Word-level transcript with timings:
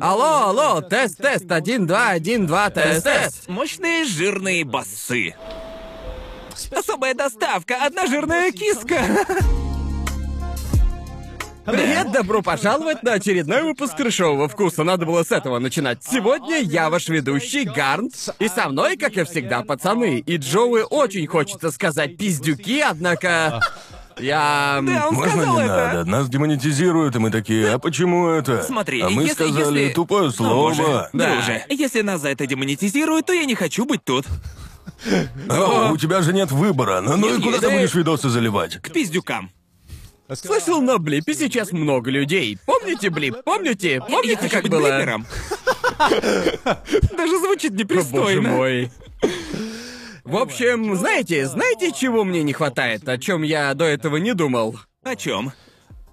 Алло, 0.00 0.48
алло, 0.48 0.80
тест, 0.80 1.18
тест, 1.18 1.48
один, 1.52 1.86
два, 1.86 2.08
один, 2.08 2.48
два, 2.48 2.68
тест, 2.68 3.04
тест. 3.04 3.48
Мощные 3.48 4.04
жирные 4.04 4.64
басы. 4.64 5.36
Особая 6.76 7.14
доставка, 7.14 7.76
одна 7.80 8.08
жирная 8.08 8.50
киска. 8.50 9.00
Привет, 11.64 12.10
добро 12.10 12.42
пожаловать 12.42 13.04
на 13.04 13.12
очередной 13.12 13.62
выпуск 13.62 13.96
крышового 13.96 14.48
вкуса. 14.48 14.82
Надо 14.82 15.06
было 15.06 15.22
с 15.22 15.30
этого 15.30 15.60
начинать. 15.60 16.02
Сегодня 16.02 16.58
я 16.58 16.90
ваш 16.90 17.08
ведущий 17.08 17.62
Гарнт, 17.62 18.14
и 18.40 18.48
со 18.48 18.68
мной, 18.68 18.96
как 18.96 19.16
и 19.16 19.22
всегда, 19.22 19.62
пацаны. 19.62 20.18
И 20.18 20.38
Джоуи 20.38 20.82
очень 20.90 21.28
хочется 21.28 21.70
сказать 21.70 22.16
пиздюки, 22.16 22.80
однако... 22.80 23.62
Я... 24.18 24.80
Да, 24.86 25.08
он 25.08 25.14
Можно 25.14 25.30
сказал 25.32 25.56
не 25.58 25.64
это. 25.64 25.76
надо? 25.76 26.04
Нас 26.04 26.28
демонетизируют, 26.28 27.16
и 27.16 27.18
мы 27.18 27.30
такие, 27.30 27.70
а 27.72 27.78
почему 27.78 28.28
это? 28.28 28.62
Смотри, 28.66 29.00
а 29.00 29.10
мы 29.10 29.22
если- 29.22 29.34
сказали 29.34 29.80
если- 29.80 29.94
тупое 29.94 30.24
Ну, 30.26 30.30
слово. 30.30 30.54
боже, 30.54 31.08
Да. 31.12 31.34
Друже, 31.34 31.64
если 31.68 32.00
нас 32.02 32.20
за 32.20 32.28
это 32.28 32.46
демонетизируют, 32.46 33.26
то 33.26 33.32
я 33.32 33.44
не 33.44 33.54
хочу 33.54 33.84
быть 33.84 34.04
тут. 34.04 34.26
О, 35.50 35.90
у 35.92 35.96
тебя 35.96 36.22
же 36.22 36.32
нет 36.32 36.50
выбора. 36.52 37.00
Ну, 37.00 37.16
ну 37.16 37.36
и 37.36 37.42
куда 37.42 37.58
ты 37.58 37.68
будешь 37.70 37.94
видосы 37.94 38.28
заливать? 38.28 38.76
К 38.80 38.90
пиздюкам. 38.90 39.50
Слышал, 40.32 40.80
на 40.80 40.96
Блипе 40.98 41.34
сейчас 41.34 41.70
много 41.72 42.10
людей. 42.10 42.56
Помните 42.64 43.10
Блип? 43.10 43.36
Помните? 43.44 43.94
Я 43.94 44.00
Помните, 44.00 44.36
хочу 44.38 44.50
как 44.54 44.62
быть 44.62 44.72
было? 44.72 44.80
блипером. 44.96 45.26
Даже 47.16 47.38
звучит 47.40 47.72
Боже 47.72 47.82
непристойно. 47.84 48.48
мой. 48.50 48.90
В 50.24 50.36
общем, 50.36 50.96
знаете, 50.96 51.46
знаете, 51.46 51.92
чего 51.92 52.24
мне 52.24 52.42
не 52.42 52.54
хватает, 52.54 53.06
о 53.08 53.18
чем 53.18 53.42
я 53.42 53.74
до 53.74 53.84
этого 53.84 54.16
не 54.16 54.32
думал? 54.32 54.78
О 55.02 55.14
чем? 55.16 55.52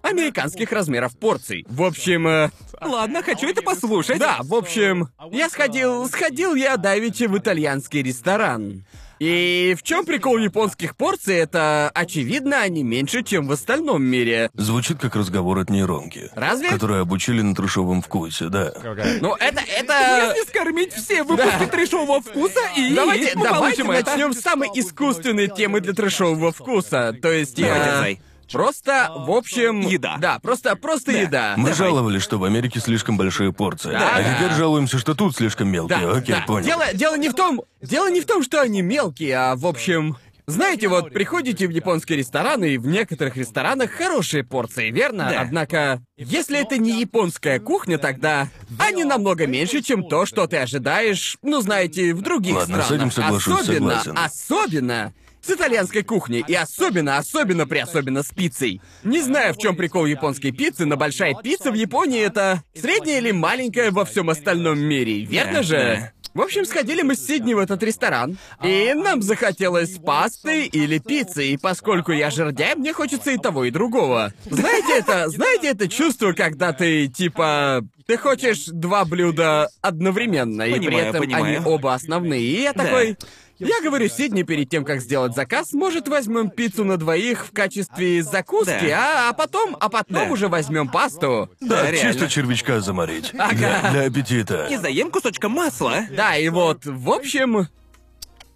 Американских 0.01 0.71
размеров 0.73 1.17
порций. 1.17 1.65
В 1.69 1.83
общем, 1.83 2.27
э, 2.27 2.49
Ладно, 2.81 3.23
хочу 3.23 3.47
это 3.47 3.61
послушать. 3.61 4.19
да, 4.19 4.39
в 4.41 4.53
общем, 4.53 5.07
я 5.31 5.49
сходил, 5.49 6.09
сходил 6.09 6.55
я 6.55 6.75
давеча 6.75 7.29
в 7.29 7.37
итальянский 7.37 8.01
ресторан. 8.01 8.83
И 9.21 9.75
в 9.77 9.83
чем 9.83 10.03
прикол 10.03 10.39
японских 10.39 10.95
порций? 10.95 11.35
Это 11.35 11.91
очевидно, 11.93 12.61
они 12.61 12.81
меньше, 12.81 13.21
чем 13.21 13.47
в 13.47 13.51
остальном 13.51 14.01
мире. 14.01 14.49
Звучит 14.55 14.97
как 14.97 15.15
разговор 15.15 15.59
от 15.59 15.69
нейронки. 15.69 16.31
Разве? 16.33 16.69
Которые 16.69 17.01
обучили 17.01 17.43
на 17.43 17.53
трешовом 17.53 18.01
вкусе, 18.01 18.49
да. 18.49 18.73
Ну, 19.21 19.35
это, 19.35 19.61
это... 19.77 20.33
Если 20.35 20.49
скормить 20.49 20.93
все 20.93 21.21
выпуски 21.21 21.59
Да. 21.59 21.67
трешового 21.67 22.19
вкуса 22.19 22.61
и 22.75 22.95
Давайте, 22.95 23.37
мы 23.37 23.43
давайте 23.43 23.83
начнем 23.83 24.33
с 24.33 24.41
самой 24.41 24.69
искусственной 24.73 25.49
темы 25.49 25.81
для 25.81 25.93
трэшового 25.93 26.51
вкуса. 26.51 27.15
То 27.21 27.31
есть 27.31 27.61
Давай, 27.61 28.13
я... 28.13 28.17
Просто, 28.51 29.11
в 29.15 29.31
общем... 29.31 29.81
Еда. 29.81 30.17
Да, 30.19 30.39
просто, 30.39 30.75
просто 30.75 31.11
еда. 31.11 31.53
Мы 31.57 31.71
Давай. 31.71 31.77
жаловались, 31.77 32.21
что 32.21 32.37
в 32.37 32.43
Америке 32.43 32.79
слишком 32.79 33.17
большие 33.17 33.53
порции. 33.53 33.91
Да, 33.91 34.15
а 34.15 34.23
теперь 34.23 34.55
жалуемся, 34.55 34.99
что 34.99 35.15
тут 35.15 35.35
слишком 35.35 35.69
мелкие. 35.69 35.99
Да, 35.99 36.11
Окей, 36.17 36.35
да. 36.35 36.43
понял. 36.45 36.65
Дело, 36.65 36.85
дело 36.93 37.15
не 37.17 37.29
в 37.29 37.33
том, 37.33 37.61
дело 37.81 38.09
не 38.09 38.21
в 38.21 38.25
том, 38.25 38.43
что 38.43 38.61
они 38.61 38.81
мелкие, 38.81 39.37
а 39.37 39.55
в 39.55 39.65
общем, 39.65 40.17
знаете, 40.47 40.87
вот 40.87 41.11
приходите 41.13 41.67
в 41.67 41.69
японский 41.69 42.15
ресторан, 42.15 42.63
и 42.63 42.77
в 42.77 42.85
некоторых 42.87 43.37
ресторанах 43.37 43.91
хорошие 43.91 44.43
порции, 44.43 44.91
верно? 44.91 45.27
Да. 45.29 45.41
Однако, 45.41 46.01
если 46.17 46.59
это 46.59 46.77
не 46.77 46.99
японская 46.99 47.59
кухня, 47.59 47.97
тогда 47.97 48.49
они 48.77 49.03
намного 49.03 49.47
меньше, 49.47 49.81
чем 49.81 50.03
то, 50.03 50.25
что 50.25 50.47
ты 50.47 50.57
ожидаешь, 50.57 51.37
ну, 51.41 51.61
знаете, 51.61 52.13
в 52.13 52.21
других 52.21 52.55
Ладно, 52.55 52.81
с 52.81 52.85
странах. 52.85 53.01
этим 53.01 53.11
соглашусь, 53.11 53.61
особенно, 53.61 53.99
согласен. 54.01 54.17
особенно 54.17 55.13
с 55.41 55.49
итальянской 55.49 56.03
кухней, 56.03 56.43
и 56.47 56.53
особенно, 56.53 57.17
особенно 57.17 57.67
при 57.67 57.79
особенно 57.79 58.23
с 58.23 58.27
пиццей. 58.27 58.81
Не 59.03 59.21
знаю, 59.21 59.53
в 59.53 59.57
чем 59.57 59.75
прикол 59.75 60.05
японской 60.05 60.51
пиццы, 60.51 60.85
но 60.85 60.97
большая 60.97 61.33
пицца 61.35 61.71
в 61.71 61.75
Японии 61.75 62.21
это 62.21 62.63
средняя 62.73 63.19
или 63.19 63.31
маленькая 63.31 63.91
во 63.91 64.05
всем 64.05 64.29
остальном 64.29 64.79
мире, 64.79 65.25
верно 65.25 65.63
же? 65.63 66.11
В 66.33 66.41
общем, 66.41 66.63
сходили 66.65 67.01
мы 67.01 67.15
с 67.15 67.25
Сидни 67.25 67.53
в 67.53 67.59
этот 67.59 67.83
ресторан, 67.83 68.37
и 68.63 68.93
нам 68.93 69.21
захотелось 69.21 69.97
пасты 69.97 70.65
или 70.65 70.97
пиццы, 70.97 71.49
и 71.49 71.57
поскольку 71.57 72.13
я 72.13 72.29
жердяй, 72.29 72.75
мне 72.75 72.93
хочется 72.93 73.31
и 73.31 73.37
того, 73.37 73.65
и 73.65 73.71
другого. 73.71 74.31
Знаете 74.45 74.99
это, 74.99 75.27
знаете 75.27 75.67
это 75.67 75.89
чувство, 75.89 76.31
когда 76.31 76.71
ты, 76.71 77.07
типа, 77.07 77.81
ты 78.07 78.17
хочешь 78.17 78.65
два 78.67 79.03
блюда 79.03 79.69
одновременно, 79.81 80.63
и 80.63 80.79
при 80.79 80.95
этом 80.95 81.21
понимаю. 81.21 81.57
они 81.57 81.65
оба 81.65 81.93
основные, 81.95 82.41
и 82.41 82.61
я 82.61 82.71
Да. 82.73 82.85
такой... 82.85 83.17
Я 83.63 83.79
говорю 83.81 84.09
Сидни 84.09 84.41
перед 84.41 84.69
тем, 84.69 84.83
как 84.83 85.01
сделать 85.01 85.35
заказ, 85.35 85.71
может 85.73 86.07
возьмем 86.07 86.49
пиццу 86.49 86.83
на 86.83 86.97
двоих 86.97 87.45
в 87.45 87.51
качестве 87.51 88.23
закуски, 88.23 88.87
Да. 88.87 89.27
а, 89.27 89.29
а 89.29 89.33
потом, 89.33 89.77
а 89.79 89.87
потом 89.87 90.27
Да. 90.27 90.31
уже 90.31 90.47
возьмем 90.47 90.89
пасту. 90.89 91.49
Да, 91.59 91.83
Да, 91.83 91.91
реально. 91.91 92.11
чисто 92.13 92.27
червячка 92.27 92.81
заморить. 92.81 93.31
Ага. 93.37 93.53
Для, 93.53 93.91
для 93.91 94.01
аппетита. 94.07 94.67
И 94.67 94.77
заем 94.77 95.11
кусочком 95.11 95.51
масла. 95.51 96.05
Да, 96.11 96.35
и 96.37 96.49
вот, 96.49 96.85
в 96.85 97.09
общем... 97.11 97.67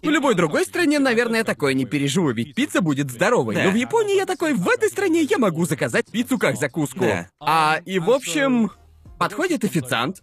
В 0.02 0.08
любой 0.10 0.34
другой 0.34 0.64
стране, 0.64 0.98
наверное, 0.98 1.42
такое 1.42 1.74
не 1.74 1.84
переживу, 1.84 2.30
ведь 2.30 2.54
пицца 2.54 2.80
будет 2.80 3.10
здоровой. 3.10 3.54
Да. 3.56 3.64
Но 3.64 3.70
в 3.70 3.74
Японии 3.74 4.14
я 4.16 4.26
такой, 4.26 4.54
в 4.54 4.68
этой 4.68 4.88
стране 4.88 5.22
я 5.22 5.38
могу 5.38 5.64
заказать 5.66 6.06
пиццу 6.10 6.38
как 6.38 6.56
закуску. 6.56 7.00
Да. 7.00 7.28
А, 7.40 7.80
и 7.84 7.98
в 7.98 8.10
общем, 8.10 8.70
подходит 9.18 9.64
официант, 9.64 10.22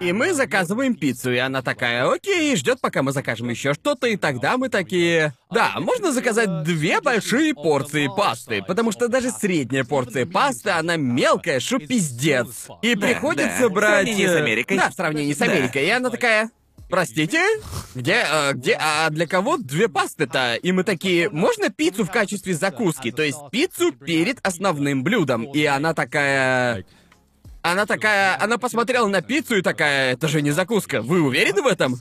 и 0.00 0.12
мы 0.12 0.34
заказываем 0.34 0.94
пиццу, 0.94 1.32
и 1.32 1.36
она 1.36 1.62
такая, 1.62 2.10
окей, 2.10 2.56
ждет, 2.56 2.80
пока 2.80 3.02
мы 3.02 3.12
закажем 3.12 3.48
еще 3.50 3.72
что-то, 3.72 4.08
и 4.08 4.16
тогда 4.16 4.56
мы 4.56 4.68
такие, 4.68 5.34
да, 5.50 5.74
можно 5.78 6.12
заказать 6.12 6.64
две 6.64 7.00
большие 7.00 7.54
порции 7.54 8.08
пасты, 8.08 8.62
потому 8.66 8.90
что 8.90 9.08
даже 9.08 9.30
средняя 9.30 9.84
порция 9.84 10.26
пасты, 10.26 10.70
она 10.70 10.96
мелкая, 10.96 11.60
что 11.60 11.78
пиздец. 11.78 12.68
И 12.82 12.94
Да, 12.94 13.06
приходится 13.06 13.60
да. 13.60 13.68
В 13.68 13.72
брать... 13.72 14.06
сравнении 14.06 14.26
с 14.26 14.30
э, 14.30 14.38
Америкой. 14.38 14.76
Да, 14.76 14.90
в 14.90 14.94
сравнении 14.94 15.32
с 15.34 15.38
Да. 15.38 15.44
Америкой. 15.44 15.86
И 15.86 15.90
она 15.90 16.10
такая, 16.10 16.50
Простите? 16.92 17.40
Где, 17.94 18.22
э, 18.30 18.52
где, 18.52 18.76
а 18.78 19.08
для 19.08 19.26
кого 19.26 19.56
две 19.56 19.88
пасты-то? 19.88 20.56
И 20.56 20.72
мы 20.72 20.84
такие, 20.84 21.30
можно 21.30 21.70
пиццу 21.70 22.04
в 22.04 22.10
качестве 22.10 22.52
закуски? 22.52 23.10
То 23.10 23.22
есть 23.22 23.38
пиццу 23.50 23.92
перед 23.92 24.46
основным 24.46 25.02
блюдом. 25.02 25.44
И 25.44 25.64
она 25.64 25.94
такая... 25.94 26.84
Она 27.62 27.86
такая, 27.86 28.36
она 28.42 28.58
посмотрела 28.58 29.06
на 29.06 29.22
пиццу 29.22 29.56
и 29.56 29.62
такая, 29.62 30.14
это 30.14 30.26
же 30.26 30.42
не 30.42 30.50
закуска, 30.50 31.00
вы 31.00 31.22
уверены 31.22 31.62
в 31.62 31.66
этом? 31.66 31.96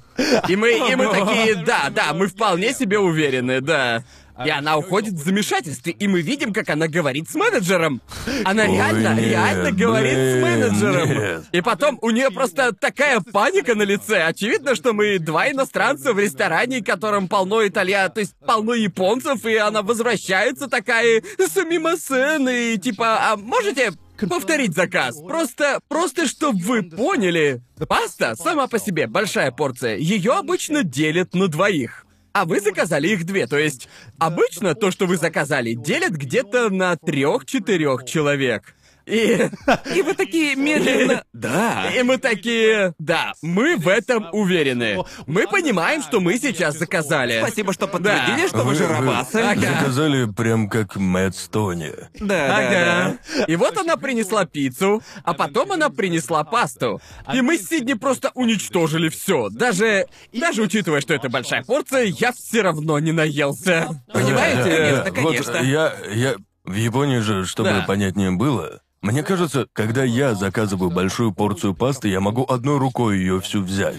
И 0.48 0.56
мы, 0.56 0.72
и 0.72 0.96
мы 0.96 1.08
такие, 1.08 1.56
да, 1.56 1.90
да, 1.92 2.14
мы 2.14 2.28
вполне 2.28 2.74
себе 2.74 2.98
уверены, 2.98 3.62
да. 3.62 4.04
И 4.44 4.50
она 4.50 4.78
уходит 4.78 5.14
в 5.14 5.24
замешательстве, 5.24 5.94
и 5.94 6.08
мы 6.08 6.22
видим, 6.22 6.52
как 6.52 6.70
она 6.70 6.88
говорит 6.88 7.30
с 7.30 7.36
менеджером. 7.36 8.02
Она 8.44 8.64
Ой, 8.64 8.76
реально, 8.76 9.14
нет, 9.14 9.30
реально 9.30 9.72
говорит 9.72 10.18
с 10.18 10.42
менеджером. 10.42 11.10
нет. 11.10 11.44
И 11.52 11.62
потом 11.62 12.00
у 12.02 12.10
нее 12.10 12.32
просто 12.32 12.74
такая 12.74 13.20
паника 13.20 13.76
на 13.76 13.84
лице. 13.84 14.24
Очевидно, 14.24 14.74
что 14.74 14.94
мы 14.94 15.20
два 15.20 15.52
иностранца 15.52 16.14
в 16.14 16.20
ресторане, 16.20 16.80
в 16.80 16.86
котором 16.86 17.28
полно 17.28 17.68
италья, 17.68 18.10
то 18.10 18.22
есть 18.22 18.34
полно 18.46 18.74
японцев, 18.74 19.46
и 19.46 19.56
она 19.58 19.84
возвращается 19.84 20.68
такая 20.68 21.22
сумимасен, 21.54 22.50
и 22.50 22.78
типа, 22.78 23.32
а 23.32 23.38
можете 23.38 23.94
повторить 24.28 24.74
заказ? 24.74 25.18
Просто, 25.22 25.80
просто 25.88 26.28
чтоб 26.28 26.56
вы 26.56 26.84
поняли. 26.84 27.62
Паста 27.88 28.36
сама 28.36 28.68
по 28.68 28.80
себе 28.80 29.08
большая 29.08 29.52
порция. 29.52 29.98
Ее 29.98 30.34
обычно 30.34 30.84
делят 30.84 31.34
на 31.34 31.48
двоих. 31.48 32.06
А 32.34 32.46
вы 32.46 32.62
заказали 32.62 33.10
их 33.10 33.26
две, 33.26 33.46
то 33.46 33.58
есть 33.58 33.90
обычно 34.18 34.74
то, 34.74 34.90
что 34.90 35.06
вы 35.06 35.18
заказали, 35.18 35.74
делят 35.74 36.14
где-то 36.14 36.70
на 36.70 36.96
трех-четырех 36.96 38.06
человек. 38.06 38.74
И 39.12 39.50
И 39.96 40.02
вы 40.02 40.14
такие 40.14 40.56
медленно... 40.56 41.24
Да. 41.34 41.90
и 41.94 42.02
мы 42.04 42.18
такие, 42.18 42.94
да, 43.00 43.34
мы 43.42 43.76
в 43.76 43.88
этом 43.88 44.28
уверены. 44.32 45.04
Мы 45.28 45.48
понимаем, 45.48 46.02
что 46.02 46.20
мы 46.20 46.38
сейчас 46.38 46.78
заказали. 46.78 47.40
Спасибо, 47.40 47.74
что 47.74 47.88
подтвердили, 47.88 48.48
что 48.48 48.64
вы 48.64 48.76
жиробасы. 48.76 49.36
Ага. 49.38 49.80
Заказали 49.80 50.32
прям 50.32 50.70
как 50.70 50.96
Мэтт 50.96 51.36
Стони. 51.36 51.92
Да, 52.20 52.28
да, 52.48 52.58
Ага. 52.58 53.18
да. 53.38 53.44
И 53.46 53.56
вот 53.56 53.78
она 53.78 53.98
принесла 53.98 54.46
пиццу, 54.46 55.02
а 55.24 55.34
потом 55.34 55.72
она 55.72 55.90
принесла 55.90 56.44
пасту. 56.44 57.02
И 57.34 57.42
мы 57.42 57.58
с 57.58 57.68
Сидни 57.68 57.94
просто 57.94 58.32
уничтожили 58.36 59.10
все. 59.10 59.50
Даже, 59.50 60.06
даже 60.34 60.62
учитывая, 60.62 61.02
что 61.02 61.14
это 61.14 61.30
большая 61.30 61.64
порция, 61.64 62.04
я 62.06 62.32
все 62.32 62.62
равно 62.62 63.00
не 63.00 63.12
наелся. 63.12 63.90
Понимаете? 64.14 64.62
Конечно, 64.64 65.04
Э, 65.08 65.12
конечно. 65.12 65.54
Вот 65.54 65.62
я, 65.64 65.94
я... 66.14 66.36
В 66.64 66.76
Японии 66.76 67.18
же, 67.20 67.46
чтобы 67.46 67.70
Да. 67.70 67.84
понятнее 67.88 68.30
было, 68.32 68.82
мне 69.02 69.24
кажется, 69.24 69.68
когда 69.74 70.04
я 70.04 70.36
заказываю 70.36 70.92
большую 70.92 71.32
порцию 71.34 71.74
пасты, 71.74 72.08
я 72.08 72.20
могу 72.20 72.46
одной 72.48 72.78
рукой 72.78 73.18
ее 73.18 73.42
всю 73.42 73.62
взять. 73.64 73.98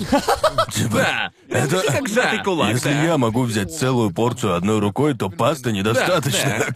Типа, 0.73 0.97
Да. 0.97 1.33
это... 1.49 1.83
Как 1.83 2.09
сжатый 2.09 2.43
кулак, 2.45 2.71
Если 2.71 2.91
я 2.91 3.19
могу 3.19 3.43
взять 3.43 3.77
целую 3.77 4.13
порцию 4.13 4.55
одной 4.55 4.79
рукой, 4.79 5.15
то 5.15 5.29
пасты 5.29 5.73
недостаточно. 5.73 6.67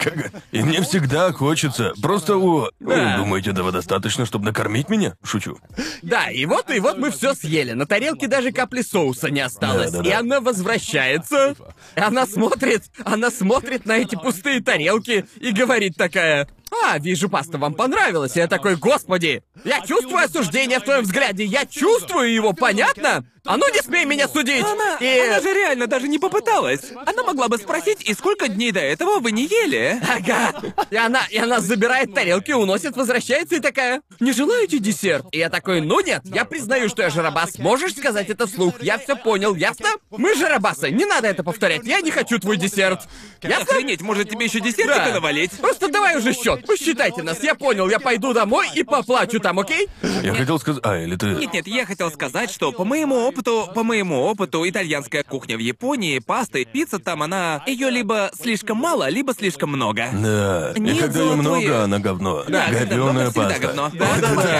И 0.51 0.61
мне 0.61 0.81
всегда 0.81 1.31
хочется. 1.31 1.93
Просто 2.01 2.35
у... 2.37 2.69
Вы 2.79 3.13
думаете, 3.17 3.51
этого 3.51 3.71
достаточно, 3.71 4.25
чтобы 4.25 4.45
накормить 4.45 4.89
меня? 4.89 5.15
Шучу. 5.23 5.57
Да, 6.01 6.29
и 6.29 6.45
вот, 6.45 6.69
и 6.69 6.79
вот 6.79 6.97
мы 6.97 7.11
все 7.11 7.33
съели. 7.33 7.71
На 7.71 7.85
тарелке 7.85 8.27
даже 8.27 8.51
капли 8.51 8.81
соуса 8.81 9.29
не 9.29 9.39
осталось. 9.41 9.93
И 10.05 10.11
она 10.11 10.41
возвращается. 10.41 11.55
Она 11.95 12.25
смотрит, 12.27 12.83
она 13.05 13.31
смотрит 13.31 13.85
на 13.85 13.93
эти 13.93 14.15
пустые 14.15 14.61
тарелки 14.61 15.25
и 15.39 15.51
говорит 15.51 15.95
такая. 15.95 16.47
А, 16.71 16.97
вижу, 16.99 17.29
паста 17.29 17.57
вам 17.57 17.73
понравилась. 17.73 18.35
Я 18.35 18.47
такой, 18.47 18.75
господи, 18.75 19.43
я 19.63 19.81
чувствую 19.81 20.23
осуждение 20.23 20.79
в 20.79 20.83
твоем 20.83 21.03
взгляде. 21.03 21.43
Я 21.43 21.65
чувствую 21.65 22.33
его, 22.33 22.53
понятно? 22.53 23.25
А 23.47 23.57
ну 23.57 23.67
не 23.73 23.79
смей 23.81 24.05
меня 24.05 24.27
судить! 24.27 24.63
Она, 24.63 24.97
И... 24.99 25.19
она 25.19 25.39
же 25.39 25.53
реально 25.53 25.87
даже 25.87 26.07
не 26.07 26.19
попыталась. 26.19 26.81
Она 27.05 27.23
могла 27.23 27.47
бы 27.47 27.57
спросить, 27.57 28.01
и 28.07 28.13
сколько 28.13 28.47
дней 28.47 28.71
до 28.71 28.79
этого 28.81 29.19
вы 29.19 29.31
не 29.31 29.43
ели? 29.45 29.99
Ага. 30.07 30.53
И 30.89 30.95
она, 30.95 31.21
и 31.29 31.37
она 31.37 31.59
забирает 31.59 32.13
тарелки, 32.13 32.51
уносит, 32.51 32.95
возвращается 32.97 33.55
и 33.55 33.59
такая, 33.59 34.01
не 34.19 34.33
желаете 34.33 34.79
десерт? 34.79 35.25
И 35.31 35.37
я 35.39 35.49
такой, 35.49 35.81
ну 35.81 36.01
нет, 36.01 36.21
я 36.25 36.43
признаю, 36.45 36.89
что 36.89 37.01
я 37.03 37.09
жарабас. 37.09 37.57
Можешь 37.57 37.93
сказать 37.95 38.29
это 38.29 38.47
вслух? 38.47 38.81
Я 38.81 38.97
все 38.97 39.15
понял, 39.15 39.55
ясно? 39.55 39.87
Мы 40.11 40.35
жарабасы, 40.35 40.91
не 40.91 41.05
надо 41.05 41.27
это 41.27 41.43
повторять. 41.43 41.85
Я 41.85 42.01
не 42.01 42.11
хочу 42.11 42.39
твой 42.39 42.57
десерт. 42.57 43.01
Ясно? 43.41 43.63
Охренеть, 43.63 44.01
может 44.01 44.29
тебе 44.29 44.45
еще 44.45 44.59
десертика 44.59 45.05
Да. 45.07 45.13
навалить? 45.13 45.51
Просто 45.51 45.87
давай 45.89 46.17
уже 46.17 46.33
счет. 46.33 46.65
Посчитайте 46.65 47.23
нас. 47.23 47.41
Я 47.43 47.55
понял, 47.55 47.89
я 47.89 47.99
пойду 47.99 48.33
домой 48.33 48.67
и 48.75 48.83
поплачу 48.83 49.39
там, 49.39 49.59
окей? 49.59 49.87
Я 50.21 50.33
хотел 50.33 50.59
сказать... 50.59 50.81
А, 50.83 50.97
или 50.97 51.15
ты... 51.15 51.27
Нет, 51.27 51.53
нет, 51.53 51.67
я 51.67 51.85
хотел 51.85 52.11
сказать, 52.11 52.51
что 52.51 52.71
по 52.71 52.83
моему 52.83 53.15
опыту, 53.15 53.36
по 53.43 53.83
моему 53.83 54.21
опыту, 54.21 54.67
итальянская 54.67 55.23
кухня 55.23 55.57
в 55.57 55.59
Японии, 55.59 56.19
паста 56.19 56.59
и 56.59 56.65
пицца 56.65 56.99
там, 56.99 57.23
она... 57.23 57.63
Ее 57.67 57.89
либо 57.89 58.29
слишком 58.33 58.77
мало, 58.77 59.09
либо 59.09 59.33
слишком 59.33 59.69
много. 59.69 60.07
Да. 60.13 60.73
И 60.75 60.79
Нет, 60.79 60.99
когда 60.99 61.19
ее 61.19 61.25
золотое. 61.29 61.35
много, 61.41 61.83
она 61.83 61.99
говно. 61.99 62.43
Да, 62.47 62.67
Говёная 62.69 63.31
паста. 63.31 63.59
говно. 63.59 63.91
Да, 63.97 64.07
да, 64.21 64.35
да. 64.35 64.59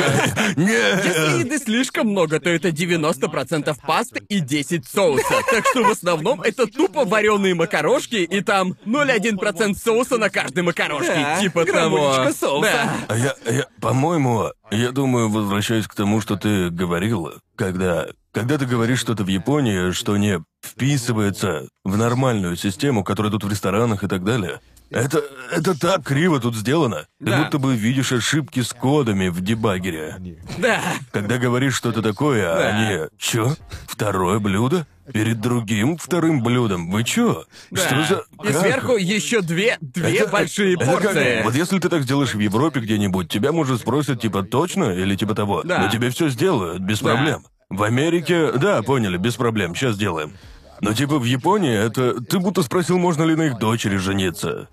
Если 0.58 1.40
еды 1.40 1.58
слишком 1.60 2.08
много, 2.08 2.40
то 2.40 2.50
это 2.50 2.70
90% 2.70 3.76
пасты 3.86 4.22
и 4.30 4.40
10 4.40 4.86
соуса. 4.88 5.24
Так 5.52 5.66
что 5.68 5.84
в 5.84 5.92
основном 5.92 6.42
это 6.42 6.68
тупо 6.68 7.06
вареные 7.06 7.54
макарошки 7.56 8.16
и 8.16 8.42
там 8.42 8.76
0,1% 8.86 9.76
соуса 9.76 10.18
на 10.18 10.30
каждой 10.30 10.64
макарошке. 10.64 11.14
Да, 11.14 11.40
типа 11.40 11.66
того. 11.66 12.14
соуса. 12.32 12.72
Да. 12.72 12.94
А 13.10 13.18
я, 13.18 13.36
я, 13.52 13.66
по-моему, 13.82 14.52
я 14.72 14.92
думаю, 14.92 15.30
возвращаясь 15.30 15.88
к 15.88 15.96
тому, 15.96 16.22
что 16.22 16.36
ты 16.36 16.70
говорила, 16.70 17.36
когда, 17.56 18.08
когда 18.40 18.58
ты 18.58 18.66
говоришь 18.66 19.00
что-то 19.00 19.24
в 19.24 19.28
Японии, 19.28 19.92
что 19.92 20.18
не 20.18 20.40
вписывается 20.64 21.68
в 21.84 21.98
нормальную 21.98 22.56
систему, 22.56 23.04
которая 23.04 23.32
тут 23.32 23.44
в 23.44 23.50
ресторанах 23.50 24.04
и 24.04 24.08
так 24.08 24.24
далее, 24.24 24.60
это, 24.90 25.22
это 25.52 25.78
так 25.78 26.04
криво 26.04 26.40
тут 26.40 26.56
сделано. 26.56 27.08
Ты 27.20 27.26
Да. 27.26 27.44
будто 27.44 27.58
бы 27.60 27.76
видишь 27.76 28.12
ошибки 28.14 28.62
с 28.62 28.72
кодами 28.74 29.28
в 29.28 29.42
дебагере. 29.42 30.16
Да. 30.58 30.82
Когда 31.12 31.38
говоришь 31.38 31.76
что-то 31.76 32.02
такое, 32.02 32.50
а 32.50 32.56
Да. 32.58 32.68
они... 32.70 33.08
Чё? 33.18 33.56
Второе 33.88 34.40
блюдо? 34.40 34.88
Перед 35.14 35.40
другим 35.42 35.98
вторым 35.98 36.42
блюдом? 36.44 36.90
Вы 36.90 37.04
чё? 37.04 37.46
Что 37.74 38.04
за... 38.06 38.24
И 38.44 38.54
как? 38.54 38.62
сверху 38.62 38.96
еще 38.98 39.42
две, 39.42 39.78
две 39.82 40.18
Это- 40.20 40.30
большие 40.32 40.76
это 40.76 40.86
как- 40.86 41.02
порции. 41.04 41.42
Вот 41.44 41.56
если 41.56 41.80
ты 41.80 41.88
так 41.90 42.04
сделаешь 42.04 42.34
в 42.34 42.40
Европе 42.40 42.80
где-нибудь, 42.82 43.30
тебя, 43.30 43.52
может, 43.54 43.80
спросят, 43.82 44.22
типа, 44.22 44.44
точно 44.44 44.86
или 44.92 45.16
типа 45.16 45.34
того. 45.36 45.64
Да. 45.64 45.80
Но 45.80 45.90
тебе 45.90 46.10
все 46.12 46.28
сделают, 46.30 46.82
без 46.82 47.00
Да. 47.00 47.14
проблем. 47.14 47.46
В 47.70 47.84
Америке, 47.84 48.54
да, 48.54 48.82
поняли, 48.82 49.18
без 49.18 49.36
проблем, 49.36 49.76
сейчас 49.76 49.96
сделаем. 49.96 50.34
Но 50.80 50.94
типа 50.94 51.18
в 51.20 51.24
Японии 51.26 51.76
это... 51.76 52.22
Ты 52.22 52.40
будто 52.40 52.62
спросил, 52.64 52.98
можно 52.98 53.24
ли 53.24 53.36
на 53.36 53.48
их 53.48 53.58
дочери 53.58 53.98
жениться. 53.98 54.70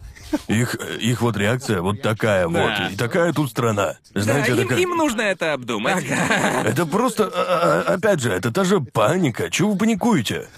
Их, 0.48 0.74
их 1.00 1.22
вот 1.22 1.36
реакция 1.36 1.80
вот 1.80 2.02
такая 2.02 2.48
Да. 2.48 2.82
вот. 2.82 2.92
И 2.92 2.96
такая 2.96 3.32
тут 3.32 3.50
страна. 3.50 3.96
Да, 4.12 4.20
Знаете, 4.20 4.52
им, 4.52 4.68
как... 4.68 4.78
им 4.78 4.90
нужно 4.90 5.22
это 5.22 5.52
обдумать. 5.54 6.04
Это 6.64 6.86
просто... 6.86 7.30
а, 7.32 7.84
а, 7.86 7.94
Опять 7.94 8.20
же, 8.20 8.30
это 8.30 8.50
та 8.52 8.64
же 8.64 8.80
паника. 8.80 9.50
Чего 9.50 9.72
вы 9.72 9.78
паникуете? 9.78 10.48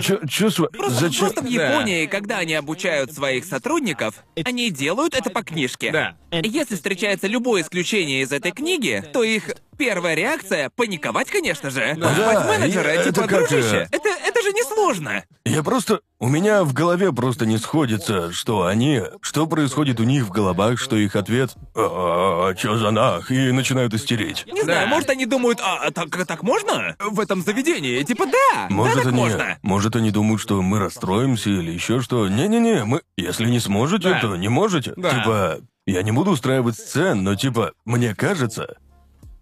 Чё, 0.00 0.18
чё 0.28 0.50
с 0.50 0.58
ва- 0.58 0.70
Зачем... 0.88 1.26
Просто 1.26 1.42
в 1.42 1.46
Японии, 1.48 2.06
когда 2.06 2.38
они 2.38 2.54
обучают 2.54 3.12
своих 3.12 3.44
сотрудников, 3.44 4.16
они 4.44 4.70
делают 4.70 5.14
это 5.14 5.30
по 5.30 5.42
книжке. 5.42 5.92
Да. 5.92 6.16
Если 6.32 6.74
встречается 6.74 7.26
любое 7.26 7.62
исключение 7.62 8.22
из 8.22 8.32
этой 8.32 8.52
книги, 8.52 9.04
то 9.12 9.22
их 9.22 9.50
первая 9.80 10.14
реакция— 10.14 10.68
паниковать, 10.76 11.30
конечно 11.30 11.70
же. 11.70 11.94
Да, 11.96 12.12
Звать 12.12 12.46
менеджера, 12.46 12.88
это 12.88 13.14
типа, 13.14 13.26
как, 13.26 13.48
дружище, 13.48 13.88
э, 13.90 13.96
это, 13.96 14.08
это 14.10 14.42
же 14.42 14.50
несложно. 14.52 15.24
Я 15.46 15.62
просто... 15.62 16.00
У 16.18 16.28
меня 16.28 16.64
в 16.64 16.74
голове 16.74 17.12
просто 17.12 17.46
не 17.46 17.56
сходится, 17.56 18.30
что 18.30 18.66
они... 18.66 19.00
Что 19.22 19.46
происходит 19.46 19.98
у 19.98 20.02
них 20.02 20.24
в 20.24 20.30
головах, 20.30 20.78
что 20.78 20.96
их 20.96 21.16
ответ... 21.16 21.54
А, 21.74 22.52
чё 22.56 22.76
за 22.76 22.90
нах? 22.90 23.30
И 23.30 23.52
начинают 23.52 23.94
истерить. 23.94 24.44
Не 24.52 24.60
знаю, 24.64 24.86
может 24.86 25.08
они 25.08 25.24
думают, 25.24 25.60
а 25.62 25.90
так, 25.92 26.26
так 26.26 26.42
можно? 26.42 26.94
В 26.98 27.18
этом 27.18 27.40
заведении? 27.40 28.02
Типа 28.02 28.26
да, 28.26 28.66
Может, 28.68 28.96
да, 28.96 29.02
так 29.04 29.12
они... 29.12 29.22
можно. 29.22 29.58
Может, 29.62 29.96
они 29.96 30.10
думают, 30.10 30.42
что 30.42 30.60
мы 30.60 30.78
расстроимся 30.78 31.48
или 31.48 31.70
еще 31.72 32.02
что. 32.02 32.28
Не-не-не, 32.28 32.84
мы... 32.84 33.00
Если 33.16 33.46
не 33.46 33.60
сможете, 33.60 34.10
Да. 34.10 34.20
то 34.20 34.36
не 34.36 34.48
можете. 34.48 34.92
Да. 34.96 35.08
Типа... 35.08 35.60
Я 35.86 36.02
не 36.02 36.12
буду 36.12 36.32
устраивать 36.32 36.76
сцен, 36.76 37.24
но 37.24 37.34
типа, 37.34 37.72
мне 37.84 38.14
кажется, 38.14 38.76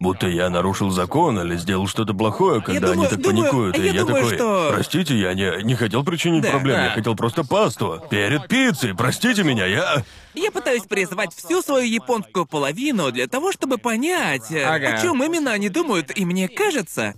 будто 0.01 0.29
я 0.29 0.49
нарушил 0.51 0.91
закон 0.91 1.39
или 1.41 1.57
сделал 1.57 1.87
что-то 1.89 2.15
плохое, 2.15 2.61
когда 2.63 2.89
думаю- 2.93 3.01
они 3.01 3.09
так 3.09 3.21
думаю- 3.21 3.43
паникуют. 3.43 3.79
и 3.79 3.83
я 3.87 3.93
я 3.93 4.01
думаю, 4.05 4.23
такой, 4.25 4.37
что- 4.37 4.71
простите, 4.73 5.19
я 5.19 5.35
не, 5.35 5.63
не 5.65 5.75
хотел 5.75 6.05
причинить 6.05 6.43
Да, 6.43 6.51
проблем, 6.51 6.77
да. 6.77 6.85
я 6.87 6.91
хотел 6.91 7.17
просто 7.17 7.45
пасту. 7.45 8.03
Перед 8.11 8.47
пиццей, 8.49 8.95
простите 8.95 9.43
меня, 9.43 9.67
я... 9.67 10.05
Я 10.35 10.51
пытаюсь 10.51 10.85
призвать 10.85 11.35
всю 11.35 11.63
свою 11.63 11.87
японскую 11.87 12.47
половину 12.47 13.11
для 13.11 13.27
того, 13.27 13.53
чтобы 13.53 13.79
понять, 13.79 14.51
э, 14.51 14.63
Ага. 14.65 14.95
о 14.95 15.03
чем 15.03 15.23
именно 15.23 15.53
они 15.53 15.69
думают, 15.69 16.17
и 16.17 16.25
мне 16.25 16.49
кажется, 16.49 17.15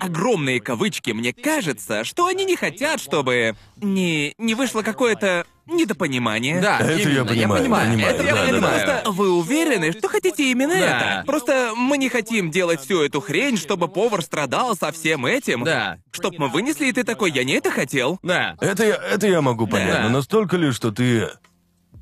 огромные 0.00 0.60
кавычки, 0.60 1.12
мне 1.12 1.32
кажется, 1.32 2.04
что 2.04 2.26
они 2.26 2.44
не 2.44 2.56
хотят, 2.56 3.00
чтобы 3.00 3.56
не, 3.76 4.34
не 4.36 4.54
вышло 4.54 4.82
какое-то 4.82 5.46
недопонимание. 5.66 6.60
Да, 6.60 6.78
Это 6.80 7.08
я 7.08 7.24
понимаю, 7.24 7.62
понимаю, 7.62 7.90
понимаю, 7.92 8.14
это 8.14 8.22
я 8.24 8.34
да, 8.34 8.40
да, 8.40 8.46
понимаю. 8.52 8.60
да. 8.86 8.92
Просто 9.02 9.10
вы 9.12 9.30
уверены, 9.32 9.92
что 9.92 10.08
хотите 10.08 10.50
именно 10.50 10.74
Да. 10.74 10.80
это? 11.20 11.22
Просто 11.26 11.72
мы 11.76 11.96
не 11.98 12.08
хотим 12.08 12.50
делать 12.50 12.80
всю 12.80 13.02
эту 13.02 13.20
хрень, 13.20 13.56
чтобы 13.56 13.88
повар 13.88 14.22
страдал 14.22 14.76
со 14.76 14.92
всем 14.92 15.24
этим. 15.26 15.64
Да. 15.64 15.98
Чтоб 16.10 16.38
мы 16.38 16.48
вынесли, 16.48 16.86
и 16.86 16.92
ты 16.92 17.04
такой, 17.04 17.30
я 17.32 17.44
не 17.44 17.52
это 17.54 17.70
хотел. 17.70 18.18
Да. 18.22 18.56
Это 18.60 18.84
я, 18.84 18.94
это 18.96 19.26
я 19.26 19.40
могу 19.42 19.66
понять, 19.66 19.92
Да. 19.92 20.02
но 20.04 20.08
настолько 20.10 20.56
ли, 20.56 20.70
что 20.72 20.90
ты 20.90 21.28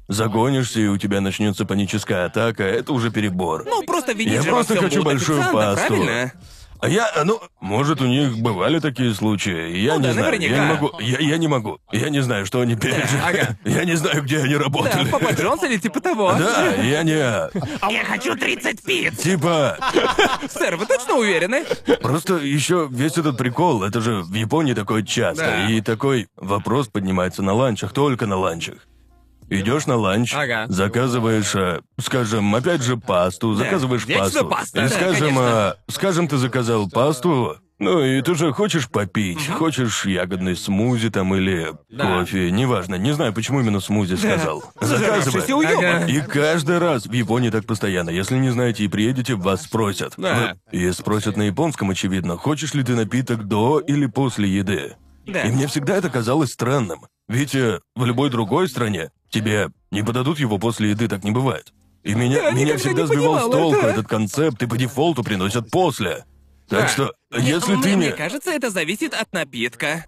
загонишься 0.08 0.80
и 0.80 0.86
у 0.86 0.96
тебя 0.98 1.20
начнется 1.20 1.64
паническая 1.64 2.26
атака, 2.26 2.62
это 2.64 2.92
уже 2.92 3.10
перебор. 3.10 3.64
Ну, 3.64 3.82
просто 3.82 4.12
винить 4.12 4.34
Я 4.34 4.42
же 4.42 4.50
во 4.50 4.56
просто 4.56 4.74
всем 4.74 4.84
хочу 4.84 4.96
будут 5.02 5.12
большую 5.18 5.40
официанта, 5.40 5.74
пасту. 5.76 5.86
правильно? 5.88 6.32
А 6.78 6.88
я, 6.90 7.10
ну, 7.24 7.40
может, 7.58 8.02
у 8.02 8.06
них 8.06 8.36
бывали 8.38 8.80
такие 8.80 9.14
случаи, 9.14 9.78
я 9.78 9.94
Ну 9.94 10.00
не 10.00 10.06
да, 10.08 10.12
знаю, 10.12 10.26
я 10.26 10.38
наверняка. 10.38 10.62
не 10.66 10.72
могу, 10.74 11.00
я, 11.00 11.18
я 11.20 11.38
не 11.38 11.48
могу, 11.48 11.78
я 11.90 12.10
не 12.10 12.20
знаю, 12.20 12.44
что 12.44 12.60
они 12.60 12.76
пережили, 12.76 13.18
ага. 13.24 13.56
я 13.64 13.84
не 13.84 13.94
знаю, 13.94 14.22
где 14.22 14.40
они 14.40 14.54
Да, 14.56 14.64
работали. 14.64 15.08
Папа 15.10 15.32
Джонс 15.32 15.62
или 15.62 15.78
типа 15.78 16.00
того. 16.00 16.34
Да, 16.38 16.74
я 16.82 17.02
не... 17.02 17.12
Я 17.90 18.04
хочу 18.04 18.36
30 18.36 18.82
пиц! 18.84 19.16
Типа, 19.16 19.78
Сэр, 20.50 20.76
вы 20.76 20.84
точно 20.84 21.14
уверены? 21.14 21.64
просто 22.02 22.34
еще 22.36 22.88
весь 22.90 23.16
этот 23.16 23.38
прикол, 23.38 23.82
это 23.82 24.02
же 24.02 24.20
в 24.22 24.34
Японии 24.34 24.74
такое 24.74 25.02
часто, 25.02 25.44
Да. 25.46 25.70
и 25.70 25.80
такой 25.80 26.28
вопрос 26.36 26.88
поднимается 26.88 27.42
на 27.42 27.54
ланчах, 27.54 27.94
только 27.94 28.26
на 28.26 28.36
ланчах. 28.36 28.86
Идешь 29.48 29.86
на 29.86 29.96
ланч, 29.96 30.34
Ага. 30.34 30.66
заказываешь, 30.68 31.54
э, 31.54 31.80
скажем, 32.00 32.54
опять 32.54 32.82
же 32.82 32.96
пасту, 32.96 33.54
заказываешь 33.54 34.06
вечно 34.06 34.24
пасту. 34.24 34.46
паста. 34.48 34.78
И 34.80 34.82
Да, 34.82 34.88
скажем, 34.88 35.28
конечно. 35.36 35.74
э, 35.88 35.92
скажем, 35.92 36.28
ты 36.28 36.36
заказал 36.36 36.88
пасту, 36.90 37.56
ну 37.78 38.02
и 38.02 38.22
ты 38.22 38.34
же 38.34 38.52
хочешь 38.52 38.88
попить, 38.88 39.46
хочешь 39.48 40.04
ягодный 40.06 40.56
смузи 40.56 41.10
там 41.10 41.34
или 41.34 41.68
Да. 41.90 42.18
кофе, 42.20 42.50
неважно, 42.50 42.96
не 42.96 43.12
знаю, 43.12 43.32
почему 43.34 43.60
именно 43.60 43.80
смузи 43.80 44.16
сказал. 44.16 44.64
Заказывай. 44.80 45.42
Уёбок. 45.54 45.76
Ага. 45.84 46.06
И 46.06 46.20
каждый 46.22 46.78
раз 46.78 47.06
в 47.06 47.12
Японии 47.12 47.50
так 47.50 47.66
постоянно. 47.66 48.10
Если 48.10 48.36
не 48.38 48.50
знаете 48.50 48.84
и 48.84 48.88
приедете, 48.88 49.34
вас 49.36 49.62
спросят. 49.62 50.14
Да. 50.16 50.56
И 50.72 50.90
спросят 50.90 51.36
на 51.36 51.42
японском, 51.42 51.90
очевидно, 51.90 52.36
хочешь 52.36 52.74
ли 52.74 52.82
ты 52.82 52.94
напиток 52.96 53.44
до 53.46 53.78
или 53.78 54.06
после 54.06 54.48
еды. 54.48 54.96
Да. 55.26 55.42
И 55.42 55.50
мне 55.52 55.66
всегда 55.66 55.96
это 55.96 56.08
казалось 56.08 56.52
странным. 56.52 57.00
Ведь 57.28 57.54
э, 57.56 57.80
в 57.96 58.04
любой 58.04 58.30
другой 58.30 58.68
стране 58.68 59.10
тебе 59.40 59.68
не 59.90 60.02
подадут 60.02 60.38
его 60.38 60.58
после 60.58 60.90
еды, 60.90 61.08
так 61.08 61.24
не 61.24 61.30
бывает. 61.30 61.72
И 62.02 62.14
меня, 62.14 62.42
Я 62.44 62.50
меня 62.52 62.64
никогда 62.74 62.78
всегда 62.78 63.02
не 63.02 63.08
сбивал 63.08 63.38
с 63.48 63.52
толку 63.52 63.78
это. 63.78 63.86
этот 63.88 64.08
концепт, 64.08 64.62
и 64.62 64.66
по 64.66 64.76
дефолту 64.76 65.22
приносят 65.24 65.70
после. 65.70 66.24
Так 66.68 66.82
Да. 66.82 66.88
что, 66.88 67.14
Нет, 67.32 67.42
если 67.42 67.74
мне, 67.74 67.82
ты 67.82 67.90
не... 67.90 67.96
мне 67.96 68.12
кажется, 68.12 68.50
это 68.50 68.70
зависит 68.70 69.12
от 69.14 69.32
напитка. 69.32 70.06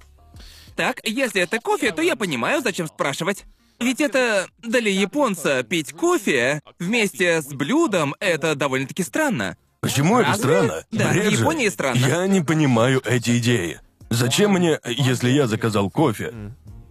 Так, 0.77 1.01
если 1.05 1.43
это 1.43 1.59
кофе, 1.59 1.91
то 1.93 2.03
я 2.03 2.15
понимаю, 2.17 2.63
зачем 2.63 2.87
спрашивать. 2.87 3.45
Ведь 3.81 4.01
это 4.01 4.47
для 4.59 4.91
японца 4.91 5.63
пить 5.63 5.93
кофе 5.93 6.61
вместе 6.79 7.43
с 7.43 7.47
блюдом 7.47 8.15
это 8.21 8.55
довольно-таки 8.55 9.03
странно. 9.03 9.57
Почему 9.81 10.19
это 10.19 10.31
Разве? 10.31 10.43
странно? 10.45 10.85
Да, 10.91 11.11
Бред 11.13 11.27
в 11.27 11.31
же. 11.37 11.41
Японии 11.43 11.69
странно. 11.69 11.99
Я 12.07 12.27
не 12.27 12.41
понимаю 12.41 13.01
эти 13.05 13.39
идеи. 13.39 13.81
Зачем 14.11 14.53
мне, 14.53 14.81
если 14.85 15.31
я 15.31 15.47
заказал 15.47 15.91
кофе, 15.91 16.33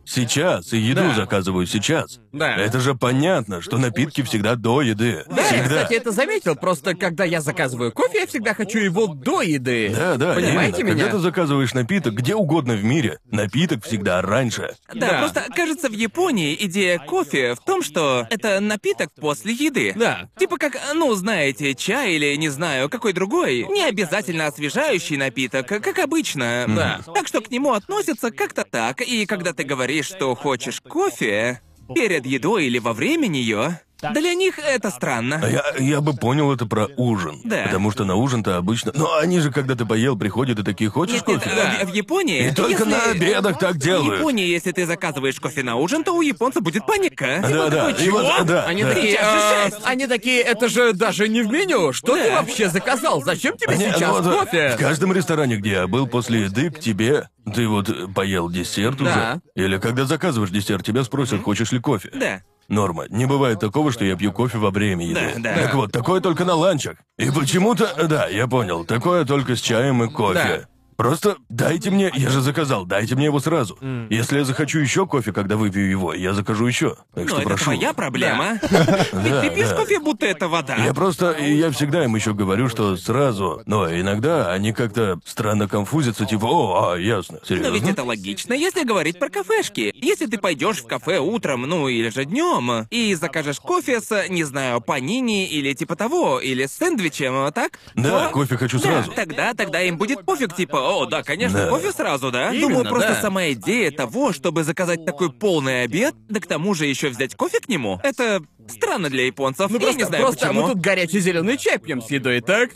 сейчас 0.08 0.74
и 0.74 0.78
еду 0.78 1.02
Да. 1.02 1.14
заказываю 1.16 1.66
сейчас. 1.68 2.20
Да. 2.32 2.56
Это 2.56 2.80
же 2.80 2.96
понятно, 2.96 3.62
что 3.62 3.78
напитки 3.78 4.22
всегда 4.22 4.56
до 4.56 4.82
еды. 4.82 5.24
Да, 5.28 5.42
я, 5.42 5.44
всегда. 5.48 5.64
кстати, 5.84 5.94
это 5.96 6.12
заметил. 6.12 6.56
Просто 6.56 6.96
когда 6.96 7.24
я 7.26 7.42
заказываю 7.42 7.92
кофе, 7.92 8.20
я 8.22 8.28
всегда 8.28 8.54
хочу 8.54 8.80
его 8.80 9.08
до 9.08 9.42
еды. 9.42 9.94
Да, 9.96 10.16
да, 10.16 10.34
Понимаете 10.34 10.82
именно. 10.82 10.94
меня? 10.94 11.04
Когда 11.06 11.18
ты 11.18 11.24
заказываешь 11.24 11.74
напиток 11.74 12.14
где 12.14 12.36
угодно 12.36 12.76
в 12.76 12.84
мире, 12.84 13.20
напиток 13.26 13.84
всегда 13.86 14.22
раньше. 14.22 14.76
Да, 14.94 15.08
Да. 15.08 15.20
просто 15.20 15.46
кажется, 15.54 15.90
в 15.90 15.94
Японии 15.94 16.56
идея 16.62 17.00
кофе 17.00 17.56
в 17.56 17.60
том, 17.66 17.82
что 17.84 18.26
это 18.30 18.60
напиток 18.60 19.10
после 19.20 19.54
еды. 19.54 19.94
Да. 19.96 20.30
Типа 20.40 20.58
как, 20.58 20.78
ну, 20.94 21.14
знаете, 21.16 21.74
чай 21.76 22.14
или, 22.14 22.36
не 22.36 22.50
знаю, 22.50 22.90
какой 22.90 23.14
другой, 23.14 23.66
не 23.70 23.84
обязательно 23.84 24.48
освежающий 24.48 25.18
напиток, 25.18 25.68
как 25.68 26.00
обычно. 26.00 26.66
Да. 26.68 27.02
Так 27.14 27.28
что 27.28 27.42
к 27.42 27.50
нему 27.52 27.74
относятся 27.74 28.32
как-то 28.32 28.64
так, 28.64 29.02
и 29.02 29.26
когда 29.26 29.54
ты 29.54 29.64
говоришь, 29.64 29.97
что 30.02 30.34
хочешь 30.36 30.82
кофе 30.82 31.62
перед 31.94 32.26
едой 32.26 32.66
или 32.66 32.80
во 32.80 32.94
время 32.94 33.28
нее, 33.28 33.80
для 34.14 34.36
них 34.36 34.60
это 34.60 34.90
А 34.90 34.92
странно. 34.92 35.42
Я, 35.50 35.64
я 35.84 36.02
бы 36.02 36.14
понял 36.14 36.52
это 36.54 36.68
про 36.68 36.86
ужин. 36.98 37.42
Да. 37.44 37.64
Потому 37.66 37.90
что 37.90 38.06
на 38.06 38.14
ужин-то 38.14 38.58
обычно... 38.58 38.92
Но 38.94 39.16
они 39.18 39.40
же, 39.40 39.52
когда 39.52 39.74
ты 39.74 39.86
поел, 39.88 40.16
приходят 40.16 40.60
и 40.60 40.64
такие, 40.64 40.88
хочешь 40.92 41.16
Нет, 41.16 41.28
нет, 41.28 41.44
кофе? 41.44 41.56
э, 41.82 41.86
в, 41.86 41.90
в 41.90 41.94
Японии... 41.96 42.48
И 42.50 42.54
только 42.54 42.84
если- 42.84 42.92
на 42.92 43.04
обедах 43.06 43.58
так 43.58 43.74
В 43.74 43.80
делают. 43.80 44.20
Японии, 44.20 44.46
если 44.46 44.72
ты 44.72 44.86
заказываешь 44.86 45.40
кофе 45.40 45.64
на 45.64 45.78
ужин, 45.78 46.04
то 46.04 46.14
у 46.16 46.22
японца 46.22 46.62
будет 46.62 46.86
паника. 46.86 47.40
Да, 47.42 47.48
Типа 47.48 47.70
да. 47.72 47.88
такой, 47.88 48.06
И 48.06 48.10
вот, 48.12 48.22
«Чего?» 48.36 48.44
да, 48.44 48.66
Они 48.66 48.84
да. 48.84 48.94
такие, 48.94 49.18
«А, 49.20 49.64
шесть». 49.66 49.82
они 49.84 50.06
такие, 50.06 50.42
это 50.42 50.68
же 50.70 50.94
даже 50.94 51.28
не 51.28 51.42
в 51.42 51.48
меню. 51.52 51.92
Что 51.92 52.16
ты 52.18 52.26
Да. 52.30 52.42
вообще 52.42 52.70
заказал? 52.70 53.24
Зачем 53.24 53.58
тебе 53.58 53.76
Не, 53.78 53.86
сейчас 53.94 54.12
ну, 54.12 54.22
да, 54.22 54.40
кофе? 54.46 54.76
В 54.76 54.80
каждом 54.80 55.12
ресторане, 55.12 55.56
где 55.56 55.72
я 55.72 55.88
был 55.88 56.06
после 56.06 56.42
еды, 56.44 56.70
к 56.70 56.80
тебе... 56.80 57.30
Ты 57.54 57.68
вот 57.68 57.90
э, 57.90 58.08
поел 58.14 58.50
десерт 58.50 58.98
Да. 58.98 59.04
уже? 59.04 59.42
Или 59.66 59.78
когда 59.78 60.06
заказываешь 60.06 60.52
десерт, 60.52 60.86
тебя 60.86 61.04
спросят, 61.04 61.42
хочешь 61.44 61.72
ли 61.72 61.80
кофе? 61.80 62.12
Да. 62.14 62.42
Норма. 62.68 63.06
Не 63.10 63.26
бывает 63.26 63.60
такого, 63.60 63.92
что 63.94 64.04
я 64.04 64.16
пью 64.18 64.34
кофе 64.34 64.58
во 64.58 64.72
время 64.72 65.08
еды. 65.08 65.34
Да, 65.38 65.56
да. 65.56 65.64
Так 65.64 65.76
вот, 65.76 65.92
такое 65.92 66.20
только 66.20 66.44
на 66.44 66.56
ланчах. 66.56 66.98
И 67.18 67.32
почему-то... 67.32 67.90
Да, 68.08 68.28
я 68.28 68.48
понял. 68.48 68.84
Такое 68.84 69.24
только 69.24 69.56
с 69.56 69.62
чаем 69.62 70.04
и 70.04 70.10
кофе. 70.10 70.68
Просто 70.98 71.38
дайте 71.48 71.92
мне, 71.92 72.12
я 72.16 72.30
же 72.30 72.42
заказал, 72.42 72.86
дайте 72.86 73.16
мне 73.16 73.26
его 73.26 73.40
сразу. 73.40 73.78
Если 74.10 74.40
я 74.40 74.44
захочу 74.46 74.80
еще 74.80 75.06
кофе, 75.06 75.32
когда 75.32 75.56
выпью 75.56 75.88
его, 75.90 76.14
я 76.14 76.34
закажу 76.34 76.66
еще. 76.66 76.96
Так 77.14 77.24
Но 77.24 77.28
что 77.28 77.36
Ну, 77.36 77.40
это 77.42 77.50
прошу. 77.50 77.64
твоя 77.66 77.94
проблема. 77.94 78.60
Ведь 78.62 79.42
ты 79.42 79.50
пьешь 79.56 79.70
да. 79.70 79.76
кофе, 79.76 80.00
будто 80.00 80.26
это 80.26 80.48
вода. 80.48 80.76
Я 80.78 80.94
просто, 80.96 81.32
и 81.34 81.54
я 81.56 81.70
всегда 81.72 82.04
им 82.04 82.16
еще 82.16 82.34
говорю, 82.34 82.68
что 82.68 82.98
сразу, 82.98 83.62
но 83.68 83.88
иногда 83.90 84.52
они 84.52 84.74
как-то 84.74 85.20
странно 85.24 85.68
конфузятся, 85.68 86.26
типа, 86.26 86.46
о, 86.46 86.92
а, 86.94 86.98
ясно, 86.98 87.38
Но 87.42 87.46
серьезно. 87.48 87.74
ведь 87.74 87.88
это 87.90 88.04
логично, 88.04 88.54
если 88.54 88.84
говорить 88.84 89.20
про 89.20 89.30
кафешки. 89.30 89.94
Если 89.96 90.26
ты 90.26 90.40
пойдешь 90.40 90.78
в 90.82 90.88
кафе 90.88 91.20
утром, 91.20 91.62
ну 91.62 91.88
или 91.88 92.10
же 92.10 92.26
днем, 92.26 92.88
и 92.90 93.14
закажешь 93.14 93.60
кофе 93.60 94.02
с, 94.02 94.28
не 94.30 94.44
знаю, 94.44 94.82
панини 94.82 95.48
или 95.48 95.74
типа 95.74 95.96
того, 95.96 96.40
или 96.40 96.66
с 96.66 96.74
сэндвичем, 96.74 97.52
так? 97.54 97.80
Да, 97.96 98.28
то- 98.28 98.34
кофе 98.34 98.58
хочу 98.58 98.80
Да, 98.80 98.84
сразу. 99.04 99.12
тогда, 99.12 99.54
тогда 99.54 99.82
им 99.84 99.98
будет 99.98 100.26
пофиг, 100.26 100.56
типа, 100.56 100.87
о, 100.88 101.06
да, 101.06 101.24
конечно, 101.24 101.60
Да. 101.66 101.70
кофе 101.70 101.92
сразу, 101.92 102.32
да? 102.32 102.50
Именно, 102.54 102.68
Думаю, 102.70 102.86
просто 102.90 103.14
да. 103.14 103.22
сама 103.22 103.50
идея 103.52 103.92
того, 103.92 104.32
чтобы 104.34 104.64
заказать 104.64 105.06
такой 105.06 105.32
полный 105.32 105.84
обед, 105.84 106.16
да 106.30 106.40
к 106.40 106.48
тому 106.48 106.74
же 106.74 106.86
еще 106.86 107.10
взять 107.10 107.36
кофе 107.36 107.60
к 107.60 107.68
нему, 107.70 108.00
это 108.04 108.42
странно 108.68 109.10
для 109.10 109.26
японцев. 109.26 109.70
Ну 109.70 109.76
Я 109.78 109.82
просто, 109.82 109.98
не 110.00 110.04
знаю 110.06 110.24
просто 110.24 110.48
почему. 110.48 110.62
мы 110.68 110.74
тут 110.74 110.82
горячий 110.82 111.20
зеленый 111.20 111.58
чай 111.58 111.78
пьем 111.78 112.02
с 112.02 112.10
едой, 112.12 112.42
так? 112.42 112.70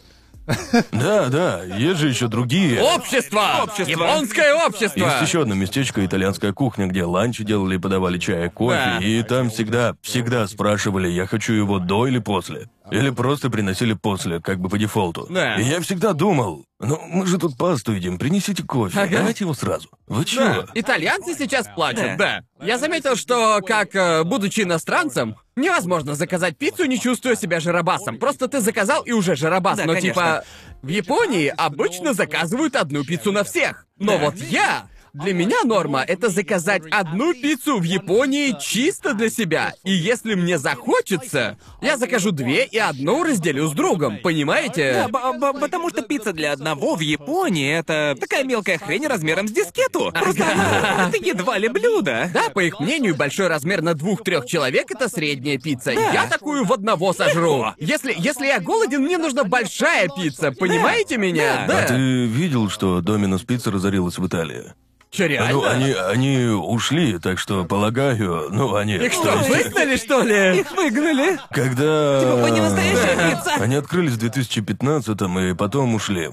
Да, 0.91 1.27
да, 1.29 1.63
есть 1.63 1.99
же 1.99 2.09
еще 2.09 2.27
другие. 2.27 2.81
Общество! 2.81 3.61
Общество. 3.63 3.89
Японское 3.91 4.53
общество! 4.55 4.99
Есть 4.99 5.21
еще 5.29 5.41
одно 5.43 5.53
местечко, 5.55 6.03
итальянская 6.05 6.51
кухня, 6.51 6.87
где 6.87 7.03
ланчи 7.03 7.43
делали 7.43 7.75
и 7.75 7.77
подавали 7.77 8.17
чай 8.17 8.47
и 8.47 8.49
кофе, 8.49 8.75
Да. 8.99 9.05
и 9.05 9.21
там 9.23 9.49
всегда, 9.51 9.93
всегда 10.01 10.47
спрашивали, 10.47 11.07
я 11.09 11.27
хочу 11.27 11.53
его 11.53 11.77
до 11.79 12.07
или 12.07 12.17
после. 12.19 12.67
Или 12.91 13.09
просто 13.09 13.49
приносили 13.49 13.93
после, 13.93 14.39
как 14.41 14.59
бы 14.59 14.69
по 14.69 14.77
дефолту. 14.77 15.25
Да. 15.29 15.55
И 15.55 15.63
я 15.63 15.79
всегда 15.81 16.13
думал, 16.13 16.65
ну 16.79 16.99
мы 17.07 17.25
же 17.25 17.37
тут 17.37 17.57
пасту 17.57 17.93
едим, 17.93 18.17
принесите 18.17 18.63
кофе, 18.63 18.99
Ага. 18.99 19.17
давайте 19.17 19.45
его 19.45 19.53
сразу. 19.53 19.89
Вы 20.07 20.23
Да, 20.23 20.29
чего? 20.29 20.65
итальянцы 20.73 21.33
сейчас 21.35 21.67
плачут, 21.73 22.17
Да. 22.17 22.43
да. 22.59 22.65
Я 22.65 22.77
заметил, 22.77 23.15
что, 23.15 23.61
как, 23.65 23.95
э, 23.95 24.23
будучи 24.23 24.61
иностранцем, 24.61 25.35
невозможно 25.55 26.15
заказать 26.15 26.57
пиццу, 26.57 26.85
не 26.85 26.99
чувствуя 26.99 27.35
себя 27.35 27.59
жиробасом. 27.59 28.17
Просто 28.17 28.47
ты 28.47 28.59
заказал 28.61 29.03
и 29.03 29.11
уже 29.11 29.35
жиробас. 29.35 29.77
Да, 29.77 29.85
Но 29.85 29.93
конечно. 29.93 30.11
типа, 30.13 30.43
в 30.81 30.87
Японии 30.87 31.47
обычно 31.55 32.13
заказывают 32.13 32.75
одну 32.75 33.03
пиццу 33.05 33.31
на 33.31 33.43
всех. 33.43 33.85
Но 33.97 34.17
вот 34.17 34.35
я... 34.37 34.87
Для 35.13 35.33
меня 35.33 35.57
норма— 35.65 36.03
это 36.07 36.29
заказать 36.29 36.83
одну 36.89 37.33
пиццу 37.33 37.79
в 37.79 37.83
Японии 37.83 38.55
чисто 38.61 39.13
для 39.13 39.29
себя. 39.29 39.73
И 39.83 39.91
если 39.91 40.35
мне 40.35 40.57
захочется, 40.57 41.57
я 41.81 41.97
закажу 41.97 42.31
две 42.31 42.63
и 42.65 42.77
одну 42.77 43.23
разделю 43.23 43.67
с 43.67 43.73
другом, 43.73 44.19
понимаете? 44.19 45.07
Да, 45.11 45.33
потому 45.53 45.89
что 45.89 46.01
пицца 46.01 46.31
для 46.31 46.53
одного 46.53 46.95
в 46.95 47.01
Японии 47.01 47.73
это 47.77 48.15
такая 48.19 48.45
мелкая 48.45 48.77
хрень 48.77 49.05
размером 49.05 49.47
с 49.47 49.51
дискету. 49.51 50.11
Просто 50.13 50.49
она- 50.49 51.09
это 51.09 51.17
едва 51.17 51.57
ли 51.57 51.67
блюдо. 51.67 52.29
Да, 52.33 52.49
по 52.49 52.61
их 52.63 52.79
мнению, 52.79 53.15
большой 53.15 53.47
размер 53.47 53.81
на 53.81 53.93
двух-трех 53.95 54.45
человек 54.45 54.91
это 54.91 55.09
средняя 55.09 55.57
пицца. 55.57 55.93
Да. 55.93 56.11
Я 56.13 56.27
такую 56.27 56.63
в 56.63 56.71
одного 56.71 57.11
сожру. 57.13 57.65
Если, 57.77 58.15
если 58.17 58.45
я 58.45 58.59
голоден, 58.59 59.01
мне 59.01 59.17
нужна 59.17 59.43
большая 59.43 60.07
пицца. 60.07 60.51
Понимаете 60.51 61.17
меня? 61.17 61.65
Да. 61.67 61.73
Да. 61.73 61.83
А 61.83 61.87
ты 61.87 62.25
видел, 62.25 62.69
что 62.69 63.01
Доминос 63.01 63.41
Пицца 63.43 63.71
разорилась 63.71 64.17
в 64.17 64.25
Италии? 64.27 64.73
Чё, 65.11 65.27
реально? 65.27 65.51
Ну, 65.51 65.65
они, 65.65 65.91
они 65.91 66.45
ушли, 66.47 67.19
так 67.19 67.37
что, 67.37 67.65
полагаю, 67.65 68.47
ну, 68.49 68.75
они... 68.75 68.95
Их 68.95 69.11
что, 69.11 69.35
выгнали, 69.39 69.97
что 69.97 70.21
ли? 70.21 70.61
Их 70.61 70.71
выгнали. 70.71 71.37
Когда... 71.51 72.21
Типа, 72.21 72.35
вы 72.37 72.51
не 72.51 72.61
настоящая 72.61 73.35
пицца. 73.35 73.53
Они 73.55 73.75
открылись 73.75 74.13
в 74.13 74.23
2015-м 74.23 75.39
и 75.39 75.53
потом 75.53 75.95
ушли. 75.95 76.29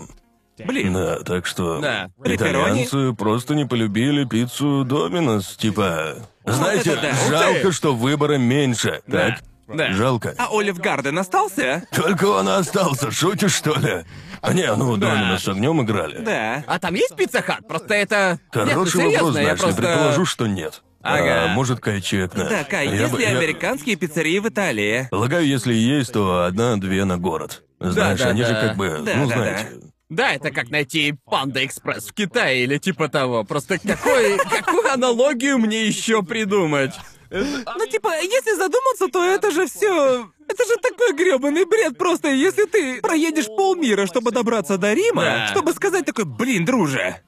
Блин. 0.65 0.93
Да, 0.93 1.19
так 1.21 1.47
что... 1.47 1.81
Да. 1.81 2.09
Итальянцы 2.25 3.13
просто 3.15 3.57
не 3.57 3.65
полюбили 3.65 4.25
пиццу 4.25 4.85
Доминос, 4.85 5.57
типа... 5.57 6.15
Знаете, 6.45 6.93
это 6.93 7.03
да. 7.03 7.29
жалко, 7.29 7.73
что 7.73 7.95
выбора 7.95 8.35
меньше, 8.39 9.01
так? 9.11 9.41
Да. 9.67 9.93
Жалко. 9.93 10.35
А 10.39 10.49
Олив 10.57 10.79
Гарден 10.79 11.19
остался? 11.19 11.85
Только 11.95 12.27
он 12.27 12.49
остался, 12.49 13.11
шутишь, 13.11 13.55
что 13.55 13.75
ли? 13.75 14.05
А 14.41 14.53
не, 14.53 14.75
ну, 14.75 14.97
Доминос 14.97 15.43
с 15.43 15.49
огнем 15.49 15.83
играли. 15.83 16.19
Да. 16.19 16.65
А 16.67 16.79
там 16.79 16.95
есть 16.95 17.15
пицца 17.17 17.43
хат? 17.43 17.67
Просто 17.67 17.95
это... 17.95 18.39
Нет, 18.55 18.65
ну 18.67 18.71
Хороший 18.73 19.05
вопрос, 19.13 19.33
знаешь, 19.33 19.59
просто... 19.61 19.83
я 19.83 19.89
предположу, 19.89 20.25
что 20.27 20.47
нет. 20.47 20.83
Ага. 21.03 21.45
А, 21.45 21.49
может, 21.55 21.81
Кай 21.81 22.01
чекна. 22.01 22.45
Так, 22.47 22.73
а 22.75 22.83
Я 22.83 22.93
есть 23.03 23.13
бы- 23.13 23.19
ли 23.19 23.25
я- 23.25 23.39
американские 23.39 23.97
пиццерии 23.97 24.39
в 24.41 24.49
Италии? 24.49 25.09
Полагаю, 25.11 25.47
если 25.47 25.73
есть, 25.73 26.13
то 26.13 26.45
одна-две 26.45 27.05
на 27.05 27.19
город. 27.19 27.63
Знаешь, 27.81 28.19
да, 28.19 28.29
они 28.31 28.43
же 28.43 28.53
да. 28.53 28.61
как 28.69 28.77
бы, 28.77 29.01
Да, 29.05 29.13
ну, 29.17 29.29
да, 29.29 29.35
знаете. 29.37 29.69
Да, 30.09 30.33
это 30.33 30.51
как 30.51 30.71
найти 30.71 31.15
Панда 31.27 31.65
Экспресс 31.65 32.09
в 32.09 32.15
Китае 32.15 32.65
или 32.65 32.79
типа 32.79 33.09
того. 33.09 33.45
Просто 33.45 33.79
какой, 33.79 34.39
какую 34.39 34.91
аналогию 34.93 35.59
мне 35.59 35.87
еще 35.87 36.23
придумать? 36.23 36.95
Ну, 37.31 37.87
типа, 37.91 38.09
если 38.23 38.57
задуматься, 38.57 39.09
то 39.13 39.23
это 39.25 39.51
же 39.51 39.67
все. 39.67 40.31
Это 40.49 40.65
же 40.65 40.77
такой 40.83 41.13
грёбаный 41.13 41.65
бред. 41.67 41.99
Просто 41.99 42.29
если 42.29 42.65
ты 42.65 43.01
проедешь 43.03 43.47
полмира, 43.47 44.07
чтобы 44.07 44.31
добраться 44.31 44.79
до 44.79 44.93
Рима, 44.95 45.23
Да. 45.23 45.47
чтобы 45.49 45.73
сказать 45.73 46.07
такой, 46.07 46.25
блин, 46.25 46.65
друже, 46.65 47.21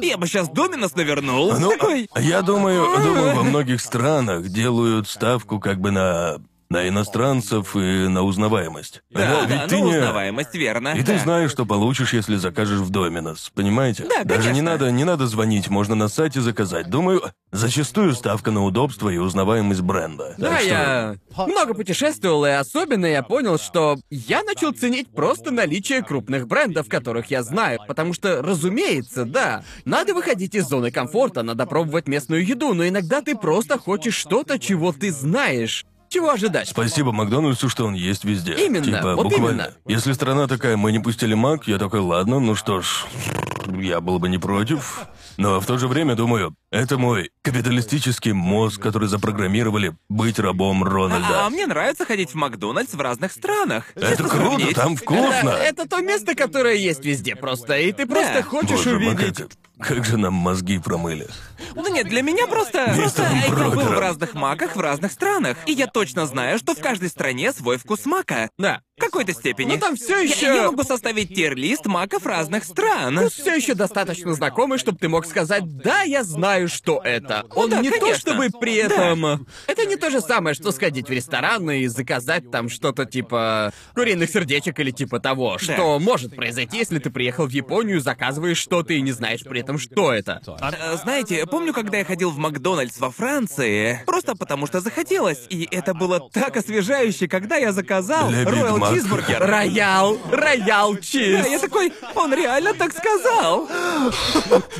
я 0.00 0.16
бы 0.16 0.26
сейчас 0.26 0.48
Доминос 0.48 0.94
навернул. 0.94 1.52
Ну, 1.58 1.70
такой. 1.70 2.08
я 2.16 2.42
думаю, 2.42 2.86
думаю, 3.02 3.34
во 3.36 3.42
многих 3.42 3.80
странах 3.80 4.48
делают 4.48 5.08
ставку 5.08 5.58
как 5.58 5.80
бы 5.80 5.90
на 5.90 6.38
на 6.70 6.86
иностранцев 6.86 7.74
и 7.76 8.08
на 8.08 8.22
узнаваемость. 8.22 9.02
Да, 9.10 9.40
ведь 9.40 9.48
да, 9.48 9.68
ты 9.68 9.78
ну, 9.78 9.90
не... 9.90 9.96
узнаваемость, 9.96 10.54
верно. 10.54 10.88
И 10.88 11.02
ты 11.02 11.14
да. 11.14 11.18
знаешь, 11.18 11.50
что 11.50 11.64
получишь, 11.64 12.12
если 12.12 12.36
закажешь 12.36 12.80
в 12.80 12.90
Доминос, 12.90 13.50
понимаете? 13.54 14.04
Да, 14.04 14.24
Даже 14.24 14.48
не 14.52 14.60
конечно. 14.60 14.70
надо, 14.70 14.90
не 14.90 15.04
надо 15.04 15.26
звонить, 15.26 15.68
можно 15.68 15.94
на 15.94 16.08
сайте 16.08 16.42
заказать. 16.42 16.90
Думаю, 16.90 17.22
зачастую 17.52 18.12
ставка 18.12 18.50
на 18.50 18.64
удобство 18.64 19.08
и 19.08 19.16
узнаваемость 19.16 19.80
бренда. 19.80 20.34
Да, 20.36 20.50
Так 20.50 20.60
что- 20.60 20.68
я 20.68 21.16
много 21.46 21.72
путешествовал, 21.72 22.44
и 22.44 22.50
особенно 22.50 23.06
я 23.06 23.22
понял, 23.22 23.58
что 23.58 23.96
я 24.10 24.42
начал 24.42 24.72
ценить 24.72 25.08
просто 25.08 25.50
наличие 25.50 26.02
крупных 26.02 26.46
брендов, 26.46 26.88
которых 26.88 27.30
я 27.30 27.42
знаю. 27.42 27.80
Потому 27.88 28.12
что, 28.12 28.42
разумеется, 28.42 29.24
да, 29.24 29.64
надо 29.86 30.12
выходить 30.12 30.54
из 30.54 30.66
зоны 30.66 30.90
комфорта, 30.90 31.42
надо 31.42 31.64
пробовать 31.64 32.08
местную 32.08 32.46
еду, 32.46 32.74
но 32.74 32.86
иногда 32.86 33.22
ты 33.22 33.34
просто 33.36 33.78
хочешь 33.78 34.16
что-то, 34.16 34.58
чего 34.58 34.92
ты 34.92 35.10
знаешь. 35.12 35.86
Чего 36.08 36.30
ожидать? 36.30 36.68
Спасибо 36.68 37.12
Макдональдсу, 37.12 37.68
что 37.68 37.84
он 37.86 37.94
есть 37.94 38.24
везде. 38.24 38.54
Именно, 38.54 38.84
Типа, 38.84 39.14
вот 39.14 39.24
буквально. 39.24 39.48
именно. 39.62 39.74
Если 39.86 40.12
страна 40.12 40.46
такая, 40.46 40.76
мы 40.76 40.92
не 40.92 40.98
пустили 41.00 41.34
Мак, 41.34 41.66
я 41.68 41.78
такой, 41.78 42.00
ладно, 42.00 42.40
ну 42.40 42.54
что 42.54 42.80
ж, 42.80 43.04
я 43.80 44.00
был 44.00 44.18
бы 44.18 44.28
не 44.28 44.38
против. 44.38 45.02
Но 45.36 45.60
в 45.60 45.66
то 45.66 45.78
же 45.78 45.86
время 45.86 46.16
думаю, 46.16 46.54
это 46.72 46.98
мой 46.98 47.30
капиталистический 47.42 48.32
мозг, 48.32 48.80
который 48.82 49.08
запрограммировали 49.08 49.94
быть 50.08 50.38
рабом 50.40 50.82
Рональда. 50.82 51.42
А, 51.44 51.46
а 51.46 51.50
мне 51.50 51.66
нравится 51.66 52.04
ходить 52.04 52.30
в 52.30 52.34
Макдональдс 52.34 52.94
в 52.94 53.00
разных 53.00 53.30
странах. 53.32 53.84
это 53.94 54.08
Если 54.10 54.22
круто, 54.24 54.36
сравнить. 54.36 54.74
там 54.74 54.96
вкусно. 54.96 55.50
Это, 55.50 55.82
это 55.82 55.88
то 55.88 56.00
место, 56.00 56.34
которое 56.34 56.74
есть 56.74 57.04
везде 57.04 57.36
просто, 57.36 57.78
и 57.78 57.92
ты 57.92 58.06
просто 58.06 58.34
Да. 58.38 58.42
хочешь 58.42 58.70
Боже, 58.84 58.96
увидеть. 58.96 59.40
это- 59.40 59.48
Как 59.80 60.04
же 60.04 60.16
нам 60.16 60.34
мозги 60.34 60.78
промыли. 60.78 61.26
Ну 61.74 61.92
нет, 61.92 62.08
для 62.08 62.22
меня 62.22 62.46
просто... 62.46 62.92
Просто 62.96 63.22
Мистером 63.32 63.70
я 63.70 63.76
был 63.76 63.82
в 63.94 63.98
разных 63.98 64.34
маках 64.34 64.76
в 64.76 64.80
разных 64.80 65.12
странах. 65.12 65.56
И 65.66 65.72
я 65.72 65.86
точно 65.86 66.26
знаю, 66.26 66.58
что 66.58 66.74
в 66.74 66.80
каждой 66.80 67.08
стране 67.08 67.52
свой 67.52 67.78
вкус 67.78 68.04
мака. 68.06 68.50
Да. 68.58 68.80
В 68.96 69.00
какой-то 69.00 69.32
степени. 69.32 69.74
Ну, 69.74 69.78
там 69.78 69.94
всё 69.94 70.16
Я- 70.16 70.22
ещё- 70.22 70.54
Я, 70.54 70.62
могу 70.70 70.82
составить 70.82 71.32
тир-лист 71.32 71.86
маков 71.86 72.26
разных 72.26 72.64
стран. 72.64 73.28
все 73.30 73.54
еще 73.54 73.74
достаточно 73.74 74.34
знакомый, 74.34 74.78
чтобы 74.78 74.98
ты 74.98 75.08
мог 75.08 75.24
сказать, 75.24 75.62
да, 75.78 76.02
я 76.02 76.24
знаю, 76.24 76.66
что 76.68 77.00
это. 77.04 77.46
Он 77.54 77.70
Ну 77.70 77.76
да, 77.76 77.80
не 77.80 77.90
то, 77.90 78.00
конечно. 78.00 78.18
чтобы 78.32 78.48
при 78.58 78.74
этом... 78.74 79.46
Это 79.68 79.86
не 79.86 79.94
то 79.96 80.10
же 80.10 80.20
самое, 80.20 80.54
что 80.54 80.72
сходить 80.72 81.08
в 81.08 81.12
ресторан 81.12 81.70
и 81.70 81.86
заказать 81.86 82.50
там 82.50 82.68
что-то 82.68 83.04
типа 83.04 83.72
куриных 83.94 84.30
сердечек 84.30 84.80
или 84.80 84.90
типа 84.90 85.20
того, 85.20 85.58
что 85.58 85.98
может 86.00 86.34
произойти, 86.34 86.78
если 86.78 86.98
ты 86.98 87.10
приехал 87.10 87.46
в 87.46 87.50
Японию, 87.50 88.00
заказываешь 88.00 88.58
что-то 88.58 88.94
и 88.94 89.00
не 89.00 89.12
знаешь 89.12 89.44
при 89.44 89.60
этом, 89.60 89.67
что 89.76 90.12
это. 90.14 90.40
Э, 90.62 90.96
Знаете, 91.02 91.44
помню, 91.44 91.74
когда 91.74 91.98
я 91.98 92.04
ходил 92.06 92.30
в 92.30 92.38
Макдональдс 92.38 92.98
во 92.98 93.10
Франции, 93.10 94.02
просто 94.06 94.34
потому 94.34 94.66
что 94.66 94.80
захотелось, 94.80 95.44
и 95.50 95.68
это 95.70 95.92
было 95.92 96.30
так 96.32 96.56
освежающе, 96.56 97.28
когда 97.28 97.56
я 97.56 97.72
заказал 97.72 98.28
Для 98.30 98.44
Роял. 98.44 98.94
Чизбургер. 98.94 99.40
Роял, 99.40 100.16
роял 100.30 100.94
Да, 100.94 101.00
чиз. 101.00 101.46
я 101.46 101.58
такой, 101.58 101.92
он 102.14 102.32
реально 102.32 102.72
так 102.74 102.92
сказал. 102.96 103.68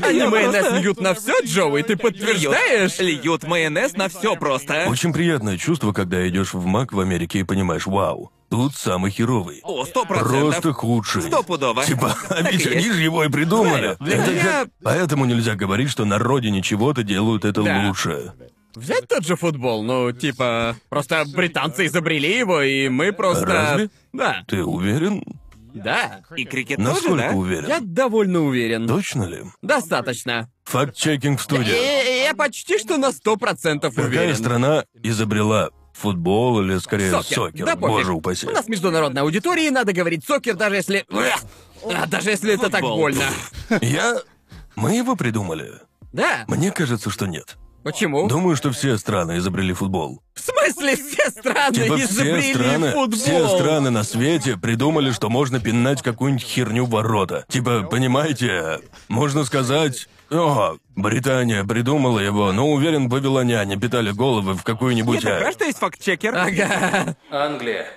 Они 0.01 0.23
майонез 0.23 0.71
льют 0.81 0.99
на 1.01 1.13
все, 1.13 1.33
Джоуи, 1.43 1.81
ты 1.83 1.95
подтверждаешь? 1.95 2.97
Льют 2.99 3.43
майонез 3.43 3.93
на 3.93 4.07
все 4.09 4.35
просто. 4.35 4.85
Очень 4.87 5.13
приятное 5.13 5.57
чувство, 5.57 5.91
когда 5.91 6.27
идешь 6.27 6.53
в 6.53 6.65
Мак 6.65 6.93
в 6.93 6.99
Америке 6.99 7.39
и 7.39 7.43
понимаешь, 7.43 7.85
вау, 7.85 8.31
тут 8.49 8.75
самый 8.75 9.11
херовый. 9.11 9.59
О, 9.63 9.85
сто 9.85 10.05
процентов. 10.05 10.39
Просто 10.41 10.73
худший. 10.73 11.21
Стопудово. 11.23 11.83
Типа, 11.85 12.15
ведь 12.51 12.65
они 12.67 12.75
есть. 12.83 12.93
же 12.95 13.01
его 13.03 13.23
и 13.23 13.29
придумали. 13.29 13.95
Для 13.99 14.15
Это 14.17 14.35
как- 14.43 14.69
Поэтому 14.83 15.25
нельзя 15.25 15.55
говорить, 15.55 15.89
что 15.89 16.05
на 16.05 16.17
родине 16.19 16.61
чего-то 16.61 17.03
делают 17.03 17.45
это 17.45 17.63
Да. 17.63 17.83
лучше. 17.87 18.33
Взять 18.75 19.07
тот 19.07 19.25
же 19.25 19.35
футбол, 19.35 19.83
ну, 19.83 20.11
типа, 20.11 20.75
просто 20.89 21.25
британцы 21.35 21.87
изобрели 21.87 22.37
его, 22.37 22.61
и 22.61 22.87
мы 22.87 23.11
просто... 23.11 23.45
Разве? 23.45 23.89
Да, 24.13 24.43
Ты 24.47 24.63
уверен? 24.63 25.23
да. 25.73 26.21
И 26.35 26.45
крикет 26.45 26.77
тоже, 26.77 26.89
Насколько 26.89 27.29
да? 27.29 27.35
уверен? 27.35 27.67
Я 27.67 27.79
довольно 27.81 28.41
уверен. 28.41 28.87
Точно 28.87 29.23
ли? 29.23 29.43
Достаточно. 29.61 30.49
Факт-чекинг 30.65 31.39
в 31.39 31.43
студии. 31.43 32.23
Я 32.25 32.33
почти 32.35 32.77
что 32.77 32.97
на 32.97 33.11
сто 33.11 33.37
процентов 33.37 33.95
Какая 33.95 34.07
уверен. 34.09 34.35
страна 34.35 34.83
изобрела 35.01 35.69
футбол 35.99 36.61
или 36.61 36.77
скорее 36.79 37.11
Сокер. 37.11 37.35
сокер? 37.35 37.65
Да 37.65 37.75
пофиг. 37.75 37.95
Боже 37.95 38.13
упаси. 38.13 38.47
У 38.47 38.51
нас 38.51 38.67
международная 38.67 39.23
аудитория, 39.23 39.67
и 39.67 39.69
надо 39.69 39.93
говорить 39.93 40.25
сокер, 40.25 40.55
даже 40.55 40.75
если... 40.77 41.05
А, 41.83 42.07
даже 42.07 42.31
если 42.31 42.53
это 42.53 42.69
так 42.69 42.81
Футбол. 42.81 42.97
больно. 42.97 43.23
Я... 43.81 44.17
Мы 44.75 44.95
его 44.95 45.15
придумали. 45.15 45.73
Да? 46.11 46.43
Мне 46.47 46.71
кажется, 46.71 47.09
что 47.09 47.25
нет. 47.25 47.57
Почему? 47.83 48.27
Думаю, 48.27 48.55
что 48.57 48.71
все 48.71 48.97
страны 48.97 49.37
изобрели 49.37 49.71
футбол. 49.73 50.21
В 50.33 50.39
смысле, 50.41 50.97
все 50.97 51.29
страны 51.29 51.73
Типа 51.73 51.95
все 51.95 52.05
изобрели 52.05 52.53
страны, 52.53 52.91
футбол? 52.91 53.19
все 53.19 53.47
страны 53.47 53.89
на 53.89 54.03
свете 54.03 54.57
придумали, 54.57 55.11
что 55.11 55.29
можно 55.29 55.59
пинать 55.61 56.01
какую-нибудь 56.01 56.43
херню 56.45 56.85
в 56.85 56.89
ворота. 56.89 57.45
Типа, 57.47 57.83
понимаете, 57.83 58.79
можно 59.07 59.45
сказать... 59.45 60.09
О, 60.31 60.77
Британия 60.95 61.63
придумала 61.63 62.19
его, 62.19 62.51
но 62.51 62.71
уверен, 62.71 63.09
вавилоняне 63.09 63.77
питали 63.77 64.11
головы 64.11 64.53
в 64.53 64.63
какую-нибудь... 64.63 65.21
так 65.21 65.41
э, 65.41 65.43
рад, 65.45 65.53
что 65.53 65.65
есть 65.65 65.79
факт-чекер. 65.79 66.35
Ага. 66.35 67.15
Англия. 67.31 67.87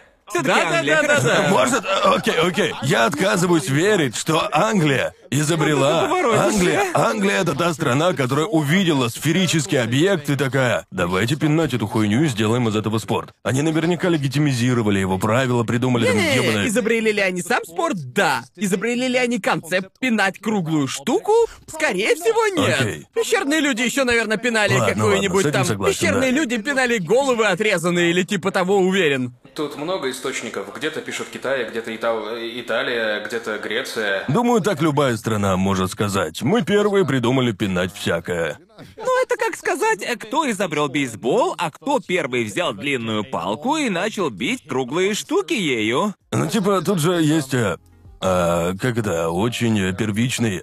Да, 0.43 0.77
Англия, 0.77 0.97
да, 0.97 1.03
да, 1.03 1.09
хорошо. 1.09 1.29
да. 1.29 1.49
Может, 1.51 1.85
э, 1.85 1.89
окей, 2.17 2.35
окей. 2.35 2.75
Я 2.83 3.07
отказываюсь 3.07 3.69
верить, 3.69 4.17
что 4.17 4.49
Англия 4.53 5.15
изобрела. 5.31 6.07
поворотишься. 6.09 6.45
Англия, 6.47 6.85
Англия 6.95 7.41
это 7.41 7.55
та 7.55 7.73
страна, 7.75 8.13
которая 8.13 8.47
увидела 8.47 9.09
сферический 9.09 9.81
объект 9.81 10.29
и 10.31 10.37
такая. 10.37 10.87
Давайте 10.91 11.37
пинать 11.37 11.75
эту 11.75 11.87
хуйню 11.87 12.25
и 12.25 12.29
сделаем 12.29 12.69
из 12.69 12.77
этого 12.77 12.99
спорт. 12.99 13.31
Они 13.43 13.63
наверняка 13.63 14.09
легитимизировали 14.09 14.99
его 14.99 15.19
правила, 15.19 15.65
придумали 15.65 16.07
там 16.07 16.17
Не, 16.17 16.35
ебаные. 16.37 16.69
изобрели 16.69 17.13
ли 17.13 17.21
они 17.21 17.43
сам 17.43 17.65
спорт? 17.65 17.97
Да. 18.13 18.43
Изобрели 18.57 19.09
ли 19.09 19.17
они 19.19 19.39
концепт 19.41 19.91
пинать 19.99 20.39
круглую 20.39 20.87
штуку? 20.89 21.33
Скорее 21.67 22.15
всего, 22.15 22.47
нет. 22.63 22.81
Окей. 22.81 23.07
Пещерные 23.15 23.61
люди 23.61 23.83
еще, 23.83 24.05
наверное, 24.05 24.37
пинали 24.37 24.75
Ладно, 24.75 24.95
какую-нибудь 24.95 25.45
ладно, 25.45 25.51
с 25.51 25.53
этим 25.53 25.53
там. 25.53 25.65
согласен, 25.67 25.99
Пещерные 25.99 26.33
да. 26.33 26.37
люди 26.39 26.57
пинали 26.59 26.99
головы 26.99 27.47
отрезанные 27.47 28.11
или 28.11 28.23
типа 28.23 28.51
того, 28.51 28.77
уверен. 28.79 29.35
Тут 29.55 29.77
много 29.77 30.11
источников. 30.11 30.75
Где-то 30.75 31.03
пишут 31.03 31.29
Китай, 31.31 31.69
где-то 31.69 31.95
Итал- 31.95 32.25
Италия, 32.39 33.23
где-то 33.25 33.59
Греция. 33.59 34.25
Думаю, 34.29 34.63
так 34.63 34.81
любая 34.81 35.17
страна 35.19 35.57
может 35.59 35.91
сказать. 35.91 36.41
Мы 36.41 36.63
первые 36.63 37.05
придумали 37.05 37.53
пинать 37.53 37.93
всякое. 37.95 38.59
Ну, 38.97 39.23
это 39.23 39.37
как 39.37 39.55
сказать, 39.57 40.01
кто 40.19 40.51
изобрел 40.51 40.89
бейсбол, 40.89 41.55
а 41.59 41.71
кто 41.71 42.01
первый 42.01 42.45
взял 42.45 42.73
длинную 42.73 43.25
палку 43.25 43.77
и 43.77 43.91
начал 43.91 44.31
бить 44.31 44.67
круглые 44.67 45.13
штуки 45.13 45.53
ею. 45.53 46.15
Ну, 46.31 46.47
типа, 46.49 46.81
тут 46.81 46.99
же 46.99 47.21
есть... 47.23 47.53
э, 47.53 47.77
а, 48.21 48.73
как 48.81 48.97
это, 48.97 49.29
очень 49.29 49.95
первичный... 49.95 50.63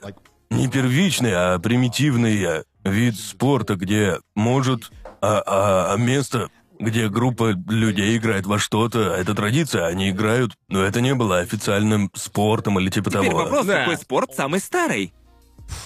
Не 0.50 0.68
первичный, 0.68 1.34
а 1.36 1.60
примитивный 1.60 2.42
э, 2.44 2.64
вид 2.84 3.20
спорта, 3.20 3.76
где 3.76 4.18
может... 4.36 4.92
А, 5.22 5.44
а- 5.46 5.94
а 5.94 5.98
место, 5.98 6.50
где 6.80 7.10
группа 7.10 7.52
людей 7.68 8.18
играет 8.18 8.46
во 8.46 8.58
что-то, 8.58 9.14
это 9.14 9.36
традиция, 9.36 9.86
они 9.88 10.10
играют, 10.12 10.54
но 10.70 10.82
это 10.84 11.02
не 11.02 11.14
было 11.14 11.40
официальным 11.40 12.10
спортом 12.16 12.80
или 12.80 12.90
типа 12.90 13.10
Теперь 13.12 13.26
того. 13.28 13.38
вопрос, 13.44 13.66
Да. 13.66 13.80
какой 13.80 13.98
спорт 13.98 14.34
самый 14.34 14.60
старый? 14.60 15.14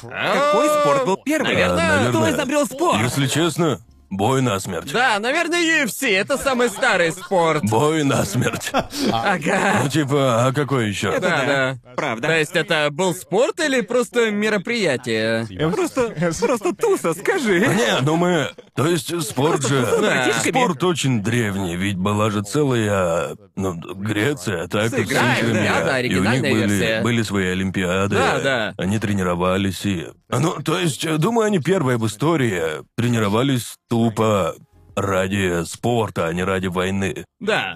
Какой 0.02 0.70
спорт 0.82 1.06
был 1.06 1.18
первый? 1.18 1.54
Наверное, 1.54 2.10
Кто 2.10 2.30
изобрел 2.30 2.66
спорт? 2.66 3.02
Если 3.02 3.28
честно, 3.28 3.80
бой 4.16 4.42
насмерть. 4.42 4.92
Да, 4.92 5.20
наверное, 5.20 5.86
UFC 5.86 6.10
это 6.10 6.38
самый 6.38 6.70
старый 6.70 7.12
спорт. 7.12 7.64
Бой 7.64 8.04
насмерть. 8.04 8.72
Ага. 9.12 9.82
Ну, 9.84 9.90
типа, 9.90 10.48
а 10.48 10.54
какой 10.54 10.90
еще? 10.90 11.20
Да, 11.20 11.44
да. 11.46 11.94
Правда. 11.96 12.28
То 12.28 12.38
есть 12.38 12.56
это 12.56 12.90
был 12.92 13.14
спорт 13.14 13.60
или 13.60 13.82
просто 13.82 14.32
мероприятие? 14.32 15.48
Просто, 15.72 16.14
просто 16.40 16.74
туса, 16.74 17.14
скажи. 17.14 17.60
Не, 17.60 18.02
ну 18.02 18.16
мы... 18.16 18.50
То 18.76 18.88
есть 18.88 19.22
спорт 19.24 19.66
же... 19.68 19.82
Да. 20.02 20.32
Спорт 20.44 20.84
очень 20.84 21.22
древний, 21.22 21.76
ведь 21.76 21.98
была 21.98 22.30
же 22.30 22.42
целая... 22.44 23.36
Ну, 23.56 23.74
Греция, 23.74 24.68
так 24.68 24.90
Да, 24.92 24.98
и 24.98 25.06
все 25.06 25.20
Олимпиада, 25.20 26.00
И 26.02 26.16
у 26.16 26.24
них 26.24 26.42
были, 26.42 27.02
были 27.04 27.22
свои 27.22 27.48
Олимпиады. 27.48 28.16
Да, 28.16 28.40
да. 28.40 28.74
Они 28.78 29.00
тренировались 29.00 29.86
и... 29.86 30.08
Ну, 30.30 30.56
то 30.64 30.80
есть, 30.80 31.08
думаю, 31.18 31.46
они 31.46 31.60
первые 31.60 31.98
в 31.98 32.08
истории 32.08 32.84
тренировались 32.98 33.76
тупо 34.04 34.54
ради 34.96 35.64
спорта, 35.66 36.28
а 36.28 36.34
не 36.34 36.44
ради 36.44 36.68
войны, 36.68 37.26
Да. 37.40 37.76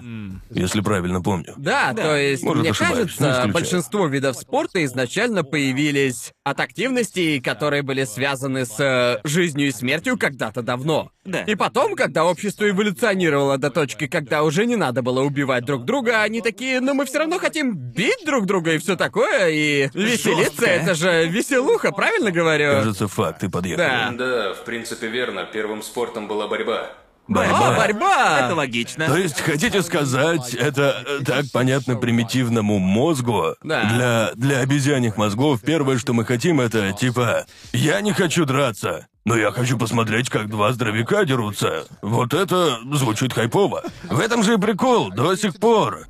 если 0.50 0.80
правильно 0.80 1.20
помню. 1.20 1.54
Да, 1.56 1.92
то 1.94 2.16
есть, 2.16 2.42
Может, 2.42 2.60
мне 2.62 2.70
ошибаюсь, 2.70 2.94
не 2.96 3.02
кажется, 3.04 3.24
исключаю. 3.30 3.52
большинство 3.52 4.06
видов 4.06 4.36
спорта 4.36 4.84
изначально 4.84 5.44
появились 5.44 6.32
от 6.44 6.60
активностей, 6.60 7.40
которые 7.40 7.82
были 7.82 8.04
связаны 8.04 8.64
с 8.66 8.78
э, 8.80 9.20
жизнью 9.24 9.68
и 9.68 9.72
смертью 9.72 10.16
когда-то 10.18 10.62
давно. 10.62 11.10
Да. 11.24 11.42
И 11.42 11.54
потом, 11.54 11.94
когда 11.94 12.24
общество 12.24 12.68
эволюционировало 12.70 13.58
до 13.58 13.70
точки, 13.70 14.06
когда 14.06 14.42
уже 14.44 14.64
не 14.64 14.76
надо 14.76 15.02
было 15.02 15.20
убивать 15.22 15.64
друг 15.64 15.84
друга, 15.84 16.22
они 16.22 16.40
такие, 16.40 16.80
ну 16.80 16.94
мы 16.94 17.04
все 17.04 17.18
равно 17.18 17.38
хотим 17.38 17.74
бить 17.76 18.24
друг 18.24 18.46
друга 18.46 18.72
и 18.74 18.78
все 18.78 18.96
такое, 18.96 19.48
и 19.48 19.90
веселиться, 19.92 20.64
это 20.66 20.94
же 20.94 21.28
веселуха, 21.28 21.92
правильно 21.92 22.30
говорю? 22.30 22.70
Кажется, 22.72 23.08
факты 23.08 23.50
подъехали. 23.50 23.86
Да. 23.86 24.12
Да, 24.16 24.54
в 24.54 24.64
принципе 24.64 25.08
верно. 25.08 25.44
Первым 25.52 25.82
спортом 25.82 26.28
была 26.28 26.48
борьба. 26.48 26.90
О, 27.28 27.32
Борьба. 27.32 27.76
борьба! 27.76 28.38
Это 28.40 28.54
логично. 28.54 29.06
То 29.06 29.16
есть, 29.16 29.40
хотите 29.40 29.82
сказать, 29.82 30.54
это 30.54 31.04
э, 31.06 31.24
так 31.24 31.44
понятно 31.52 31.96
примитивному 31.96 32.78
мозгу? 32.78 33.54
Да. 33.62 33.84
Для, 33.84 34.30
для 34.34 34.60
обезьяньих 34.60 35.18
мозгов 35.18 35.60
первое, 35.60 35.98
что 35.98 36.14
мы 36.14 36.24
хотим, 36.24 36.58
это 36.60 36.92
типа 36.92 37.44
«Я 37.74 38.00
не 38.00 38.12
хочу 38.12 38.46
драться, 38.46 39.08
но 39.26 39.36
я 39.36 39.50
хочу 39.52 39.76
посмотреть, 39.76 40.30
как 40.30 40.48
два 40.48 40.72
здоровяка 40.72 41.26
дерутся». 41.26 41.84
Вот 42.00 42.32
это 42.32 42.78
звучит 42.92 43.34
хайпово. 43.34 43.84
В 44.04 44.20
этом 44.20 44.42
же 44.42 44.54
и 44.54 44.56
прикол 44.56 45.10
до 45.10 45.36
сих 45.36 45.58
пор. 45.58 46.06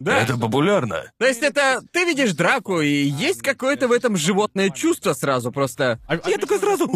Да. 0.00 0.18
Это 0.22 0.36
популярно. 0.38 1.04
То 1.18 1.26
есть 1.26 1.42
это 1.42 1.80
ты 1.92 2.04
видишь 2.04 2.32
драку, 2.32 2.80
и 2.80 2.88
есть 2.88 3.42
какое-то 3.42 3.88
в 3.88 3.92
этом 3.92 4.16
животное 4.16 4.70
чувство 4.70 5.12
сразу 5.12 5.50
просто. 5.52 5.98
Я 6.26 6.38
такой 6.38 6.58
сразу... 6.58 6.86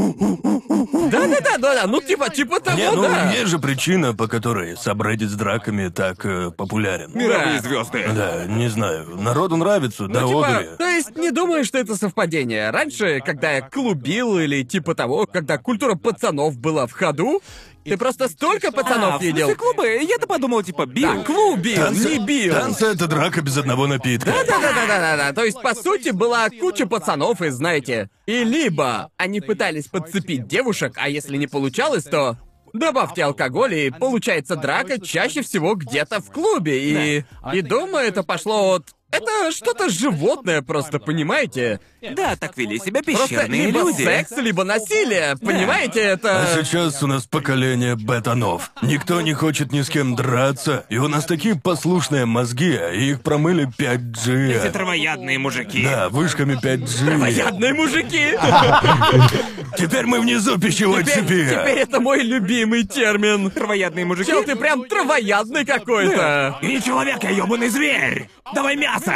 Да-да-да, 1.11 1.59
да-да, 1.59 1.87
ну 1.87 2.01
типа, 2.01 2.29
типа 2.31 2.61
того, 2.61 2.77
Не, 2.79 2.91
ну 2.93 3.03
да. 3.03 3.31
есть 3.33 3.49
же 3.49 3.59
причина, 3.59 4.15
по 4.15 4.29
которой 4.29 4.77
сабреддит 4.77 5.31
с 5.31 5.35
драками 5.35 5.89
так 5.89 6.25
э, 6.25 6.51
популярен. 6.51 7.11
Мировые 7.15 7.61
Да. 7.61 7.69
звезды. 7.69 8.09
Да, 8.15 8.45
не 8.47 8.69
знаю. 8.69 9.17
Народу 9.17 9.57
нравится, 9.57 10.07
да, 10.09 10.23
Ну, 10.23 10.29
типа, 10.29 10.47
одури. 10.59 10.77
то 10.79 10.85
есть 10.89 11.17
не 11.17 11.31
думаю, 11.31 11.65
что 11.65 11.79
это 11.79 11.97
совпадение. 11.97 12.71
Раньше, 12.71 13.21
когда 13.25 13.51
я 13.53 13.63
клубил 13.63 14.39
или 14.39 14.63
типа 14.63 14.95
того, 14.95 15.27
когда 15.27 15.59
культура 15.59 15.95
пацанов 15.95 16.57
была 16.59 16.87
в 16.87 16.93
ходу, 16.93 17.43
Ты 17.85 17.97
просто 17.97 18.29
столько 18.29 18.69
А, 18.69 18.73
пацанов 18.73 19.21
смысле 19.21 19.33
видел. 19.33 19.57
клубы? 19.57 19.87
Я-то 20.03 20.27
подумал, 20.27 20.63
типа, 20.63 20.87
бил. 20.87 21.15
Да, 21.15 21.23
клуб 21.25 21.59
бил, 21.59 21.77
Танцы, 21.77 22.19
не 22.19 22.25
бил. 22.25 22.55
танцы 22.55 22.87
это 22.87 23.07
драка 23.07 23.41
без 23.43 23.57
одного 23.57 23.87
напитка. 23.87 24.31
Да-да-да-да-да. 24.47 25.33
То 25.33 25.45
есть, 25.45 25.61
по 25.61 25.75
сути, 25.75 26.11
была 26.11 26.49
куча 26.51 26.87
пацанов, 26.87 27.43
и 27.43 27.49
знаете, 27.49 28.09
и 28.27 28.45
либо 28.45 29.11
они 29.17 29.41
пытались 29.41 29.87
подцепить 29.89 30.47
девушек, 30.47 30.95
а 30.97 31.09
если 31.09 31.37
не 31.37 31.47
получалось, 31.47 32.05
то 32.05 32.37
добавьте 32.73 33.25
алкоголь, 33.25 33.75
и 33.75 33.91
получается 33.91 34.57
драка 34.57 35.01
чаще 35.01 35.43
всего 35.43 35.75
где-то 35.75 36.21
в 36.21 36.31
клубе. 36.31 36.79
И, 37.19 37.25
и 37.53 37.61
думаю, 37.63 38.07
это 38.07 38.23
пошло 38.23 38.75
от... 38.75 38.87
Это 39.11 39.53
что-то 39.53 39.91
животное 39.91 40.63
просто, 40.63 40.99
понимаете? 40.99 41.81
Да, 42.11 42.37
так 42.37 42.57
вели 42.57 42.79
себя 42.79 43.03
пещерные 43.03 43.67
либо 43.67 43.81
люди. 43.81 44.03
секс, 44.03 44.33
либо 44.37 44.65
насилие, 44.65 45.37
понимаете? 45.41 46.01
А 46.01 46.13
Это... 46.15 46.65
сейчас 46.65 47.03
у 47.03 47.07
нас 47.07 47.27
поколение 47.27 47.95
бетонов. 47.97 48.73
Никто 48.83 49.21
не 49.21 49.33
хочет 49.35 49.73
ни 49.73 49.83
с 49.83 49.89
кем 49.89 50.17
драться, 50.17 50.85
и 50.89 50.99
у 50.99 51.09
нас 51.09 51.25
такие 51.27 51.55
послушные 51.55 52.27
мозги, 52.27 52.79
и 52.95 53.11
их 53.11 53.23
промыли 53.23 53.69
5G. 53.79 54.61
Эти 54.65 54.73
травоядные 54.73 55.39
мужики. 55.39 55.85
Да, 55.85 56.09
вышками 56.09 56.55
5G. 56.61 57.31
Ядные 57.33 57.75
мужики! 57.75 58.33
Теперь 59.79 60.07
мы 60.07 60.21
внизу 60.21 60.59
пищевой 60.59 61.03
Теперь, 61.05 61.25
цепи. 61.25 61.49
теперь 61.49 61.79
это 61.79 62.01
мой 62.01 62.23
любимый 62.23 62.85
термин. 62.85 63.51
Травоядные 63.51 64.05
мужики. 64.05 64.31
Чел, 64.31 64.45
ты 64.45 64.57
прям 64.57 64.85
травоядный 64.85 65.65
какой-то. 65.65 66.59
Не 66.63 66.81
человек, 66.83 67.23
а 67.25 67.31
ёбаный 67.31 67.69
зверь! 67.69 68.29
Давай 68.55 68.77
мясо! 68.77 69.15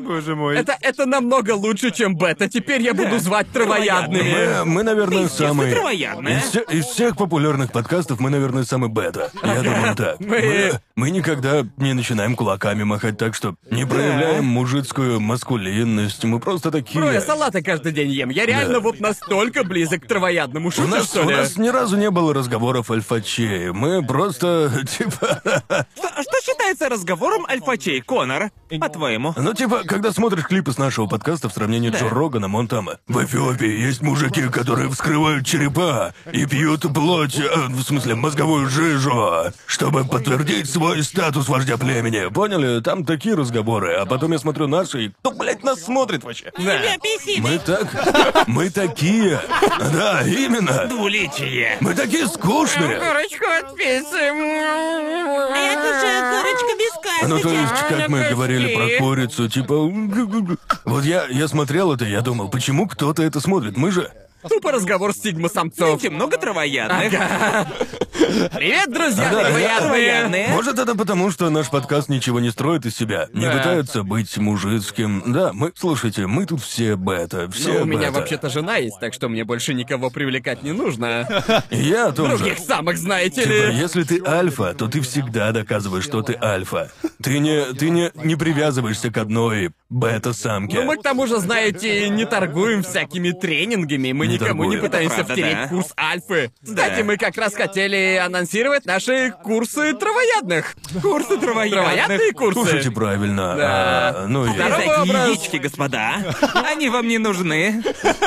Боже 0.00 0.34
мой. 0.36 0.56
Это, 0.58 0.76
это 0.82 1.06
намного 1.06 1.52
лучше, 1.54 1.90
чем 1.90 2.16
бета. 2.16 2.48
Теперь 2.48 2.82
я 2.82 2.92
буду 2.94 3.18
звать 3.18 3.48
травоядными. 3.50 4.58
Мы, 4.60 4.64
мы, 4.64 4.82
наверное, 4.82 5.28
самые... 5.28 5.72
травоядная. 5.74 6.38
Из, 6.40 6.54
из 6.70 6.84
всех 6.86 7.16
популярных 7.16 7.72
подкастов 7.72 8.20
мы, 8.20 8.30
наверное, 8.30 8.64
самый 8.64 8.88
бета. 8.90 9.30
Я 9.42 9.62
думаю 9.62 9.94
так. 9.96 10.20
Мы- 10.20 10.80
мы 10.96 11.10
никогда 11.10 11.64
не 11.78 11.94
начинаем 11.94 12.36
кулаками 12.36 12.82
махать 12.82 13.16
так, 13.16 13.34
что 13.34 13.54
не 13.70 13.86
проявляем 13.86 14.44
мужицкую 14.44 15.18
маскулинность. 15.20 16.24
Мы 16.24 16.40
просто 16.40 16.70
такие... 16.70 17.00
Бро, 17.00 17.10
я 17.10 17.22
салаты 17.22 17.62
каждый 17.62 17.92
день 17.92 18.10
ем. 18.10 18.28
Я 18.28 18.44
реально 18.44 18.74
Да. 18.74 18.80
вот 18.80 19.00
настолько 19.00 19.64
близок 19.64 20.02
к 20.04 20.06
травоядному. 20.06 20.68
У 20.68 20.70
Шутишь, 20.70 20.90
нас, 20.90 21.06
что 21.06 21.24
у 21.24 21.30
ли? 21.30 21.36
нас 21.36 21.56
ни 21.56 21.68
разу 21.68 21.96
не 21.96 22.10
было 22.10 22.34
разговоров 22.34 22.90
альфачей. 22.90 23.70
Мы 23.70 24.04
просто, 24.04 24.70
типа... 24.98 25.40
Что, 25.96 26.42
что 26.42 26.49
считается 26.70 26.88
разговором 26.88 27.46
альфачей, 27.48 28.00
Конор? 28.00 28.50
По-твоему? 28.80 29.34
Ну, 29.36 29.52
типа, 29.54 29.82
когда 29.84 30.12
смотришь 30.12 30.44
клипы 30.44 30.70
с 30.72 30.78
нашего 30.78 31.06
подкаста 31.06 31.48
в 31.48 31.52
сравнении 31.52 31.90
Джо 31.90 32.08
Роганом, 32.08 32.54
он 32.54 32.68
там... 32.68 32.88
В 33.08 33.24
Эфиопии 33.24 33.68
есть 33.68 34.02
мужики, 34.02 34.48
которые 34.48 34.88
вскрывают 34.88 35.44
черепа 35.44 36.14
и 36.32 36.46
пьют 36.46 36.82
плоть, 36.94 37.38
э, 37.38 37.48
в 37.68 37.82
смысле, 37.82 38.14
мозговую 38.14 38.68
жижу, 38.68 39.52
чтобы 39.66 40.04
подтвердить 40.04 40.70
свой 40.70 41.02
статус 41.02 41.48
вождя 41.48 41.76
племени. 41.76 42.32
Поняли? 42.32 42.80
Там 42.80 43.04
такие 43.04 43.34
разговоры. 43.34 43.94
А 43.94 44.06
потом 44.06 44.30
я 44.32 44.38
смотрю 44.38 44.68
наши, 44.68 45.06
и 45.06 45.08
кто, 45.08 45.32
блядь, 45.32 45.64
нас 45.64 45.82
смотрит 45.82 46.22
вообще? 46.22 46.52
Мы 46.56 47.58
так... 47.58 48.46
Мы 48.46 48.70
такие. 48.70 49.40
Да, 49.92 50.22
именно. 50.24 50.86
Двуличие. 50.86 51.78
Мы 51.80 51.94
такие 51.94 52.28
скучные. 52.28 53.00
Корочку 53.00 53.44
от 53.46 53.76
пиццы. 53.76 54.16
Это 55.50 56.00
же 56.00 56.59
корочка 56.60 57.22
без 57.22 57.28
Ну, 57.28 57.36
то 57.38 57.42
косточек. 57.48 57.70
есть, 57.70 57.88
как 57.88 58.08
мы 58.08 58.28
говорили 58.30 58.74
про 58.74 58.98
курицу, 59.04 59.48
типа... 59.48 59.74
Вот 60.84 61.04
я, 61.04 61.26
я 61.28 61.48
смотрел 61.48 61.92
это, 61.92 62.04
я 62.04 62.20
думал, 62.20 62.48
почему 62.48 62.86
кто-то 62.88 63.22
это 63.22 63.40
смотрит? 63.40 63.76
Мы 63.76 63.90
же... 63.90 64.10
Тупо 64.48 64.72
разговор 64.72 65.12
сигма-самцов. 65.14 65.86
Знаете, 66.00 66.10
много 66.10 66.38
травоядных. 66.38 67.12
Привет, 68.52 68.92
друзья, 68.92 69.28
Да, 69.30 69.80
травоядные. 69.80 70.48
Может, 70.48 70.78
это 70.78 70.94
потому, 70.94 71.30
что 71.30 71.50
наш 71.50 71.68
подкаст 71.68 72.08
ничего 72.08 72.40
не 72.40 72.50
строит 72.50 72.86
из 72.86 72.96
себя, 72.96 73.28
не 73.32 73.46
Да. 73.46 73.52
пытается 73.58 74.02
быть 74.02 74.36
мужицким. 74.38 75.22
Да, 75.26 75.52
мы, 75.52 75.72
слушайте, 75.76 76.26
мы 76.26 76.46
тут 76.46 76.62
все 76.62 76.96
бета, 76.96 77.50
все 77.50 77.72
Ну, 77.74 77.82
у 77.82 77.84
меня 77.84 78.08
бета. 78.08 78.12
вообще-то 78.20 78.48
жена 78.50 78.76
есть, 78.76 78.98
так 79.00 79.12
что 79.14 79.28
мне 79.28 79.44
больше 79.44 79.74
никого 79.74 80.10
привлекать 80.10 80.62
не 80.62 80.72
нужно. 80.72 81.26
И 81.70 81.76
я 81.78 82.10
тоже. 82.12 82.38
Других 82.38 82.58
самых, 82.58 82.96
знаете 82.98 83.42
Типа, 83.42 83.52
ли. 83.52 83.74
если 83.76 84.04
ты 84.04 84.22
альфа, 84.24 84.74
то 84.74 84.86
ты 84.88 85.00
всегда 85.00 85.52
доказываешь, 85.52 86.04
что 86.04 86.22
ты 86.22 86.36
альфа. 86.40 86.90
Ты 87.22 87.38
не, 87.38 87.64
ты 87.74 87.90
не, 87.90 88.10
не 88.14 88.36
привязываешься 88.36 89.10
к 89.10 89.16
одной 89.18 89.70
бета-самке. 89.90 90.78
Ну, 90.80 90.84
мы 90.86 90.96
к 90.96 91.02
тому 91.02 91.26
же, 91.26 91.38
знаете, 91.38 92.08
не 92.08 92.24
торгуем 92.24 92.82
всякими 92.82 93.32
тренингами, 93.32 94.12
мы 94.12 94.26
Не 94.26 94.34
никому 94.34 94.64
не 94.64 94.76
торгуем. 94.76 94.80
пытаемся 94.80 95.14
Это 95.16 95.24
правда, 95.26 95.32
втереть 95.42 95.56
да. 95.62 95.68
курс 95.68 95.92
альфы. 95.98 96.52
Кстати, 96.62 96.98
Да. 96.98 97.04
мы 97.04 97.16
как 97.16 97.36
раз 97.36 97.54
хотели 97.54 98.20
анонсировать 98.24 98.86
наши 98.86 99.34
курсы 99.42 99.92
травоядных. 99.94 100.74
Курсы 101.02 101.36
травоядных. 101.38 101.84
Травоядные 101.84 102.32
курсы. 102.32 102.60
Слушайте 102.60 102.90
правильно. 102.90 103.54
Да. 103.56 104.08
а, 104.22 104.26
ну 104.26 104.46
и... 104.46 104.50
Здорово. 104.54 104.76
Такие 104.76 105.02
образ. 105.02 105.28
яички, 105.28 105.56
господа. 105.56 106.16
Они 106.70 106.88
вам 106.88 107.06
не 107.08 107.18
нужны. 107.18 107.82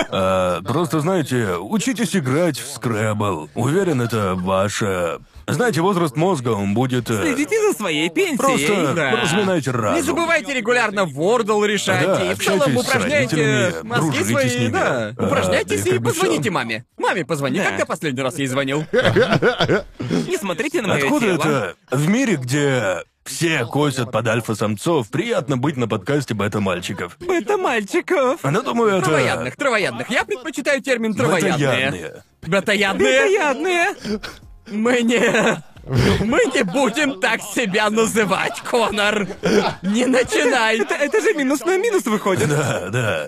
А, 0.09 0.61
просто, 0.61 0.99
знаете, 0.99 1.55
учитесь 1.57 2.15
играть 2.15 2.59
в 2.59 2.69
скрэбл. 2.71 3.49
Уверен, 3.55 4.01
это 4.01 4.35
ваше... 4.35 5.19
Знаете, 5.47 5.81
возраст 5.81 6.15
мозга, 6.15 6.49
он 6.49 6.73
будет... 6.73 7.09
э, 7.09 7.21
Следите 7.21 7.59
за 7.69 7.77
своей 7.77 8.09
пенсией. 8.09 8.37
Просто 8.37 8.93
Да. 8.93 9.11
разминайте 9.21 9.71
разум. 9.71 9.95
Не 9.97 10.01
забывайте 10.01 10.53
регулярно 10.53 11.01
Wordle 11.01 11.65
решать, 11.67 12.05
Да, 12.05 12.31
и 12.31 12.35
в 12.35 12.43
целом 12.43 12.61
общайтесь 12.61 12.81
с 12.81 12.87
упражняйте 12.87 13.35
родителями, 13.35 13.87
мозги 13.87 14.05
дружите 14.05 14.29
свои, 14.29 14.49
с 14.49 14.55
ними. 14.55 14.71
да. 14.71 15.13
А, 15.17 15.25
Упражняйтесь 15.27 15.85
и 15.85 15.89
и 15.89 15.91
как 15.93 16.01
бы 16.01 16.09
позвоните 16.11 16.41
всё. 16.43 16.51
маме. 16.51 16.85
Маме 16.97 17.25
позвони, 17.25 17.59
Да. 17.59 17.65
когда 17.69 17.85
последний 17.85 18.21
раз 18.21 18.37
ей 18.39 18.47
звонил? 18.47 18.85
Не 20.27 20.37
смотрите 20.37 20.81
на 20.81 20.87
мое 20.89 21.03
Откуда 21.03 21.25
тело. 21.25 21.35
это? 21.43 21.75
В 21.91 22.07
мире, 22.09 22.35
где 22.37 22.97
все 23.25 23.65
косят 23.65 24.11
под 24.11 24.27
альфа-самцов, 24.27 25.09
приятно 25.09 25.57
быть 25.57 25.77
на 25.77 25.87
подкасте 25.87 26.33
бета-мальчиков. 26.33 27.17
Это 27.27 27.57
мальчиков. 27.57 28.39
А 28.43 28.51
ну, 28.51 28.61
думаю, 28.61 28.97
это... 28.97 29.05
Травоядных, 29.05 29.55
травоядных. 29.55 30.09
Я 30.09 30.25
предпочитаю 30.25 30.81
термин 30.81 31.13
травоядные. 31.13 32.23
Бета-ядные. 32.41 33.23
Бетоядные? 33.23 33.87
Мы 34.67 35.01
не... 35.01 35.63
Мы 35.85 36.39
не 36.53 36.63
будем 36.63 37.19
так 37.19 37.41
себя 37.41 37.89
называть, 37.89 38.61
Конор. 38.61 39.27
Не 39.81 40.05
начинай. 40.05 40.79
Это, 40.79 40.95
это 40.95 41.21
же 41.21 41.33
минус 41.33 41.59
на 41.65 41.77
минус 41.77 42.05
выходит. 42.05 42.47
Да, 42.47 42.89
да. 42.89 43.27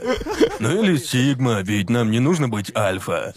Ну 0.60 0.84
или 0.84 0.96
Сигма, 0.96 1.62
ведь 1.62 1.90
нам 1.90 2.12
не 2.12 2.20
нужно 2.20 2.48
быть 2.48 2.74
альфа. 2.76 3.34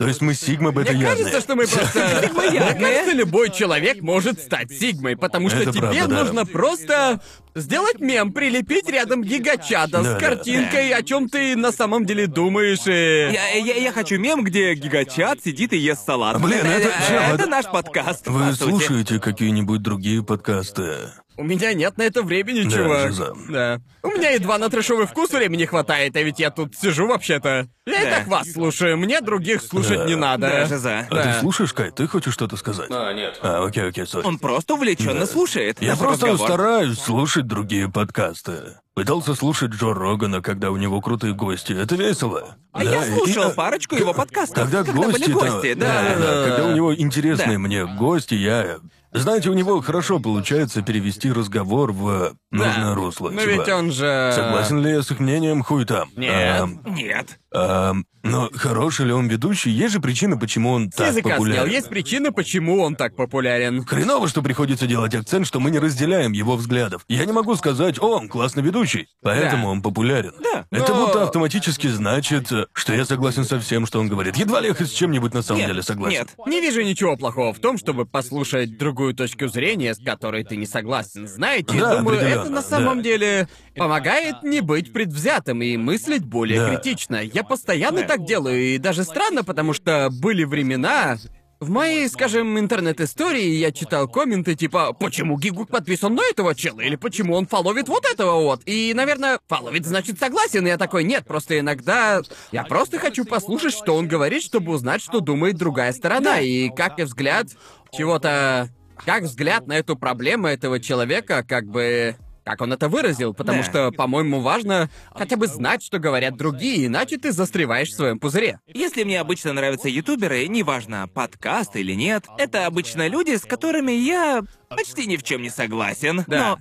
То 0.00 0.08
есть 0.08 0.22
мы 0.22 0.32
Сигма 0.32 0.70
Мне 0.72 0.76
бета-ядные. 0.80 1.08
кажется, 1.10 1.40
что 1.42 1.56
мы 1.56 1.66
просто... 1.66 2.30
Мне 2.34 2.58
кажется, 2.58 3.12
любой 3.12 3.50
человек 3.50 4.00
может 4.00 4.40
стать 4.40 4.70
Сигмой, 4.72 5.14
потому 5.14 5.50
что 5.50 5.58
Это 5.58 5.72
тебе 5.72 5.80
правда, 5.82 6.06
да. 6.08 6.22
нужно 6.24 6.46
просто 6.46 7.20
сделать 7.54 8.00
мем, 8.00 8.32
прилепить 8.32 8.88
рядом 8.88 9.22
гигачада 9.22 9.98
Да, 9.98 10.02
с 10.02 10.06
да. 10.14 10.18
картинкой, 10.18 10.90
о 10.94 11.02
чем 11.02 11.28
ты 11.28 11.54
на 11.54 11.70
самом 11.70 12.06
деле 12.06 12.26
думаешь, 12.26 12.86
и... 12.86 13.30
Я, 13.34 13.50
я, 13.56 13.74
я 13.74 13.92
хочу 13.92 14.18
мем, 14.18 14.42
где 14.42 14.72
гигачат 14.72 15.44
сидит 15.44 15.74
и 15.74 15.76
ест 15.76 16.06
салат. 16.06 16.40
Блин, 16.40 16.64
это- 16.64 16.90
чел, 17.06 17.18
это 17.20 17.34
это- 17.34 17.46
наш 17.46 17.66
подкаст. 17.66 18.26
Вы 18.26 18.40
по 18.48 18.52
сути. 18.54 18.70
слушаете 18.70 19.20
какие-нибудь 19.20 19.82
другие 19.82 20.22
подкасты? 20.24 20.96
У 21.36 21.42
меня 21.44 21.72
нет 21.72 21.96
на 21.96 22.02
это 22.02 22.22
времени, 22.22 22.64
Да, 22.64 22.70
чувак. 22.76 23.06
Жиза. 23.08 23.32
Да. 23.48 23.80
У 24.02 24.08
меня 24.08 24.30
едва 24.30 24.58
на 24.58 24.68
трешовый 24.68 25.06
вкус 25.06 25.30
времени 25.30 25.64
хватает, 25.64 26.14
а 26.16 26.22
ведь 26.22 26.38
я 26.38 26.50
тут 26.50 26.74
сижу 26.76 27.06
вообще-то. 27.06 27.66
Я 27.86 28.02
и 28.02 28.04
Да. 28.04 28.18
так 28.18 28.26
вас 28.28 28.52
слушаю, 28.52 28.98
мне 28.98 29.20
других 29.22 29.62
слушать 29.62 29.98
Да. 29.98 30.04
не 30.06 30.16
надо. 30.16 30.48
Даже 30.50 30.76
за. 30.78 31.06
А 31.10 31.14
Да. 31.14 31.22
ты 31.34 31.40
слушаешь, 31.40 31.72
Кай? 31.72 31.90
Ты 31.92 32.06
хочешь 32.08 32.34
что-то 32.34 32.56
сказать? 32.56 32.90
А, 32.90 33.12
нет. 33.14 33.38
А, 33.42 33.64
окей, 33.64 33.88
окей, 33.88 34.06
сори. 34.06 34.26
Он 34.26 34.38
просто 34.38 34.74
увлеченно 34.74 35.20
Да. 35.20 35.26
слушает. 35.26 35.80
Я 35.80 35.96
просто 35.96 36.26
разговор. 36.26 36.48
стараюсь 36.48 36.98
слушать 36.98 37.46
другие 37.46 37.90
подкасты. 37.90 38.76
Пытался 38.94 39.34
слушать 39.34 39.70
Джо 39.70 39.94
Рогана, 39.94 40.42
когда 40.42 40.70
у 40.70 40.76
него 40.76 41.00
крутые 41.00 41.32
гости. 41.32 41.72
Это 41.72 41.94
весело. 41.96 42.56
А 42.72 42.84
Да, 42.84 42.90
я 42.90 43.06
и- 43.06 43.14
слушал 43.16 43.50
и- 43.50 43.54
парочку 43.54 43.94
его 43.96 44.12
подкастов. 44.12 44.56
Когда, 44.70 44.82
гости, 44.82 45.20
были 45.22 45.32
гости, 45.32 45.72
да. 45.74 45.86
да, 45.86 46.16
да, 46.18 46.44
когда 46.48 46.66
у 46.66 46.72
него 46.74 46.94
интересные 46.94 47.52
Да. 47.52 47.58
мне 47.58 47.86
гости, 47.86 48.34
я... 48.34 48.76
Знаете, 49.12 49.50
у 49.50 49.54
него 49.54 49.80
хорошо 49.80 50.20
получается 50.20 50.82
перевести 50.82 51.32
разговор 51.32 51.92
в 51.92 52.34
нужное 52.52 52.94
русло. 52.94 53.30
Но 53.30 53.40
типа, 53.40 53.50
ведь 53.50 53.68
он 53.68 53.90
же... 53.90 54.32
Согласен 54.34 54.80
ли 54.80 54.90
я 54.90 55.02
с 55.02 55.10
их 55.10 55.18
мнением? 55.18 55.64
Хуй 55.64 55.84
там. 55.84 56.10
Нет. 56.16 56.60
Ам, 56.60 56.80
Нет. 56.84 57.39
Ам, 57.52 58.04
но 58.22 58.50
хороший 58.54 59.06
ли 59.06 59.12
он 59.12 59.28
ведущий? 59.28 59.70
Есть 59.70 59.94
же 59.94 60.00
причина, 60.00 60.36
почему 60.36 60.72
он 60.72 60.90
С 60.92 60.94
так 60.96 61.08
языка 61.08 61.28
снял. 61.30 61.38
популярен. 61.38 61.70
Есть 61.70 61.88
причина, 61.88 62.32
почему 62.32 62.82
он 62.82 62.94
так 62.94 63.16
популярен. 63.16 63.84
Хреново, 63.86 64.28
что 64.28 64.42
приходится 64.42 64.86
делать 64.86 65.14
акцент, 65.14 65.46
что 65.46 65.58
мы 65.58 65.70
не 65.70 65.78
разделяем 65.78 66.32
его 66.32 66.56
взглядов. 66.56 67.04
Я 67.08 67.24
не 67.24 67.32
могу 67.32 67.56
сказать, 67.56 67.98
о, 67.98 68.18
он 68.18 68.28
классный 68.28 68.62
ведущий, 68.62 69.08
поэтому 69.22 69.64
Да. 69.64 69.68
он 69.70 69.82
популярен. 69.82 70.34
Да. 70.42 70.66
Это 70.70 70.92
Но- 70.94 71.06
будто 71.06 71.22
автоматически 71.24 71.86
значит, 71.86 72.50
что 72.74 72.92
я 72.92 73.04
согласен 73.06 73.44
со 73.44 73.58
всем, 73.58 73.86
что 73.86 74.00
он 74.00 74.08
говорит. 74.08 74.36
Едва 74.36 74.60
ли 74.60 74.68
я 74.68 74.74
хоть 74.74 74.88
с 74.88 74.92
чем-нибудь 74.92 75.32
на 75.32 75.40
самом 75.42 75.60
Нет, 75.60 75.68
деле 75.70 75.82
согласен. 75.82 76.18
нет. 76.18 76.28
Не 76.46 76.60
вижу 76.60 76.82
ничего 76.82 77.16
плохого 77.16 77.54
в 77.54 77.58
том, 77.58 77.78
чтобы 77.78 78.04
послушать 78.04 78.76
другую 78.76 79.14
точку 79.14 79.48
зрения, 79.48 79.94
с 79.94 79.98
которой 79.98 80.44
ты 80.44 80.56
не 80.56 80.66
согласен. 80.66 81.26
Знаете, 81.26 81.78
Да, 81.78 81.96
думаю, 81.96 82.18
это 82.20 82.50
на 82.50 82.62
самом 82.62 82.98
да. 82.98 83.02
деле 83.04 83.48
помогает 83.80 84.42
не 84.42 84.60
быть 84.60 84.92
предвзятым 84.92 85.62
и 85.62 85.78
мыслить 85.78 86.22
более 86.22 86.60
Да. 86.60 86.68
критично. 86.68 87.16
Я 87.16 87.42
постоянно 87.42 88.02
так 88.02 88.26
делаю, 88.26 88.60
и 88.60 88.76
даже 88.76 89.04
странно, 89.04 89.42
потому 89.42 89.72
что 89.72 90.10
были 90.10 90.44
времена. 90.44 91.16
В 91.60 91.70
моей, 91.70 92.06
скажем, 92.10 92.58
интернет-истории 92.58 93.52
я 93.52 93.72
читал 93.72 94.06
комменты 94.06 94.54
типа 94.54 94.92
«Почему 94.92 95.38
Гигук 95.38 95.70
подписан 95.70 96.14
на 96.14 96.22
этого 96.30 96.54
чела?» 96.54 96.80
или 96.80 96.96
«Почему 96.96 97.34
он 97.34 97.46
фоловит 97.46 97.88
вот 97.88 98.04
этого 98.04 98.42
вот?» 98.42 98.60
И, 98.66 98.92
наверное, 98.94 99.38
фоловит 99.48 99.86
значит 99.86 100.18
согласен, 100.18 100.66
и 100.66 100.68
я 100.68 100.76
такой 100.76 101.02
«Нет, 101.04 101.24
просто 101.26 101.58
иногда 101.58 102.20
я 102.52 102.64
просто 102.64 102.98
хочу 102.98 103.24
послушать, 103.24 103.72
что 103.72 103.96
он 103.96 104.08
говорит, 104.08 104.42
чтобы 104.42 104.72
узнать, 104.72 105.00
что 105.00 105.20
думает 105.20 105.56
другая 105.56 105.94
сторона, 105.94 106.40
и 106.40 106.68
как 106.68 106.98
и 106.98 107.04
взгляд 107.04 107.46
чего-то... 107.92 108.68
Как 109.06 109.22
взгляд 109.22 109.66
на 109.66 109.78
эту 109.78 109.96
проблему 109.96 110.48
этого 110.48 110.78
человека, 110.80 111.42
как 111.48 111.64
бы... 111.64 112.16
Как 112.50 112.62
он 112.62 112.72
это 112.72 112.88
выразил, 112.88 113.32
потому 113.32 113.58
Да. 113.58 113.64
что, 113.64 113.92
по-моему, 113.92 114.40
важно 114.40 114.90
хотя 115.14 115.36
бы 115.36 115.46
знать, 115.46 115.84
что 115.84 116.00
говорят 116.00 116.36
другие, 116.36 116.86
иначе 116.86 117.16
ты 117.16 117.30
застреваешь 117.30 117.90
в 117.90 117.94
своем 117.94 118.18
пузыре. 118.18 118.58
Если 118.66 119.04
мне 119.04 119.20
обычно 119.20 119.52
нравятся 119.52 119.88
ютуберы, 119.88 120.48
неважно, 120.48 121.06
подкаст 121.06 121.76
или 121.76 121.92
нет, 121.92 122.24
это 122.38 122.66
обычно 122.66 123.06
люди, 123.06 123.36
с 123.36 123.42
которыми 123.42 123.92
я 123.92 124.42
почти 124.68 125.06
ни 125.06 125.16
в 125.16 125.22
чем 125.22 125.42
не 125.42 125.48
согласен. 125.50 126.24
Да. 126.26 126.56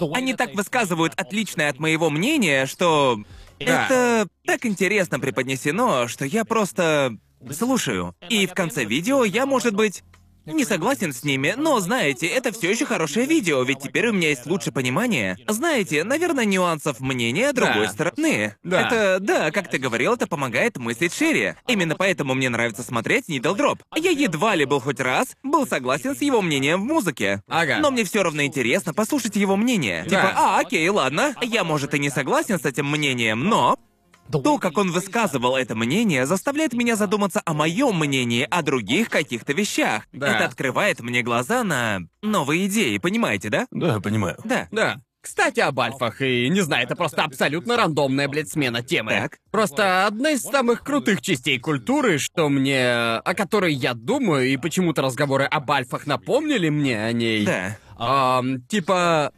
Но 0.00 0.12
они 0.14 0.32
так 0.32 0.54
высказывают 0.54 1.12
отличное 1.14 1.68
от 1.68 1.78
моего 1.78 2.08
мнения, 2.08 2.64
что 2.64 3.18
Да. 3.60 3.84
это 3.84 4.28
так 4.46 4.64
интересно 4.64 5.20
преподнесено, 5.20 6.08
что 6.08 6.24
я 6.24 6.46
просто 6.46 7.18
слушаю. 7.52 8.16
И 8.30 8.46
в 8.46 8.54
конце 8.54 8.84
видео 8.86 9.24
я, 9.24 9.44
может 9.44 9.74
быть, 9.74 10.02
не 10.46 10.64
согласен 10.64 11.12
с 11.12 11.24
ними, 11.24 11.54
но 11.56 11.80
знаете, 11.80 12.26
это 12.26 12.52
все 12.52 12.70
еще 12.70 12.86
хорошее 12.86 13.26
видео, 13.26 13.62
ведь 13.62 13.80
теперь 13.80 14.08
у 14.08 14.12
меня 14.12 14.28
есть 14.28 14.46
лучше 14.46 14.72
понимание. 14.72 15.36
Знаете, 15.48 16.04
наверное, 16.04 16.44
нюансов 16.44 17.00
мнения 17.00 17.52
другой 17.52 17.86
Да. 17.86 17.92
стороны. 17.92 18.56
Да. 18.62 18.86
Это, 18.86 19.18
да, 19.20 19.50
как 19.50 19.70
ты 19.70 19.78
говорил, 19.78 20.14
это 20.14 20.26
помогает 20.26 20.76
мыслить 20.76 21.14
шире. 21.14 21.56
Именно 21.66 21.96
поэтому 21.96 22.34
мне 22.34 22.48
нравится 22.48 22.82
смотреть 22.82 23.28
Needle 23.28 23.56
Drop. 23.56 23.80
Я 23.96 24.10
едва 24.10 24.54
ли 24.54 24.64
был 24.64 24.80
хоть 24.80 25.00
раз 25.00 25.28
был 25.42 25.66
согласен 25.66 26.16
с 26.16 26.20
его 26.22 26.42
мнением 26.42 26.82
в 26.82 26.84
музыке. 26.84 27.42
Ага. 27.48 27.78
Но 27.80 27.90
мне 27.90 28.04
все 28.04 28.22
равно 28.22 28.42
интересно 28.42 28.92
послушать 28.94 29.36
его 29.36 29.56
мнение. 29.56 30.02
Да. 30.04 30.08
Типа, 30.08 30.32
а, 30.36 30.58
окей, 30.60 30.88
ладно. 30.88 31.34
Я, 31.42 31.64
может, 31.64 31.94
и 31.94 31.98
не 31.98 32.10
согласен 32.10 32.58
с 32.60 32.64
этим 32.64 32.90
мнением, 32.90 33.44
но 33.44 33.78
то, 34.30 34.58
как 34.58 34.78
он 34.78 34.90
высказывал 34.90 35.56
это 35.56 35.74
мнение, 35.74 36.26
заставляет 36.26 36.72
меня 36.72 36.96
задуматься 36.96 37.42
о 37.44 37.54
моем 37.54 37.98
мнении 37.98 38.46
о 38.50 38.62
других 38.62 39.08
каких-то 39.08 39.52
вещах. 39.52 40.04
Да. 40.12 40.34
Это 40.34 40.44
открывает 40.46 41.00
мне 41.00 41.22
глаза 41.22 41.62
на 41.64 42.00
новые 42.22 42.66
идеи, 42.66 42.98
понимаете, 42.98 43.50
да? 43.50 43.66
Да, 43.70 44.00
понимаю. 44.00 44.36
Да. 44.44 44.68
Да. 44.70 45.00
Кстати, 45.24 45.60
об 45.60 45.80
альфах, 45.80 46.20
и 46.20 46.50
не 46.50 46.60
знаю, 46.60 46.84
это 46.84 46.96
просто 46.96 47.22
абсолютно 47.22 47.78
рандомная, 47.78 48.28
блядь, 48.28 48.50
смена 48.50 48.82
темы. 48.82 49.12
Так. 49.12 49.38
Просто 49.50 50.06
одна 50.06 50.32
из 50.32 50.42
самых 50.42 50.82
крутых 50.82 51.22
частей 51.22 51.58
культуры, 51.58 52.18
что 52.18 52.50
мне... 52.50 52.92
о 52.92 53.34
которой 53.34 53.72
я 53.72 53.94
думаю, 53.94 54.46
и 54.46 54.58
почему-то 54.58 55.00
разговоры 55.00 55.44
об 55.44 55.70
альфах 55.70 56.06
напомнили 56.06 56.68
мне 56.68 57.02
о 57.02 57.10
ней. 57.12 57.46
Да. 57.46 57.78
Ам, 57.96 58.60
типа... 58.66 59.32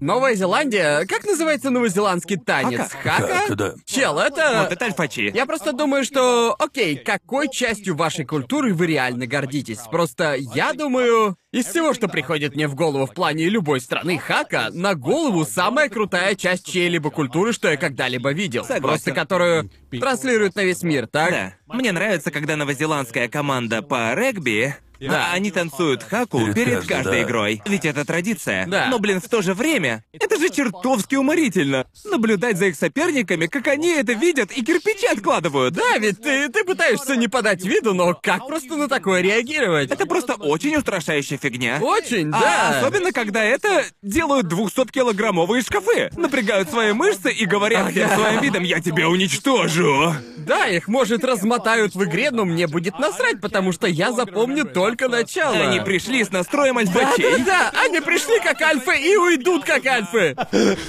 Новая 0.00 0.34
Зеландия... 0.34 1.04
Как 1.06 1.24
называется 1.24 1.70
новозеландский 1.70 2.36
танец? 2.36 2.92
Хака. 2.92 3.10
Хака? 3.10 3.34
Хака, 3.34 3.54
да. 3.54 3.74
Чел, 3.84 4.18
это... 4.18 4.62
Вот 4.62 4.72
это 4.72 4.84
альфачи. 4.84 5.32
Я 5.34 5.44
просто 5.44 5.72
думаю, 5.72 6.04
что, 6.04 6.54
окей, 6.58 6.96
какой 6.96 7.48
частью 7.50 7.96
вашей 7.96 8.24
культуры 8.24 8.72
вы 8.72 8.86
реально 8.86 9.26
гордитесь? 9.26 9.80
Просто 9.90 10.36
я 10.36 10.72
думаю, 10.72 11.36
из 11.52 11.66
всего, 11.66 11.94
что 11.94 12.06
приходит 12.08 12.54
мне 12.54 12.68
в 12.68 12.76
голову 12.76 13.06
в 13.06 13.14
плане 13.14 13.48
любой 13.48 13.80
страны 13.80 14.18
хака, 14.18 14.68
на 14.70 14.94
голову 14.94 15.44
самая 15.44 15.88
крутая 15.88 16.36
часть 16.36 16.66
чьей-либо 16.66 17.10
культуры, 17.10 17.52
что 17.52 17.68
я 17.68 17.76
когда-либо 17.76 18.32
видел. 18.32 18.64
Согласен. 18.64 18.82
Просто 18.82 19.12
которую 19.12 19.70
транслируют 19.90 20.54
на 20.54 20.62
весь 20.62 20.82
мир, 20.82 21.08
так? 21.08 21.30
Да. 21.30 21.54
Мне 21.66 21.90
нравится, 21.90 22.30
когда 22.30 22.54
новозеландская 22.56 23.28
команда 23.28 23.82
по 23.82 24.14
регби 24.14 24.76
Да. 25.06 25.28
а 25.30 25.34
они 25.34 25.50
танцуют 25.50 26.02
хаку 26.02 26.38
Перед 26.40 26.54
перед, 26.54 26.74
каждой, 26.78 26.88
каждой 26.88 27.12
да. 27.12 27.22
игрой. 27.22 27.62
Ведь 27.66 27.84
это 27.84 28.04
традиция. 28.04 28.66
Да. 28.66 28.88
Но, 28.90 28.98
блин, 28.98 29.20
в 29.20 29.28
то 29.28 29.42
же 29.42 29.54
время, 29.54 30.04
это 30.12 30.36
же 30.38 30.48
чертовски 30.50 31.14
уморительно. 31.14 31.86
Наблюдать 32.04 32.58
за 32.58 32.66
их 32.66 32.76
соперниками, 32.76 33.46
как 33.46 33.68
они 33.68 33.90
это 33.90 34.12
видят 34.12 34.50
и 34.50 34.64
кирпичи 34.64 35.06
откладывают. 35.06 35.74
Да, 35.74 35.98
ведь 35.98 36.20
ты, 36.22 36.48
ты 36.48 36.64
пытаешься 36.64 37.14
не 37.16 37.28
подать 37.28 37.64
виду, 37.64 37.94
но 37.94 38.14
как 38.14 38.46
просто 38.46 38.76
на 38.76 38.88
такое 38.88 39.20
реагировать? 39.20 39.90
Это 39.90 40.06
просто 40.06 40.34
очень 40.34 40.76
устрашающая 40.76 41.38
фигня. 41.38 41.78
Очень, 41.80 42.30
А 42.32 42.40
да. 42.40 42.80
особенно, 42.80 43.12
когда 43.12 43.44
это 43.44 43.84
делают 44.02 44.46
200-килограммовые 44.52 45.62
шкафы. 45.62 46.10
Напрягают 46.16 46.70
свои 46.70 46.92
мышцы 46.92 47.30
и 47.32 47.44
говорят 47.46 47.90
всем 47.90 48.06
Ага. 48.06 48.16
своим 48.16 48.40
видом 48.40 48.62
«Я 48.64 48.80
тебя 48.80 49.08
уничтожу». 49.08 50.12
Да, 50.38 50.66
их, 50.66 50.88
может, 50.88 51.24
размотают 51.24 51.94
в 51.94 52.04
игре, 52.04 52.30
но 52.30 52.44
мне 52.46 52.66
будет 52.66 52.98
насрать, 52.98 53.40
потому 53.40 53.72
что 53.72 53.86
я 53.86 54.12
запомню 54.12 54.64
только 54.64 54.87
начало. 55.08 55.54
Они 55.56 55.80
пришли 55.80 56.22
с 56.24 56.30
настроем 56.30 56.78
альфачей. 56.78 57.38
Да-да-да, 57.44 57.72
они 57.84 58.00
пришли 58.00 58.38
как 58.40 58.60
альфы 58.62 58.96
и 58.98 59.16
уйдут 59.16 59.64
как 59.64 59.84
альфы. 59.86 60.36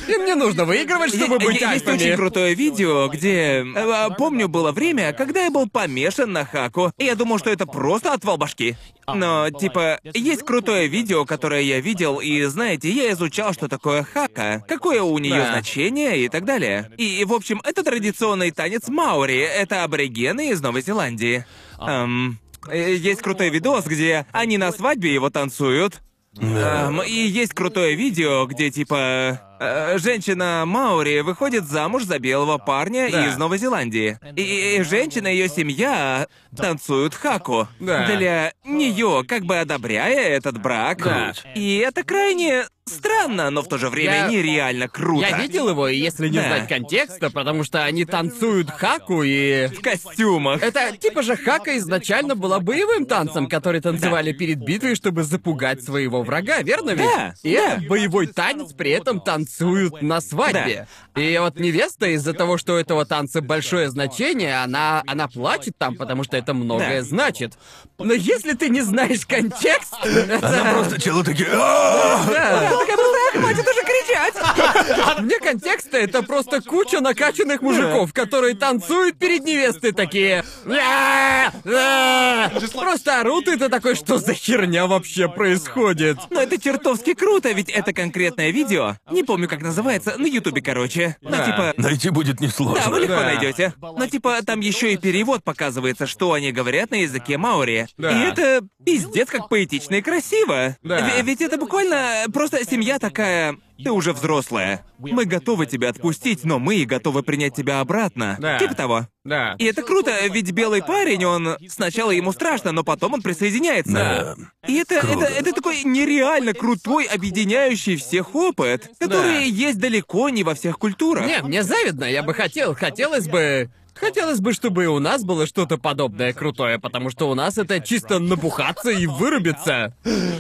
Им 0.08 0.26
не 0.26 0.36
нужно 0.36 0.66
выигрывать, 0.66 1.10
чтобы 1.14 1.36
Е- 1.36 1.40
быть 1.40 1.62
е- 1.62 1.68
Есть 1.74 1.88
альфами. 1.88 1.96
очень 1.96 2.16
крутое 2.16 2.54
видео, 2.56 3.08
где... 3.08 3.66
э, 3.76 4.10
Помню, 4.18 4.48
было 4.48 4.72
время, 4.72 5.14
когда 5.14 5.44
я 5.44 5.52
был 5.52 5.70
помешан 5.70 6.32
на 6.32 6.46
хаку, 6.46 6.92
и 6.98 7.06
я 7.06 7.16
думал, 7.16 7.40
что 7.40 7.50
это 7.50 7.66
просто 7.66 8.14
отвал 8.14 8.38
башки. 8.38 8.76
Но, 9.12 9.50
типа, 9.50 10.00
есть 10.14 10.44
крутое 10.44 10.88
видео, 10.88 11.26
которое 11.26 11.62
я 11.64 11.80
видел, 11.80 12.20
и, 12.20 12.44
знаете, 12.44 12.90
я 12.90 13.12
изучал, 13.14 13.54
что 13.54 13.68
такое 13.68 14.04
хака, 14.04 14.64
какое 14.68 15.02
у 15.02 15.18
нее 15.18 15.36
Да. 15.40 15.52
значение 15.54 16.20
и 16.20 16.30
так 16.30 16.46
далее. 16.46 16.92
И, 16.98 17.26
в 17.26 17.34
общем, 17.34 17.60
это 17.64 17.84
традиционный 17.84 18.52
танец 18.52 18.88
маори, 18.88 19.40
это 19.40 19.84
аборигены 19.84 20.50
из 20.52 20.62
Новой 20.62 20.82
Зеландии. 20.84 21.44
Эм, 21.80 22.38
есть 22.72 23.22
крутой 23.22 23.50
видос, 23.50 23.86
где 23.86 24.26
они 24.32 24.58
на 24.58 24.72
свадьбе 24.72 25.14
его 25.14 25.30
танцуют. 25.30 26.02
Эм, 26.38 27.02
и 27.02 27.12
есть 27.12 27.54
крутое 27.54 27.96
видео, 27.96 28.46
где 28.46 28.70
типа 28.70 29.42
э, 29.60 29.98
женщина 29.98 30.64
Маури 30.66 31.20
выходит 31.22 31.66
замуж 31.66 32.04
за 32.04 32.20
белого 32.20 32.58
парня 32.58 33.10
Да. 33.12 33.28
из 33.28 33.38
Новой 33.38 33.58
Зеландии. 33.58 34.18
И, 34.36 34.78
и 34.78 34.84
женщина 34.84 35.28
и 35.28 35.38
ее 35.38 35.50
семья 35.50 36.28
танцуют 36.56 37.14
хаку. 37.16 37.68
Да. 37.80 38.06
Для 38.06 38.54
нее, 38.66 39.24
как 39.28 39.44
бы 39.44 39.58
одобряя 39.60 40.30
этот 40.30 40.62
брак. 40.62 41.04
Да. 41.04 41.34
И 41.56 41.78
это 41.78 42.04
крайне 42.04 42.66
странно, 42.86 43.52
но 43.52 43.62
в 43.62 43.68
то 43.68 43.78
же 43.78 43.90
время 43.90 44.14
Я- 44.14 44.28
нереально 44.30 44.88
круто. 44.88 45.28
Я 45.28 45.38
видел 45.38 45.70
его, 45.70 45.88
и 45.88 45.96
если 45.96 46.28
не 46.28 46.38
Да. 46.40 46.48
знать 46.48 46.68
контекста, 46.68 47.30
потому 47.30 47.64
что 47.64 47.84
они 47.86 48.04
танцуют 48.04 48.72
хаку 48.72 49.22
и... 49.22 49.68
В 49.68 49.80
костюмах. 49.82 50.64
Это 50.64 50.98
типа 50.98 51.22
же 51.22 51.36
хака 51.38 51.78
изначально 51.78 52.36
была 52.36 52.60
боевым 52.60 53.06
танцем, 53.06 53.48
который 53.48 53.80
танцевали 53.80 54.32
перед 54.34 54.58
битвой, 54.58 54.96
чтобы 54.96 55.22
запугать 55.24 55.84
своего 55.84 56.24
врага, 56.24 56.64
верно 56.64 56.92
ведь? 56.92 57.06
Да, 57.16 57.34
И 57.44 57.54
да. 57.56 57.78
боевой 57.88 58.26
танец 58.26 58.74
при 58.74 58.90
этом 58.90 59.22
танцуют 59.50 60.02
на 60.02 60.22
свадьбе. 60.22 60.88
И 61.16 61.38
вот 61.40 61.60
невеста 61.60 62.08
из-за 62.08 62.34
того, 62.34 62.58
что 62.58 62.74
у 62.74 62.78
этого 62.78 63.06
танца 63.06 63.42
большое 63.42 63.90
значение, 63.90 64.62
она, 64.62 65.04
она 65.08 65.28
плачет 65.28 65.74
там, 65.78 65.96
потому 65.96 66.24
что 66.24 66.38
это 66.38 66.54
многое 66.54 67.02
Да. 67.02 67.08
значит. 67.08 67.54
Но 67.98 68.14
если 68.14 68.54
ты 68.54 68.70
не 68.70 68.82
знаешь 68.82 69.26
контекст... 69.26 69.94
Она 70.42 70.74
просто 70.74 71.02
челы 71.02 71.24
такие... 71.24 71.50
«А-а-а!» 71.52 72.26
Да. 72.28 72.70
Такая 72.80 72.98
просто, 72.98 73.40
хватит 73.40 73.68
уже 73.68 73.84
кричать! 73.84 75.20
Мне 75.20 75.40
контекста 75.40 75.98
это 75.98 76.24
просто 76.24 76.62
куча 76.62 77.02
накачанных 77.02 77.62
мужиков, 77.62 78.14
которые 78.14 78.56
танцуют 78.56 79.18
перед 79.18 79.44
невестой 79.44 79.92
такие. 79.92 80.44
«А, 80.66 81.52
а». 81.66 82.52
Просто 82.74 83.20
орут, 83.20 83.48
и 83.48 83.58
ты 83.58 83.68
такой, 83.70 83.96
что 83.96 84.18
за 84.18 84.34
херня 84.34 84.88
вообще 84.88 85.28
происходит? 85.28 86.18
Но 86.30 86.42
это 86.42 86.60
чертовски 86.60 87.14
круто, 87.14 87.52
ведь 87.52 87.70
это 87.70 87.92
конкретное 87.94 88.52
видео. 88.52 88.96
Не 89.12 89.24
помню, 89.24 89.39
как 89.48 89.62
называется, 89.62 90.16
на 90.18 90.26
Ютубе, 90.26 90.62
короче. 90.62 91.18
Ну, 91.22 91.30
Да. 91.32 91.46
типа, 91.46 91.74
Найти 91.78 92.10
будет 92.10 92.40
несложно. 92.40 92.84
Да, 92.84 92.90
вы 92.90 93.00
легко 93.02 93.16
Да. 93.16 93.24
найдете. 93.26 93.74
Но 93.82 94.08
типа 94.08 94.40
там 94.46 94.60
еще 94.60 94.94
и 94.94 94.98
перевод 94.98 95.44
показывается, 95.44 96.08
что 96.08 96.34
они 96.34 96.52
говорят 96.52 96.92
на 96.92 96.96
языке 96.96 97.38
маори. 97.38 97.88
Да. 97.98 98.12
И 98.12 98.28
это 98.28 98.62
пиздец 98.86 99.30
как 99.30 99.50
поэтично 99.50 99.96
и 99.96 100.02
красиво. 100.02 100.76
Да. 100.84 101.00
В- 101.00 101.24
ведь 101.24 101.42
это 101.42 101.58
буквально 101.58 102.26
просто 102.34 102.64
семья 102.66 103.00
такая. 103.00 103.58
Ты 103.84 103.92
уже 103.92 104.14
взрослая. 104.14 104.84
Мы 104.98 105.26
готовы 105.26 105.66
тебя 105.66 105.90
отпустить, 105.90 106.44
но 106.44 106.60
мы 106.60 106.76
и 106.76 106.86
готовы 106.86 107.24
принять 107.24 107.56
тебя 107.56 107.80
обратно. 107.80 108.38
Да. 108.40 108.60
Типа 108.60 108.76
того. 108.76 109.08
Да. 109.24 109.56
И 109.60 109.66
это 109.66 109.84
круто, 109.84 110.12
ведь 110.28 110.52
белый 110.52 110.82
парень, 110.82 111.24
он 111.26 111.58
сначала 111.68 112.12
ему 112.12 112.32
страшно, 112.32 112.72
но 112.72 112.84
потом 112.84 113.14
он 113.14 113.22
присоединяется. 113.22 113.92
Да. 113.94 114.36
И 114.68 114.76
это, 114.76 115.00
Круто. 115.02 115.26
это, 115.26 115.34
это 115.34 115.54
такой 115.54 115.84
нереально 115.84 116.54
крутой, 116.54 117.06
объединяющий 117.06 117.96
всех 117.96 118.34
опыт, 118.36 118.90
который 119.00 119.34
Да. 119.34 119.40
есть 119.40 119.78
далеко 119.80 120.30
не 120.30 120.44
во 120.44 120.56
всех 120.56 120.80
культурах. 120.80 121.26
Не, 121.26 121.42
мне 121.44 121.64
завидно, 121.64 122.06
я 122.06 122.24
бы 122.24 122.34
хотел, 122.34 122.76
хотелось 122.76 123.28
бы... 123.28 123.70
Хотелось 124.00 124.40
бы, 124.40 124.54
чтобы 124.54 124.86
и 124.86 124.88
у 124.88 125.00
нас 125.00 125.24
было 125.24 125.46
что-то 125.46 125.78
подобное 125.78 126.32
крутое, 126.34 126.80
потому 126.80 127.10
что 127.10 127.30
у 127.30 127.36
нас 127.36 127.58
это 127.58 127.80
чисто 127.80 128.20
набухаться 128.20 128.90
и 128.92 129.06
вырубиться. 129.08 129.94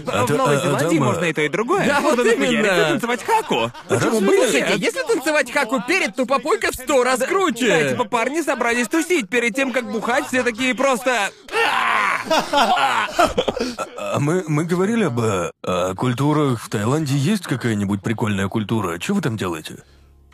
А 0.07 0.23
в 0.25 0.27
та- 0.27 0.33
Новой 0.35 0.55
а- 0.55 0.59
а 0.59 0.61
Зеландии 0.61 0.97
там, 0.97 1.03
а, 1.03 1.11
можно 1.11 1.25
и 1.25 1.33
то, 1.33 1.41
и 1.41 1.49
другое. 1.49 1.85
Да, 1.85 1.99
вот 2.01 2.19
именно. 2.19 2.89
танцевать 2.89 3.23
хаку. 3.23 3.71
Почему 3.87 4.21
бы 4.21 4.27
Слушайте, 4.27 4.75
если 4.77 5.01
танцевать 5.05 5.51
хаку 5.51 5.81
перед, 5.87 6.15
то 6.15 6.25
попойка 6.25 6.71
в 6.71 6.75
сто 6.75 7.03
раз 7.03 7.19
круче. 7.21 7.67
Да, 7.67 7.89
типа 7.89 8.05
парни 8.05 8.41
собрались 8.41 8.87
тусить 8.87 9.29
перед 9.29 9.53
тем, 9.55 9.71
как 9.73 9.91
бухать, 9.91 10.27
все 10.27 10.43
такие 10.43 10.73
просто... 10.73 11.29
А 13.97 14.19
мы, 14.19 14.43
мы 14.47 14.65
говорили 14.65 15.03
об 15.05 15.19
э, 15.19 15.51
о 15.63 15.93
культурах. 15.95 16.61
В 16.61 16.69
Таиланде 16.69 17.15
есть 17.15 17.43
какая-нибудь 17.43 18.01
прикольная 18.01 18.47
культура? 18.47 18.99
Что 18.99 19.13
вы 19.15 19.21
там 19.21 19.37
делаете? 19.37 19.83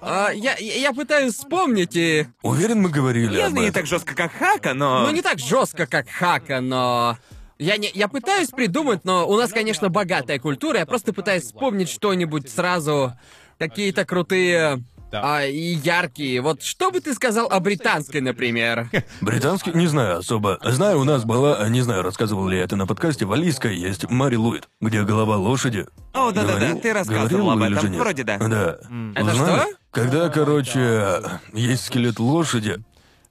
А, 0.07 0.29
я, 0.31 0.55
я 0.57 0.93
пытаюсь 0.93 1.33
вспомнить 1.33 1.95
и... 1.95 2.27
Уверен, 2.43 2.79
мы 2.79 2.89
говорили 2.89 3.39
об 3.39 3.53
не 3.53 3.63
этом. 3.63 3.73
так 3.73 3.85
жестко, 3.87 4.13
как 4.13 4.31
хака, 4.33 4.75
но... 4.75 5.01
Ну, 5.01 5.11
не 5.11 5.23
так 5.23 5.39
жестко, 5.39 5.87
как 5.87 6.07
хака, 6.07 6.61
но... 6.61 7.17
Я 7.57 7.77
не... 7.77 7.89
Я 7.91 8.07
пытаюсь 8.07 8.49
придумать, 8.49 9.03
но 9.03 9.27
у 9.27 9.35
нас, 9.35 9.51
конечно, 9.51 9.89
богатая 9.89 10.37
культура. 10.37 10.77
Я 10.77 10.85
просто 10.85 11.11
пытаюсь 11.11 11.43
вспомнить 11.43 11.89
что-нибудь 11.89 12.49
сразу. 12.49 13.13
Какие-то 13.57 14.05
крутые... 14.05 14.83
а, 15.23 15.45
и 15.45 15.73
яркие. 15.75 16.41
Вот 16.41 16.61
что 16.63 16.91
бы 16.91 16.99
ты 17.01 17.13
сказал 17.13 17.47
о 17.51 17.59
британской, 17.59 18.21
например? 18.21 18.89
Британский, 19.21 19.71
не 19.73 19.87
знаю 19.87 20.19
особо. 20.19 20.59
Знаю, 20.63 20.99
у 20.99 21.03
нас 21.03 21.23
была, 21.25 21.67
не 21.69 21.81
знаю, 21.81 22.03
рассказывал 22.03 22.47
ли 22.47 22.57
я 22.57 22.63
это 22.63 22.75
на 22.75 22.87
подкасте, 22.87 23.25
валийская 23.25 23.73
есть 23.73 24.09
Мари 24.09 24.35
Луид, 24.35 24.67
где 24.81 25.03
голова 25.03 25.37
лошади. 25.37 25.85
О, 26.13 26.31
да-да-да, 26.31 26.75
ты 26.75 26.93
рассказывал 26.93 27.27
говорил 27.27 27.51
об 27.51 27.63
или 27.63 27.77
этом. 27.77 27.93
Вроде 27.93 28.23
да. 28.23 28.37
Да. 28.37 28.77
Это 29.15 29.31
Узнал? 29.31 29.57
что? 29.59 29.67
Когда, 29.91 30.29
короче, 30.29 31.21
есть 31.53 31.85
скелет 31.85 32.19
лошади, 32.19 32.83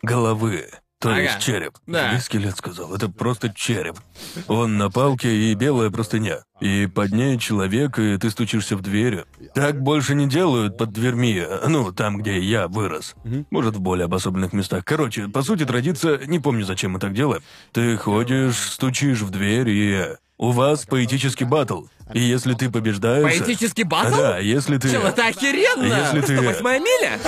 головы, 0.02 0.68
то 1.00 1.10
Ага. 1.10 1.20
есть 1.20 1.40
череп. 1.40 1.74
Да. 1.86 2.14
Не 2.14 2.20
скелет 2.20 2.56
сказал, 2.56 2.94
это 2.94 3.08
просто 3.10 3.52
череп. 3.54 3.98
Он 4.48 4.78
на 4.78 4.90
палке 4.90 5.28
и 5.34 5.54
белая 5.54 5.90
простыня. 5.90 6.44
И 6.60 6.86
под 6.86 7.12
ней 7.12 7.38
человек, 7.38 7.98
и 7.98 8.16
ты 8.16 8.30
стучишься 8.30 8.76
в 8.76 8.80
дверь. 8.80 9.24
Так 9.54 9.82
больше 9.82 10.14
не 10.14 10.28
делают 10.28 10.78
под 10.78 10.92
дверьми, 10.92 11.42
ну, 11.66 11.92
там, 11.92 12.18
где 12.18 12.38
я 12.38 12.68
вырос. 12.68 13.14
Может, 13.50 13.76
в 13.76 13.80
более 13.80 14.04
обособленных 14.04 14.52
местах. 14.52 14.84
Короче, 14.84 15.28
по 15.28 15.42
сути, 15.42 15.64
традиция, 15.64 16.18
не 16.26 16.38
помню, 16.38 16.64
зачем 16.64 16.92
мы 16.92 17.00
так 17.00 17.12
делаем. 17.12 17.42
Ты 17.72 17.96
ходишь, 17.96 18.56
стучишь 18.56 19.20
в 19.20 19.30
дверь, 19.30 19.68
и 19.68 20.04
у 20.36 20.50
вас 20.50 20.84
поэтический 20.84 21.44
батл. 21.44 21.84
И 22.12 22.20
если 22.20 22.52
ты 22.52 22.70
побеждаешь... 22.70 23.22
Поэтический 23.22 23.84
батл? 23.84 24.14
Да, 24.14 24.38
если 24.38 24.76
ты... 24.76 24.90
Чел, 24.90 25.02
это 25.06 25.28
охеренно! 25.28 25.84
Если 25.84 26.20
ты... 26.20 26.40
Восьмая 26.42 26.78
миля? 26.78 27.18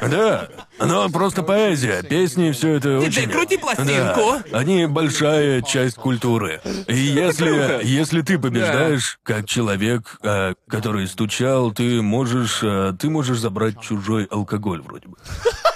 Да, 0.08 0.48
но 0.78 1.10
просто 1.10 1.42
поэзия, 1.42 2.02
песни, 2.02 2.52
все 2.52 2.74
это 2.74 3.00
Диджей, 3.00 3.24
очень... 3.24 3.32
крути 3.32 3.56
пластинку. 3.58 4.40
Да, 4.50 4.58
они 4.58 4.86
большая 4.86 5.60
часть 5.60 5.96
культуры. 5.96 6.62
И 6.86 6.96
если, 6.96 7.84
если 7.84 8.07
ты 8.22 8.38
побеждаешь 8.38 9.18
как 9.22 9.46
человек, 9.46 10.18
а, 10.22 10.54
который 10.68 11.06
стучал, 11.06 11.72
ты 11.72 12.02
можешь, 12.02 12.60
а, 12.62 12.92
ты 12.92 13.08
можешь 13.10 13.38
забрать 13.38 13.80
чужой 13.80 14.24
алкоголь 14.24 14.80
вроде 14.80 15.08
бы. 15.08 15.16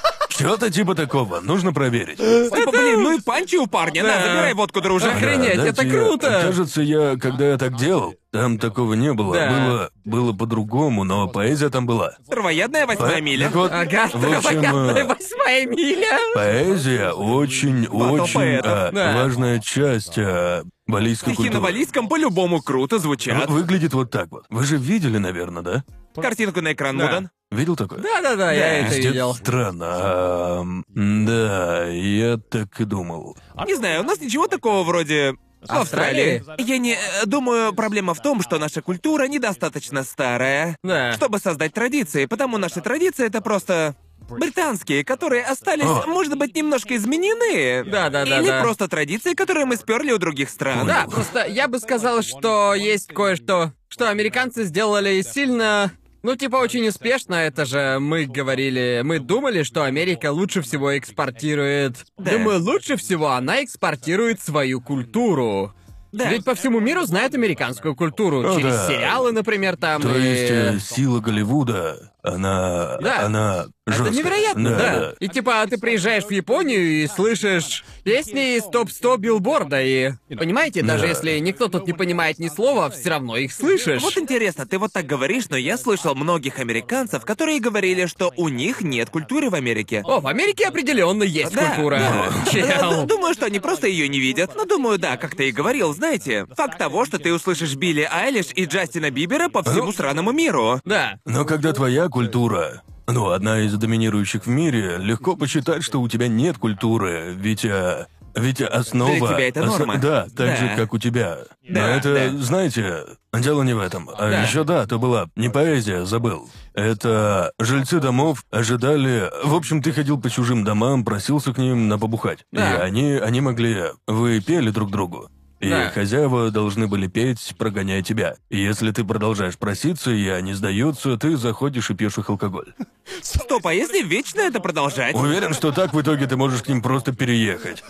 Что-то 0.42 0.70
типа 0.70 0.94
такого, 0.94 1.40
нужно 1.40 1.72
проверить. 1.72 2.18
Типа, 2.18 2.70
блин, 2.70 3.02
ну 3.02 3.16
и 3.16 3.20
панчи 3.20 3.56
у 3.56 3.66
парня. 3.66 4.02
На, 4.02 4.08
Да. 4.08 4.22
забирай 4.22 4.54
водку, 4.54 4.80
друже. 4.80 5.06
Охренеть, 5.10 5.56
Да, 5.56 5.66
это 5.66 5.76
дайте 5.76 5.96
я- 5.96 6.04
круто! 6.04 6.40
Кажется, 6.46 6.82
я, 6.82 7.16
когда 7.20 7.48
я 7.48 7.58
так 7.58 7.76
делал, 7.76 8.14
там 8.32 8.58
такого 8.58 8.94
не 8.94 9.12
было. 9.12 9.34
Да. 9.34 9.50
Было, 9.50 9.90
было 10.04 10.32
по-другому, 10.32 11.04
но 11.04 11.28
поэзия 11.28 11.68
там 11.70 11.86
была. 11.86 12.16
Травоядная 12.28 12.86
восьмая 12.86 13.20
миля. 13.20 13.46
Так 13.46 13.54
вот, 13.56 13.72
Ага, 13.72 14.08
в 14.12 14.14
общем, 14.16 14.20
травоядная 14.20 14.94
э, 14.94 15.04
восьмая 15.04 15.66
миля. 15.66 16.18
Поэзия 16.34 17.10
очень, 17.12 17.86
очень 17.86 18.56
а, 18.64 18.90
Да. 18.92 19.14
важная 19.22 19.60
часть 19.60 20.18
а, 20.18 20.62
балийской 20.86 21.34
Стихи 21.34 21.48
на 21.48 21.56
культуры. 21.56 21.72
валийском 21.72 22.08
по-любому 22.08 22.60
круто 22.62 22.98
звучат. 22.98 23.48
Выглядит 23.48 23.92
вот 23.94 24.10
так 24.10 24.30
вот. 24.30 24.44
Вы 24.50 24.64
же 24.64 24.76
видели, 24.76 25.18
наверное, 25.18 25.62
да? 25.62 25.84
Картинку 26.14 26.60
на 26.60 26.72
экран, 26.72 26.98
Да. 26.98 27.04
Мудан. 27.06 27.30
Видел 27.50 27.76
такое? 27.76 27.98
Да-да-да, 28.00 28.50
я 28.52 28.78
это 28.78 28.88
Пиздец 28.94 29.06
видел. 29.12 29.34
Странно. 29.34 29.86
А, 29.90 30.60
м, 30.62 30.84
да, 31.26 31.86
я 31.88 32.38
так 32.38 32.80
и 32.80 32.84
думал. 32.84 33.36
Не 33.66 33.74
знаю, 33.74 34.00
у 34.00 34.04
нас 34.04 34.20
ничего 34.20 34.46
такого 34.46 34.82
вроде... 34.84 35.34
В 35.60 35.70
Австралии? 35.70 36.38
Австралии. 36.38 36.66
Я 36.68 36.78
не... 36.78 36.94
э, 36.94 37.26
Думаю, 37.26 37.72
проблема 37.72 38.14
в 38.14 38.22
том, 38.22 38.42
что 38.42 38.58
наша 38.58 38.82
культура 38.82 39.28
недостаточно 39.28 40.02
старая, 40.02 40.76
Да. 40.82 41.12
чтобы 41.12 41.38
создать 41.38 41.72
традиции, 41.72 42.26
потому 42.26 42.58
наши 42.58 42.80
традиции— 42.80 43.26
это 43.26 43.40
просто... 43.40 43.94
Британские, 44.30 45.04
которые 45.04 45.44
остались, 45.44 45.84
О. 45.84 46.04
может 46.06 46.38
быть, 46.38 46.54
немножко 46.56 46.96
изменены. 46.96 47.84
Да-да-да-да. 47.84 48.40
Или 48.40 48.62
просто 48.62 48.88
традиции, 48.88 49.34
которые 49.34 49.66
мы 49.66 49.76
сперли 49.76 50.12
у 50.12 50.18
других 50.18 50.48
стран. 50.48 50.86
Да, 50.86 51.06
просто 51.10 51.46
я 51.46 51.68
бы 51.68 51.78
сказал, 51.78 52.22
что 52.22 52.72
есть 52.74 53.12
кое-что, 53.12 53.72
что 53.88 54.08
американцы 54.08 54.64
сделали 54.64 55.20
сильно... 55.22 55.92
Ну, 56.22 56.36
типа, 56.36 56.56
очень 56.56 56.86
успешно, 56.86 57.34
это 57.34 57.64
же 57.64 57.98
мы 57.98 58.26
говорили, 58.26 59.02
мы 59.04 59.18
думали, 59.18 59.64
что 59.64 59.82
Америка 59.82 60.30
лучше 60.30 60.62
всего 60.62 60.96
экспортирует... 60.96 62.04
Да. 62.16 62.32
Думаю, 62.32 62.62
лучше 62.62 62.96
всего 62.96 63.30
она 63.30 63.64
экспортирует 63.64 64.40
свою 64.40 64.80
культуру. 64.80 65.74
Да. 66.12 66.30
Ведь 66.30 66.44
по 66.44 66.54
всему 66.54 66.78
миру 66.78 67.04
знают 67.06 67.34
американскую 67.34 67.96
культуру. 67.96 68.40
О, 68.40 68.56
через 68.56 68.74
да. 68.74 68.86
сериалы, 68.86 69.32
например, 69.32 69.76
там. 69.76 70.02
То 70.02 70.16
и- 70.16 70.22
есть 70.22 70.50
э, 70.50 70.78
сила 70.78 71.20
Голливуда, 71.20 72.11
она, 72.22 72.98
Да. 73.00 73.26
она 73.26 73.66
Это 73.86 73.96
жесткая. 73.96 74.12
невероятно, 74.12 74.70
да, 74.70 75.14
И 75.18 75.28
типа 75.28 75.64
ты 75.68 75.76
приезжаешь 75.78 76.24
в 76.24 76.30
Японию 76.30 76.80
и 77.02 77.06
слышишь 77.08 77.84
песни 78.04 78.56
из 78.56 78.64
топ-100 78.64 79.18
билборда, 79.18 79.82
и... 79.82 80.12
Понимаете, 80.28 80.82
даже 80.82 81.02
Да. 81.02 81.08
если 81.08 81.38
никто 81.40 81.66
тут 81.68 81.86
не 81.88 81.92
понимает 81.92 82.38
ни 82.38 82.48
слова, 82.48 82.90
все 82.90 83.10
равно 83.10 83.36
их 83.36 83.52
слышишь. 83.52 84.00
Вот 84.02 84.16
интересно, 84.16 84.66
ты 84.66 84.78
вот 84.78 84.92
так 84.92 85.04
говоришь, 85.06 85.48
но 85.50 85.56
я 85.56 85.76
слышал 85.76 86.14
многих 86.14 86.60
американцев, 86.60 87.24
которые 87.24 87.58
говорили, 87.60 88.06
что 88.06 88.32
у 88.36 88.48
них 88.48 88.82
нет 88.82 89.10
культуры 89.10 89.50
в 89.50 89.54
Америке. 89.54 90.02
О, 90.04 90.20
в 90.20 90.26
Америке 90.28 90.66
определенно 90.68 91.24
есть 91.24 91.52
Да, 91.52 91.70
культура. 91.74 91.98
да. 91.98 92.50
Чел. 92.52 93.04
Думаю, 93.06 93.34
что 93.34 93.46
они 93.46 93.58
просто 93.58 93.88
ее 93.88 94.08
не 94.08 94.20
видят. 94.20 94.52
Но 94.54 94.64
думаю, 94.64 94.98
да, 94.98 95.16
как 95.16 95.34
ты 95.34 95.48
и 95.48 95.52
говорил, 95.52 95.92
знаете, 95.92 96.46
факт 96.56 96.78
того, 96.78 97.04
что 97.04 97.18
ты 97.18 97.32
услышишь 97.34 97.74
Билли 97.74 98.08
Айлиш 98.10 98.46
и 98.54 98.64
Джастина 98.64 99.10
Бибера 99.10 99.48
по 99.48 99.62
всему 99.64 99.92
сраному 99.92 100.30
миру. 100.30 100.80
Да. 100.84 101.18
Но 101.24 101.44
когда 101.44 101.72
твоя 101.72 102.08
культура, 102.12 102.82
ну, 103.08 103.30
одна 103.30 103.60
из 103.60 103.74
доминирующих 103.74 104.46
в 104.46 104.48
мире, 104.48 104.98
легко 104.98 105.34
посчитать, 105.36 105.82
что 105.82 106.00
у 106.00 106.08
тебя 106.08 106.28
нет 106.28 106.58
культуры, 106.58 107.32
ведь... 107.36 107.64
а, 107.64 108.06
ведь 108.34 108.62
основа... 108.62 109.10
Для 109.10 109.26
тебя 109.28 109.48
это 109.48 109.62
ос- 109.64 109.78
норма. 109.78 109.98
Да, 109.98 110.22
так 110.24 110.46
Да. 110.46 110.56
же, 110.56 110.72
как 110.76 110.94
у 110.94 110.98
тебя. 110.98 111.38
Но 111.68 111.74
Да, 111.80 111.88
это, 111.96 112.14
да. 112.14 112.38
знаете, 112.42 113.00
дело 113.34 113.62
не 113.62 113.74
в 113.74 113.78
этом. 113.80 114.08
А 114.16 114.30
Да. 114.30 114.42
еще 114.42 114.64
да, 114.64 114.86
то 114.86 114.98
была 114.98 115.26
не 115.36 115.50
поэзия, 115.50 116.06
забыл. 116.06 116.48
Это 116.72 117.52
жильцы 117.58 118.00
домов 118.00 118.44
ожидали... 118.50 119.30
В 119.44 119.54
общем, 119.54 119.82
ты 119.82 119.92
ходил 119.92 120.18
по 120.18 120.30
чужим 120.30 120.64
домам, 120.64 121.04
просился 121.04 121.52
к 121.52 121.58
ним 121.58 121.88
на 121.88 121.98
побухать. 121.98 122.46
Да. 122.52 122.76
И 122.76 122.80
они, 122.80 123.12
они 123.12 123.40
могли... 123.42 123.76
Вы 124.06 124.40
пели 124.40 124.70
друг 124.70 124.90
другу. 124.90 125.28
И 125.62 125.68
Да. 125.70 125.90
хозяева 125.90 126.50
должны 126.50 126.88
были 126.88 127.06
петь, 127.06 127.54
прогоняя 127.56 128.02
тебя. 128.02 128.34
Если 128.50 128.90
ты 128.90 129.04
продолжаешь 129.04 129.56
проситься, 129.56 130.10
и 130.10 130.28
они 130.28 130.54
сдаются, 130.54 131.16
ты 131.16 131.36
заходишь 131.36 131.88
и 131.88 131.94
пьешь 131.94 132.18
их 132.18 132.28
алкоголь. 132.28 132.74
Стоп, 133.22 133.64
а 133.68 133.72
если 133.72 134.02
вечно 134.02 134.40
это 134.40 134.58
продолжать? 134.58 135.14
Уверен, 135.14 135.54
что 135.54 135.70
так 135.70 135.94
в 135.94 136.00
итоге 136.00 136.26
ты 136.26 136.36
можешь 136.36 136.62
к 136.62 136.68
ним 136.68 136.82
просто 136.82 137.12
переехать. 137.12 137.84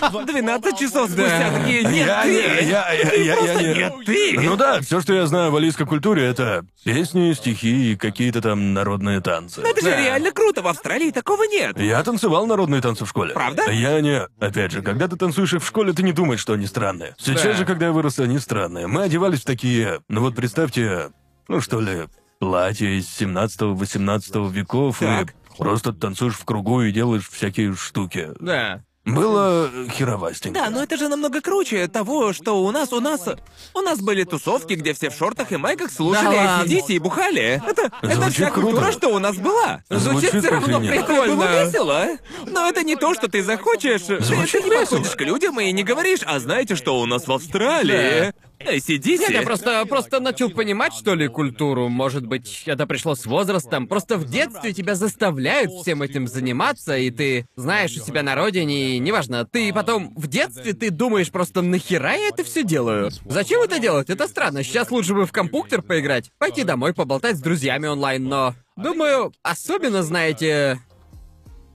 12 0.00 0.78
часов 0.78 1.10
спустя 1.10 1.50
такие, 1.58 1.84
нет, 1.84 2.06
Я 2.06 2.22
ты! 2.22 2.32
я- 2.32 2.60
я- 2.92 3.12
я- 3.14 3.36
Просто 3.36 3.52
я 3.52 3.68
не- 3.68 3.74
нет, 3.78 3.92
ты! 4.06 4.40
Ну 4.40 4.56
да, 4.56 4.80
все, 4.80 5.00
что 5.00 5.12
я 5.12 5.26
знаю 5.26 5.48
о 5.48 5.50
валийской 5.50 5.86
культуре, 5.86 6.24
это 6.24 6.64
песни, 6.84 7.32
стихи 7.34 7.92
и 7.92 7.96
какие-то 7.96 8.40
там 8.40 8.72
народные 8.72 9.20
танцы. 9.20 9.60
Это 9.60 9.80
же 9.82 9.90
Да. 9.90 9.96
реально 10.02 10.32
круто, 10.32 10.62
в 10.62 10.68
Австралии 10.68 11.10
такого 11.10 11.42
нет. 11.44 11.78
Я 11.78 12.02
танцевал 12.02 12.46
народные 12.46 12.80
танцы 12.80 13.04
в 13.04 13.08
школе. 13.08 13.34
Правда? 13.34 13.70
Я 13.70 14.00
не... 14.00 14.22
Опять 14.40 14.72
же, 14.72 14.80
когда 14.82 15.06
ты 15.08 15.16
танцуешь 15.16 15.52
их 15.52 15.62
в 15.62 15.66
школе, 15.66 15.92
ты 15.92 16.02
не 16.02 16.12
думаешь, 16.12 16.40
что 16.40 16.54
они 16.54 16.66
странные. 16.66 17.09
Сейчас 17.18 17.42
Да. 17.42 17.52
же, 17.54 17.64
когда 17.64 17.86
я 17.86 17.92
вырос, 17.92 18.18
они 18.18 18.38
странные. 18.38 18.86
Мы 18.86 19.02
одевались 19.02 19.40
в 19.40 19.44
такие... 19.44 20.00
Ну 20.08 20.20
вот 20.20 20.34
представьте, 20.34 21.10
ну 21.48 21.60
что 21.60 21.80
ли, 21.80 22.06
платья 22.38 22.88
из 22.88 23.06
17-18 23.20 24.50
веков, 24.52 24.98
Так. 25.00 25.30
и 25.30 25.34
просто 25.58 25.92
танцуешь 25.92 26.34
в 26.34 26.44
кругу 26.44 26.82
и 26.82 26.92
делаешь 26.92 27.28
всякие 27.28 27.74
штуки. 27.74 28.30
Да. 28.40 28.82
Было 29.06 29.70
херовастенько. 29.90 30.60
Да, 30.60 30.70
но 30.70 30.82
это 30.82 30.96
же 30.96 31.08
намного 31.08 31.40
круче 31.40 31.88
того, 31.88 32.32
что 32.32 32.62
у 32.62 32.70
нас, 32.70 32.92
у 32.92 33.00
нас... 33.00 33.26
У 33.74 33.80
нас 33.80 33.98
были 34.00 34.24
тусовки, 34.24 34.74
где 34.74 34.92
все 34.92 35.10
в 35.10 35.14
шортах 35.14 35.52
и 35.52 35.56
майках 35.56 35.90
слушали 35.90 36.34
Да. 36.36 36.62
ACDC 36.64 36.84
и 36.88 36.98
бухали. 36.98 37.62
Это, 37.66 37.90
это 38.02 38.14
Звучит 38.14 38.34
вся 38.34 38.50
культура, 38.50 38.76
круто. 38.82 38.92
что 38.92 39.08
у 39.08 39.18
нас 39.18 39.36
была. 39.36 39.82
Звучит 39.88 40.30
Звучит 40.32 40.44
все 40.44 40.50
равно 40.50 40.76
охрененно. 40.78 40.94
Это 40.94 41.12
было 41.14 41.22
прикольно. 41.22 41.64
весело. 41.64 42.06
Но 42.46 42.68
это 42.68 42.82
не 42.82 42.96
то, 42.96 43.14
что 43.14 43.28
ты 43.28 43.42
захочешь. 43.42 44.02
Ты- 44.02 44.20
Звучит 44.20 44.62
ты 44.62 44.68
не 44.68 44.70
весело. 44.70 44.80
подходишь 44.98 45.16
к 45.16 45.20
людям 45.22 45.58
и 45.60 45.72
не 45.72 45.82
говоришь, 45.82 46.20
а 46.26 46.38
знаете, 46.38 46.76
что 46.76 47.00
у 47.00 47.06
нас 47.06 47.26
в 47.26 47.32
Австралии? 47.32 48.32
ACDC. 48.60 49.18
Нет, 49.18 49.30
я 49.30 49.42
просто, 49.42 49.84
просто 49.86 50.20
начал 50.20 50.50
понимать, 50.50 50.92
что 50.92 51.14
ли, 51.14 51.28
культуру. 51.28 51.88
Может 51.88 52.26
быть, 52.26 52.62
это 52.66 52.86
пришло 52.86 53.14
с 53.14 53.26
возрастом. 53.26 53.86
Просто 53.86 54.16
в 54.16 54.24
детстве 54.24 54.72
тебя 54.72 54.94
заставляют 54.94 55.72
всем 55.72 56.02
этим 56.02 56.28
заниматься, 56.28 56.96
и 56.96 57.10
ты 57.10 57.46
знаешь 57.56 57.96
у 57.96 58.04
себя 58.04 58.22
на 58.22 58.34
родине, 58.34 58.96
и 58.96 58.98
неважно, 58.98 59.44
ты 59.44 59.72
потом 59.72 60.12
в 60.14 60.26
детстве 60.26 60.74
ты 60.74 60.90
думаешь 60.90 61.30
просто 61.30 61.62
нахера 61.62 62.12
я 62.12 62.28
это 62.28 62.44
все 62.44 62.62
делаю? 62.62 63.10
Зачем 63.24 63.62
это 63.62 63.78
делать? 63.78 64.10
Это 64.10 64.28
странно. 64.28 64.62
Сейчас 64.62 64.90
лучше 64.90 65.14
бы 65.14 65.26
в 65.26 65.32
компьютер 65.32 65.82
поиграть, 65.82 66.30
пойти 66.38 66.64
домой, 66.64 66.92
поболтать 66.92 67.36
с 67.36 67.40
друзьями 67.40 67.86
онлайн, 67.86 68.24
но... 68.24 68.54
Думаю, 68.76 69.32
особенно, 69.42 70.02
знаете, 70.02 70.80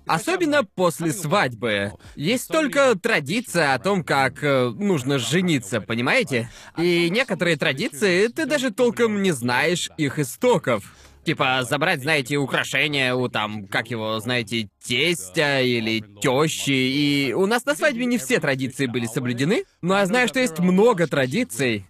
Особенно 0.05 0.63
после 0.63 1.11
свадьбы. 1.11 1.93
Есть 2.15 2.47
только 2.47 2.95
традиция 2.95 3.73
о 3.73 3.79
том, 3.79 4.03
как 4.03 4.43
э, 4.43 4.69
нужно 4.69 5.19
жениться, 5.19 5.81
понимаете? 5.81 6.49
И 6.77 7.09
некоторые 7.09 7.57
традиции, 7.57 8.27
ты 8.27 8.45
даже 8.45 8.71
толком 8.71 9.21
не 9.21 9.31
знаешь 9.31 9.89
их 9.97 10.19
истоков. 10.19 10.93
Типа 11.25 11.65
забрать, 11.67 12.01
знаете, 12.01 12.37
украшения 12.37 13.15
у 13.15 13.27
там, 13.29 13.65
как 13.65 13.89
его, 13.89 14.19
знаете, 14.19 14.69
тестя 14.83 15.59
или 15.59 16.03
тещи. 16.21 16.69
И 16.69 17.33
у 17.33 17.47
нас 17.47 17.65
на 17.65 17.73
свадьбе 17.73 18.05
не 18.05 18.19
все 18.19 18.39
традиции 18.39 18.85
были 18.85 19.07
соблюдены, 19.07 19.63
но 19.81 19.97
я 19.97 20.05
знаю, 20.05 20.27
что 20.27 20.39
есть 20.39 20.59
много 20.59 21.07
традиций 21.07 21.87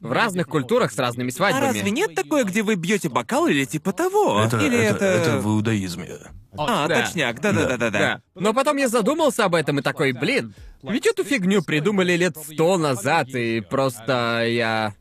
в 0.00 0.12
разных 0.12 0.46
культурах 0.46 0.92
с 0.92 0.98
разными 0.98 1.30
А 1.30 1.32
свадьбами. 1.32 1.64
разве 1.64 1.90
нет 1.90 2.14
такое, 2.14 2.44
где 2.44 2.62
вы 2.62 2.76
бьете 2.76 3.08
бокал 3.08 3.46
или 3.46 3.64
типа 3.64 3.92
того? 3.92 4.40
Это, 4.42 4.58
или 4.58 4.78
это, 4.78 5.04
это... 5.04 5.30
это 5.30 5.38
в 5.38 5.46
иудаизме. 5.48 6.08
А, 6.56 6.88
Да. 6.88 7.02
точняк, 7.02 7.40
да-да-да-да. 7.40 7.90
Да. 7.90 8.20
Но 8.34 8.52
потом 8.54 8.76
я 8.76 8.88
задумался 8.88 9.44
об 9.44 9.54
этом 9.54 9.78
и 9.78 9.82
такой, 9.82 10.12
блин, 10.12 10.54
ведь 10.82 11.06
эту 11.06 11.24
фигню 11.24 11.62
придумали 11.62 12.14
лет 12.14 12.36
сто 12.36 12.78
назад, 12.78 13.28
и 13.34 13.60
просто 13.60 14.44
я... 14.46 14.94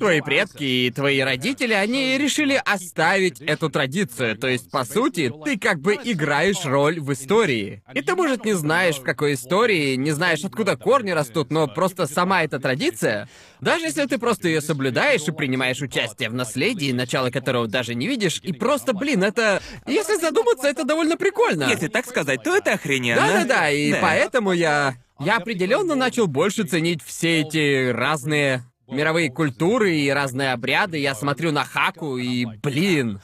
Твои 0.00 0.22
предки 0.22 0.64
и 0.64 0.90
твои 0.90 1.20
родители, 1.20 1.74
они 1.74 2.16
решили 2.16 2.60
оставить 2.64 3.42
эту 3.42 3.68
традицию. 3.68 4.34
То 4.34 4.48
есть, 4.48 4.70
по 4.70 4.84
сути, 4.84 5.30
ты 5.44 5.58
как 5.58 5.80
бы 5.80 5.94
играешь 6.02 6.64
роль 6.64 6.98
в 6.98 7.12
истории. 7.12 7.82
И 7.92 8.00
ты, 8.00 8.14
может, 8.14 8.46
не 8.46 8.54
знаешь, 8.54 8.96
в 8.96 9.02
какой 9.02 9.34
истории, 9.34 9.96
не 9.96 10.12
знаешь, 10.12 10.42
откуда 10.42 10.78
корни 10.78 11.10
растут, 11.10 11.50
но 11.50 11.68
просто 11.68 12.06
сама 12.06 12.44
эта 12.44 12.58
традиция, 12.58 13.28
даже 13.60 13.84
если 13.84 14.06
ты 14.06 14.16
просто 14.16 14.48
ее 14.48 14.62
соблюдаешь 14.62 15.28
и 15.28 15.32
принимаешь 15.32 15.82
участие 15.82 16.30
в 16.30 16.34
наследии, 16.34 16.92
начало 16.92 17.28
которого 17.30 17.68
даже 17.68 17.94
не 17.94 18.06
видишь, 18.06 18.40
и 18.42 18.54
просто, 18.54 18.94
блин, 18.94 19.22
это... 19.22 19.60
Если 19.86 20.16
задуматься, 20.16 20.66
это 20.66 20.84
довольно 20.84 21.18
прикольно. 21.18 21.64
Если 21.64 21.88
так 21.88 22.06
сказать, 22.06 22.42
то 22.42 22.56
это 22.56 22.72
охрененно. 22.72 23.20
Да-да-да, 23.20 23.70
и 23.70 23.92
Да. 23.92 23.98
поэтому 24.00 24.52
я... 24.52 24.94
Я 25.22 25.36
определенно 25.36 25.94
начал 25.94 26.26
больше 26.26 26.64
ценить 26.64 27.02
все 27.04 27.42
эти 27.42 27.90
разные 27.90 28.64
мировые 28.90 29.30
культуры 29.30 29.94
и 29.96 30.10
разные 30.10 30.52
обряды. 30.52 30.98
Я 30.98 31.14
смотрю 31.14 31.52
на 31.52 31.64
Хаку 31.64 32.16
и, 32.16 32.44
блин... 32.44 33.20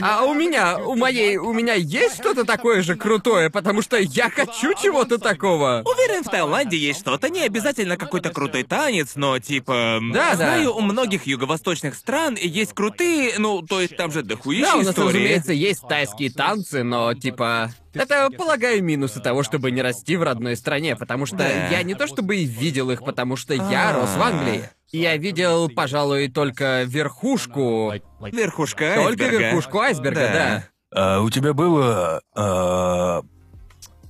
А 0.00 0.24
у 0.24 0.34
меня, 0.34 0.78
у 0.78 0.96
моей, 0.96 1.36
у 1.36 1.52
меня 1.52 1.74
есть 1.74 2.16
что-то 2.16 2.44
такое 2.44 2.82
же 2.82 2.96
крутое, 2.96 3.48
потому 3.48 3.80
что 3.80 3.96
я 3.96 4.28
хочу 4.28 4.74
чего-то 4.74 5.18
такого. 5.18 5.84
Уверен, 5.84 6.24
в 6.24 6.28
Таиланде 6.28 6.76
есть 6.76 6.98
что-то, 7.00 7.28
не 7.28 7.42
обязательно 7.42 7.96
какой-то 7.96 8.30
крутой 8.30 8.64
танец, 8.64 9.12
но 9.14 9.38
типа... 9.38 10.00
Да, 10.12 10.30
да. 10.30 10.36
Знаю, 10.36 10.74
у 10.74 10.80
многих 10.80 11.26
юго-восточных 11.26 11.94
стран 11.94 12.36
есть 12.40 12.72
крутые, 12.72 13.34
ну, 13.38 13.62
то 13.62 13.80
есть 13.80 13.96
там 13.96 14.10
же 14.10 14.22
дохуища 14.22 14.66
Да, 14.66 14.74
у 14.74 14.78
нас, 14.78 14.88
истории. 14.88 15.08
разумеется, 15.08 15.52
есть 15.52 15.82
тайские 15.88 16.30
танцы, 16.32 16.82
но, 16.82 17.14
типа... 17.14 17.70
Это, 17.94 18.28
полагаю, 18.36 18.82
минусы 18.82 19.20
того, 19.20 19.42
чтобы 19.42 19.70
не 19.70 19.80
расти 19.82 20.16
в 20.16 20.22
родной 20.22 20.56
стране, 20.56 20.96
потому 20.96 21.26
что 21.26 21.36
Да. 21.38 21.68
я 21.68 21.82
не 21.82 21.94
то 21.94 22.06
чтобы 22.06 22.36
и 22.36 22.44
видел 22.44 22.90
их, 22.90 23.04
потому 23.04 23.36
что 23.36 23.54
я 23.54 23.90
А. 23.90 23.92
рос 24.00 24.10
в 24.16 24.22
Англии. 24.22 24.68
Я 24.90 25.16
видел, 25.16 25.68
пожалуй, 25.68 26.28
только 26.28 26.82
верхушку... 26.84 27.92
Верхушка 28.20 28.94
Только 28.96 29.24
айсберга. 29.24 29.38
верхушку 29.38 29.78
айсберга, 29.80 30.20
да. 30.20 30.64
А 30.94 31.20
у 31.20 31.30
тебя 31.30 31.52
было... 31.52 32.20
а, 32.36 33.22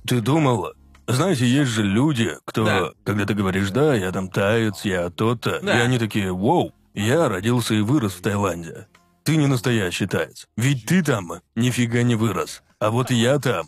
ты 0.07 0.21
думал... 0.21 0.73
Знаете, 1.07 1.45
есть 1.45 1.69
же 1.71 1.83
люди, 1.83 2.31
кто... 2.45 2.65
Да. 2.65 2.89
Когда 3.03 3.25
ты 3.25 3.35
говоришь, 3.35 3.69
да, 3.69 3.93
я 3.93 4.11
там 4.11 4.27
таец, 4.29 4.85
я 4.85 5.09
то-то, 5.11 5.59
Да. 5.61 5.77
и 5.79 5.81
они 5.83 5.99
такие, 5.99 6.31
вау, 6.33 6.73
я 6.95 7.29
родился 7.29 7.75
и 7.75 7.81
вырос 7.81 8.13
в 8.13 8.21
Таиланде. 8.21 8.87
Ты 9.23 9.35
не 9.37 9.45
настоящий 9.47 10.05
таец. 10.07 10.47
Ведь 10.57 10.85
ты 10.85 11.03
там 11.03 11.31
нифига 11.55 12.01
не 12.03 12.15
вырос. 12.15 12.61
А 12.85 12.91
вот 12.91 13.09
я 13.09 13.39
там. 13.39 13.65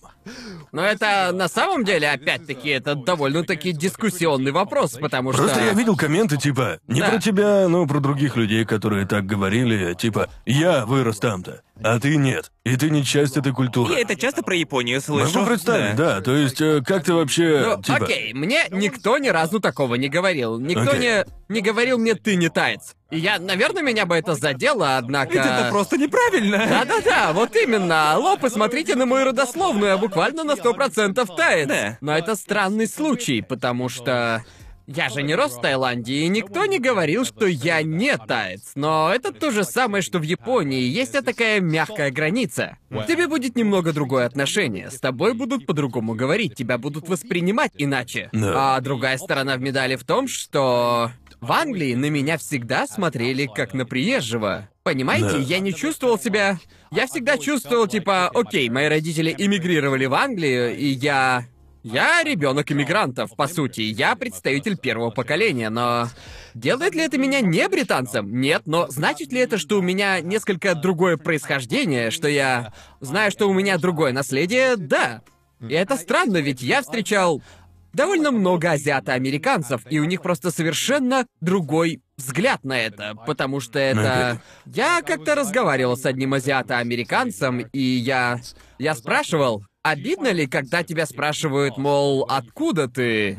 Но 0.72 0.84
это 0.86 1.32
на 1.34 1.47
самом 1.47 1.84
деле, 1.84 2.07
опять-таки, 2.11 2.70
это 2.70 2.93
довольно-таки 2.93 3.72
дискуссионный 3.72 4.51
вопрос, 4.51 4.91
потому 5.01 5.34
что... 5.34 5.41
Просто 5.43 5.63
я 5.63 5.74
видел 5.74 5.95
комменты 5.95 6.38
типа 6.38 6.80
не 6.88 6.99
Да. 6.99 7.09
про 7.09 7.18
тебя, 7.20 7.68
но 7.68 7.88
про 7.88 7.99
других 7.99 8.36
людей, 8.36 8.63
которые 8.63 9.07
так 9.07 9.26
говорили, 9.26 9.95
типа 9.95 10.30
я 10.45 10.86
вырос 10.86 11.18
там-то, 11.18 11.61
а 11.82 11.99
ты 11.99 12.18
нет, 12.18 12.51
и 12.63 12.76
ты 12.76 12.89
не 12.89 13.03
часть 13.03 13.38
этой 13.38 13.53
культуры. 13.53 13.93
Я 13.93 14.01
это 14.01 14.15
часто 14.15 14.43
про 14.43 14.55
Японию 14.55 15.01
слышу. 15.01 15.34
Могу 15.34 15.47
представить, 15.47 15.95
да. 15.95 16.22
То 16.22 16.36
есть, 16.36 16.59
э, 16.59 16.82
как 16.86 17.05
ты 17.05 17.13
вообще, 17.13 17.63
Ну, 17.78 17.82
типа... 17.82 18.03
окей, 18.03 18.34
мне 18.34 18.65
никто 18.70 19.18
ни 19.18 19.30
разу 19.30 19.59
такого 19.59 19.95
не 19.95 20.09
говорил. 20.09 20.59
Никто 20.59 20.91
Окей. 20.91 20.99
не, 20.99 21.26
не 21.49 21.61
говорил 21.61 21.97
мне 21.97 22.13
«ты 22.15 22.36
не 22.36 22.49
таец». 22.49 22.95
И 23.09 23.20
я, 23.20 23.39
наверное, 23.39 23.84
меня 23.84 24.05
бы 24.05 24.15
это 24.18 24.36
задело, 24.36 24.97
однако... 24.97 25.34
Ведь 25.34 25.45
это 25.45 25.70
просто 25.72 25.97
неправильно. 25.97 26.57
Да-да-да, 26.68 27.32
вот 27.32 27.55
именно. 27.55 28.11
Алло, 28.11 28.36
посмотрите 28.36 28.95
на 28.95 29.05
мою 29.07 29.25
родословную, 29.25 29.91
я 29.91 29.97
буквально 29.97 30.43
на 30.43 30.55
сто 30.55 30.73
процентов 30.73 31.35
таец. 31.35 31.67
Да. 31.67 31.97
Но 32.01 32.17
это 32.17 32.35
странный 32.35 32.87
случай, 32.87 33.41
потому 33.41 33.89
что... 33.89 34.43
Я 34.89 35.09
же 35.09 35.21
не 35.21 35.35
рос 35.35 35.57
в 35.57 35.61
Таиланде, 35.61 36.13
и 36.13 36.27
никто 36.29 36.63
не 36.63 36.79
говорил, 36.79 37.25
что 37.25 37.45
я 37.45 37.81
не 37.83 38.15
таец. 38.15 38.71
Но 38.75 39.11
это 39.13 39.33
то 39.33 39.51
же 39.51 39.65
самое, 39.65 40.01
что 40.01 40.17
в 40.17 40.21
Японии. 40.21 40.79
Есть 40.79 41.11
такая 41.11 41.59
мягкая 41.59 42.09
граница. 42.09 42.77
К 42.89 43.05
тебе 43.05 43.27
будет 43.27 43.57
немного 43.57 43.91
другое 43.91 44.25
отношение. 44.25 44.89
С 44.89 45.01
тобой 45.01 45.33
будут 45.33 45.65
по-другому 45.65 46.15
говорить, 46.15 46.55
тебя 46.55 46.77
будут 46.77 47.09
воспринимать 47.09 47.73
иначе. 47.77 48.29
Да. 48.31 48.77
А 48.77 48.79
другая 48.79 49.17
сторона 49.17 49.57
в 49.57 49.61
медали 49.61 49.97
в 49.97 50.05
том, 50.05 50.29
что... 50.29 51.11
В 51.39 51.51
Англии 51.51 51.93
на 51.93 52.09
меня 52.09 52.39
всегда 52.39 52.87
смотрели 52.87 53.45
как 53.45 53.75
на 53.75 53.85
приезжего. 53.85 54.69
Понимаете, 54.88 55.33
Да. 55.33 55.38
я 55.39 55.59
не 55.59 55.73
чувствовал 55.73 56.17
себя... 56.17 56.59
Я 56.91 57.07
всегда 57.07 57.38
чувствовал, 57.38 57.88
типа, 57.88 58.29
окей, 58.33 58.69
мои 58.69 58.88
родители 58.88 59.35
эмигрировали 59.38 60.05
в 60.05 60.13
Англию, 60.13 60.77
и 60.77 60.85
я... 60.85 61.43
Я 61.83 62.23
ребенок 62.23 62.71
иммигрантов, 62.71 63.35
по 63.35 63.49
сути. 63.49 63.81
Я 63.81 64.15
представитель 64.15 64.77
первого 64.77 65.09
поколения, 65.09 65.69
но... 65.69 66.07
Делает 66.53 66.95
ли 66.95 67.01
это 67.01 67.17
меня 67.17 67.41
не 67.41 67.67
британцем? 67.67 68.39
Нет, 68.39 68.61
но 68.65 68.88
значит 68.88 69.33
ли 69.33 69.41
это, 69.41 69.57
что 69.57 69.77
у 69.77 69.81
меня 69.81 70.21
несколько 70.21 70.73
другое 70.73 71.17
происхождение, 71.17 72.09
что 72.09 72.29
я 72.29 72.71
знаю, 73.01 73.29
что 73.31 73.49
у 73.49 73.53
меня 73.53 73.77
другое 73.77 74.13
наследие? 74.13 74.77
Да. 74.77 75.21
И 75.59 75.73
это 75.73 75.97
странно, 75.97 76.38
ведь 76.38 76.61
я 76.61 76.81
встречал 76.81 77.41
довольно 77.91 78.31
много 78.31 78.71
азиато-американцев, 78.71 79.81
и 79.89 79.99
у 79.99 80.05
них 80.05 80.21
просто 80.21 80.49
совершенно 80.49 81.25
другой 81.41 81.99
взгляд 82.18 82.63
на 82.63 82.80
это, 82.80 83.15
потому 83.26 83.59
что 83.59 83.80
это... 83.80 84.41
Я 84.65 85.01
как-то 85.05 85.36
разговаривал 85.36 85.95
с 85.95 86.05
одним 86.05 86.34
азиато-американцем, 86.34 87.59
и 87.59 87.80
я... 87.80 88.39
Я 88.80 88.95
спрашивал, 88.95 89.63
обидно 89.84 90.32
ли, 90.32 90.47
когда 90.47 90.84
тебя 90.84 91.05
спрашивают, 91.05 91.78
мол, 91.78 92.26
откуда 92.30 92.88
ты? 92.88 93.38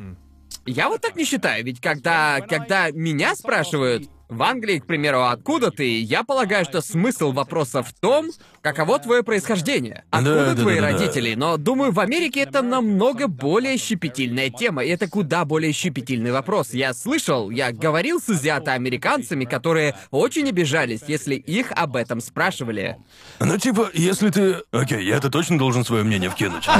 Я 0.66 0.88
вот 0.88 1.00
так 1.00 1.16
не 1.16 1.24
считаю, 1.24 1.64
ведь 1.64 1.80
когда, 1.80 2.40
когда 2.40 2.90
меня 2.90 3.34
спрашивают, 3.34 4.08
в 4.28 4.42
Англии, 4.42 4.78
к 4.78 4.86
примеру, 4.86 5.24
откуда 5.24 5.70
ты, 5.70 6.00
я 6.00 6.22
полагаю, 6.22 6.64
что 6.64 6.80
смысл 6.80 7.32
вопроса 7.32 7.82
в 7.82 7.92
том, 7.92 8.30
каково 8.60 8.98
твое 8.98 9.22
происхождение, 9.22 10.04
откуда 10.10 10.54
Да, 10.54 10.62
твои 10.62 10.80
да, 10.80 10.82
да, 10.82 10.92
родители. 10.92 11.34
Но 11.34 11.56
думаю, 11.56 11.92
в 11.92 12.00
Америке 12.00 12.40
это 12.40 12.62
намного 12.62 13.26
более 13.28 13.78
щепетильная 13.78 14.50
тема, 14.50 14.84
и 14.84 14.88
это 14.88 15.08
куда 15.08 15.44
более 15.44 15.72
щепетильный 15.72 16.32
вопрос. 16.32 16.74
Я 16.74 16.92
слышал, 16.92 17.50
я 17.50 17.72
говорил 17.72 18.20
с 18.20 18.28
азиато-американцами, 18.28 19.44
которые 19.44 19.94
очень 20.10 20.48
обижались, 20.48 21.00
если 21.06 21.34
их 21.34 21.72
об 21.72 21.96
этом 21.96 22.20
спрашивали. 22.20 22.96
Ну, 23.40 23.56
типа, 23.58 23.90
если 23.94 24.30
ты... 24.30 24.56
Окей, 24.72 25.06
я 25.06 25.16
это 25.16 25.30
точно 25.30 25.58
должен 25.58 25.84
свое 25.84 26.04
мнение 26.04 26.28
вкинуть. 26.30 26.68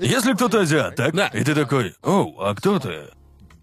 Если 0.00 0.34
кто-то 0.34 0.60
азиат, 0.60 0.96
так? 0.96 1.14
Да. 1.14 1.26
И 1.28 1.42
ты 1.42 1.54
такой, 1.54 1.94
оу, 2.02 2.40
а 2.40 2.54
кто 2.54 2.78
ты? 2.78 3.08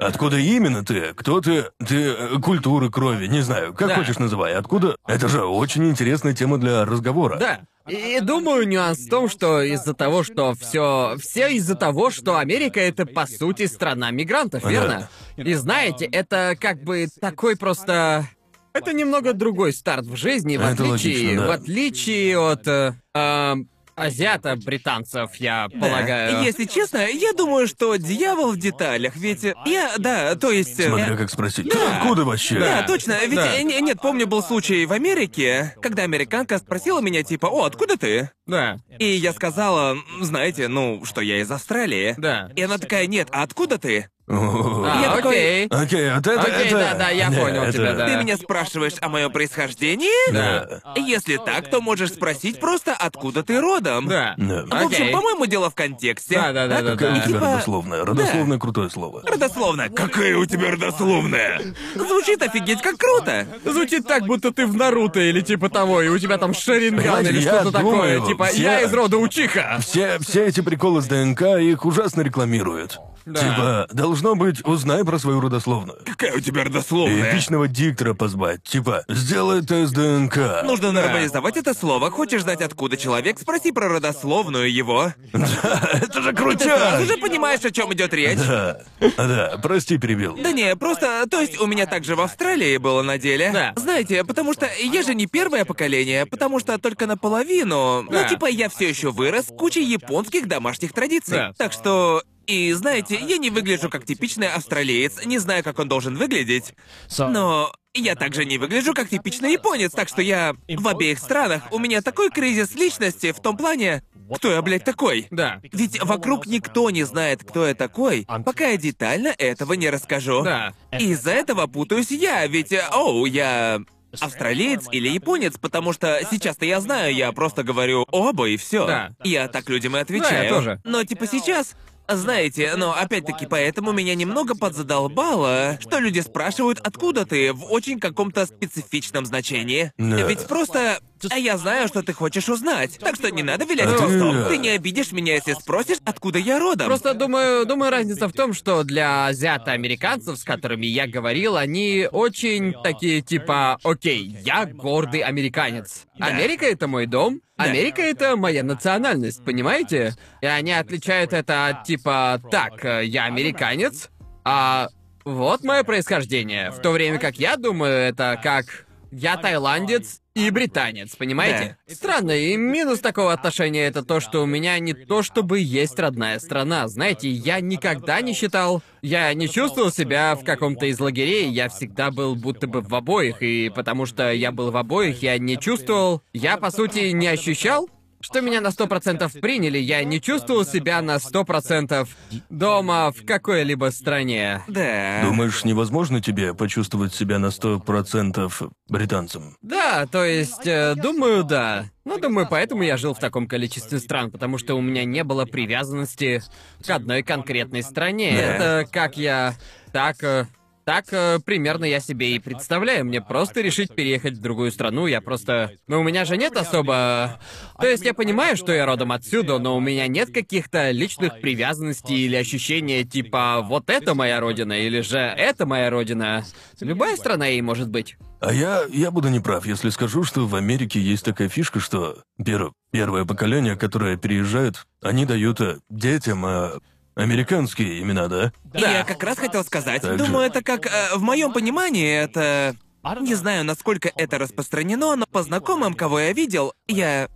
Откуда 0.02 0.38
именно 0.38 0.84
ты? 0.84 1.14
Кто 1.16 1.42
ты? 1.42 1.66
Ты 1.86 1.96
э, 2.10 2.40
культуры 2.42 2.90
крови, 2.90 3.28
не 3.28 3.42
знаю, 3.42 3.74
как 3.74 3.90
Да. 3.90 3.96
хочешь 3.96 4.18
называй. 4.18 4.56
Откуда? 4.56 4.96
Это 5.08 5.28
же 5.28 5.44
очень 5.46 5.88
интересная 5.90 6.34
тема 6.34 6.58
для 6.58 6.86
разговора. 6.86 7.38
Да. 7.38 7.62
И 7.88 8.20
думаю, 8.22 8.68
нюанс 8.68 9.00
в 9.00 9.10
том, 9.10 9.30
что 9.30 9.62
из-за 9.62 9.94
того, 9.94 10.24
что 10.24 10.54
все, 10.60 11.16
все 11.20 11.50
из-за 11.56 11.76
того, 11.76 12.10
что 12.10 12.38
Америка 12.38 12.80
это 12.80 13.06
по 13.06 13.26
сути 13.28 13.66
страна 13.68 14.12
мигрантов, 14.12 14.64
верно? 14.66 15.08
И 15.38 15.54
знаете, 15.54 16.06
это 16.06 16.56
как 16.60 16.84
бы 16.84 17.08
такой 17.20 17.56
просто. 17.56 18.28
Это 18.74 18.94
немного 18.94 19.34
другой 19.34 19.74
старт 19.74 20.06
в 20.06 20.16
жизни, 20.16 20.56
в 20.58 20.62
Это 20.62 20.72
отличие, 20.84 20.92
логично, 21.26 21.42
да. 21.42 21.48
в 21.48 21.52
отличие 21.52 22.40
от 22.40 22.68
э, 22.68 22.94
эм, 23.14 23.68
азиата 23.96 24.56
британцев, 24.56 25.36
я 25.36 25.68
полагаю. 25.80 26.44
Если 26.44 26.66
честно, 26.66 27.06
я 27.08 27.34
думаю, 27.34 27.68
что 27.68 27.96
дьявол 27.96 28.52
в 28.52 28.58
деталях, 28.58 29.16
ведь 29.16 29.44
я, 29.66 29.92
да, 29.98 30.36
то 30.36 30.52
есть... 30.52 30.80
э, 30.80 30.88
Смотря 30.88 31.16
как 31.16 31.30
спросить. 31.30 31.70
Ты 31.70 31.78
откуда 31.78 32.26
вообще? 32.26 32.60
Да, 32.60 32.84
точно, 32.84 33.18
ведь 33.26 33.36
Да. 33.36 33.56
э, 33.56 33.62
не- 33.64 33.82
нет, 33.82 34.00
помню, 34.02 34.28
был 34.28 34.42
случай 34.44 34.86
в 34.86 34.92
Америке, 34.94 35.76
когда 35.82 36.04
американка 36.04 36.58
спросила 36.58 37.02
меня 37.02 37.24
типа, 37.24 37.48
о, 37.48 37.66
откуда 37.66 37.98
ты? 37.98 38.32
Да, 38.48 38.78
И 39.00 39.06
я 39.06 39.32
сказала, 39.34 39.92
«М, 39.94 40.04
знаете, 40.24 40.68
ну, 40.68 41.06
что 41.06 41.22
я 41.22 41.40
из 41.40 41.50
Австралии. 41.52 42.16
да. 42.18 42.50
И 42.56 42.62
она 42.62 42.78
такая, 42.78 43.08
нет, 43.08 43.28
а 43.32 43.44
откуда 43.44 43.78
ты? 43.78 44.10
А, 44.34 45.16
окей. 45.18 45.68
Окей, 45.68 46.12
вот 46.14 46.28
это... 46.28 46.42
Окей, 46.42 46.66
это- 46.68 46.78
да-да, 46.78 47.10
я 47.10 47.28
понял 47.32 47.64
это- 47.64 47.74
тебя, 47.74 47.94
да. 47.94 48.08
Ты 48.08 48.16
меня 48.18 48.38
спрашиваешь 48.38 48.94
о 49.02 49.10
моем 49.10 49.32
происхождении? 49.32 50.32
Да. 50.32 50.82
Если 50.96 51.38
так, 51.38 51.70
то 51.70 51.82
можешь 51.82 52.12
спросить 52.14 52.60
просто, 52.60 52.94
откуда 52.94 53.44
ты 53.44 53.60
родом. 53.60 54.08
Да. 54.08 54.34
Да. 54.38 54.64
В 54.66 54.86
общем, 54.86 55.12
по-моему, 55.12 55.46
дело 55.46 55.70
в 55.70 55.76
контексте. 55.76 56.36
Да, 56.36 56.52
да, 56.54 56.68
да, 56.68 56.82
да, 56.82 56.92
Какая 56.92 57.12
да. 57.12 57.18
у 57.18 57.22
тебя 57.22 57.28
Типа- 57.40 57.52
родословная? 57.54 58.06
Родословное 58.06 58.58
крутое 58.60 58.90
слово. 58.90 59.22
Родословно. 59.26 59.90
Какая 59.90 60.36
у 60.38 60.46
тебя 60.46 60.72
родословная? 60.72 61.62
Звучит 61.96 62.42
офигеть 62.42 62.82
как 62.82 62.98
круто. 62.98 63.46
Звучит 63.66 64.08
так, 64.08 64.26
будто 64.26 64.52
ты 64.52 64.66
в 64.66 64.76
Наруто 64.76 65.20
или 65.20 65.42
типа 65.42 65.70
того, 65.70 66.02
и 66.02 66.08
у 66.08 66.18
тебя 66.18 66.38
там 66.38 66.54
Шаринган 66.54 67.26
или 67.26 67.42
что-то 67.42 67.72
такое. 67.72 67.82
думаю, 68.18 68.26
Типа, 68.28 68.46
все- 68.46 68.62
я 68.64 68.82
из 68.82 68.94
рода 68.94 69.18
Учиха. 69.18 69.78
Все, 69.82 70.18
все 70.20 70.46
эти 70.46 70.62
приколы 70.62 71.02
с 71.02 71.06
ДНК 71.08 71.42
их 71.60 71.86
ужасно 71.86 72.22
рекламируют. 72.22 73.00
Типа, 73.26 73.88
должно 74.22 74.36
быть, 74.36 74.64
узнай 74.66 75.04
про 75.04 75.18
свою 75.18 75.42
родословную. 75.42 76.00
Какая 76.06 76.36
у 76.36 76.40
тебя 76.40 76.64
родословная? 76.64 77.32
эпичного 77.32 77.68
диктора 77.68 78.14
позвать. 78.14 78.64
Типа, 78.64 79.04
сделай 79.08 79.62
тест 79.62 79.94
ДНК. 79.94 80.64
Нужно 80.64 80.92
нормализовать 80.92 81.58
это 81.58 81.74
слово. 81.74 82.12
Хочешь 82.12 82.44
знать, 82.44 82.62
откуда 82.62 82.98
человек? 82.98 83.40
Спроси 83.40 83.72
про 83.72 83.88
родословную 83.90 84.72
его. 84.72 85.14
Это 85.34 86.22
же 86.22 86.32
Ты 86.32 86.36
крутяк! 86.36 86.78
сразу 86.78 87.06
же 87.06 87.18
понимаешь, 87.18 87.62
о 87.66 87.72
чем 87.72 87.92
идет 87.94 88.14
речь. 88.14 88.38
Да, 88.38 88.82
да, 89.18 89.60
прости, 89.62 89.98
перебил. 89.98 90.38
Да 90.42 90.52
не, 90.52 90.76
просто, 90.76 91.26
то 91.30 91.40
есть 91.40 91.60
у 91.60 91.66
меня 91.66 91.86
также 91.86 92.16
в 92.16 92.22
Австралии 92.22 92.78
было 92.78 93.02
на 93.02 93.18
деле. 93.18 93.52
Да. 93.52 93.74
Знаете, 93.76 94.24
потому 94.24 94.54
что 94.54 94.68
я 94.84 95.04
же 95.04 95.16
не 95.16 95.26
первое 95.26 95.66
поколение, 95.66 96.26
потому 96.26 96.60
что 96.60 96.78
только 96.78 97.08
наполовину. 97.08 98.06
Да. 98.10 98.22
Ну, 98.22 98.30
типа, 98.30 98.46
я 98.46 98.70
все 98.70 98.90
еще 98.90 99.12
вырос 99.12 99.48
кучей 99.58 99.84
японских 99.84 100.48
домашних 100.48 100.94
традиций. 100.94 101.38
Да. 101.38 101.54
Так 101.58 101.74
что. 101.74 102.22
И 102.48 102.74
знаете, 102.74 103.16
я 103.16 103.38
не 103.38 103.50
выгляжу 103.50 103.90
как 103.90 104.06
типичный 104.06 104.48
австралиец, 104.50 105.26
не 105.26 105.38
знаю, 105.38 105.64
как 105.64 105.80
он 105.80 105.88
должен 105.88 106.16
выглядеть. 106.16 106.74
Но 107.18 107.72
я 107.94 108.16
также 108.16 108.46
не 108.46 108.58
выгляжу 108.58 108.94
как 108.94 109.10
типичный 109.10 109.54
японец, 109.54 109.92
так 109.92 110.08
что 110.08 110.22
я 110.22 110.56
в 110.68 110.88
обеих 110.88 111.20
странах. 111.20 111.64
У 111.72 111.80
меня 111.80 112.02
такой 112.02 112.30
кризис 112.30 112.74
личности 112.76 113.32
в 113.32 113.40
том 113.40 113.58
плане, 113.58 114.04
кто 114.34 114.50
я, 114.50 114.62
блядь, 114.62 114.86
такой. 114.86 115.28
Да. 115.30 115.60
Ведь 115.72 116.02
вокруг 116.02 116.46
никто 116.46 116.90
не 116.90 117.04
знает, 117.04 117.44
кто 117.44 117.68
я 117.68 117.76
такой, 117.76 118.26
пока 118.46 118.70
я 118.70 118.78
детально 118.78 119.34
этого 119.38 119.74
не 119.74 119.90
расскажу. 119.90 120.44
Да. 120.44 120.74
И 120.98 121.12
из-за 121.12 121.32
этого 121.32 121.68
путаюсь 121.68 122.12
я, 122.12 122.48
ведь, 122.48 122.74
оу, 122.92 123.26
я 123.26 123.82
австралиец 124.20 124.88
или 124.92 125.08
японец, 125.08 125.58
потому 125.58 125.94
что 125.94 126.20
сейчас-то 126.30 126.66
я 126.66 126.82
знаю, 126.82 127.14
я 127.14 127.32
просто 127.32 127.64
говорю 127.64 128.06
оба 128.12 128.50
и 128.50 128.58
все. 128.58 128.86
Да. 128.86 129.12
Я 129.24 129.48
так 129.48 129.70
людям 129.70 129.96
и 129.96 130.00
отвечаю. 130.00 130.32
Да, 130.32 130.44
я 130.44 130.50
тоже. 130.50 130.82
Но 130.84 131.04
типа 131.04 131.28
сейчас. 131.28 131.76
Знаете, 132.08 132.76
но 132.76 132.94
опять-таки 132.94 133.46
поэтому 133.46 133.92
меня 133.92 134.16
немного 134.16 134.56
подзадолбало, 134.56 135.78
что 135.82 136.00
люди 136.00 136.20
спрашивают, 136.20 136.80
откуда 136.80 137.26
ты, 137.26 137.54
в 137.54 137.72
очень 137.72 138.00
каком-то 138.00 138.46
специфичном 138.46 139.26
значении. 139.26 139.92
Да. 139.98 140.28
Ведь 140.28 140.48
просто... 140.48 141.00
А 141.30 141.38
я 141.38 141.58
знаю, 141.58 141.88
что 141.88 142.02
ты 142.02 142.14
хочешь 142.14 142.50
узнать, 142.50 142.98
так 143.00 143.16
что 143.16 143.30
не 143.32 143.44
надо 143.44 143.66
вилять 143.66 143.88
А 143.88 143.92
ты- 143.92 143.98
хвостом. 143.98 144.46
Ты 144.48 144.58
не 144.58 144.70
обидишь 144.70 145.12
меня, 145.12 145.36
если 145.36 145.54
спросишь, 145.54 145.98
откуда 146.06 146.40
я 146.40 146.60
родом. 146.60 146.88
Просто 146.88 147.14
думаю, 147.14 147.66
думаю, 147.66 147.92
разница 147.92 148.28
в 148.28 148.34
том, 148.34 148.54
что 148.54 148.84
для 148.84 149.28
азиато-американцев, 149.28 150.38
с 150.38 150.44
которыми 150.44 150.86
я 150.86 151.08
говорил, 151.08 151.58
они 151.58 152.08
очень 152.12 152.74
такие 152.84 153.22
типа, 153.22 153.78
окей, 153.84 154.36
я 154.46 154.66
гордый 154.66 155.22
американец. 155.22 156.06
Америка 156.20 156.66
это 156.66 156.88
мой 156.88 157.06
дом, 157.06 157.42
Америка 157.58 158.02
это 158.02 158.36
моя 158.36 158.64
национальность, 158.64 159.44
понимаете? 159.44 160.16
И 160.42 160.46
они 160.46 160.72
отличают 160.72 161.34
это 161.34 161.68
от 161.68 161.84
типа, 161.84 162.42
так, 162.50 162.84
я 163.04 163.26
американец, 163.26 164.10
а 164.44 164.88
вот 165.24 165.64
мое 165.64 165.84
происхождение. 165.84 166.72
В 166.72 166.80
то 166.80 166.92
время 166.92 167.20
как 167.20 167.36
я 167.38 167.58
думаю, 167.58 167.94
это 167.94 168.40
как 168.42 168.88
я 169.12 169.38
тайландец 169.38 170.21
и 170.34 170.50
британец, 170.50 171.16
понимаете? 171.16 171.78
Странно, 171.88 172.32
и 172.32 172.56
минус 172.56 173.00
такого 173.00 173.34
отношения 173.34 173.86
это 173.86 174.04
то, 174.04 174.20
что 174.20 174.42
у 174.42 174.46
меня 174.46 174.80
не 174.80 174.94
то 174.94 175.24
чтобы 175.24 175.60
есть 175.60 176.00
родная 176.00 176.40
страна. 176.40 176.88
Знаете, 176.88 177.30
я 177.30 177.60
никогда 177.60 178.22
не 178.22 178.34
считал... 178.34 178.82
Я 179.02 179.34
не 179.34 179.50
чувствовал 179.50 179.92
себя 179.92 180.36
в 180.36 180.44
каком-то 180.44 180.86
из 180.86 181.00
лагерей, 181.00 181.50
я 181.50 181.70
всегда 181.70 182.12
был 182.12 182.36
будто 182.36 182.68
бы 182.68 182.82
в 182.82 182.94
обоих, 182.94 183.42
и 183.42 183.72
потому 183.74 184.06
что 184.06 184.32
я 184.32 184.52
был 184.52 184.70
в 184.70 184.78
обоих, 184.78 185.24
я 185.24 185.38
не 185.40 185.58
чувствовал... 185.58 186.22
Я, 186.34 186.58
по 186.58 186.70
сути, 186.70 187.12
не 187.12 187.28
ощущал, 187.28 187.90
что 188.24 188.42
меня 188.42 188.62
на 188.62 188.72
сто 188.72 188.88
процентов 188.88 189.34
приняли, 189.34 189.78
я 189.78 190.04
не 190.04 190.22
чувствовал 190.22 190.66
себя 190.66 191.02
на 191.02 191.20
сто 191.20 191.44
процентов 191.44 192.10
дома 192.50 193.12
в 193.12 193.26
какой-либо 193.26 193.92
стране. 193.92 194.64
Да. 194.68 195.22
Думаешь, 195.24 195.64
невозможно 195.64 196.22
тебе 196.22 196.54
почувствовать 196.54 197.14
себя 197.14 197.40
на 197.40 197.52
сто 197.52 197.80
процентов 197.80 198.62
британцем? 198.90 199.58
Да, 199.62 200.06
то 200.08 200.24
есть, 200.24 200.66
э, 200.66 200.96
думаю, 200.96 201.44
да. 201.44 201.86
Ну, 202.06 202.20
думаю, 202.20 202.48
поэтому 202.50 202.84
я 202.84 202.98
жил 202.98 203.14
в 203.14 203.20
таком 203.20 203.48
количестве 203.48 204.00
стран, 204.00 204.32
потому 204.32 204.58
что 204.58 204.76
у 204.76 204.82
меня 204.82 205.06
не 205.06 205.24
было 205.24 205.46
привязанности 205.46 206.42
к 206.86 206.90
одной 206.90 207.24
конкретной 207.24 207.84
стране. 207.84 208.32
Да. 208.36 208.42
Это 208.42 208.90
как 208.92 209.18
я... 209.18 209.56
Так... 209.92 210.48
Так 210.92 211.06
э, 211.14 211.40
примерно 211.40 211.86
я 211.86 212.02
себе 212.02 212.36
и 212.36 212.40
представляю. 212.40 213.06
Мне 213.06 213.22
просто 213.22 213.62
решить 213.62 213.96
переехать 213.96 214.34
в 214.34 214.42
другую 214.42 214.74
страну, 214.74 215.08
я 215.08 215.22
просто... 215.22 215.72
Но 215.88 216.02
у 216.02 216.04
меня 216.04 216.26
же 216.26 216.36
нет 216.36 216.58
особо... 216.58 217.40
То 217.80 217.88
есть 217.88 218.04
я 218.04 218.14
понимаю, 218.14 218.58
что 218.58 218.74
я 218.74 218.86
родом 218.86 219.14
отсюда, 219.14 219.58
но 219.58 219.78
у 219.78 219.80
меня 219.80 220.08
нет 220.08 220.34
каких-то 220.34 220.92
личных 220.92 221.40
привязанностей 221.40 222.26
или 222.26 222.36
ощущения 222.36 223.06
типа 223.06 223.62
«вот 223.64 223.90
это 223.90 224.16
моя 224.16 224.42
родина» 224.42 224.74
или 224.74 225.00
же 225.00 225.18
«это 225.18 225.66
моя 225.66 225.90
родина». 225.90 226.44
Любая 226.82 227.16
страна 227.16 227.46
ей 227.46 227.62
может 227.62 227.88
быть. 227.88 228.18
А 228.42 228.52
я, 228.52 228.82
я 228.92 229.12
буду 229.12 229.30
неправ, 229.30 229.66
если 229.68 229.92
скажу, 229.92 230.26
что 230.26 230.46
в 230.46 230.56
Америке 230.56 231.00
есть 231.00 231.24
такая 231.24 231.48
фишка, 231.48 231.80
что 231.80 232.24
пер- 232.44 232.72
первое 232.92 233.24
поколение, 233.24 233.78
которое 233.78 234.18
переезжает, 234.18 234.88
они 235.02 235.26
дают 235.26 235.62
э, 235.62 235.78
детям 235.90 236.46
э, 236.46 236.72
американские 237.16 238.00
имена, 238.02 238.28
да? 238.28 238.52
И 238.74 238.80
Я 238.80 239.04
как 239.04 239.22
раз 239.24 239.38
хотел 239.38 239.64
сказать, 239.64 240.02
Так 240.02 240.12
же. 240.14 240.18
думаю, 240.26 240.48
это 240.48 240.64
как, 240.64 240.86
э, 240.86 241.16
в 241.16 241.22
моем 241.22 241.54
понимании, 241.54 242.14
это... 242.24 242.76
Не 243.22 243.34
знаю, 243.34 243.66
насколько 243.66 244.12
это 244.16 244.38
распространено, 244.38 245.16
но 245.16 245.26
по 245.26 245.42
знакомым, 245.44 245.94
кого 245.96 246.20
я 246.20 246.34
видел, 246.34 246.74
я... 246.88 247.28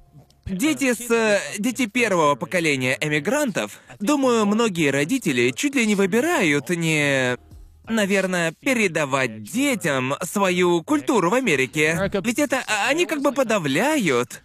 Дети 0.45 0.93
с... 0.93 1.09
э, 1.09 1.39
Дети 1.57 1.87
первого 1.87 2.35
поколения 2.35 2.95
эмигрантов, 3.01 3.79
думаю, 3.99 4.45
многие 4.45 4.91
родители 4.91 5.49
чуть 5.49 5.73
ли 5.75 5.85
не 5.87 5.95
выбирают 5.95 6.69
не... 6.69 7.37
Наверное, 7.87 8.51
передавать 8.51 9.43
детям 9.43 10.15
свою 10.23 10.81
культуру 10.83 11.29
в 11.29 11.35
Америке. 11.35 12.09
Ведь 12.23 12.39
это 12.39 12.63
а, 12.67 12.89
они 12.89 13.05
как 13.05 13.21
бы 13.21 13.31
подавляют 13.31 14.41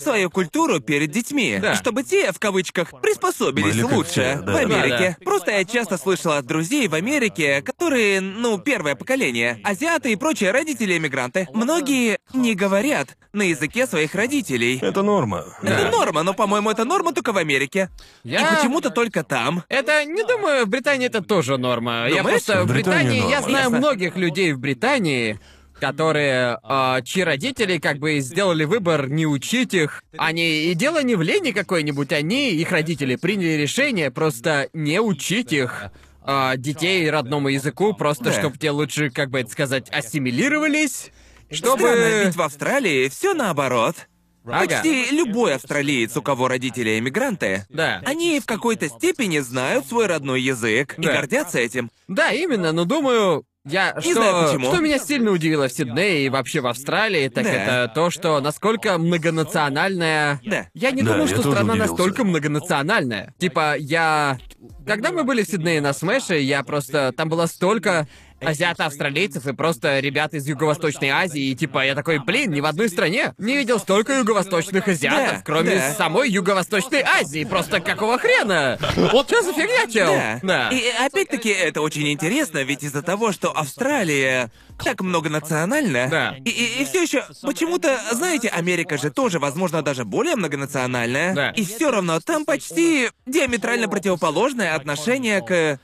свою 0.00 0.30
культуру 0.30 0.80
перед 0.80 1.10
детьми, 1.10 1.58
Да. 1.60 1.74
чтобы 1.74 2.02
те, 2.02 2.32
в 2.32 2.38
кавычках, 2.38 2.90
приспособились 3.02 3.80
как 3.80 3.92
лучше 3.92 4.12
те, 4.14 4.36
в 4.36 4.44
да. 4.44 4.58
Америке. 4.58 5.16
Да, 5.18 5.24
Просто 5.24 5.50
я 5.52 5.64
часто 5.64 5.98
слышал 5.98 6.32
от 6.32 6.46
друзей 6.46 6.88
в 6.88 6.94
Америке, 6.94 7.62
которые, 7.62 8.20
ну, 8.20 8.58
первое 8.58 8.94
поколение, 8.94 9.60
азиаты 9.64 10.12
и 10.12 10.16
прочие 10.16 10.50
родители-эмигранты. 10.50 11.48
Многие 11.52 12.18
не 12.32 12.54
говорят 12.54 13.16
на 13.32 13.42
языке 13.42 13.86
своих 13.86 14.14
родителей. 14.14 14.78
Это 14.82 15.02
норма. 15.02 15.44
Это 15.62 15.90
норма, 15.90 16.22
но, 16.22 16.34
по-моему, 16.34 16.70
это 16.70 16.84
норма 16.84 17.12
только 17.12 17.32
в 17.32 17.36
Америке. 17.36 17.88
Я- 18.24 18.40
И 18.40 18.56
почему-то 18.56 18.90
только 18.90 19.22
там. 19.22 19.62
Это, 19.68 20.04
не 20.04 20.24
думаю, 20.24 20.66
в 20.66 20.68
Британии 20.68 21.06
это 21.06 21.22
тоже 21.22 21.56
норма. 21.58 22.06
Я 22.08 22.18
Думаешь? 22.22 22.44
просто 22.44 22.62
в 22.62 22.66
В 22.66 22.72
Британии 22.72 23.10
Британии, 23.20 23.30
я 23.30 23.40
знаю 23.42 23.64
Ясно. 23.64 23.78
многих 23.78 24.16
людей 24.16 24.52
в 24.52 24.58
Британии, 24.58 25.38
которые, 25.80 26.58
а, 26.62 27.00
чьи 27.02 27.22
родители 27.24 27.78
как 27.78 27.98
бы 27.98 28.20
сделали 28.20 28.64
выбор 28.64 29.08
не 29.08 29.26
учить 29.26 29.74
их. 29.74 30.04
Они, 30.16 30.64
и 30.70 30.74
дело 30.74 31.02
не 31.02 31.16
в 31.16 31.22
лени 31.22 31.50
какой-нибудь, 31.52 32.12
они, 32.12 32.50
их 32.50 32.70
родители, 32.70 33.16
приняли 33.16 33.60
решение 33.60 34.10
просто 34.10 34.68
не 34.72 35.00
учить 35.00 35.52
их 35.52 35.86
а, 36.22 36.56
детей 36.56 37.08
родному 37.10 37.48
языку, 37.48 37.94
просто 37.94 38.24
Да. 38.24 38.32
чтобы 38.38 38.58
те 38.58 38.70
лучше, 38.70 39.10
как 39.10 39.30
бы 39.30 39.40
это 39.40 39.50
сказать, 39.50 39.88
ассимилировались. 39.90 41.10
Чтобы... 41.50 41.78
Чтобы... 41.88 42.22
ведь 42.26 42.36
в 42.36 42.42
Австралии 42.42 43.08
все 43.08 43.34
наоборот. 43.34 43.96
Ага. 44.44 44.66
Почти 44.66 45.10
любой 45.10 45.54
австралиец, 45.54 46.16
у 46.16 46.22
кого 46.22 46.48
родители 46.48 46.98
эмигранты, 46.98 47.66
Да. 47.68 48.00
они 48.06 48.40
в 48.40 48.46
какой-то 48.46 48.88
степени 48.88 49.38
знают 49.40 49.86
свой 49.86 50.06
родной 50.06 50.40
язык 50.40 50.94
и 50.98 51.02
Да. 51.02 51.12
гордятся 51.12 51.58
этим. 51.58 51.90
Да, 52.08 52.32
именно, 52.32 52.72
но 52.72 52.84
думаю, 52.86 53.44
я 53.66 53.92
Не 53.96 54.00
что, 54.02 54.12
знаю 54.14 54.46
почему. 54.46 54.72
что 54.72 54.80
меня 54.80 54.98
сильно 54.98 55.30
удивило 55.30 55.68
в 55.68 55.72
Сиднее 55.72 56.26
и 56.26 56.28
вообще 56.28 56.60
в 56.60 56.66
Австралии, 56.66 57.28
так 57.28 57.44
Да. 57.44 57.50
это 57.52 57.92
то, 57.94 58.10
что 58.10 58.40
насколько 58.40 58.96
многонациональная. 58.98 60.40
Да. 60.44 60.66
Я 60.74 60.90
не 60.90 61.02
Да, 61.02 61.12
думал, 61.12 61.26
я 61.26 61.28
что 61.28 61.36
тоже 61.42 61.50
страна 61.50 61.72
удивился. 61.74 61.92
настолько 61.92 62.24
многонациональная. 62.24 63.34
Типа, 63.38 63.76
я. 63.78 64.38
Когда 64.86 65.10
мы 65.12 65.24
были 65.24 65.42
в 65.42 65.46
Сиднее 65.48 65.80
на 65.80 65.92
Смэше, 65.92 66.36
я 66.38 66.62
просто. 66.62 67.12
Там 67.16 67.28
было 67.28 67.46
столько 67.46 68.06
азиато-австралийцев 68.40 69.46
и 69.46 69.52
просто 69.52 70.00
ребят 70.00 70.34
из 70.34 70.46
Юго-Восточной 70.46 71.10
Азии, 71.10 71.42
и 71.50 71.54
типа 71.54 71.84
я 71.84 71.94
такой, 71.94 72.18
блин, 72.18 72.52
ни 72.52 72.60
в 72.60 72.66
одной 72.66 72.88
стране 72.88 73.34
не 73.38 73.56
видел 73.56 73.78
столько 73.78 74.16
юго-восточных 74.18 74.86
азиатов, 74.88 75.38
Да, 75.38 75.42
кроме 75.44 75.76
да. 75.76 75.94
самой 75.94 76.30
Юго-Восточной 76.30 77.02
Азии. 77.02 77.44
Просто 77.44 77.80
какого 77.80 78.18
хрена? 78.18 78.78
Что 78.80 79.42
за 79.42 79.52
фигня, 79.52 79.86
чел? 79.92 80.12
Да. 80.42 80.68
И 80.70 80.82
опять-таки 81.04 81.50
это 81.50 81.80
очень 81.80 82.10
интересно, 82.12 82.62
ведь 82.62 82.82
из-за 82.82 83.02
того, 83.02 83.32
что 83.32 83.50
Австралия 83.56 84.50
так 84.82 85.00
многонациональна, 85.02 86.08
Да. 86.10 86.36
и, 86.44 86.84
все 86.88 87.02
еще 87.02 87.24
почему-то, 87.42 87.98
знаете, 88.12 88.48
Америка 88.48 88.96
же 88.96 89.10
тоже, 89.10 89.38
возможно, 89.38 89.82
даже 89.82 90.04
более 90.04 90.36
многонациональная, 90.36 91.34
Да. 91.34 91.50
и 91.50 91.64
все 91.64 91.90
равно 91.90 92.18
там 92.20 92.44
почти 92.46 93.10
диаметрально 93.26 93.88
противоположное 93.88 94.74
отношение 94.74 95.42
к 95.42 95.78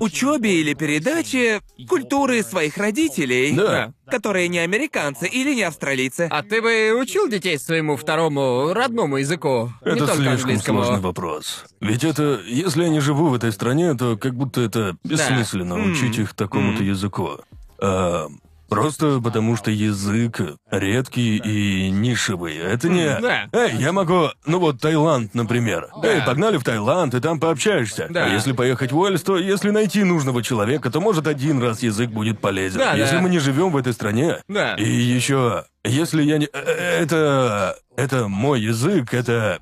учебе 0.00 0.60
или 0.60 0.74
передаче 0.74 1.60
культуры 1.88 2.42
своих 2.42 2.76
родителей, 2.76 3.52
Да. 3.54 3.92
которые 4.10 4.48
не 4.48 4.58
американцы 4.58 5.26
или 5.28 5.54
не 5.54 5.62
австралийцы. 5.62 6.28
А 6.30 6.42
ты 6.42 6.60
бы 6.62 6.92
учил 7.00 7.28
детей 7.28 7.58
своему 7.58 7.96
второму 7.96 8.72
родному 8.72 9.18
языку? 9.18 9.72
не 9.84 9.92
Это 9.92 10.06
только 10.06 10.14
слишком 10.14 10.32
английскому. 10.40 10.84
сложный 10.84 11.00
вопрос. 11.02 11.64
Ведь 11.80 12.04
это, 12.04 12.40
если 12.46 12.84
я 12.84 12.88
не 12.88 13.00
живу 13.00 13.28
в 13.28 13.34
этой 13.34 13.52
стране, 13.52 13.94
то 13.94 14.16
как 14.16 14.34
будто 14.34 14.60
это 14.60 14.96
бессмысленно 15.04 15.76
учить 15.76 16.18
их 16.18 16.34
такому-то 16.34 16.82
языку. 16.82 17.38
А, 17.78 18.28
просто 18.68 19.20
потому 19.22 19.56
что 19.56 19.70
язык 19.70 20.40
редкий 20.70 21.36
и 21.36 21.90
нишевый. 21.90 22.56
Это 22.56 22.88
не... 22.88 23.18
да. 23.20 23.48
Эй, 23.52 23.76
я 23.76 23.92
могу... 23.92 24.28
Ну 24.44 24.58
вот 24.58 24.80
Таиланд, 24.80 25.34
например. 25.34 25.88
Да. 26.02 26.08
Эй, 26.08 26.22
погнали 26.22 26.56
в 26.56 26.64
Таиланд, 26.64 27.14
и 27.14 27.20
там 27.20 27.40
пообщаешься. 27.40 28.06
Да. 28.10 28.26
А 28.26 28.28
если 28.28 28.52
поехать 28.52 28.92
в 28.92 28.98
Уэльс, 28.98 29.22
то 29.22 29.36
если 29.36 29.70
найти 29.70 30.04
нужного 30.04 30.42
человека, 30.42 30.90
то 30.90 31.00
может 31.00 31.26
один 31.26 31.62
раз 31.62 31.82
язык 31.82 32.10
будет 32.10 32.40
полезен. 32.40 32.78
Да, 32.78 32.94
если 32.94 33.16
да. 33.16 33.22
мы 33.22 33.30
не 33.30 33.38
живем 33.38 33.70
в 33.70 33.76
этой 33.76 33.92
стране. 33.92 34.38
Да. 34.48 34.74
И 34.74 34.88
еще, 34.88 35.64
если 35.84 36.22
я 36.22 36.38
не... 36.38 36.48
э, 36.52 37.02
Это... 37.02 37.78
Это 37.96 38.28
мой 38.28 38.60
язык, 38.60 39.14
это... 39.14 39.60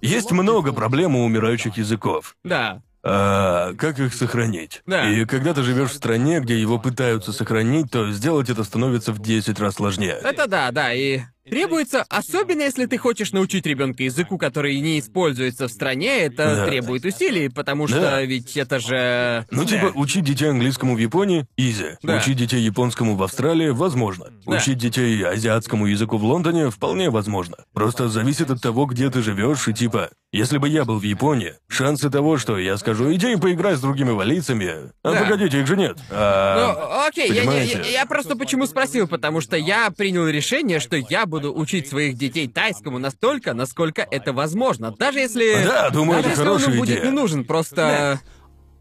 Есть 0.00 0.32
много 0.32 0.72
проблем 0.72 1.16
у 1.16 1.24
умирающих 1.24 1.76
языков. 1.76 2.36
Да. 2.44 2.82
А 3.10 3.74
как 3.74 3.98
их 4.00 4.12
сохранить? 4.12 4.82
Да. 4.84 5.08
И 5.08 5.24
когда 5.24 5.54
ты 5.54 5.62
живешь 5.62 5.90
в 5.90 5.94
стране, 5.94 6.40
где 6.40 6.60
его 6.60 6.78
пытаются 6.78 7.32
сохранить, 7.32 7.90
то 7.90 8.10
сделать 8.12 8.50
это 8.50 8.64
становится 8.64 9.12
в 9.12 9.18
10 9.18 9.58
раз 9.60 9.76
сложнее. 9.76 10.18
Это 10.22 10.46
да, 10.46 10.70
да, 10.70 10.92
и 10.92 11.20
требуется, 11.50 12.04
особенно 12.08 12.62
если 12.62 12.86
ты 12.86 12.98
хочешь 12.98 13.32
научить 13.32 13.66
ребенка 13.66 14.02
языку, 14.02 14.38
который 14.38 14.78
не 14.80 14.98
используется 15.00 15.68
в 15.68 15.70
стране, 15.70 16.20
это 16.20 16.56
Да. 16.56 16.66
требует 16.66 17.04
усилий, 17.04 17.48
потому 17.48 17.86
что 17.88 18.00
Да. 18.00 18.22
ведь 18.22 18.56
это 18.56 18.78
же. 18.78 19.46
Ну, 19.50 19.64
типа, 19.64 19.92
учить 19.94 20.24
детей 20.24 20.50
английскому 20.50 20.94
в 20.94 20.98
Японии— 20.98 21.46
изи. 21.56 21.96
Да. 22.02 22.16
Учить 22.16 22.36
детей 22.36 22.60
японскому 22.60 23.16
в 23.16 23.22
Австралии— 23.22 23.68
возможно. 23.70 24.26
Да. 24.46 24.56
Учить 24.56 24.78
детей 24.78 25.22
азиатскому 25.24 25.86
языку 25.86 26.18
в 26.18 26.24
Лондоне— 26.24 26.70
вполне 26.70 27.10
возможно. 27.10 27.56
Просто 27.72 28.08
зависит 28.08 28.50
от 28.50 28.60
того, 28.60 28.86
где 28.86 29.10
ты 29.10 29.22
живешь, 29.22 29.66
и 29.68 29.74
типа, 29.74 30.10
если 30.32 30.58
бы 30.58 30.68
я 30.68 30.84
был 30.84 30.98
в 30.98 31.02
Японии, 31.04 31.54
шансы 31.68 32.10
того, 32.10 32.36
что 32.38 32.58
я 32.58 32.76
скажу, 32.76 33.12
иди 33.14 33.36
поиграй 33.36 33.76
с 33.76 33.80
другими 33.80 34.10
валийцами, 34.10 34.90
а 35.02 35.12
Да. 35.12 35.20
погодите, 35.22 35.60
их 35.60 35.66
же 35.66 35.76
нет. 35.76 35.96
Ну, 36.10 36.16
А, 36.18 37.06
окей, 37.08 37.30
я, 37.32 37.42
я- 37.62 37.82
я 37.84 38.06
просто 38.06 38.36
почему 38.36 38.66
спросил, 38.66 39.08
потому 39.08 39.40
что 39.40 39.56
я 39.56 39.90
принял 39.90 40.26
решение, 40.28 40.80
что 40.80 40.96
я 40.96 41.24
буду 41.40 41.54
учить 41.58 41.88
своих 41.88 42.16
детей 42.16 42.48
тайскому 42.48 42.98
настолько, 42.98 43.54
насколько 43.54 44.06
это 44.10 44.32
возможно. 44.32 44.90
Даже 44.92 45.20
если. 45.20 45.64
Да, 45.64 45.90
думаю, 45.90 46.22
даже 46.22 46.28
это 46.28 46.28
если 46.30 46.42
он 46.42 46.48
хорошая 46.48 46.74
им 46.74 46.80
будет 46.80 46.98
идея. 46.98 47.04
не 47.04 47.10
нужен, 47.10 47.44
просто. 47.44 48.20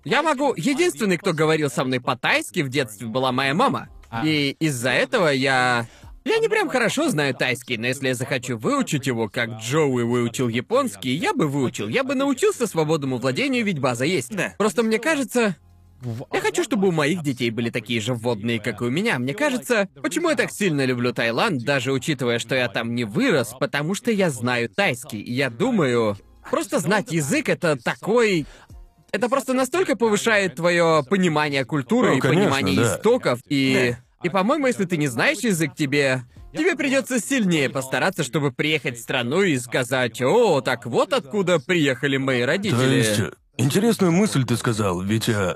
Я 0.03 0.24
могу. 0.24 0.53
Единственный, 0.55 1.18
кто 1.18 1.34
говорил 1.34 1.70
со 1.70 1.84
мной 1.84 1.99
по-тайски 1.99 2.62
в 2.62 2.70
детстве, 2.70 3.08
была 3.08 3.32
моя 3.32 3.53
мама. 3.53 3.89
И 4.24 4.55
из-за 4.60 4.91
этого 4.91 5.28
я. 5.28 5.88
Я 6.24 6.39
не 6.39 6.49
прям 6.49 6.68
хорошо 6.68 7.10
знаю 7.10 7.34
тайский, 7.34 7.78
но 7.78 7.88
если 7.88 8.10
я 8.10 8.14
захочу 8.14 8.58
выучить 8.58 9.08
его, 9.08 9.30
как 9.30 9.62
Джоуи 9.62 10.03
выучил 10.03 10.49
японский, 10.49 11.12
я 11.12 11.34
бы 11.34 11.47
выучил. 11.47 11.88
Я 11.88 12.03
бы 12.03 12.16
научился 12.16 12.68
свободному 12.68 13.18
владению, 13.18 13.64
ведь 13.64 13.80
база 13.80 14.03
есть. 14.03 14.36
Да. 14.36 14.53
Просто 14.58 14.84
мне 14.84 14.99
кажется, 14.99 15.55
я 16.32 16.41
хочу, 16.41 16.64
чтобы 16.64 16.88
у 16.88 16.91
моих 16.91 17.24
детей 17.24 17.50
были 17.50 17.70
такие 17.70 18.00
же 18.02 18.14
вводные, 18.14 18.60
как 18.60 18.82
и 18.82 18.86
у 18.86 18.89
меня. 18.89 19.20
Мне 19.20 19.34
кажется, 19.34 19.89
почему 20.02 20.30
я 20.30 20.36
так 20.36 20.52
сильно 20.52 20.86
люблю 20.86 21.14
Таиланд, 21.14 21.64
даже 21.64 21.91
учитывая, 21.91 22.39
что 22.39 22.56
я 22.56 22.68
там 22.68 22.95
не 22.95 23.04
вырос, 23.04 23.56
потому 23.60 23.93
что 23.95 24.12
я 24.12 24.30
знаю 24.30 24.70
тайский. 24.70 25.20
И 25.20 25.34
я 25.34 25.50
думаю, 25.50 26.18
просто 26.50 26.80
знать 26.80 27.12
язык 27.12 27.50
это 27.50 27.78
такой. 27.78 28.45
Это 29.12 29.30
просто 29.30 29.54
настолько 29.54 29.95
повышает 29.95 30.56
твое 30.56 31.04
понимание 31.10 31.66
культуры 31.66 32.10
Ну, 32.10 32.18
и 32.18 32.20
конечно, 32.20 32.43
понимание 32.43 32.76
да. 32.76 32.95
истоков. 32.95 33.39
И. 33.48 33.95
И, 34.24 34.30
по-моему, 34.30 34.68
если 34.68 34.86
ты 34.86 34.98
не 34.98 35.08
знаешь 35.08 35.39
язык, 35.39 35.76
тебе. 35.76 36.24
Тебе 36.54 36.76
придется 36.76 37.20
сильнее 37.20 37.70
постараться, 37.70 38.24
чтобы 38.24 38.52
приехать 38.52 38.98
в 38.98 39.02
страну 39.02 39.43
и 39.43 39.58
сказать, 39.60 40.22
о, 40.22 40.62
так 40.62 40.86
вот 40.86 41.14
откуда 41.14 41.60
приехали 41.60 42.18
мои 42.18 42.41
родители. 42.41 42.78
То 42.78 42.86
есть, 42.86 43.22
интересную 43.58 44.12
мысль 44.12 44.43
ты 44.43 44.56
сказал, 44.58 45.02
ведь, 45.02 45.30
э, 45.30 45.56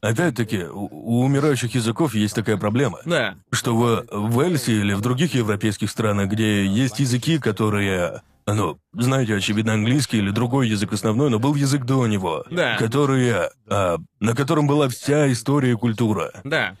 опять-таки, 0.00 0.64
у, 0.64 0.88
у 0.92 1.24
умирающих 1.24 1.74
языков 1.74 2.14
есть 2.14 2.34
такая 2.34 2.56
проблема. 2.56 2.98
Да. 3.04 3.36
Что 3.52 3.76
в, 3.76 4.04
в 4.10 4.40
Эльсе 4.40 4.72
или 4.72 4.94
в 4.94 5.00
других 5.00 5.34
европейских 5.34 5.90
странах, 5.90 6.30
где 6.30 6.66
есть 6.66 6.98
языки, 7.00 7.38
которые... 7.38 8.22
Ну, 8.46 8.78
знаете, 8.94 9.34
очевидно, 9.36 9.74
английский 9.74 10.18
или 10.18 10.30
другой 10.30 10.68
язык 10.68 10.92
основной, 10.94 11.28
но 11.28 11.38
был 11.38 11.54
язык 11.54 11.84
до 11.84 12.06
него. 12.06 12.44
Да. 12.50 12.76
Который... 12.78 13.32
а, 13.68 13.98
на 14.20 14.34
котором 14.34 14.66
была 14.66 14.88
вся 14.88 15.30
история 15.30 15.72
и 15.72 15.74
культура. 15.74 16.30
Да. 16.44 16.74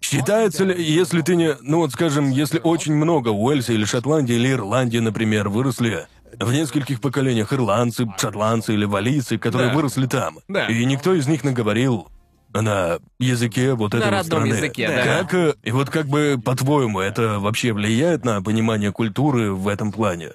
Считается 0.00 0.64
ли, 0.64 0.82
если 0.82 1.22
ты 1.22 1.36
не... 1.36 1.54
Ну 1.62 1.78
вот, 1.78 1.92
скажем, 1.92 2.30
если 2.30 2.58
очень 2.58 2.94
много 2.96 3.28
в 3.28 3.40
Уэльсе 3.40 3.74
или 3.74 3.84
Шотландии 3.84 4.34
или 4.34 4.50
Ирландии, 4.50 4.98
например, 4.98 5.48
выросли 5.48 6.06
в 6.40 6.52
нескольких 6.52 7.00
поколениях 7.00 7.52
ирландцы, 7.52 8.08
шотландцы 8.18 8.74
или 8.74 8.84
валийцы, 8.84 9.38
которые 9.38 9.68
Да. 9.68 9.76
выросли 9.76 10.06
там, 10.06 10.38
Да. 10.48 10.66
и 10.66 10.84
никто 10.86 11.14
из 11.14 11.28
них 11.28 11.44
не 11.44 11.52
говорил 11.52 12.08
на 12.54 12.98
языке 13.18 13.74
вот 13.74 13.94
этого 13.94 14.10
родном 14.10 14.24
страны. 14.24 14.54
языке, 14.54 14.88
да. 14.88 15.04
Как, 15.04 15.34
э, 15.34 15.54
и 15.62 15.70
вот 15.70 15.90
как 15.90 16.06
бы, 16.06 16.40
по-твоему, 16.42 17.00
это 17.00 17.38
вообще 17.38 17.72
влияет 17.72 18.24
на 18.24 18.42
понимание 18.42 18.92
культуры 18.92 19.52
в 19.52 19.68
этом 19.68 19.92
плане? 19.92 20.32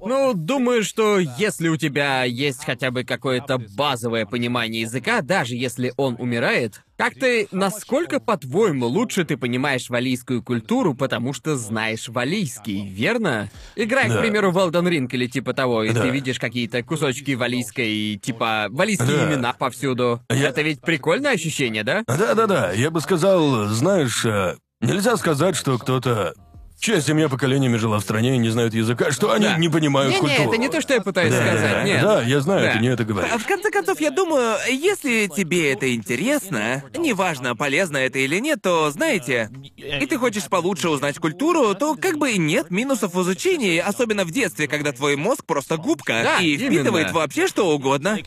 Ну, 0.00 0.32
думаю, 0.34 0.84
что 0.84 1.18
если 1.18 1.68
у 1.68 1.76
тебя 1.76 2.24
есть 2.24 2.64
хотя 2.64 2.90
бы 2.90 3.04
какое-то 3.04 3.58
базовое 3.58 4.26
понимание 4.26 4.82
языка, 4.82 5.20
даже 5.22 5.54
если 5.54 5.92
он 5.96 6.16
умирает, 6.18 6.82
как 6.96 7.14
ты, 7.14 7.48
насколько, 7.52 8.20
по-твоему, 8.20 8.86
лучше 8.86 9.24
ты 9.24 9.36
понимаешь 9.36 9.88
валийскую 9.90 10.42
культуру, 10.42 10.94
потому 10.94 11.32
что 11.32 11.56
знаешь 11.56 12.08
валийский, 12.08 12.86
верно? 12.88 13.50
Играй, 13.76 14.06
к 14.08 14.14
Да. 14.14 14.20
примеру, 14.20 14.50
в 14.50 14.58
Elden 14.58 14.88
Ring 14.88 15.08
или 15.10 15.26
типа 15.26 15.52
того, 15.52 15.82
и 15.84 15.90
Да. 15.92 16.02
ты 16.02 16.10
видишь 16.10 16.38
какие-то 16.38 16.82
кусочки 16.82 17.32
валийской, 17.32 18.16
типа, 18.22 18.66
валийские 18.70 19.16
Да. 19.16 19.32
имена 19.32 19.52
повсюду. 19.52 20.20
Я- 20.30 20.48
Это 20.48 20.62
ведь 20.62 20.80
прикольное 20.80 21.32
ощущение, 21.32 21.84
да? 21.84 22.02
Да-да-да, 22.06 22.72
я 22.72 22.90
бы 22.90 23.00
сказал, 23.00 23.66
знаешь, 23.66 24.24
э, 24.24 24.56
нельзя 24.80 25.16
сказать, 25.16 25.56
что 25.56 25.76
кто-то... 25.78 26.34
Чья 26.80 27.00
семья 27.00 27.28
поколениями 27.28 27.76
жила 27.76 27.98
в 27.98 28.02
стране 28.02 28.36
и 28.36 28.38
не 28.38 28.50
знают 28.50 28.72
языка, 28.72 29.10
что 29.10 29.32
они 29.32 29.46
Да. 29.46 29.56
не 29.58 29.68
понимают 29.68 30.12
Не-не, 30.14 30.20
культуру. 30.28 30.48
это 30.52 30.56
не 30.60 30.68
то, 30.68 30.80
что 30.80 30.94
я 30.94 31.00
пытаюсь 31.00 31.32
Да, 31.34 31.40
сказать, 31.44 31.72
да, 31.72 31.82
нет. 31.82 32.02
Да, 32.02 32.22
я 32.22 32.40
знаю, 32.40 32.62
Да. 32.66 32.72
ты 32.74 32.78
не 32.78 32.88
это 32.88 33.04
говоришь. 33.04 33.32
А 33.34 33.38
в 33.38 33.44
конце 33.46 33.70
концов, 33.72 34.00
я 34.00 34.10
думаю, 34.10 34.56
если 34.70 35.26
тебе 35.26 35.72
это 35.72 35.92
интересно, 35.92 36.84
неважно, 36.96 37.56
полезно 37.56 37.96
это 37.96 38.20
или 38.20 38.38
нет, 38.38 38.62
то, 38.62 38.90
знаете, 38.92 39.50
и 39.76 40.06
ты 40.06 40.18
хочешь 40.18 40.44
получше 40.44 40.88
узнать 40.88 41.18
культуру, 41.18 41.74
то 41.74 41.96
как 41.96 42.16
бы 42.16 42.30
и 42.30 42.38
нет 42.38 42.70
минусов 42.70 43.12
в 43.14 43.22
изучении, 43.22 43.78
особенно 43.78 44.24
в 44.24 44.30
детстве, 44.30 44.68
когда 44.68 44.92
твой 44.92 45.16
мозг 45.16 45.44
просто 45.46 45.78
губка 45.78 46.20
Да, 46.22 46.38
и 46.38 46.56
впитывает 46.56 47.08
именно. 47.08 47.12
вообще 47.12 47.48
что 47.48 47.68
угодно. 47.74 48.18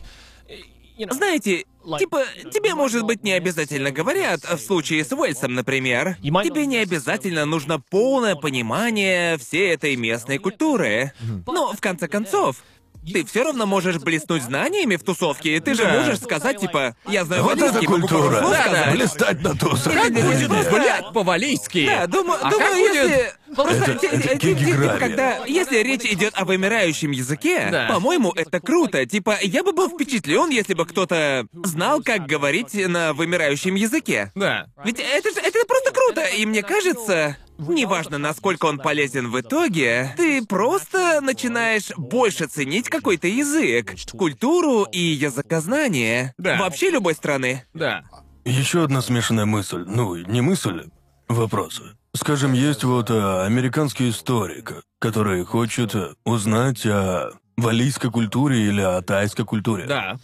Знаете, 1.10 1.64
типа, 1.98 2.24
тебе, 2.52 2.74
может 2.74 3.04
быть, 3.04 3.22
не 3.24 3.32
обязательно 3.32 3.90
говорят, 3.90 4.44
в 4.44 4.58
случае 4.58 5.04
с 5.04 5.12
Уэльсом, 5.12 5.54
например, 5.54 6.16
тебе 6.22 6.66
не 6.66 6.76
обязательно 6.78 7.44
нужно 7.44 7.80
полное 7.80 8.36
понимание 8.36 9.36
всей 9.38 9.72
этой 9.74 9.96
местной 9.96 10.38
культуры. 10.38 11.12
Но, 11.46 11.72
в 11.72 11.80
конце 11.80 12.08
концов, 12.08 12.62
ты 13.10 13.24
все 13.24 13.44
равно 13.44 13.66
можешь 13.66 13.96
блеснуть 13.98 14.42
знаниями 14.42 14.96
в 14.96 15.02
тусовке. 15.02 15.60
Ты 15.60 15.74
же 15.74 15.82
Да. 15.84 15.94
можешь 16.00 16.18
сказать, 16.20 16.58
типа, 16.58 16.94
я 17.06 17.24
знаю 17.24 17.42
Вот 17.42 17.54
это 17.58 17.66
валийский, 17.72 17.86
могу 17.88 18.00
культура! 18.08 18.38
слов 18.40 18.50
Да, 18.52 18.62
сказать. 18.62 18.92
Блистать 18.94 19.42
на 19.42 19.56
тусах! 19.56 19.92
Как 19.94 20.12
будет, 20.12 20.48
просто- 20.48 20.70
блядь, 20.72 21.12
по-валийски? 21.12 21.86
Да, 21.86 22.06
думаю, 22.06 22.38
А 22.42 22.50
думаю, 22.50 22.68
как 22.68 22.76
будет- 22.78 22.94
если... 22.94 23.32
Просто 23.54 23.90
Это- 23.92 24.06
это 24.06 24.38
типа, 24.38 24.96
когда... 24.98 25.44
Если 25.46 25.76
речь 25.82 26.04
идет 26.04 26.32
о 26.36 26.44
вымирающем 26.46 27.10
языке, 27.10 27.68
Да. 27.70 27.86
по-моему, 27.88 28.32
это 28.34 28.60
круто. 28.60 29.04
Типа, 29.04 29.36
я 29.42 29.62
бы 29.62 29.72
был 29.72 29.90
впечатлен, 29.90 30.48
если 30.48 30.72
бы 30.72 30.86
кто-то 30.86 31.46
знал, 31.64 32.02
как 32.02 32.26
говорить 32.26 32.72
на 32.74 33.12
вымирающем 33.12 33.74
языке. 33.74 34.32
Да. 34.34 34.66
Ведь 34.84 34.98
это 35.00 35.30
же 35.32 35.40
это 35.40 35.58
просто 35.66 35.90
круто, 35.92 36.22
и 36.22 36.46
мне 36.46 36.62
кажется, 36.62 37.36
неважно, 37.58 38.18
насколько 38.18 38.66
он 38.66 38.78
полезен 38.78 39.30
в 39.30 39.40
итоге, 39.40 40.14
ты 40.16 40.44
просто 40.44 41.20
начинаешь 41.20 41.90
больше 41.96 42.46
ценить 42.46 42.88
какой-то 42.88 43.28
язык, 43.28 43.94
культуру 44.12 44.84
и 44.84 44.98
языкознание. 44.98 46.34
Да. 46.38 46.58
Вообще 46.58 46.90
любой 46.90 47.14
страны. 47.14 47.64
Да. 47.74 48.02
Еще 48.44 48.84
одна 48.84 49.02
смешанная 49.02 49.44
мысль. 49.44 49.84
Ну, 49.86 50.16
не 50.16 50.40
мысль, 50.40 50.88
вопрос. 51.28 51.82
Скажем, 52.14 52.52
есть 52.52 52.84
вот 52.84 53.10
а, 53.10 53.46
американский 53.46 54.10
историк, 54.10 54.84
который 54.98 55.44
хочет 55.44 55.94
узнать 56.24 56.84
о 56.84 57.30
валийской 57.56 58.10
культуре 58.10 58.66
или 58.66 58.80
о 58.80 59.00
тайской 59.00 59.44
культуре. 59.44 59.86
Да. 59.86 60.16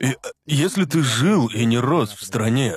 И, 0.00 0.06
э, 0.06 0.14
если 0.46 0.84
ты 0.84 1.02
жил 1.02 1.48
и 1.48 1.64
не 1.64 1.78
рос 1.78 2.12
в 2.12 2.24
стране, 2.24 2.74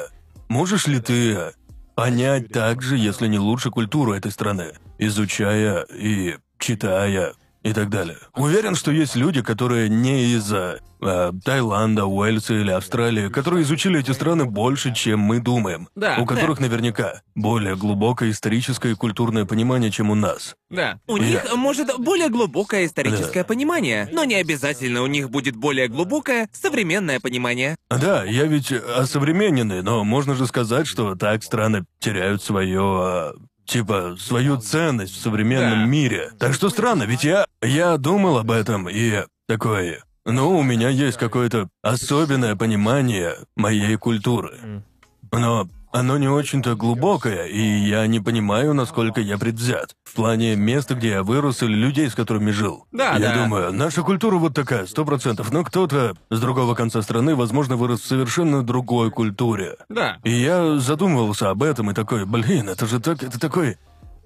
можешь 0.50 0.88
ли 0.88 1.00
ты 1.00 1.54
понять 1.96 2.50
также, 2.50 2.98
если 2.98 3.28
не 3.28 3.40
лучше, 3.40 3.70
культуру 3.70 4.14
этой 4.14 4.32
страны, 4.32 4.74
изучая 4.98 5.84
и 5.84 6.38
читая 6.60 7.34
и 7.64 7.74
так 7.74 7.90
далее? 7.90 8.18
Уверен, 8.36 8.76
что 8.76 8.92
есть 8.92 9.16
люди, 9.16 9.42
которые 9.42 9.90
не 9.90 10.26
из 10.34 10.52
э, 10.52 10.80
э, 11.02 11.32
Таиланда, 11.44 12.06
Уэльса 12.06 12.54
или 12.54 12.72
Австралии, 12.72 13.30
которые 13.30 13.64
изучили 13.64 14.00
эти 14.00 14.12
страны 14.12 14.46
больше, 14.46 14.94
чем 14.94 15.20
мы 15.22 15.40
думаем. 15.40 15.88
Да, 15.96 16.18
у 16.20 16.26
которых 16.26 16.60
наверняка 16.60 17.22
более 17.36 17.76
глубокое 17.76 18.32
историческое 18.32 18.92
и 18.92 18.96
культурное 18.96 19.46
понимание, 19.46 19.92
чем 19.92 20.10
у 20.12 20.16
нас. 20.16 20.56
Да. 20.70 21.00
У 21.08 21.18
Я- 21.18 21.26
них 21.28 21.56
может 21.56 21.88
более 22.00 22.30
глубокое 22.30 22.86
историческое 22.86 23.42
Да. 23.44 23.48
понимание, 23.48 24.10
но 24.12 24.24
не 24.24 24.36
обязательно 24.36 25.02
у 25.04 25.08
них 25.08 25.30
будет 25.30 25.56
более 25.56 25.88
глубокое 25.88 26.50
современное 26.52 27.20
понимание. 27.20 27.76
Да, 27.90 28.24
я 28.24 28.46
ведь 28.46 28.72
осовремененный, 28.72 29.84
но 29.84 30.04
можно 30.04 30.36
же 30.36 30.48
сказать, 30.48 30.88
что 30.88 31.16
так 31.16 31.44
страны 31.44 31.86
теряют 32.00 32.42
свое... 32.44 33.34
Типа, 33.66 34.16
свою 34.20 34.58
ценность 34.58 35.14
в 35.16 35.22
современном 35.22 35.80
Да. 35.82 35.86
мире. 35.86 36.32
Так 36.40 36.54
что 36.54 36.70
странно, 36.70 37.04
ведь 37.04 37.24
я... 37.24 37.46
Я 37.62 37.98
думал 37.98 38.38
об 38.38 38.52
этом 38.52 38.90
и 38.90 39.24
такой... 39.48 40.00
Ну, 40.26 40.58
у 40.58 40.64
меня 40.64 40.88
есть 40.90 41.18
какое-то 41.18 41.68
особенное 41.82 42.56
понимание 42.56 43.36
моей 43.58 43.98
культуры. 43.98 44.84
Но 45.32 45.68
оно 45.94 46.18
не 46.18 46.28
очень-то 46.28 46.76
глубокое, 46.76 47.46
и 47.46 47.62
я 47.62 48.06
не 48.08 48.20
понимаю, 48.20 48.74
насколько 48.74 49.22
я 49.22 49.38
предвзят. 49.38 49.96
В 50.04 50.16
плане 50.16 50.56
места, 50.56 50.96
где 50.96 51.10
я 51.10 51.24
вырос, 51.24 51.62
или 51.62 51.74
людей, 51.74 52.10
с 52.10 52.16
которыми 52.16 52.50
жил. 52.50 52.88
Да, 52.92 53.14
я 53.14 53.30
да. 53.30 53.44
думаю, 53.44 53.72
наша 53.72 54.02
культура 54.02 54.38
вот 54.38 54.56
такая, 54.56 54.88
сто 54.88 55.06
процентов. 55.06 55.52
Но 55.52 55.64
кто-то 55.64 56.16
с 56.32 56.40
другого 56.40 56.74
конца 56.74 57.04
страны, 57.04 57.36
возможно, 57.36 57.78
вырос 57.78 58.02
в 58.02 58.06
совершенно 58.06 58.64
другой 58.64 59.12
культуре. 59.12 59.78
Да. 59.88 60.18
И 60.24 60.32
я 60.32 60.78
задумывался 60.80 61.52
об 61.52 61.62
этом 61.62 61.92
и 61.92 61.94
такой, 61.94 62.26
блин, 62.26 62.70
это 62.70 62.88
же 62.88 63.00
так, 63.00 63.22
это 63.22 63.40
такой... 63.40 63.78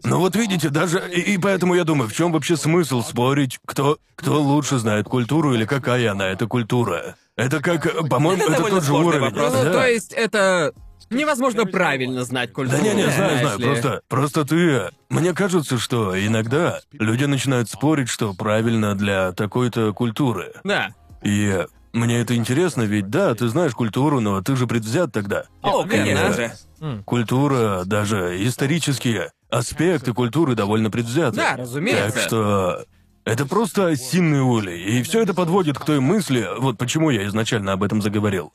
Ну 0.03 0.19
вот 0.19 0.35
видите, 0.35 0.69
даже... 0.69 1.03
И, 1.11 1.33
и 1.33 1.37
поэтому 1.37 1.73
я 1.73 1.83
думаю, 1.83 2.07
в 2.07 2.13
чем 2.13 2.31
вообще 2.31 2.55
смысл 2.55 3.01
спорить, 3.01 3.59
кто, 3.65 3.97
кто 4.15 4.41
лучше 4.41 4.77
знает 4.77 5.07
культуру 5.07 5.53
или 5.53 5.65
какая 5.65 6.11
она, 6.11 6.27
эта 6.27 6.47
культура? 6.47 7.15
Это 7.35 7.59
как, 7.61 8.07
по-моему, 8.07 8.43
Это 8.43 8.51
это, 8.51 8.57
довольно 8.57 8.77
тот 8.77 8.83
же 8.83 8.89
сложный 8.89 9.07
уровень. 9.07 9.25
вопрос. 9.25 9.53
Ну, 9.53 9.63
да. 9.63 9.73
то 9.73 9.87
есть 9.87 10.13
это 10.13 10.71
невозможно 11.09 11.65
правильно 11.65 12.23
знать 12.23 12.53
культуру. 12.53 12.81
Да 12.81 12.87
не, 12.87 12.95
не, 12.95 13.03
знаю, 13.03 13.15
знаешь 13.15 13.41
знаю, 13.41 13.59
ли. 13.59 13.65
просто, 13.65 14.01
просто 14.07 14.45
ты... 14.45 14.89
Мне 15.09 15.33
кажется, 15.33 15.77
что 15.77 16.17
иногда 16.17 16.79
люди 16.91 17.25
начинают 17.25 17.69
спорить, 17.69 18.09
что 18.09 18.33
правильно 18.33 18.95
для 18.95 19.31
такой-то 19.31 19.93
культуры. 19.93 20.53
Да. 20.63 20.89
И 21.23 21.65
мне 21.93 22.19
это 22.19 22.35
интересно, 22.35 22.83
ведь 22.83 23.09
да, 23.09 23.33
ты 23.35 23.47
знаешь 23.47 23.73
культуру, 23.73 24.19
но 24.19 24.41
ты 24.41 24.55
же 24.55 24.67
предвзят 24.67 25.11
тогда. 25.11 25.45
О, 25.61 25.83
конечно 25.85 26.29
Да. 26.29 26.33
же. 26.33 27.03
Культура, 27.05 27.83
даже 27.85 28.37
исторические 28.45 29.31
аспекты 29.49 30.13
культуры 30.13 30.55
довольно 30.55 30.91
предвзяты. 30.91 31.37
Да, 31.37 31.55
разумеется. 31.55 32.11
Так 32.11 32.21
что 32.23 32.85
это 33.25 33.45
просто 33.45 33.87
осинный 33.87 34.41
улей, 34.41 34.81
и 34.83 35.03
все 35.03 35.21
это 35.21 35.33
подводит 35.33 35.77
к 35.79 35.85
той 35.85 35.99
мысли, 35.99 36.47
вот 36.59 36.77
почему 36.77 37.09
я 37.09 37.25
изначально 37.27 37.73
об 37.73 37.83
этом 37.83 38.01
заговорил. 38.01 38.51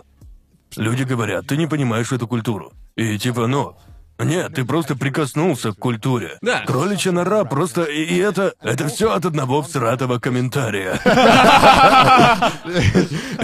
Люди 0.76 1.04
говорят, 1.04 1.46
ты 1.46 1.56
не 1.56 1.66
понимаешь 1.66 2.12
эту 2.12 2.26
культуру. 2.26 2.72
И 2.96 3.18
типа, 3.18 3.46
ну, 3.46 3.76
нет, 4.18 4.54
ты 4.54 4.64
просто 4.64 4.94
прикоснулся 4.96 5.72
к 5.72 5.78
культуре. 5.78 6.38
Да. 6.42 6.64
Кроличья 6.66 7.12
нора 7.12 7.44
просто... 7.44 7.82
И, 7.82 8.04
и 8.04 8.18
это... 8.18 8.54
Это 8.60 8.88
все 8.88 9.12
от 9.12 9.24
одного 9.24 9.62
всратого 9.62 10.18
комментария. 10.18 11.00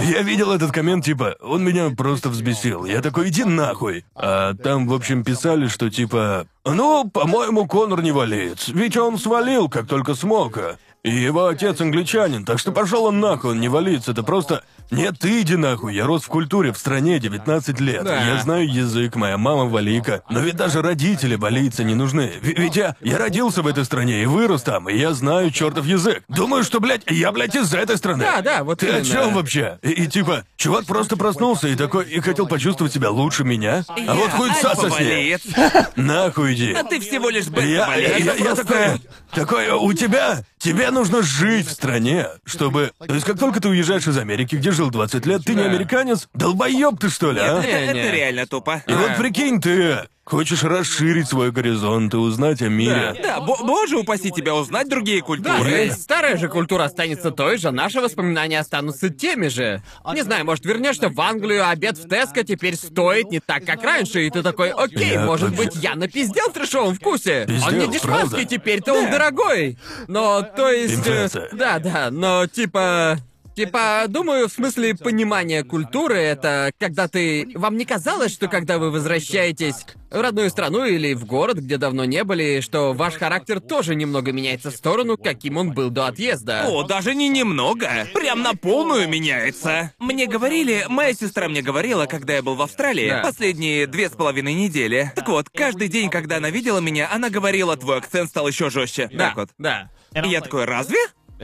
Я 0.01 0.21
видел 0.21 0.51
этот 0.51 0.71
коммент, 0.71 1.03
типа, 1.05 1.35
он 1.41 1.63
меня 1.63 1.89
просто 1.89 2.29
взбесил. 2.29 2.85
Я 2.85 3.01
такой, 3.01 3.29
иди 3.29 3.43
нахуй. 3.43 4.05
А 4.15 4.53
там, 4.53 4.87
в 4.87 4.93
общем, 4.93 5.23
писали, 5.23 5.67
что 5.67 5.89
типа, 5.89 6.45
ну, 6.65 7.09
по-моему, 7.09 7.67
Конор 7.67 8.01
не 8.01 8.11
валеец, 8.11 8.69
ведь 8.69 8.95
он 8.97 9.17
свалил, 9.17 9.67
как 9.69 9.87
только 9.87 10.13
смог. 10.15 10.57
И 11.03 11.11
его 11.11 11.47
отец 11.47 11.79
англичанин, 11.79 12.45
так 12.45 12.59
что 12.59 12.71
пошел 12.71 13.05
он 13.05 13.19
нахуй, 13.19 13.51
он 13.51 13.59
не 13.59 13.69
валится, 13.69 14.11
это 14.11 14.23
просто... 14.23 14.63
Нет, 14.91 15.15
ты 15.19 15.41
иди 15.41 15.55
нахуй, 15.55 15.93
я 15.95 16.05
рос 16.05 16.23
в 16.23 16.27
культуре 16.27 16.71
в 16.73 16.77
стране 16.77 17.19
19 17.19 17.79
лет. 17.79 18.03
Да. 18.03 18.23
Я 18.23 18.37
знаю 18.41 18.67
язык, 18.71 19.15
моя 19.15 19.37
мама 19.37 19.65
валийка. 19.65 20.23
Но 20.29 20.39
ведь 20.39 20.55
даже 20.55 20.81
родители 20.81 21.35
валийцы 21.35 21.83
не 21.83 21.95
нужны. 21.95 22.31
В- 22.41 22.45
Ведь 22.45 22.75
я, 22.75 22.95
я 23.01 23.17
родился 23.17 23.61
в 23.61 23.67
этой 23.67 23.85
стране 23.85 24.23
и 24.23 24.25
вырос 24.25 24.63
там, 24.63 24.89
и 24.89 24.97
я 24.97 25.13
знаю 25.13 25.51
чертов 25.51 25.85
язык. 25.85 26.23
Думаю, 26.27 26.63
что, 26.63 26.79
блядь, 26.79 27.03
я, 27.09 27.31
блядь, 27.31 27.55
из 27.55 27.73
этой 27.73 27.97
страны. 27.97 28.23
Да, 28.23 28.41
да, 28.41 28.63
вот 28.63 28.79
Ты 28.79 28.87
о 28.87 28.89
именно. 28.99 29.05
чем 29.05 29.33
вообще? 29.33 29.77
И, 29.83 29.89
и 29.91 30.07
типа, 30.07 30.43
чувак 30.57 30.85
просто 30.85 31.15
проснулся 31.17 31.67
и 31.67 31.75
такой, 31.75 32.05
и 32.09 32.19
хотел 32.19 32.47
почувствовать 32.47 32.93
себя 32.93 33.09
лучше 33.11 33.43
меня. 33.43 33.83
А 34.07 34.13
вот 34.15 34.31
хуй 34.31 34.49
сосни. 34.53 34.67
альфа-валеец. 34.85 35.41
Нахуй 35.95 36.53
иди. 36.55 36.73
А 36.73 36.83
ты 36.83 36.99
всего 36.99 37.29
лишь 37.29 37.45
Я, 37.45 37.95
я, 37.95 38.17
я- 38.17 38.33
я 38.35 38.55
такой, 38.55 39.01
такой, 39.33 39.69
у 39.69 39.93
тебя, 39.93 40.43
тебе 40.57 40.89
нужно 40.91 41.21
жить 41.21 41.67
в 41.67 41.71
стране, 41.71 42.27
чтобы... 42.45 42.91
То 43.05 43.13
есть 43.13 43.25
как 43.25 43.37
только 43.39 43.59
ты 43.61 43.69
уезжаешь 43.69 44.07
из 44.07 44.17
Америки, 44.17 44.55
где 44.55 44.71
жил 44.79 44.89
20 44.91 45.25
лет, 45.25 45.41
ты 45.45 45.55
не 45.55 45.61
американец? 45.63 46.29
Долбоеб 46.33 46.97
ты 47.01 47.09
что 47.09 47.33
ли, 47.33 47.41
а? 47.41 47.61
Это, 47.61 48.11
реально 48.11 48.47
тупо. 48.47 48.81
И 48.87 48.93
вот 48.93 49.17
прикинь, 49.17 49.59
ты 49.59 50.07
хочешь 50.23 50.63
расширить 50.63 51.27
свой 51.27 51.51
горизонт 51.51 52.13
и 52.13 52.17
узнать 52.17 52.61
о 52.61 52.69
мире. 52.69 53.13
Да, 53.21 53.41
бо- 53.41 53.57
боже 53.65 53.97
упаси 53.97 54.31
тебя 54.31 54.55
узнать 54.55 54.87
другие 54.87 55.19
Да, 55.19 55.25
культуры. 55.25 55.69
есть 55.69 56.01
старая 56.03 56.37
же 56.37 56.47
культура 56.47 56.83
останется 56.85 57.31
той 57.31 57.57
же, 57.57 57.71
наши 57.71 57.99
воспоминания 57.99 58.59
останутся 58.59 59.09
теми 59.09 59.47
же. 59.49 59.81
Не 60.13 60.21
знаю, 60.21 60.45
может, 60.45 60.63
вернешься 60.65 61.09
в 61.09 61.19
Англию, 61.19 61.65
а 61.65 61.71
обед 61.71 61.97
в 61.97 62.07
Теско 62.07 62.43
теперь 62.45 62.75
стоит 62.77 63.31
не 63.31 63.39
так, 63.41 63.65
как 63.65 63.83
раньше, 63.83 64.25
и 64.25 64.29
ты 64.29 64.43
такой, 64.43 64.69
окей, 64.69 65.13
Я 65.13 65.25
может 65.25 65.53
быть, 65.57 65.75
я 65.75 65.95
напиздел 65.95 66.45
в 66.51 66.53
трешовом 66.53 66.95
вкусе. 66.95 67.45
Он 67.67 67.77
не 67.79 67.87
дешманский 67.87 68.29
правда. 68.29 68.45
теперь-то, 68.45 68.93
он 68.93 69.11
дорогой. 69.11 69.77
Но, 70.07 70.41
то 70.43 70.71
есть... 70.71 70.93
э, 70.93 70.97
Инфляция. 70.99 71.49
Да, 71.51 71.79
да, 71.79 72.09
но 72.11 72.45
типа... 72.47 73.17
Типа, 73.59 74.05
думаю, 74.07 74.47
в 74.47 74.53
смысле 74.53 74.95
понимания 74.95 75.65
культуры, 75.65 76.15
это 76.15 76.71
когда 76.79 77.09
ты... 77.09 77.45
Вам 77.55 77.75
не 77.75 77.83
казалось, 77.83 78.31
что 78.31 78.47
когда 78.47 78.77
вы 78.77 78.89
возвращаетесь 78.89 79.85
в 80.09 80.21
родную 80.21 80.49
страну 80.49 80.85
или 80.85 81.13
в 81.13 81.25
город, 81.25 81.57
где 81.57 81.75
давно 81.77 82.05
не 82.05 82.23
были, 82.23 82.61
что 82.61 82.93
ваш 82.93 83.15
характер 83.15 83.59
тоже 83.59 83.95
немного 83.95 84.31
меняется 84.31 84.71
в 84.71 84.75
сторону, 84.75 85.17
каким 85.17 85.57
он 85.57 85.73
был 85.73 85.89
до 85.89 86.07
отъезда? 86.07 86.67
О, 86.69 86.83
даже 86.83 87.13
не 87.13 87.27
немного. 87.27 88.07
Прям 88.13 88.43
на 88.43 88.53
полную 88.53 89.09
меняется. 89.09 89.91
Мне 89.99 90.25
говорили, 90.25 90.85
моя 90.87 91.13
сестра 91.13 91.49
мне 91.49 91.61
говорила, 91.61 92.05
когда 92.05 92.35
я 92.35 92.41
был 92.41 92.55
в 92.55 92.61
Австралии, 92.61 93.09
Да. 93.09 93.19
последние 93.23 93.87
две 93.87 94.07
с 94.07 94.13
половиной 94.13 94.53
недели. 94.53 95.11
Так 95.17 95.27
вот, 95.27 95.49
каждый 95.49 95.89
день, 95.89 96.09
когда 96.09 96.37
она 96.37 96.49
видела 96.49 96.79
меня, 96.79 97.09
она 97.11 97.29
говорила, 97.29 97.75
твой 97.75 97.97
акцент 97.97 98.29
стал 98.29 98.47
еще 98.47 98.69
жестче. 98.69 99.09
да, 99.11 99.27
Так 99.27 99.35
вот. 99.35 99.49
да. 99.57 99.91
И 100.15 100.29
я 100.29 100.39
такой, 100.39 100.63
разве? 100.63 100.97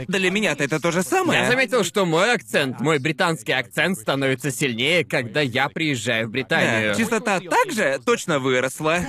Для 0.08 0.30
меня-то 0.30 0.64
это 0.64 0.80
то 0.82 0.92
же 0.92 1.04
самое. 1.04 1.42
Я 1.44 1.50
заметил, 1.50 1.84
что 1.84 2.06
мой 2.06 2.34
акцент, 2.34 2.80
мой 2.82 3.00
британский 3.00 3.54
акцент 3.54 3.98
становится 3.98 4.52
сильнее, 4.52 5.06
когда 5.06 5.42
я 5.42 5.70
приезжаю 5.70 6.28
в 6.28 6.32
Британию. 6.32 6.90
Да, 6.94 6.96
чистота 7.00 7.40
также 7.40 8.00
точно 8.06 8.40
выросла. 8.40 9.00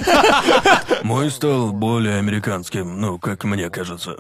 Мой 1.03 1.30
стал 1.30 1.72
более 1.72 2.16
американским, 2.18 3.01
ну, 3.01 3.18
как 3.18 3.45
мне 3.45 3.68
кажется. 3.70 4.16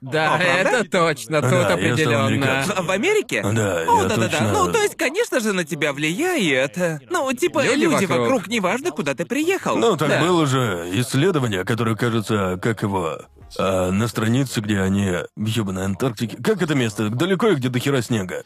Да, 0.00 0.36
О, 0.36 0.38
это 0.38 0.84
точно, 0.88 1.40
тут 1.42 1.50
Да, 1.50 1.56
я 1.58 1.64
стал 1.66 1.74
определенно. 1.76 2.26
американцем. 2.26 2.86
В 2.86 2.90
Америке? 2.92 3.42
Да, 3.42 3.82
О, 3.82 4.02
я 4.02 4.08
да-да-да. 4.08 4.28
точно- 4.28 4.52
Ну, 4.52 4.72
то 4.72 4.78
есть, 4.82 4.94
конечно 4.96 5.40
же, 5.40 5.52
на 5.52 5.64
тебя 5.64 5.92
влияет. 5.92 6.76
Ну, 7.10 7.32
типа, 7.32 7.64
Люди 7.64 7.80
люди, 7.82 8.04
вокруг. 8.04 8.18
вокруг. 8.20 8.46
неважно, 8.48 8.92
куда 8.92 9.14
ты 9.14 9.24
приехал. 9.24 9.76
Ну, 9.76 9.96
так 9.96 10.08
Да. 10.08 10.20
было 10.20 10.46
же 10.46 10.88
исследование, 10.92 11.64
которое, 11.64 11.96
кажется, 11.96 12.58
как 12.62 12.82
его... 12.82 13.22
А 13.58 13.90
на 13.90 14.08
странице, 14.08 14.60
где 14.60 14.80
они 14.80 15.12
в 15.36 15.46
ёбаной 15.46 15.84
Антарктике... 15.84 16.36
Как 16.42 16.60
это 16.62 16.74
место? 16.74 17.08
Далеко 17.10 17.48
и 17.48 17.54
где 17.54 17.68
до 17.68 17.78
хера 17.78 18.02
снега? 18.02 18.44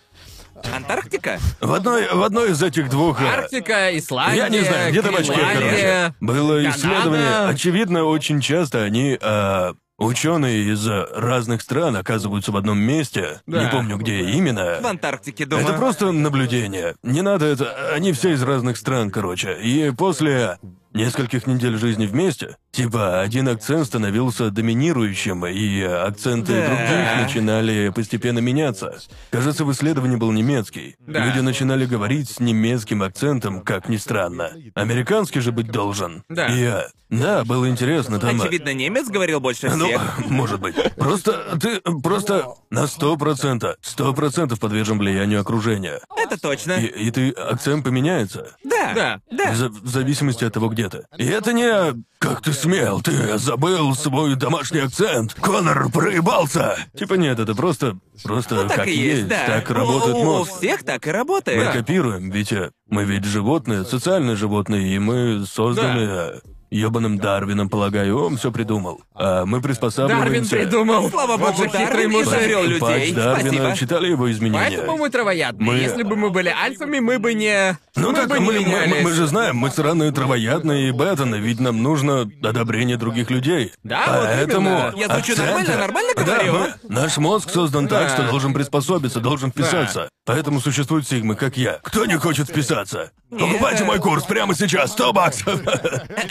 Антарктика? 0.75 1.39
В 1.61 1.73
одной, 1.73 2.09
в 2.13 2.23
одной 2.23 2.53
из 2.53 2.63
этих 2.63 2.89
двух... 2.89 3.21
э, 3.21 3.25
Арктика, 3.27 3.97
Исландия, 3.99 4.37
Я 4.43 4.49
не 4.49 4.61
знаю, 4.61 4.91
где-то 4.93 5.11
в 5.11 5.17
очке, 5.17 5.33
короче. 5.35 5.59
Гренландия. 5.59 6.15
Было 6.21 6.57
Канада. 6.59 6.71
исследование. 6.71 7.49
Очевидно, 7.49 8.05
очень 8.05 8.41
часто 8.41 8.83
они, 8.83 9.19
а, 9.21 9.73
ученые 9.99 10.73
из 10.73 10.87
разных 10.87 11.63
стран 11.63 11.97
оказываются 11.97 12.53
в 12.53 12.57
одном 12.57 12.79
месте. 12.79 13.41
Да. 13.47 13.65
Не 13.65 13.71
помню, 13.71 13.97
где 13.97 14.21
именно. 14.21 14.79
В 14.81 14.87
Антарктике, 14.87 15.47
думаю. 15.47 15.67
Это 15.67 15.77
просто 15.77 16.13
наблюдение. 16.13 16.95
Не 17.03 17.23
надо 17.23 17.47
это... 17.47 17.93
Они 17.93 18.13
все 18.13 18.31
из 18.33 18.43
разных 18.43 18.77
стран, 18.77 19.11
короче. 19.11 19.59
И 19.61 19.91
после 19.91 20.59
нескольких 20.95 21.47
недель 21.47 21.77
жизни 21.77 22.07
вместе, 22.07 22.57
типа, 22.71 23.21
один 23.21 23.49
акцент 23.49 23.87
становился 23.87 24.51
доминирующим, 24.51 25.47
и 25.47 25.83
акценты 25.83 26.53
Да. 26.53 26.67
других 26.69 27.23
начинали 27.23 27.89
постепенно 27.91 28.39
меняться. 28.41 28.99
Кажется, 29.31 29.65
в 29.65 29.73
исследовании 29.73 30.17
был 30.17 30.33
немецкий. 30.33 30.97
Да. 31.07 31.25
Люди 31.25 31.41
начинали 31.41 31.87
говорить 31.87 32.31
с 32.31 32.41
немецким 32.41 33.03
акцентом, 33.03 33.61
как 33.61 33.89
ни 33.89 33.97
странно. 33.97 34.51
Американский 34.75 35.41
же 35.41 35.53
быть 35.53 35.71
должен. 35.71 36.23
Да. 36.29 36.47
И, 36.47 36.65
а, 36.65 36.87
да, 37.21 37.45
было 37.45 37.69
интересно 37.69 38.19
там... 38.19 38.41
а, 38.41 38.45
Очевидно, 38.45 38.73
немец 38.73 39.09
говорил 39.09 39.39
больше 39.41 39.69
ну, 39.69 39.87
всех. 39.87 40.19
может 40.31 40.61
быть. 40.61 40.75
Просто 40.97 41.59
ты 41.61 41.81
просто 42.03 42.47
на 42.71 42.87
сто 42.87 43.17
процентов, 43.17 43.77
сто 43.83 44.13
процентов 44.15 44.59
подвержен 44.59 44.99
влиянию 44.99 45.41
окружения. 45.41 46.01
Это 46.17 46.41
точно. 46.41 46.73
И, 46.73 46.87
и 46.87 47.11
ты 47.11 47.31
акцент 47.31 47.85
поменяется. 47.85 48.57
Да. 48.65 48.93
Да. 48.95 49.21
Да. 49.31 49.55
За- 49.55 49.69
в 49.69 49.87
зависимости 49.89 50.45
от 50.45 50.55
того, 50.55 50.69
где 50.69 50.89
ты. 50.89 51.05
И 51.19 51.27
это 51.27 51.53
не 51.53 52.03
«Как 52.19 52.41
ты 52.41 52.53
смел? 52.53 53.03
Ты 53.03 53.37
забыл 53.39 53.95
свой 53.95 54.37
домашний 54.37 54.79
акцент! 54.81 55.35
Конор 55.35 55.91
проебался!» 55.91 56.77
Типа 56.97 57.15
нет, 57.15 57.39
это 57.41 57.55
просто... 57.55 57.99
Просто 58.23 58.55
Ну, 58.55 58.69
так 58.69 58.77
как 58.77 58.87
и 58.87 58.97
есть, 58.97 59.27
да. 59.27 59.47
так 59.47 59.71
работает 59.71 60.15
у, 60.15 60.19
у 60.21 60.25
мозг. 60.25 60.53
всех 60.59 60.85
так 60.85 61.05
и 61.05 61.11
Мы 61.11 61.17
работает. 61.17 61.73
копируем, 61.73 62.31
ведь 62.31 62.53
э, 62.53 62.71
мы 62.89 63.05
ведь 63.05 63.25
животные, 63.25 63.85
социальные 63.85 64.37
животные, 64.37 64.95
и 64.95 64.99
мы 65.01 65.45
созданы 65.45 65.99
э, 66.01 66.41
ёбаным 66.79 67.19
Дарвином, 67.19 67.69
полагаю, 67.69 68.19
он 68.25 68.37
все 68.37 68.51
придумал. 68.51 69.03
А 69.15 69.45
мы 69.45 69.59
Дарвин 69.59 69.63
приспосабливаемся... 69.63 70.57
придумал. 70.57 71.11
Слава 71.11 71.37
Вот 71.37 71.51
богу, 71.53 71.63
же 71.63 71.69
хитрый 71.69 71.87
Дарвин 72.09 72.25
жарил 72.25 72.63
людей. 72.65 72.81
Патч 72.81 73.13
Дарвина, 73.13 73.53
Спасибо. 73.53 73.77
читали 73.77 74.09
его 74.09 74.31
изменения? 74.33 74.77
Поэтому 74.79 74.97
мы 74.99 75.11
травоядные. 75.11 75.67
Мы- 75.71 75.77
Если 75.79 76.03
бы 76.03 76.17
мы 76.17 76.31
были 76.31 76.49
альфами, 76.49 76.99
мы 77.01 77.19
бы 77.19 77.35
не... 77.35 77.79
Ну 77.95 78.11
мы 78.11 78.15
так 78.17 78.29
бы 78.29 78.41
мы, 78.41 78.55
не 78.59 78.67
мы, 78.67 78.87
мы- 78.87 79.01
мы 79.03 79.13
же 79.13 79.27
знаем, 79.27 79.57
мы 79.57 79.71
сраные 79.71 80.13
травоядные 80.13 80.89
и 80.89 80.93
бетаны, 80.93 81.37
ведь 81.37 81.61
нам 81.61 81.83
нужно 81.83 82.23
одобрение 82.43 82.97
других 82.97 83.31
людей. 83.31 83.73
Да, 83.83 84.05
вот 84.07 84.27
Поэтому 84.29 84.71
именно. 84.71 84.93
Я 84.97 85.09
звучу 85.09 85.33
акценты- 85.35 85.43
нормально, 85.45 85.77
нормально 85.77 86.13
Да, 86.17 86.23
говорю? 86.25 86.53
мы- 86.53 86.75
наш 86.89 87.17
мозг 87.19 87.51
создан 87.51 87.87
так, 87.89 88.09
Да. 88.09 88.15
что 88.15 88.31
должен 88.31 88.55
приспособиться, 88.55 89.21
должен 89.21 89.51
вписаться. 89.51 90.09
Поэтому 90.25 90.61
существуют 90.61 91.07
сигмы, 91.09 91.35
как 91.35 91.57
я. 91.57 91.81
Кто 91.83 92.07
не 92.07 92.17
хочет 92.17 92.49
вписаться? 92.49 93.11
Покупайте 93.31 93.83
мой 93.85 93.99
курс 93.99 94.25
прямо 94.25 94.55
сейчас, 94.55 94.93
100 94.93 95.13
баксов. 95.13 95.61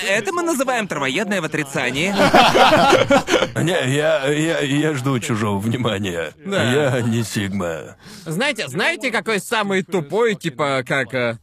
Это 0.08 0.31
мы 0.32 0.44
называем 0.44 0.88
травоядное 0.88 1.42
в 1.42 1.46
отрицании. 1.46 2.12
Не, 3.62 3.96
я, 3.96 4.26
я, 4.28 4.60
я 4.60 4.94
жду 4.94 5.20
чужого 5.20 5.60
внимания. 5.60 6.34
Да. 6.46 6.64
Я 6.72 7.02
не 7.02 7.24
сигма. 7.24 7.96
Знаете, 8.26 8.68
знаете, 8.68 9.12
какой 9.12 9.40
самый 9.40 9.84
тупой, 9.84 10.36
типа, 10.36 10.84
как... 10.88 11.14
э, 11.14 11.38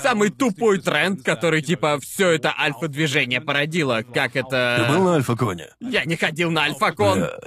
Самый 0.00 0.30
тупой 0.30 0.78
тренд, 0.80 1.22
который, 1.22 1.60
типа, 1.62 1.98
все 2.00 2.30
это 2.30 2.54
альфа-движение 2.58 3.40
породило. 3.40 4.02
Как 4.14 4.32
Ты 4.32 4.38
это... 4.40 4.86
был 4.88 5.04
на 5.04 5.14
Альфа-Коне? 5.16 5.68
Я 5.80 6.04
не 6.04 6.16
ходил 6.16 6.50
на 6.50 6.62
альфа-кон. 6.62 7.20
Да. 7.20 7.38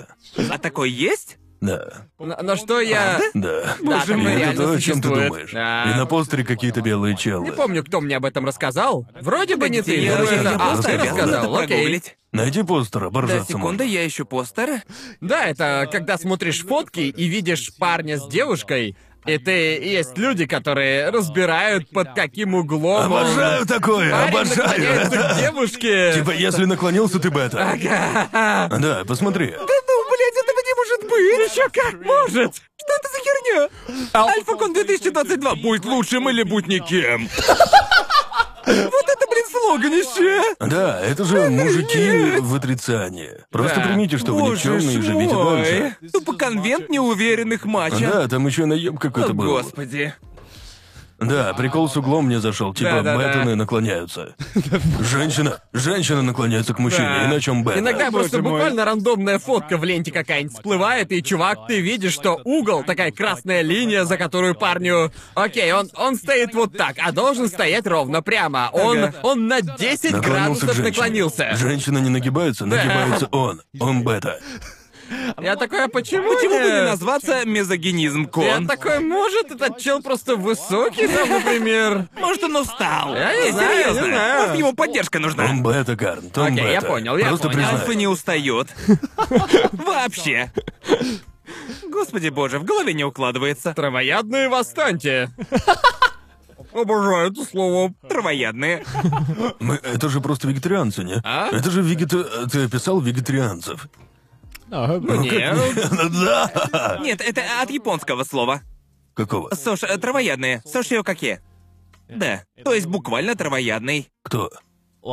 А 0.52 0.58
такой 0.60 0.92
есть? 0.92 1.38
Да. 1.66 2.08
На, 2.20 2.42
на 2.42 2.56
что 2.58 2.80
я... 2.82 3.20
Да. 3.34 3.76
Да, 3.82 4.04
там 4.06 4.20
И 4.20 4.24
это 4.32 4.38
реально 4.40 4.64
то, 4.64 4.72
о 4.74 4.80
чем 4.80 4.96
ты 5.02 5.08
существует. 5.08 5.28
думаешь. 5.30 5.52
Да. 5.54 5.92
И 5.92 5.98
на 5.98 6.06
постере 6.06 6.44
какие-то 6.44 6.82
белые 6.82 7.16
челы. 7.16 7.46
Не 7.46 7.52
помню, 7.52 7.84
кто 7.84 8.02
мне 8.02 8.18
об 8.18 8.26
этом 8.26 8.46
рассказал. 8.46 9.08
Вроде 9.22 9.56
бы 9.56 9.70
не 9.70 9.82
ты. 9.82 9.98
Я, 10.00 10.18
но 10.18 10.24
я- 10.26 10.32
это- 10.34 10.50
я 10.50 10.56
А, 10.56 10.60
просто 10.74 10.84
ты 10.84 10.92
обязан 10.94 11.10
рассказал, 11.18 11.54
это 11.56 11.64
окей. 11.64 11.78
прогуглить. 11.78 12.18
Найди 12.34 12.64
постер, 12.64 13.02
Да, 13.02 13.08
оборжаться 13.08 13.54
секунда, 13.54 13.84
я 13.86 14.06
ищу 14.08 14.26
постер. 14.26 14.82
Да, 15.22 15.46
это 15.46 15.88
когда 15.92 16.18
смотришь 16.18 16.66
фотки 16.66 17.00
и 17.02 17.26
видишь 17.28 17.72
парня 17.78 18.18
с 18.18 18.28
девушкой, 18.28 18.98
и 19.26 19.38
ты... 19.38 19.52
есть 19.52 20.18
люди, 20.18 20.46
которые 20.46 21.10
разбирают, 21.12 21.90
под 21.92 22.14
каким 22.14 22.56
углом... 22.56 23.10
он- 23.12 23.20
Обожаю 23.20 23.66
такое, 23.66 24.12
Парень 24.12 24.30
обожаю. 24.36 24.58
наклоняется 24.68 25.18
к 25.18 25.40
девушке. 25.40 26.14
Типа, 26.16 26.32
если 26.32 26.66
наклонился 26.66 27.20
ты 27.20 27.30
бета. 27.30 27.72
Ага. 27.72 28.68
Да, 28.80 29.04
посмотри. 29.08 29.52
Да 29.52 29.58
ну, 29.60 30.10
блядь, 30.10 30.36
может 30.36 30.53
быть! 31.04 31.52
Еще 31.52 31.68
как 31.70 31.94
может! 32.04 32.56
Что 32.56 32.94
это 33.00 33.10
за 33.12 33.20
херня? 33.20 33.70
Альфа-кон 34.14 34.74
2022. 34.74 35.56
Будь 35.56 35.86
лучшим 35.86 36.30
или 36.30 36.44
будь 36.44 36.68
никем. 36.68 37.30
Вот 38.66 39.06
это, 39.10 39.28
блин, 39.30 39.46
слоганище! 39.52 40.56
Да, 40.60 41.02
это 41.02 41.26
же 41.26 41.50
мужики 41.50 42.38
в 42.40 42.56
отрицании. 42.56 43.32
Просто 43.52 43.76
Да. 43.82 43.88
примите, 43.88 44.18
что 44.18 44.34
вы 44.34 44.40
Боже 44.40 44.70
никчемные 44.72 44.98
и 44.98 45.02
ж 45.02 45.06
живите 45.06 45.34
мой. 45.34 45.56
дальше. 45.58 45.98
Тупо 46.14 46.34
конвент 46.34 46.90
неуверенных 46.90 47.66
матча. 47.66 48.10
Да, 48.14 48.28
там 48.30 48.48
еще 48.48 48.66
наеб 48.66 49.00
какой-то 49.00 49.32
О, 49.32 49.34
был. 49.34 49.48
господи. 49.48 50.14
Да, 51.28 51.54
прикол 51.54 51.90
с 51.90 51.98
углом 51.98 52.26
мне 52.26 52.40
зашел. 52.40 52.74
Типа, 52.74 52.92
Да-да-да. 53.04 53.28
бетаны 53.28 53.56
наклоняются. 53.56 54.36
Женщина, 55.00 55.60
женщина 55.74 56.22
наклоняется 56.22 56.74
к 56.74 56.80
мужчине, 56.80 57.08
Да. 57.08 57.26
иначе 57.28 57.52
он 57.52 57.64
бета. 57.64 57.80
Иногда 57.80 58.12
просто 58.12 58.42
мой. 58.42 58.52
буквально 58.54 58.86
рандомная 58.86 59.40
фотка 59.40 59.78
в 59.78 59.84
ленте 59.84 60.12
какая-нибудь 60.12 60.54
всплывает, 60.56 61.12
и 61.12 61.22
чувак, 61.24 61.68
ты 61.68 61.80
видишь, 61.82 62.14
что 62.14 62.40
угол, 62.44 62.84
такая 62.84 63.12
красная 63.12 63.62
линия, 63.62 64.06
за 64.06 64.18
которую 64.18 64.56
парню... 64.56 65.12
Окей, 65.36 65.72
он, 65.74 65.90
он 65.96 66.16
стоит 66.16 66.54
вот 66.54 66.78
так, 66.78 66.96
а 67.04 67.12
должен 67.12 67.48
стоять 67.48 67.86
ровно 67.88 68.22
прямо. 68.22 68.70
Он, 68.74 69.04
Ага. 69.06 69.14
он 69.24 69.48
на 69.48 69.62
10 69.62 70.12
Наклонился 70.14 70.18
к 70.22 70.22
градусов 70.24 70.68
женщине. 70.76 70.88
наклонился. 70.90 71.56
Женщина 71.56 71.98
не 72.00 72.10
нагибается, 72.10 72.66
нагибается 72.66 73.28
он. 73.32 73.62
Он 73.80 74.04
бета. 74.04 74.40
Я 75.42 75.56
такой, 75.56 75.84
а 75.86 75.88
почему 75.88 76.34
Почему 76.34 76.60
бы 76.60 76.66
не 76.66 76.84
назваться 76.84 77.46
мезогенизм 77.46 78.22
Я 78.22 78.28
кон? 78.28 78.68
такой, 78.68 79.00
может, 79.00 79.52
этот 79.52 79.78
чел 79.80 80.02
просто 80.02 80.36
высокий 80.36 81.08
там, 81.08 81.30
например? 81.30 82.08
Может, 82.20 82.44
он 82.44 82.56
устал? 82.58 83.16
Я 83.16 83.34
не 83.36 83.46
Не, 83.48 83.52
знаю, 83.52 83.78
серьезно. 83.84 84.02
не 84.02 84.08
знаю. 84.14 84.42
Может, 84.42 84.58
ему 84.60 84.74
поддержка 84.74 85.20
нужна? 85.20 85.46
Он 85.46 85.64
бета, 85.64 85.96
Карн. 85.96 86.30
Том 86.30 86.46
Окей, 86.48 86.72
я 86.72 86.80
бета. 86.82 86.88
понял, 86.88 87.18
я 87.18 87.28
Просто 87.28 87.48
понял. 87.50 87.58
признай. 87.60 87.80
Альфа 87.82 87.94
не 87.96 88.08
устает. 88.08 88.68
Вообще. 89.72 90.52
Господи 91.90 92.30
боже, 92.30 92.60
в 92.60 92.64
голове 92.64 92.94
не 92.94 93.04
укладывается. 93.04 93.74
Травоядные 93.74 94.50
восстаньте. 94.50 95.30
Обожаю 96.74 97.32
это 97.32 97.44
слово. 97.44 97.94
Травоядные. 98.10 98.84
Мы, 99.60 99.76
это 99.76 100.10
же 100.10 100.22
просто 100.22 100.48
вегетарианцы, 100.48 101.04
не? 101.04 101.22
А? 101.24 101.50
Это 101.52 101.70
же 101.70 101.82
вегета... 101.84 102.48
Ты 102.50 102.66
описал 102.66 103.00
вегетарианцев. 103.00 103.88
Ну 104.74 105.16
нет. 105.22 105.56
Ну 105.92 106.10
да. 106.10 107.00
Нет, 107.02 107.22
это 107.22 107.42
от 107.62 107.70
японского 107.70 108.24
слова. 108.24 108.62
Какого? 109.14 109.54
Сош, 109.54 109.84
э, 109.84 109.98
травоядные. 109.98 110.62
Сошио 110.66 111.04
какие? 111.04 111.40
Да. 112.10 112.44
То 112.64 112.74
есть 112.74 112.88
буквально 112.88 113.36
травоядный. 113.36 114.10
Кто? 114.24 114.50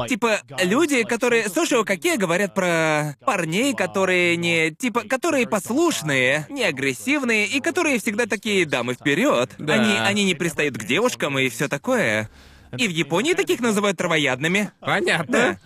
Типа, 0.08 0.38
люди, 0.62 1.02
которые... 1.02 1.48
Сошио 1.48 1.84
какие 1.84 2.16
говорят 2.16 2.54
про 2.54 3.16
парней, 3.26 3.74
которые 3.74 4.36
не... 4.36 4.70
Типа, 4.70 5.02
которые 5.02 5.48
послушные, 5.48 6.46
не 6.48 6.62
агрессивные 6.64 7.46
и 7.46 7.60
которые 7.60 7.98
всегда 7.98 8.26
такие 8.26 8.64
дамы 8.66 8.94
вперед. 8.94 9.50
Да. 9.58 9.74
Они, 9.74 9.98
они 9.98 10.24
не 10.24 10.34
пристают 10.34 10.78
к 10.78 10.84
девушкам 10.84 11.38
и 11.38 11.48
все 11.48 11.68
такое. 11.68 12.30
И 12.76 12.86
в 12.86 12.90
Японии 12.90 13.34
таких 13.34 13.60
называют 13.60 13.98
травоядными. 13.98 14.70
Понятно. 14.78 15.58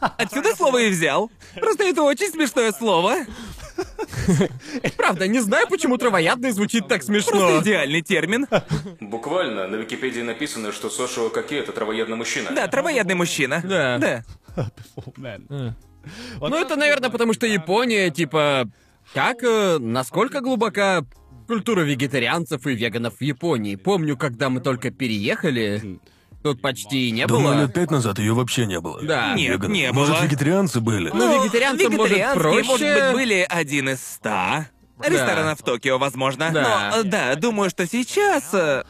Отсюда 0.00 0.54
слово 0.54 0.82
и 0.82 0.90
взял. 0.90 1.30
Просто 1.60 1.84
это 1.84 2.02
очень 2.02 2.30
смешное 2.30 2.72
слово. 2.72 3.16
Правда, 4.96 5.26
не 5.26 5.40
знаю, 5.40 5.68
почему 5.68 5.98
травоядный 5.98 6.50
звучит 6.50 6.88
так 6.88 7.02
смешно. 7.02 7.32
Просто 7.32 7.62
идеальный 7.62 8.02
термин. 8.02 8.46
Буквально 9.00 9.66
на 9.66 9.76
Википедии 9.76 10.22
написано, 10.22 10.72
что 10.72 10.90
Сошио 10.90 11.30
Каки 11.30 11.56
это 11.56 11.72
травоядный 11.72 12.16
мужчина. 12.16 12.50
Да, 12.54 12.66
травоядный 12.68 13.14
мужчина. 13.14 13.62
Да. 13.64 13.98
Да. 13.98 15.74
Ну 16.40 16.56
это, 16.56 16.76
наверное, 16.76 17.10
потому 17.10 17.34
что 17.34 17.46
Япония, 17.46 18.10
типа... 18.10 18.70
Как, 19.12 19.42
э, 19.42 19.78
насколько 19.78 20.40
глубока 20.40 21.04
культура 21.46 21.80
вегетарианцев 21.80 22.66
и 22.66 22.74
веганов 22.74 23.18
в 23.18 23.22
Японии? 23.22 23.76
Помню, 23.76 24.16
когда 24.16 24.48
мы 24.50 24.60
только 24.60 24.90
переехали, 24.90 25.98
тут 26.42 26.60
почти 26.62 27.10
не 27.10 27.26
Думаю, 27.26 27.54
было. 27.56 27.62
лет 27.62 27.74
пять 27.74 27.90
назад 27.90 28.18
ее 28.18 28.32
вообще 28.34 28.66
не 28.66 28.80
было. 28.80 29.00
Да. 29.02 29.34
Нет, 29.34 29.52
Веганов. 29.54 29.76
не 29.76 29.92
Может, 29.92 30.16
было. 30.16 30.24
вегетарианцы 30.24 30.80
были? 30.80 31.10
Ну, 31.12 31.42
вегетарианцам, 31.44 31.92
может, 31.92 32.16
вегетарианские, 32.16 32.42
проще. 32.42 32.68
может 32.68 32.94
быть, 32.94 33.12
были 33.12 33.46
один 33.48 33.88
из 33.90 34.00
ста. 34.04 34.68
Ресторанов 35.00 35.60
в 35.60 35.62
Токио, 35.62 35.98
возможно. 35.98 36.50
Да. 36.52 36.90
Но, 36.92 37.00
э, 37.00 37.02
да, 37.04 37.34
думаю, 37.36 37.70
что 37.70 37.86
сейчас... 37.86 38.52
э, 38.52 38.82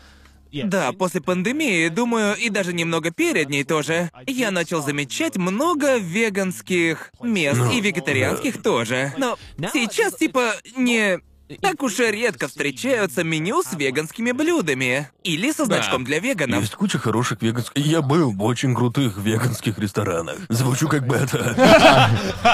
Да, 0.51 0.93
после 0.93 1.21
пандемии, 1.21 1.89
думаю, 1.89 2.35
и 2.35 2.49
даже 2.49 2.73
немного 2.73 3.11
перед 3.11 3.51
ней 3.51 3.65
тоже, 3.65 4.11
я 4.27 4.51
начал 4.51 4.83
замечать 4.83 5.37
много 5.37 5.99
веганских 5.99 7.11
мест 7.21 7.59
Ну, 7.59 7.71
и 7.71 7.81
вегетарианских 7.83 8.63
тоже. 8.63 9.13
Но 9.19 9.37
сейчас, 9.73 10.15
типа, 10.15 10.53
не... 10.77 11.19
Так 11.61 11.83
уж 11.83 11.99
и 12.01 12.11
редко 12.11 12.49
встречаются 12.49 13.25
меню 13.25 13.63
с 13.63 13.73
веганскими 13.75 14.33
блюдами. 14.33 15.09
Или 15.25 15.51
со 15.53 15.65
значком 15.65 16.05
для 16.05 16.19
веганов. 16.19 16.61
Есть 16.61 16.75
куча 16.75 16.99
хороших 16.99 17.41
веганских... 17.43 17.73
Я 17.85 18.03
был 18.03 18.33
в 18.33 18.43
очень 18.43 18.75
крутых 18.75 19.17
веганских 19.19 19.79
ресторанах. 19.79 20.37
Звучу 20.49 20.89
как 20.89 21.07
бета. 21.07 21.55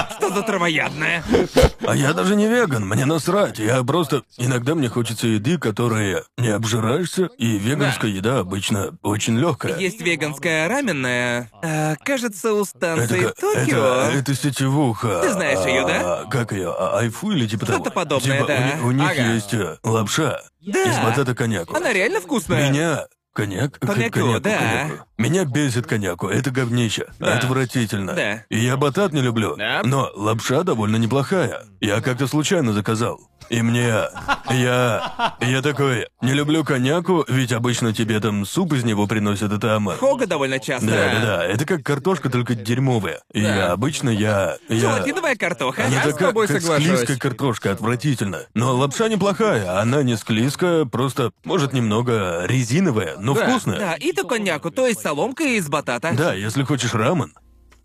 Что 0.17 0.29
за 0.33 0.41
травоядное? 0.43 1.23
А 1.85 1.95
я 1.95 2.13
даже 2.13 2.35
не 2.35 2.47
веган, 2.47 2.85
мне 2.87 3.05
насрать. 3.05 3.59
Я 3.59 3.83
просто... 3.83 4.23
Иногда 4.37 4.75
мне 4.75 4.89
хочется 4.89 5.27
еды, 5.27 5.57
которая 5.57 6.23
не 6.37 6.49
обжираешься, 6.49 7.29
и 7.37 7.57
веганская 7.57 8.11
еда 8.11 8.39
обычно 8.39 8.97
очень 9.01 9.37
легкая. 9.37 9.77
Есть 9.77 10.01
веганская 10.01 10.67
раменная. 10.67 11.49
а, 11.61 11.95
кажется, 12.03 12.53
у 12.53 12.61
Это, 12.61 12.65
станции 12.69 13.19
ка- 13.21 13.33
Токио. 13.39 13.77
это, 13.77 14.11
это 14.17 14.35
сетевуха. 14.35 15.21
Ты 15.21 15.33
знаешь 15.33 15.59
её, 15.65 15.87
да? 15.87 16.21
А, 16.21 16.25
Как 16.29 16.51
ее? 16.51 16.73
Айфу 16.73 17.31
или 17.31 17.47
типа 17.47 17.65
Что-то 17.65 17.83
того? 17.85 17.93
подобное, 17.95 18.37
Типа, 18.37 18.47
да. 18.47 18.71
У, 18.85 18.91
них 18.91 19.09
Ага. 19.09 19.33
есть 19.33 19.53
э, 19.53 19.77
лапша 19.83 20.41
Да. 20.61 20.83
из 20.83 20.97
батата 21.03 21.33
коньяку. 21.35 21.75
Она 21.75 21.91
реально 21.93 22.21
вкусная. 22.21 22.69
Меня... 22.69 23.07
Коньяк? 23.35 23.77
К- 23.79 23.85
Коньяку, 23.85 24.39
да. 24.39 24.57
коньяку. 24.57 25.05
Меня 25.17 25.43
бесит 25.43 25.85
коньяку, 25.87 26.29
это 26.29 26.51
говнище. 26.51 27.07
Отвратительно. 27.19 28.13
Да. 28.13 28.43
И 28.49 28.57
я 28.59 28.77
батат 28.77 29.11
не 29.11 29.21
люблю. 29.21 29.55
Да. 29.57 29.81
Но 29.83 30.09
лапша 30.15 30.63
довольно 30.63 30.95
неплохая. 30.95 31.63
Я 31.81 31.99
как-то 31.99 32.27
случайно 32.27 32.71
заказал. 32.71 33.19
И 33.49 33.61
мне... 33.61 33.93
Я... 34.49 35.35
Я 35.39 35.61
такой... 35.61 36.07
Не 36.21 36.33
люблю 36.33 36.63
коньяку, 36.63 37.23
ведь 37.27 37.51
обычно 37.51 37.93
тебе 37.93 38.19
там 38.19 38.43
суп 38.45 38.73
из 38.73 38.83
него 38.83 39.05
приносят, 39.05 39.51
и 39.53 39.59
там... 39.59 39.87
Хога 39.99 40.25
довольно 40.25 40.57
часто. 40.59 40.87
Да, 40.87 40.95
да, 41.13 41.19
да. 41.21 41.45
Это 41.45 41.63
как 41.65 41.83
картошка, 41.83 42.29
только 42.31 42.55
дерьмовая. 42.55 43.21
И 43.33 43.43
Да. 43.43 43.73
обычно 43.73 44.09
я... 44.09 44.57
я... 44.67 44.79
Желатиновая 44.79 45.35
картоха. 45.35 45.85
Она 45.85 45.93
Я 45.95 46.01
с 46.01 46.05
такая, 46.13 46.29
тобой 46.29 46.47
как 46.47 46.59
соглашусь. 46.61 46.85
склизкая 46.87 47.17
картошка, 47.17 47.71
отвратительно. 47.71 48.39
Но 48.55 48.75
лапша 48.75 49.09
неплохая, 49.09 49.79
она 49.79 50.01
не 50.01 50.17
склизкая, 50.17 50.85
просто, 50.85 51.31
может, 51.43 51.71
немного 51.71 52.45
резиновая, 52.47 53.15
но 53.25 53.33
Да, 53.33 53.47
вкусная. 53.49 53.79
Да, 53.79 53.93
и 53.95 54.11
то 54.11 54.23
коньяку, 54.25 54.69
то 54.69 54.85
есть 54.85 55.01
соломка 55.01 55.43
из 55.43 55.67
батата. 55.67 56.13
Да, 56.15 56.33
если 56.33 56.63
хочешь 56.63 56.93
рамен. 56.93 57.33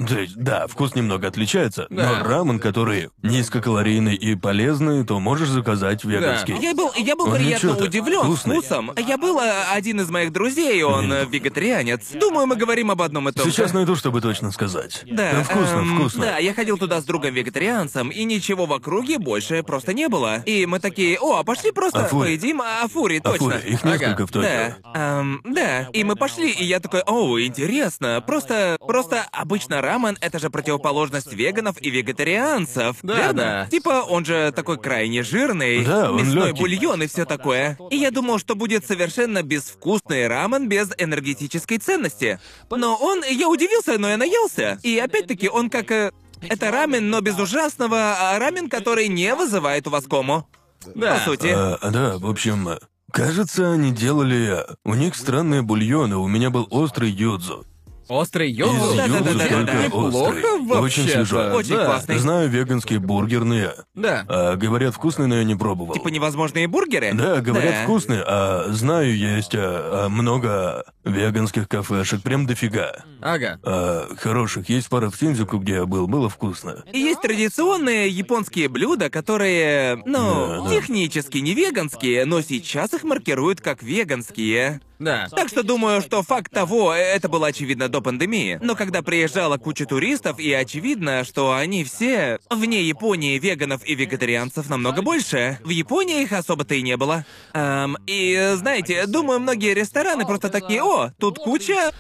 То 0.07 0.19
есть, 0.19 0.37
да, 0.37 0.67
вкус 0.67 0.95
немного 0.95 1.29
отличается, 1.29 1.87
Да. 1.91 2.19
но 2.21 2.25
рамен, 2.29 2.59
который 2.59 3.11
низкокалорийный 3.23 4.15
и 4.15 4.35
полезный, 4.35 5.05
то 5.05 5.19
можешь 5.21 5.49
заказать 5.49 6.05
веганский. 6.05 6.57
Я 6.61 6.75
был, 6.75 6.91
я 6.97 7.17
был 7.17 7.27
Он 7.27 7.35
приятно 7.37 7.67
ничего 7.67 7.75
так, 7.75 7.89
удивлен 7.89 8.23
вкусный. 8.23 8.57
вкусом. 8.61 8.93
Я 8.97 9.19
был 9.19 9.39
э, 9.41 9.65
один 9.73 10.01
из 10.01 10.09
моих 10.11 10.33
друзей, 10.33 10.83
он 10.83 11.13
э, 11.13 11.25
вегетарианец. 11.27 12.13
Думаю, 12.13 12.47
мы 12.47 12.57
говорим 12.57 12.91
об 12.91 13.03
одном 13.03 13.29
и 13.29 13.33
том 13.33 13.45
Сейчас 13.51 13.71
же. 13.71 13.77
найду, 13.77 13.97
чтобы 13.97 14.21
точно 14.21 14.51
сказать. 14.53 15.03
Да, 15.11 15.33
Ну, 15.35 15.43
вкусно, 15.45 15.77
эм, 15.79 15.99
вкусно. 15.99 16.21
Да, 16.25 16.39
я 16.39 16.55
ходил 16.55 16.79
туда 16.79 17.01
с 17.01 17.05
другом 17.05 17.35
вегетарианцем, 17.35 18.09
и 18.11 18.25
ничего 18.25 18.67
в 18.67 18.73
округе 18.73 19.19
больше 19.19 19.63
просто 19.63 19.93
не 19.93 20.09
было. 20.09 20.43
И 20.47 20.67
мы 20.67 20.81
такие, 20.81 21.19
о, 21.21 21.39
а 21.39 21.45
пошли 21.45 21.73
просто 21.73 22.05
Афури. 22.07 22.29
поедим 22.29 22.63
афури, 22.63 23.19
точно. 23.19 23.51
фури, 23.51 23.73
их 23.73 23.85
несколько 23.85 24.27
в 24.27 24.31
Токио. 24.31 24.49
Да, 24.49 24.77
эм, 24.95 25.41
да. 25.45 25.89
И 25.93 26.05
мы 26.05 26.17
пошли, 26.17 26.51
и 26.51 26.65
я 26.65 26.81
такой, 26.81 27.03
о, 27.07 27.39
интересно. 27.41 28.23
Просто, 28.27 28.77
просто 28.87 29.27
обычно 29.33 29.81
рамен 29.93 30.17
это 30.21 30.39
же 30.39 30.51
противоположность 30.51 31.33
веганов 31.33 31.77
и 31.81 31.91
вегетарианцев. 31.91 32.97
Да, 33.03 33.17
верно? 33.17 33.33
да. 33.35 33.67
Типа 33.71 34.03
он 34.09 34.25
же 34.25 34.53
такой 34.55 34.79
крайне 34.79 35.23
жирный, 35.23 35.85
Да, 35.85 36.11
он 36.13 36.19
мясной 36.19 36.49
лёгкий. 36.49 36.61
бульон 36.61 37.03
и 37.03 37.07
все 37.07 37.25
такое. 37.25 37.77
И 37.91 37.97
я 37.97 38.11
думал, 38.11 38.39
что 38.39 38.55
будет 38.55 38.87
совершенно 38.87 39.43
безвкусный 39.43 40.29
рамен 40.29 40.69
без 40.69 40.91
энергетической 40.99 41.79
ценности. 41.79 42.39
Но 42.71 42.97
он, 42.97 43.23
я 43.29 43.49
удивился, 43.49 43.99
но 43.99 44.09
я 44.09 44.17
наелся. 44.17 44.79
И 44.83 44.99
опять-таки 44.99 45.49
он 45.49 45.71
как 45.71 45.91
э, 45.91 46.13
это 46.43 46.71
рамен, 46.71 47.11
но 47.11 47.21
без 47.21 47.39
ужасного, 47.39 48.15
а 48.19 48.39
рамен, 48.39 48.69
который 48.69 49.09
не 49.09 49.35
вызывает 49.35 49.87
у 49.87 49.91
вас 49.91 50.05
кому. 50.07 50.47
Да. 50.95 51.17
По 51.17 51.21
сути. 51.25 51.49
А, 51.55 51.79
да, 51.91 52.17
в 52.19 52.29
общем, 52.31 52.69
кажется, 53.13 53.73
они 53.73 53.91
делали... 53.93 54.65
У 54.85 54.95
них 54.95 55.15
странные 55.15 55.63
бульоны, 55.63 56.17
у 56.17 56.27
меня 56.29 56.51
был 56.51 56.67
острый 56.71 57.11
юдзу. 57.11 57.67
Острый 58.11 58.51
Из 58.51 58.59
йогурт. 58.59 58.97
Да-да-да-да-да-да. 58.97 59.73
юдзу 59.73 59.85
Неплохо 59.85 60.13
только 60.13 60.47
острый. 60.47 60.67
вообще. 60.67 61.01
Очень 61.03 61.09
свежо. 61.11 61.55
Очень 61.55 61.75
классный. 61.77 62.19
Знаю 62.19 62.49
веганские 62.51 62.99
бургерные. 62.99 63.73
Да. 63.95 64.25
А, 64.29 64.57
говорят, 64.57 64.95
вкусные, 64.95 65.29
но 65.29 65.37
я 65.37 65.45
не 65.45 65.55
пробовал. 65.55 65.95
Типа 65.95 66.09
невозможные 66.09 66.67
бургеры? 66.67 67.13
Да, 67.15 67.41
говорят, 67.41 67.75
Да. 67.75 67.83
вкусные, 67.85 68.23
а 68.27 68.67
знаю, 68.71 69.17
есть 69.17 69.55
а, 69.55 70.07
а, 70.07 70.09
много 70.09 70.85
веганских 71.05 71.69
кафешек, 71.69 72.23
прям 72.23 72.47
дофига. 72.47 73.05
Ага. 73.21 73.59
А, 73.63 74.09
хороших. 74.19 74.69
Есть 74.69 74.89
пара 74.89 75.09
в 75.11 75.17
Синдзюку, 75.17 75.59
где 75.59 75.75
я 75.75 75.87
был, 75.87 76.07
было 76.09 76.29
вкусно. 76.29 76.83
И 76.93 76.99
есть 76.99 77.21
традиционные 77.23 78.09
японские 78.09 78.69
блюда, 78.69 79.09
которые, 79.11 80.03
ну, 80.05 80.47
Да, 80.47 80.61
да. 80.69 80.71
технически 80.75 81.39
не 81.39 81.55
веганские, 81.55 82.25
но 82.25 82.41
сейчас 82.43 82.93
их 82.93 83.05
маркируют 83.05 83.61
как 83.61 83.83
веганские. 83.83 84.81
Да. 85.01 85.29
Так 85.35 85.49
что 85.49 85.63
думаю, 85.63 86.03
что 86.03 86.23
факт 86.23 86.53
того, 86.53 86.95
э, 86.95 86.99
это 86.99 87.29
было 87.31 87.47
очевидно 87.49 87.89
до 87.89 88.03
пандемии. 88.03 88.59
Но 88.63 88.77
когда 88.77 89.01
приезжала 89.01 89.57
куча 89.57 89.87
туристов, 89.87 90.39
и 90.39 90.53
очевидно, 90.53 91.25
что 91.25 91.55
они 91.55 91.85
все... 91.85 92.39
Вне 92.51 92.83
Японии 92.83 93.39
веганов 93.39 93.81
и 93.87 93.95
вегетарианцев 93.95 94.69
намного 94.69 95.01
больше. 95.01 95.59
В 95.65 95.71
Японии 95.71 96.23
их 96.23 96.33
особо-то 96.33 96.75
и 96.75 96.83
не 96.83 96.99
было. 96.99 97.25
Эм, 97.55 97.97
и, 98.07 98.53
знаете, 98.57 99.07
думаю, 99.07 99.41
многие 99.41 99.73
рестораны 99.73 100.27
просто 100.27 100.51
такие, 100.51 100.83
о, 100.83 101.13
тут 101.19 101.39
куча 101.39 101.93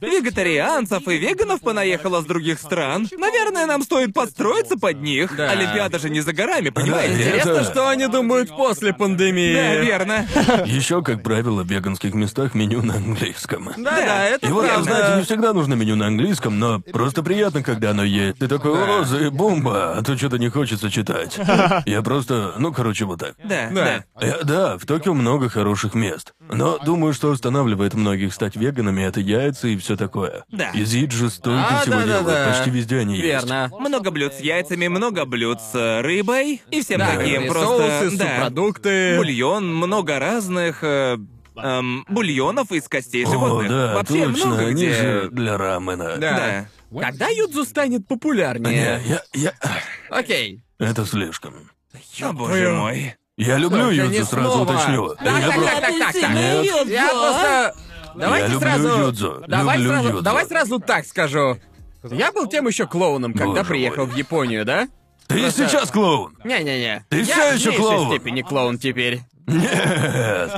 Вегетарианцев 0.00 1.06
и 1.08 1.16
веганов 1.18 1.60
понаехало 1.60 2.20
с 2.22 2.24
других 2.24 2.58
стран. 2.60 3.08
Наверное, 3.16 3.66
нам 3.66 3.82
стоит 3.82 4.12
подстроиться 4.12 4.76
под 4.78 5.00
них. 5.00 5.34
Да. 5.36 5.50
Олимпиада 5.50 5.98
же 5.98 6.10
не 6.10 6.20
за 6.20 6.32
горами, 6.32 6.68
понимаете? 6.70 7.14
Интересно, 7.14 7.50
Это- 7.50 7.64
что 7.64 7.88
они 7.88 8.06
думают 8.06 8.50
после 8.50 8.92
пандемии. 8.92 9.54
Да, 9.54 9.74
верно. 9.76 10.26
Еще, 10.66 11.02
как 11.02 11.22
правило, 11.22 11.62
в 11.62 11.66
веганских 11.70 12.14
местах 12.14 12.54
меню 12.54 12.82
на 12.82 12.94
английском. 12.96 13.70
Да, 13.76 13.90
да, 13.96 14.24
это 14.24 14.46
И 14.48 14.50
вот, 14.52 14.66
правда. 14.66 14.82
знаете, 14.84 15.16
не 15.18 15.22
всегда 15.24 15.52
нужно 15.52 15.74
меню 15.74 15.96
на 15.96 16.06
английском, 16.08 16.58
но 16.58 16.80
просто 16.80 17.22
приятно, 17.22 17.62
когда 17.62 17.90
оно 17.90 18.04
есть. 18.04 18.38
Ты 18.38 18.48
такой, 18.48 18.72
о, 19.00 19.04
заебумба, 19.04 19.96
а 19.96 20.02
то 20.02 20.16
что-то 20.16 20.38
не 20.38 20.48
хочется 20.48 20.90
читать. 20.90 21.38
Я 21.86 22.02
просто, 22.02 22.54
ну, 22.58 22.72
короче, 22.72 23.04
вот 23.04 23.20
так. 23.20 23.34
Да, 23.42 23.68
Да. 23.72 24.04
да. 24.20 24.26
Э, 24.26 24.44
Да, 24.44 24.78
в 24.78 24.86
Токио 24.86 25.14
много 25.14 25.48
хороших 25.48 25.94
мест. 25.94 26.32
Но 26.50 26.78
думаю, 26.78 27.12
что 27.14 27.30
останавливает 27.32 27.94
многих 27.94 28.32
стать 28.34 28.56
веганами, 28.56 29.02
это 29.02 29.20
яйца 29.20 29.68
и 29.68 29.76
все 29.78 29.96
такое. 29.96 30.44
Да. 30.50 30.70
И 30.70 30.84
Зиджи 30.84 31.30
столько 31.30 31.66
А, 31.68 31.80
всего 31.82 31.96
да-да-да. 31.96 32.52
почти 32.52 32.70
везде 32.70 32.98
они 32.98 33.14
есть. 33.16 33.24
Верно. 33.24 33.70
Много 33.78 34.10
блюд 34.10 34.34
с 34.34 34.40
яйцами, 34.40 34.88
много 34.88 35.24
блюд 35.24 35.60
с 35.60 35.74
э, 35.74 36.00
рыбой 36.02 36.62
и 36.70 36.82
всем 36.82 36.98
Да, 36.98 37.16
таким. 37.16 37.46
Просто 37.48 38.00
соусы, 38.00 38.16
да. 38.18 38.24
субпродукты. 38.26 39.16
Бульон, 39.16 39.74
много 39.74 40.18
разных 40.18 40.78
э, 40.82 41.16
эм, 41.56 42.04
бульонов 42.08 42.70
из 42.72 42.88
костей 42.88 43.24
О, 43.24 43.30
животных. 43.30 43.68
да, 43.70 43.94
Вообще 43.94 44.24
точно, 44.26 44.46
много 44.46 44.62
они 44.66 44.72
где. 44.86 44.94
же 44.94 45.28
для 45.32 45.56
рамена. 45.58 46.16
Да. 46.16 46.66
Да. 46.90 47.00
Когда 47.00 47.28
юдзу 47.28 47.64
станет 47.64 48.00
Не, 48.00 48.04
популярнее? 48.06 49.02
я, 49.06 49.22
я... 49.34 49.52
Окей. 50.10 50.62
Это 50.78 51.04
слишком. 51.04 51.70
О, 52.22 52.32
боже 52.32 52.70
мой. 52.72 53.14
Я 53.36 53.56
люблю 53.56 53.82
Только 53.82 53.94
юдзу, 53.94 54.10
не 54.10 54.24
сразу 54.24 54.50
снова. 54.52 54.62
уточню. 54.72 55.08
Так, 55.14 55.38
Я 55.40 55.46
так, 55.48 55.54
про- 55.54 55.64
так, 55.64 55.80
так, 55.80 55.98
так, 55.98 56.20
так. 56.20 56.30
Нет. 56.34 56.88
Я 56.88 57.08
просто... 57.10 57.74
Давайте 58.18 58.52
люблю 58.52 58.60
сразу... 58.60 58.88
юдзу, 58.88 59.44
Давай 59.48 59.76
люблю 59.78 59.90
сразу... 59.90 60.08
юдзу. 60.08 60.22
Давай 60.22 60.46
сразу 60.46 60.78
так 60.80 61.06
скажу. 61.06 61.58
Я 62.04 62.32
был 62.32 62.46
тем 62.46 62.66
еще 62.68 62.86
клоуном, 62.86 63.32
когда 63.32 63.60
Боже 63.62 63.64
приехал 63.64 64.06
в 64.06 64.14
Японию, 64.16 64.64
да? 64.64 64.88
Ты 65.26 65.50
сейчас 65.50 65.90
клоун. 65.90 66.36
Не-не-не. 66.44 67.04
Ты 67.10 67.18
Я 67.18 67.24
всё 67.24 67.34
в 67.34 67.54
ещё 67.54 67.70
меньшей 67.70 67.76
клоун. 67.76 68.08
степени 68.08 68.42
клоун 68.42 68.78
теперь. 68.78 69.20
Нет. 69.48 70.50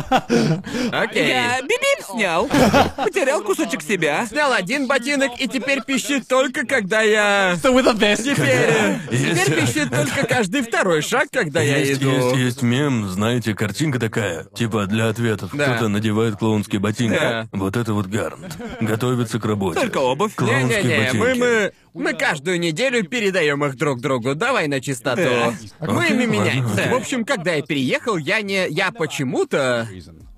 Окей. 0.93 1.29
Я 1.29 1.61
бибип 1.63 2.05
снял. 2.11 2.49
Потерял 2.97 3.43
кусочек 3.43 3.83
себя. 3.83 4.27
Снял 4.27 4.53
один 4.53 4.87
ботинок 4.87 5.33
и 5.39 5.49
теперь 5.49 5.83
пищит 5.83 6.27
только 6.29 6.67
когда 6.67 7.01
я... 7.03 7.55
with 7.63 7.89
a 7.89 7.93
vest. 7.95 8.23
Теперь... 8.25 8.99
Есть- 9.11 9.45
Теперь 9.45 9.61
пищит 9.61 9.91
только 9.91 10.27
каждый 10.27 10.63
второй 10.63 11.03
шаг, 11.03 11.29
когда 11.33 11.61
я 11.61 11.79
Есть, 11.79 12.01
иду. 12.03 12.11
есть, 12.11 12.37
есть 12.37 12.63
мем, 12.63 13.09
знаете, 13.09 13.55
картинка 13.55 13.99
такая, 13.99 14.45
типа 14.55 14.87
для 14.87 15.09
ответов. 15.09 15.51
Да. 15.53 15.65
Кто-то 15.71 15.89
надевает 15.89 16.37
клоунские 16.37 16.81
ботинки. 16.81 17.19
Да. 17.19 17.49
Вот 17.53 17.77
это 17.77 17.93
вот 17.95 18.07
Гарнт. 18.07 18.57
Готовится 18.81 19.39
к 19.39 19.45
работе. 19.45 19.81
Только 19.81 19.99
обувь. 19.99 20.35
Клоунские 20.35 20.83
Не-не-не, 20.83 20.99
ботинки. 20.99 21.17
мы, 21.17 21.35
мы, 21.35 21.73
мы 21.95 22.15
каждую 22.15 22.61
неделю 22.61 23.05
передаем 23.05 23.65
их 23.65 23.77
друг 23.77 24.01
другу. 24.01 24.35
Давай 24.35 24.69
на 24.69 24.81
чистоту. 24.81 25.23
Да. 25.23 25.55
Мы 25.81 26.09
ими 26.09 26.25
меняемся. 26.25 26.89
В 26.91 26.95
общем, 26.95 27.25
когда 27.25 27.55
я 27.55 27.63
переехал, 27.63 28.17
я 28.17 28.43
не... 28.43 28.69
Я 28.69 28.93
почему-то... 28.93 29.89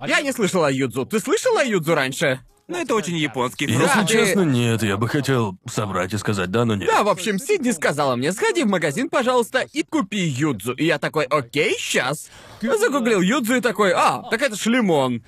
Я 0.06 0.20
не 0.20 0.32
слышал 0.32 0.64
о 0.64 0.70
Юдзу. 0.70 1.06
Ты 1.06 1.20
слышал 1.20 1.56
о 1.56 1.64
Юдзу 1.64 1.94
раньше? 1.94 2.40
Ну, 2.68 2.78
это 2.80 2.94
очень 2.94 3.16
японский 3.16 3.66
Если. 3.66 3.84
Да, 3.84 4.02
ты- 4.02 4.12
честно, 4.12 4.42
нет, 4.42 4.82
я 4.82 4.96
бы 4.96 5.08
хотел 5.08 5.58
соврать 5.68 6.14
и 6.14 6.18
сказать 6.18 6.50
да, 6.50 6.64
но 6.64 6.74
нет. 6.74 6.88
Да, 6.88 7.02
в 7.02 7.08
общем, 7.08 7.38
Сидни 7.38 7.70
сказала 7.70 8.16
мне, 8.16 8.32
сходи 8.32 8.62
в 8.62 8.68
магазин, 8.68 9.10
пожалуйста, 9.10 9.66
и 9.72 9.82
купи 9.82 10.20
Юдзу. 10.20 10.72
И 10.74 10.86
я 10.86 10.98
такой, 10.98 11.24
окей, 11.24 11.74
сейчас. 11.76 12.30
Загуглил 12.62 13.20
Юдзу 13.20 13.56
и 13.56 13.60
такой, 13.60 13.92
а, 13.92 14.22
так 14.30 14.40
это 14.40 14.56
ж 14.56 14.66
лимон. 14.66 15.22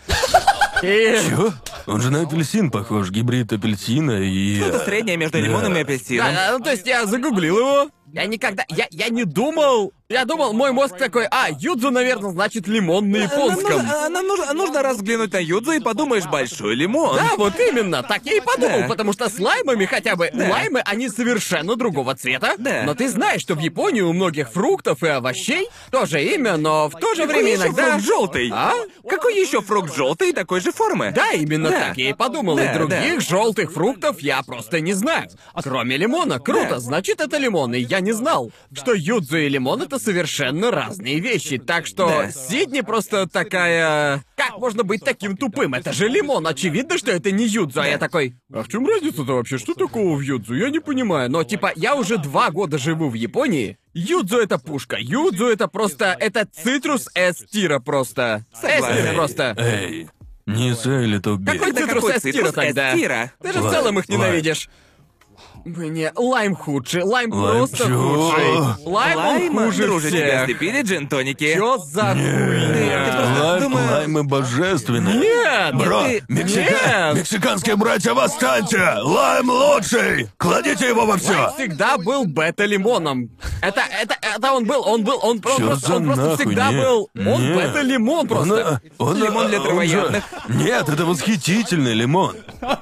И... 0.85 1.18
Чё? 1.30 1.53
Он 1.87 2.01
же 2.01 2.11
на 2.11 2.22
апельсин 2.22 2.70
похож, 2.70 3.11
гибрид 3.11 3.53
апельсина 3.53 4.20
и... 4.22 4.61
Это 4.61 4.80
среднее 4.85 5.16
между 5.16 5.39
Да. 5.39 5.45
лимоном 5.45 5.76
и 5.76 5.80
апельсином. 5.80 6.26
Да, 6.35 6.53
ну, 6.53 6.62
то 6.62 6.70
есть 6.72 6.87
я 6.87 7.07
загуглил 7.07 7.59
его. 7.59 7.91
Я 8.12 8.26
никогда... 8.26 8.64
Я, 8.68 8.87
я 8.91 9.09
не 9.09 9.24
думал... 9.24 9.93
Я 10.11 10.26
думал, 10.26 10.52
мой 10.52 10.70
мозг 10.72 10.98
такой, 10.98 11.24
а, 11.30 11.48
юдзу, 11.50 11.90
наверное, 11.90 12.30
значит 12.30 12.68
лимон 12.68 13.11
на 13.11 13.20
Нам 13.20 13.26
японском. 13.26 13.72
нужно, 13.72 14.05
а, 14.05 14.09
нам 14.11 14.26
нужно, 14.26 14.52
нужно 14.52 14.82
раз 14.82 14.98
взглянуть 14.98 15.32
на 15.32 15.38
Юдзу 15.38 15.72
и 15.72 15.80
подумаешь 15.80 16.26
большой 16.26 16.74
лимон. 16.74 17.16
Да, 17.16 17.30
вот 17.38 17.59
именно, 17.59 18.02
так 18.02 18.20
я 18.26 18.34
и 18.36 18.40
подумал, 18.40 18.80
Да. 18.80 18.86
потому 18.88 19.14
что 19.14 19.30
с 19.30 19.38
лаймами 19.38 19.86
хотя 19.86 20.14
бы, 20.14 20.30
лаймы, 20.34 20.80
они 20.84 21.09
совершенно 21.09 21.74
другого 21.76 22.14
цвета. 22.16 22.52
Да. 22.59 22.82
Но 22.84 22.94
ты 22.94 23.09
знаешь, 23.09 23.40
что 23.40 23.55
в 23.55 23.61
Японии 23.61 24.02
у 24.02 24.12
многих 24.12 24.50
фруктов 24.52 25.02
и 25.02 25.09
овощей 25.09 25.70
тоже 25.90 26.22
имя, 26.22 26.59
но 26.59 26.90
в 26.90 26.98
то 27.00 27.14
же 27.14 27.22
Какой 27.22 27.36
время 27.42 27.52
еще 27.55 27.62
иногда... 27.68 27.90
фрукт 27.92 28.05
желтый? 28.05 28.50
А? 28.52 28.72
Какой 29.09 29.40
еще 29.40 29.62
фрукт 29.62 29.96
желтый 29.96 30.28
и 30.28 30.32
такой 30.34 30.61
же 30.61 30.70
формы? 30.70 31.12
Да, 31.16 31.30
именно 31.32 31.70
Да. 31.70 31.80
так 31.80 31.96
я 31.96 32.11
и 32.11 32.12
подумал. 32.12 32.57
Да, 32.57 32.70
и 32.70 32.78
других 32.78 33.22
желтых 33.22 33.72
фруктов 33.72 34.20
я 34.20 34.42
просто 34.42 34.80
не 34.80 34.92
знаю. 34.92 35.30
Кроме 35.62 35.96
лимона. 35.96 36.38
Круто, 36.40 36.68
Да. 36.72 36.78
значит 36.78 37.22
это 37.22 37.38
лимон, 37.38 37.72
и 37.74 37.78
я 37.78 38.00
не 38.00 38.12
знал, 38.12 38.50
что 38.74 38.92
юдзу 38.92 39.38
и 39.38 39.48
лимон 39.48 39.80
это 39.80 39.93
совершенно 39.99 40.70
разные 40.70 41.20
вещи. 41.20 41.59
Так 41.59 41.86
что 41.86 42.07
Да. 42.09 42.30
Сидни 42.30 42.80
просто 42.80 43.28
такая... 43.28 44.22
Как 44.36 44.59
можно 44.59 44.84
быть 44.84 45.03
таким 45.05 45.36
тупым? 45.36 45.74
Это 45.74 45.92
же 45.92 46.09
лимон, 46.09 46.47
очевидно, 46.47 46.99
что 46.99 47.11
это 47.11 47.30
не 47.30 47.47
юдзу. 47.47 47.80
А 47.80 47.86
я 47.86 47.99
такой, 47.99 48.34
а 48.53 48.62
в 48.62 48.68
чем 48.68 48.86
разница-то 48.86 49.34
вообще? 49.34 49.59
Что 49.59 49.74
такого 49.74 50.16
в 50.16 50.20
юдзу? 50.20 50.55
Я 50.55 50.70
не 50.70 50.80
понимаю. 50.80 51.30
Но 51.30 51.45
типа, 51.45 51.72
я 51.76 51.95
уже 51.95 52.18
два 52.18 52.51
года 52.51 52.78
живу 52.78 53.09
в 53.09 53.14
Японии. 53.14 53.78
Юдзу 53.92 54.38
это 54.38 54.59
пушка. 54.59 54.97
Юдзу 54.99 55.47
это 55.47 55.68
просто... 55.68 56.16
Это 56.18 56.47
цитрус 56.47 57.09
эс-тира 57.14 57.78
просто. 57.78 58.45
Согласен. 58.53 58.99
Эс-тир 58.99 59.14
просто. 59.14 59.55
Эй, 59.57 60.09
не 60.47 60.74
сэй 60.74 61.05
или 61.05 61.18
то 61.18 61.38
Какой 61.38 61.72
цитрус 61.72 62.05
эстира 62.11 62.53
тогда? 62.53 62.95
эстира? 62.95 63.32
Ты 63.40 63.53
же 63.53 63.61
в 63.61 63.70
целом 63.70 63.99
их 63.99 64.09
ненавидишь. 64.09 64.68
Мне 65.64 66.12
лайм 66.14 66.54
худший, 66.54 67.02
лайм, 67.04 67.32
Лайм 67.32 67.56
просто 67.58 67.86
чё? 67.86 67.98
худший. 67.98 68.84
Лайм, 68.86 69.18
он 69.18 69.24
Лайм, 69.24 69.56
хуже 69.58 69.82
друже, 69.86 70.10
тебя 70.10 70.26
всех. 70.26 70.44
слепили 70.44 70.82
джин-тоники. 70.82 71.54
Чё 71.54 71.78
за 71.78 72.02
хуйня? 72.12 73.40
Лайм, 73.42 73.62
думаю- 73.62 73.90
лаймы 73.90 74.24
божественные. 74.24 75.14
Нет! 75.20 75.74
Бро, 75.74 76.02
ты- 76.02 76.22
Мексика- 76.28 76.58
Нет! 76.60 77.16
мексиканские 77.16 77.76
братья, 77.76 78.12
восстаньте! 78.12 78.78
Лайм 79.02 79.48
лучший! 79.48 80.28
Кладите 80.36 80.88
его 80.88 81.06
во 81.06 81.16
все! 81.16 81.50
Всегда 81.56 81.96
был 81.96 82.26
бета-лимоном. 82.26 83.30
Это, 83.62 83.80
это, 84.02 84.16
это 84.20 84.52
он 84.52 84.66
был, 84.66 84.86
он 84.86 85.02
был, 85.02 85.18
он, 85.22 85.30
он 85.36 85.40
просто, 85.40 85.96
он 85.96 86.04
просто 86.04 86.36
всегда 86.36 86.70
Нет, 86.72 86.84
был. 86.84 87.08
Он 87.14 87.40
нет. 87.42 87.56
бета-лимон 87.56 88.28
просто. 88.28 88.80
Он, 88.98 89.08
он, 89.08 89.16
Лимон 89.24 89.48
для 89.48 89.58
он 89.60 89.62
же- 89.64 89.68
травоядных. 89.68 90.24
Нет, 90.48 90.88
это 90.90 91.06
восхитительный 91.06 91.94
лимон. 91.94 92.36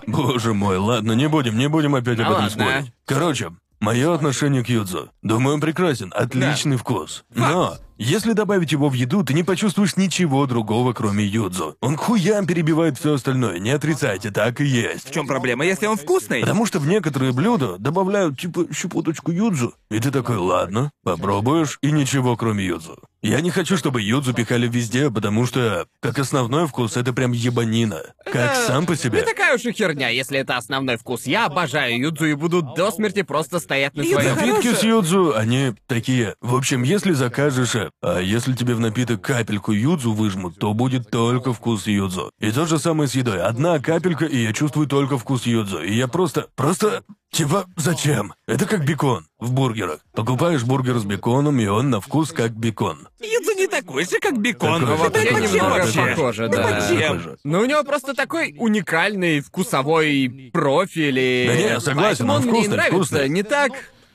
Боже 0.09 0.53
мой, 0.53 0.79
ладно, 0.79 1.13
не 1.13 1.29
будем, 1.29 1.57
не 1.57 1.69
будем 1.69 1.95
опять 1.95 2.19
об 2.19 2.33
этом 2.33 2.51
спорить. 2.51 2.72
Короче, 3.05 3.51
мое 3.81 4.15
отношение 4.15 4.65
к 4.65 4.69
юдзу. 4.69 5.11
Думаю, 5.23 5.55
он 5.55 5.61
прекрасен, 5.61 6.13
отличный 6.15 6.77
вкус. 6.77 7.25
Но 7.35 7.77
если 7.99 8.33
добавить 8.33 8.73
его 8.73 8.89
в 8.89 8.95
еду, 8.95 9.23
ты 9.23 9.33
не 9.33 9.43
почувствуешь 9.45 9.97
ничего 9.97 10.47
другого, 10.47 10.93
кроме 10.93 11.25
юдзу. 11.25 11.77
Он 11.81 11.97
к 11.97 12.01
хуям 12.01 12.47
перебивает 12.47 12.99
все 12.99 13.15
остальное, 13.15 13.59
не 13.59 13.71
отрицайте, 13.71 14.31
так 14.31 14.61
и 14.61 14.65
есть. 14.65 15.09
В 15.09 15.13
чем 15.13 15.27
проблема, 15.27 15.65
если 15.65 15.87
он 15.87 15.97
вкусный? 15.97 16.41
Потому 16.41 16.67
что 16.67 16.81
в 16.81 16.87
некоторые 16.87 17.33
блюда 17.33 17.79
добавляют 17.79 18.41
типа 18.41 18.67
щепоточку 18.75 19.31
юдзу. 19.31 19.75
И 19.91 20.01
ты 20.01 20.11
такой, 20.11 20.37
ладно, 20.37 20.91
попробуешь, 21.05 21.79
и 21.83 21.93
ничего 21.93 22.37
кроме 22.37 22.67
юдзу. 22.67 22.99
Я 23.23 23.41
не 23.41 23.51
хочу, 23.51 23.77
чтобы 23.77 24.03
юдзу 24.03 24.35
пихали 24.35 24.67
везде, 24.67 25.09
потому 25.09 25.47
что, 25.47 25.87
как 26.01 26.19
основной 26.19 26.67
вкус, 26.67 26.97
это 26.97 27.13
прям 27.13 27.31
ебанина. 27.31 28.03
Как 28.25 28.35
Это 28.35 28.67
сам 28.67 28.85
по 28.85 28.93
Не 28.93 28.97
себе. 28.99 29.23
такая 29.23 29.55
уж 29.55 29.65
и 29.65 29.71
херня, 29.71 30.09
если 30.09 30.41
это 30.41 30.57
основной 30.57 30.97
вкус. 30.97 31.27
Я 31.27 31.47
обожаю 31.47 31.97
юдзу 31.97 32.27
и 32.27 32.35
буду 32.35 32.63
до 32.63 32.91
смерти 32.91 33.23
просто 33.23 33.61
стоять 33.61 33.95
на 33.95 34.03
Юдзу 34.03 34.15
своем. 34.15 34.35
Напитки 34.35 34.75
с 34.75 34.83
юдзу, 34.83 35.37
они 35.37 35.73
такие. 35.87 36.35
В 36.41 36.57
общем, 36.57 36.83
если 36.83 37.13
закажешь, 37.13 37.77
э, 37.77 37.91
а 38.03 38.19
если 38.19 38.55
тебе 38.55 38.75
в 38.75 38.81
напиток 38.81 39.21
капельку 39.21 39.71
юдзу 39.71 40.13
выжмут, 40.13 40.59
то 40.59 40.75
будет 40.75 41.09
только 41.09 41.53
вкус 41.53 41.87
юдзу. 41.87 42.33
И 42.41 42.51
то 42.51 42.67
же 42.67 42.79
самое 42.81 43.09
с 43.09 43.15
едой. 43.15 43.41
Одна 43.41 43.79
капелька, 43.79 44.25
и 44.25 44.43
я 44.43 44.53
чувствую 44.53 44.89
только 44.89 45.17
вкус 45.17 45.47
юдзу. 45.47 45.81
И 45.81 45.95
я 45.95 46.09
просто... 46.09 46.49
Просто... 46.57 47.05
Типа, 47.33 47.65
зачем? 47.79 48.35
Это 48.47 48.67
как 48.67 48.85
бекон 48.85 49.27
в 49.39 49.53
бургерах. 49.53 50.01
Покупаешь 50.13 50.65
бургер 50.65 50.99
с 50.99 51.05
беконом, 51.05 51.59
и 51.61 51.67
он 51.67 51.89
на 51.89 51.99
вкус 52.03 52.31
как 52.31 52.53
бекон. 52.53 53.09
Юдзу 53.23 53.53
не 53.57 53.67
такой 53.69 54.05
же, 54.05 54.19
как 54.21 54.39
бекон. 54.39 54.83
Такой 54.83 54.99
же, 54.99 55.09
Да 55.11 55.19
Вообще 55.39 55.55
немного 55.57 55.77
такой 55.79 55.93
же. 55.93 56.11
похоже, 56.11 56.49
Да 56.49 56.57
да. 56.59 56.81
зачем? 56.83 57.37
Но 57.45 57.61
у 57.61 57.65
него 57.65 57.85
просто 57.85 58.13
такой 58.13 58.55
уникальный 58.59 59.41
вкусовой 59.41 60.51
профиль 60.53 61.19
и... 61.19 61.45
Да 61.49 61.57
не, 61.57 61.63
я 61.63 61.81
согласен, 61.81 62.27
Поэтому 62.27 62.33
он 62.35 62.43
мне 62.43 62.51
и 62.51 62.53
вкусный, 62.53 62.77
нравится. 62.77 62.97
вкусный. 62.97 63.29
Не 63.31 63.43
так 63.43 63.73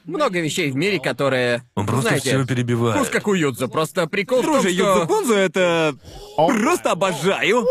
много 0.08 0.40
вещей 0.40 0.72
в 0.72 0.76
мире, 0.76 1.00
которые... 1.00 1.64
Он 1.76 1.86
просто 1.86 2.10
знаете, 2.10 2.30
все 2.30 2.46
перебивает. 2.46 2.96
Вкус 2.98 3.10
как 3.10 3.28
у 3.28 3.34
Юдзу. 3.34 3.68
Просто 3.68 4.08
прикол 4.08 4.42
в 4.42 4.46
том, 4.46 4.54
Друже, 4.62 4.74
что... 4.74 4.84
Юдзу 4.94 5.08
Понзу 5.08 5.34
это... 5.34 5.96
Просто 6.36 6.92
обожаю. 6.92 7.66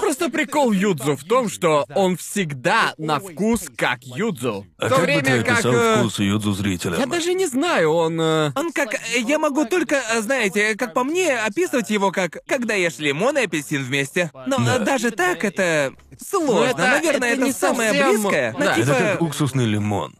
Просто 0.00 0.28
прикол 0.30 0.72
Юдзу 0.72 1.16
в 1.16 1.24
том, 1.24 1.48
что 1.48 1.84
он 1.94 2.16
всегда 2.16 2.94
на 2.98 3.18
вкус 3.20 3.62
как 3.76 4.02
Юдзу. 4.02 4.66
А 4.78 4.86
в 4.86 4.88
то 4.88 4.94
как 4.96 4.98
бы 5.00 5.04
время 5.04 5.22
ты 5.22 5.42
как... 5.42 5.54
описал 5.54 5.72
э, 5.74 5.98
вкус 6.00 6.18
юдзу 6.18 6.52
зрителям? 6.52 6.98
Я 7.00 7.06
даже 7.06 7.34
не 7.34 7.46
знаю, 7.46 7.90
он... 7.92 8.20
э, 8.20 8.52
Он 8.54 8.72
как... 8.72 8.94
Я 9.16 9.38
могу 9.38 9.64
только, 9.64 9.96
э, 10.14 10.20
знаете, 10.20 10.74
как 10.76 10.92
по 10.94 11.04
мне, 11.04 11.36
описывать 11.38 11.90
его 11.90 12.10
как... 12.10 12.38
Когда 12.46 12.74
ешь 12.74 12.98
лимон 12.98 13.38
и 13.38 13.42
апельсин 13.44 13.82
вместе. 13.84 14.30
Но 14.46 14.58
Да. 14.58 14.76
э, 14.76 14.78
даже 14.80 15.10
так 15.12 15.44
это... 15.44 15.92
Сложно. 16.24 16.54
Ну, 16.54 16.62
это- 16.64 16.78
Наверное, 16.78 17.28
это 17.30 17.36
это, 17.38 17.44
не 17.46 17.52
самое 17.52 17.90
совсем- 17.90 18.10
близкое. 18.22 18.52
Да. 18.52 18.58
Ну, 18.58 18.64
Это 18.64 18.74
типа... 18.82 18.94
как 18.98 19.22
уксусный 19.22 19.64
лимон. 19.64 20.14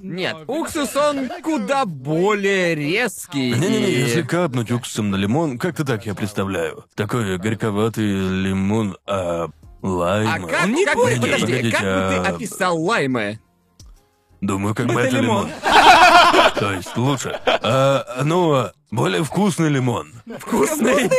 Нет, 0.00 0.36
уксус 0.46 0.94
он 0.96 1.28
куда 1.42 1.84
более 1.86 2.74
резкий. 2.74 3.52
Не-не-не, 3.52 3.90
и- 3.90 4.00
если 4.00 4.22
капнуть 4.22 4.70
уксусом 4.70 5.10
на 5.10 5.16
лимон, 5.16 5.58
как-то 5.58 5.84
так 5.84 6.06
я 6.06 6.14
представляю. 6.14 6.84
Такой 6.94 7.36
горьковатый 7.38 8.06
лимон, 8.06 8.96
а 9.06 9.48
лайм. 9.82 10.28
А 10.44 10.48
как, 10.48 10.64
Он 10.64 10.72
не 10.72 10.84
как 10.84 10.94
бы, 10.96 11.02
горький. 11.02 11.20
подожди, 11.20 11.46
Погодите, 11.46 11.70
как 11.76 11.82
бы 11.82 11.86
ты 12.10 12.16
а- 12.30 12.34
описал 12.34 12.80
лаймы? 12.82 13.40
Думаю, 14.40 14.74
как 14.74 14.86
бы 14.86 15.00
Это 15.00 15.08
это 15.08 15.16
лимон. 15.20 15.46
лимон. 15.46 16.52
То 16.58 16.72
есть 16.72 16.96
лучше. 16.96 17.40
А, 17.46 18.22
ну, 18.22 18.52
а, 18.52 18.72
более 18.90 19.24
вкусный 19.24 19.70
лимон. 19.70 20.12
Вкусный. 20.38 21.10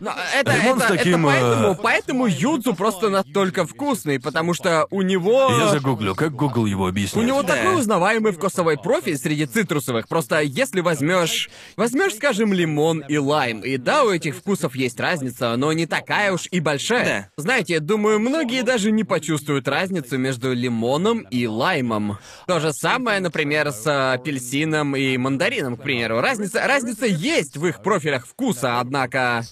Но 0.00 0.12
это, 0.34 0.52
Лимон 0.56 0.80
с 0.80 0.84
это, 0.84 0.96
таким, 0.96 1.26
это 1.26 1.40
поэтому, 1.40 1.74
поэтому 1.76 2.26
Юдзу 2.26 2.74
просто 2.74 3.08
настолько 3.08 3.66
вкусный, 3.66 4.18
потому 4.20 4.54
что 4.54 4.86
у 4.90 5.02
него... 5.02 5.50
Я 5.58 5.68
загуглю, 5.68 6.14
как 6.14 6.34
Google 6.34 6.66
его 6.66 6.84
У 6.84 6.88
объяснит. 6.88 7.24
него 7.26 7.42
Да. 7.42 7.56
такой 7.56 7.78
узнаваемый 7.80 8.32
вкусовой 8.32 8.76
профиль 8.76 9.16
среди 9.16 9.46
цитрусовых. 9.46 10.08
Просто 10.08 10.40
если 10.40 10.80
возьмешь, 10.80 11.50
возьмешь, 11.76 12.14
скажем, 12.16 12.52
лимон 12.52 13.00
и 13.08 13.16
лайм, 13.18 13.60
и 13.60 13.76
да, 13.76 14.04
у 14.04 14.10
этих 14.10 14.36
вкусов 14.36 14.74
есть 14.74 14.98
разница, 15.00 15.54
но 15.56 15.72
не 15.72 15.86
такая 15.86 16.32
уж 16.32 16.48
и 16.50 16.60
большая. 16.60 17.30
Знаете, 17.36 17.80
думаю, 17.80 18.18
многие 18.20 18.62
даже 18.62 18.90
не 18.90 19.04
почувствуют 19.04 19.68
разницу 19.68 20.18
между 20.18 20.52
лимоном 20.52 21.20
и 21.30 21.46
лаймом. 21.46 22.18
То 22.46 22.60
же 22.60 22.72
самое, 22.72 23.20
например, 23.20 23.70
с 23.72 24.12
апельсином 24.14 24.96
и 24.96 25.16
мандарином, 25.16 25.76
к 25.76 25.82
примеру. 25.82 26.20
Разница, 26.20 26.66
разница 26.66 27.06
есть 27.06 27.56
в 27.56 27.66
их 27.66 27.82
профилях 27.82 28.26
вкуса, 28.26 28.80
однако. 28.80 29.42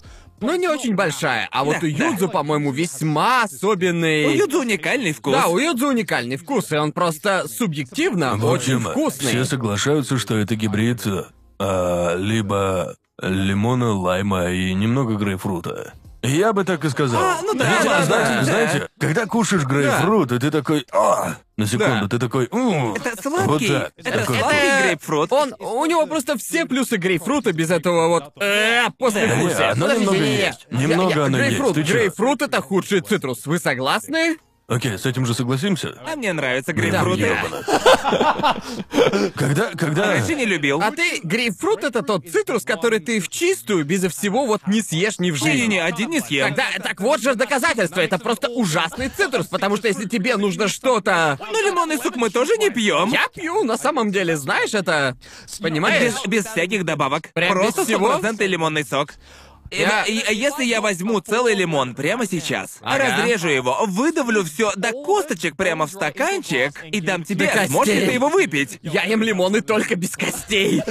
Но 0.41 0.55
не 0.55 0.67
очень 0.67 0.95
большая. 0.95 1.47
А 1.51 1.63
вот 1.63 1.77
Да, 1.81 1.87
у 1.87 1.91
да. 1.91 2.07
Юдзу, 2.07 2.27
по-моему, 2.29 2.71
весьма 2.71 3.43
особенный. 3.43 4.25
У 4.25 4.29
Юдзу 4.31 4.59
уникальный 4.61 5.13
вкус. 5.13 5.33
Да, 5.33 5.47
у 5.47 5.57
Юдзу 5.59 5.87
уникальный 5.87 6.35
вкус, 6.37 6.71
и 6.71 6.75
он 6.75 6.91
просто 6.91 7.47
субъективно 7.47 8.35
В 8.35 8.45
очень 8.45 8.75
общем, 8.75 8.89
вкусный. 8.91 9.29
все 9.29 9.45
соглашаются, 9.45 10.17
что 10.17 10.35
это 10.35 10.55
гибрид 10.55 11.01
а, 11.59 12.15
либо 12.17 12.95
лимона, 13.21 13.93
лайма 13.93 14.49
и 14.51 14.73
немного 14.73 15.15
грейпфрута. 15.15 15.93
Я 16.23 16.53
бы 16.53 16.63
так 16.63 16.85
и 16.85 16.89
сказал. 16.89 17.19
А, 17.21 17.39
ну 17.41 17.53
да, 17.55 17.65
Ведь, 17.67 17.83
да, 17.83 18.03
знаете, 18.03 18.33
да. 18.35 18.43
знаете, 18.43 18.87
когда 18.99 19.25
кушаешь 19.25 19.63
грейпфрут, 19.63 20.31
и 20.31 20.37
ты 20.39 20.51
такой, 20.51 20.85
а, 20.93 21.35
на 21.57 21.65
секунду, 21.65 22.07
ты 22.09 22.19
такой, 22.19 22.47
«М». 22.51 22.93
Это 22.93 23.09
Вот 23.09 23.21
сладкий. 23.23 23.67
так. 23.69 23.91
Это 23.97 24.19
Такой, 24.19 24.37
сладкий 24.37 24.83
грейпфрут. 24.83 25.33
Он, 25.33 25.55
у 25.59 25.85
него 25.87 26.05
просто 26.05 26.37
все 26.37 26.65
плюсы 26.65 26.97
грейпфрута 26.97 27.53
без 27.53 27.71
этого 27.71 28.07
вот 28.07 28.33
э, 28.39 28.83
после 28.99 29.27
Да 29.27 29.35
не, 29.35 29.47
вкуса. 29.47 29.71
оно 29.71 29.93
немного 29.93 30.17
есть. 30.17 30.67
Немного 30.69 31.25
оно 31.25 31.37
есть. 31.39 31.49
грейпфрут, 31.49 31.73
Ты 31.75 31.83
чё? 31.83 31.93
грейпфрут 31.93 32.41
это 32.43 32.61
худший 32.61 33.01
цитрус. 33.01 33.45
Вы 33.47 33.57
согласны? 33.59 34.37
Окей, 34.71 34.97
с 34.97 35.05
этим 35.05 35.25
же 35.25 35.33
согласимся? 35.33 35.97
А 36.07 36.15
мне 36.15 36.31
нравятся 36.31 36.71
грейпфруты. 36.71 37.29
Когда, 39.35 39.71
когда... 39.71 40.13
Раньше 40.13 40.33
не 40.33 40.45
любил. 40.45 40.81
А 40.81 40.91
ты, 40.91 41.19
грейпфрут 41.23 41.83
это 41.83 42.01
тот 42.01 42.29
цитрус, 42.29 42.63
который 42.63 42.99
ты 42.99 43.19
в 43.19 43.27
чистую, 43.27 43.83
безо 43.83 44.07
всего 44.07 44.45
вот 44.45 44.65
не 44.67 44.81
съешь 44.81 45.19
ни 45.19 45.31
в 45.31 45.35
жизни. 45.35 45.49
Не-не-не, 45.49 45.79
один 45.79 46.09
не 46.09 46.21
съем. 46.21 46.47
Тогда, 46.47 46.67
так 46.81 47.01
вот 47.01 47.19
же 47.19 47.35
доказательство, 47.35 47.99
это 47.99 48.17
просто 48.17 48.47
ужасный 48.47 49.09
цитрус, 49.09 49.47
потому 49.47 49.75
что 49.75 49.89
если 49.89 50.07
тебе 50.07 50.37
нужно 50.37 50.69
что-то... 50.69 51.37
Но 51.39 51.59
лимонный 51.59 51.97
сок 51.97 52.15
мы 52.15 52.29
тоже 52.29 52.55
не 52.57 52.69
пьем. 52.69 53.11
Я 53.11 53.27
пью, 53.27 53.65
на 53.65 53.77
самом 53.77 54.11
деле, 54.11 54.37
знаешь, 54.37 54.73
это... 54.73 55.17
Понимаешь? 55.59 56.13
Без, 56.13 56.27
без 56.27 56.45
всяких 56.45 56.85
добавок. 56.85 57.33
Прям 57.33 57.49
без 57.49 57.73
Просто 57.73 57.83
всего? 57.83 58.07
стопроцентный 58.07 58.47
лимонный 58.47 58.85
сок. 58.85 59.15
Я- 59.71 60.03
и- 60.03 60.35
Если 60.35 60.65
я 60.65 60.81
возьму 60.81 61.19
целый 61.21 61.55
лимон 61.55 61.95
прямо 61.95 62.25
сейчас, 62.25 62.77
Ага. 62.81 63.17
разрежу 63.17 63.47
его, 63.47 63.85
выдавлю 63.87 64.43
все 64.43 64.71
до 64.75 64.91
косточек 64.91 65.55
прямо 65.55 65.87
в 65.87 65.91
стаканчик 65.91 66.83
и 66.85 66.99
дам 66.99 67.23
тебе, 67.23 67.45
До 67.53 67.67
сможешь 67.67 67.87
ли 67.93 67.99
костей. 68.01 68.07
ты 68.07 68.13
его 68.13 68.29
выпить? 68.29 68.79
Я 68.81 69.03
ем 69.03 69.23
лимоны 69.23 69.61
только 69.61 69.95
без 69.95 70.11
костей. 70.17 70.81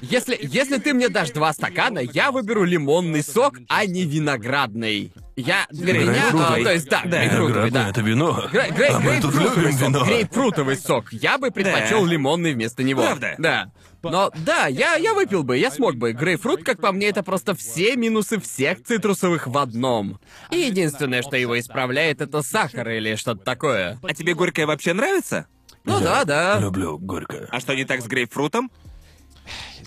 Если, 0.00 0.38
если 0.40 0.78
ты 0.78 0.94
мне 0.94 1.08
дашь 1.08 1.30
два 1.30 1.52
стакана, 1.52 1.98
я 2.00 2.30
выберу 2.30 2.64
лимонный 2.64 3.22
сок, 3.22 3.54
а 3.68 3.84
не 3.86 4.04
виноградный. 4.04 5.12
Я 5.36 5.66
для 5.70 5.92
меня, 5.92 6.24
а, 6.34 6.54
то 6.62 6.72
есть 6.72 6.88
да, 6.88 7.02
Да. 7.04 7.18
грейпфрутовый, 7.18 7.70
да. 7.70 7.88
это 7.90 8.00
вино. 8.00 8.48
Грей- 8.50 8.70
грей- 8.72 8.88
а 8.90 8.98
мы 8.98 9.20
тут 9.20 9.32
грейпфрутовый 9.34 9.64
любим 9.72 9.78
сок, 9.78 9.88
вино. 9.88 10.04
грейпфрутовый 10.04 10.76
сок. 10.76 11.12
Я 11.12 11.38
бы 11.38 11.50
предпочел 11.52 12.04
Да. 12.04 12.10
лимонный 12.10 12.54
вместо 12.54 12.82
него. 12.82 13.02
Правда? 13.02 13.34
Да. 13.38 13.70
Но 14.02 14.30
да, 14.44 14.66
я, 14.66 14.94
я 14.94 15.14
выпил 15.14 15.42
бы, 15.42 15.56
я 15.58 15.70
смог 15.70 15.96
бы. 15.96 16.12
Грейпфрут, 16.12 16.62
как 16.64 16.80
по 16.80 16.92
мне, 16.92 17.08
это 17.08 17.22
просто 17.22 17.54
все 17.54 17.96
минусы 17.96 18.40
всех 18.40 18.82
цитрусовых 18.82 19.46
в 19.46 19.58
одном. 19.58 20.20
И 20.50 20.58
единственное, 20.58 21.22
что 21.22 21.36
его 21.36 21.58
исправляет, 21.58 22.20
это 22.20 22.42
сахар 22.42 22.88
или 22.90 23.16
что-то 23.16 23.44
такое. 23.44 23.98
А 24.02 24.14
тебе 24.14 24.34
горькое 24.34 24.66
вообще 24.66 24.92
нравится? 24.92 25.46
Ну 25.84 26.00
да, 26.00 26.24
да. 26.24 26.58
Люблю 26.60 26.98
горькое. 26.98 27.48
А 27.50 27.60
что 27.60 27.74
не 27.74 27.84
так 27.84 28.02
с 28.02 28.06
грейпфрутом? 28.06 28.70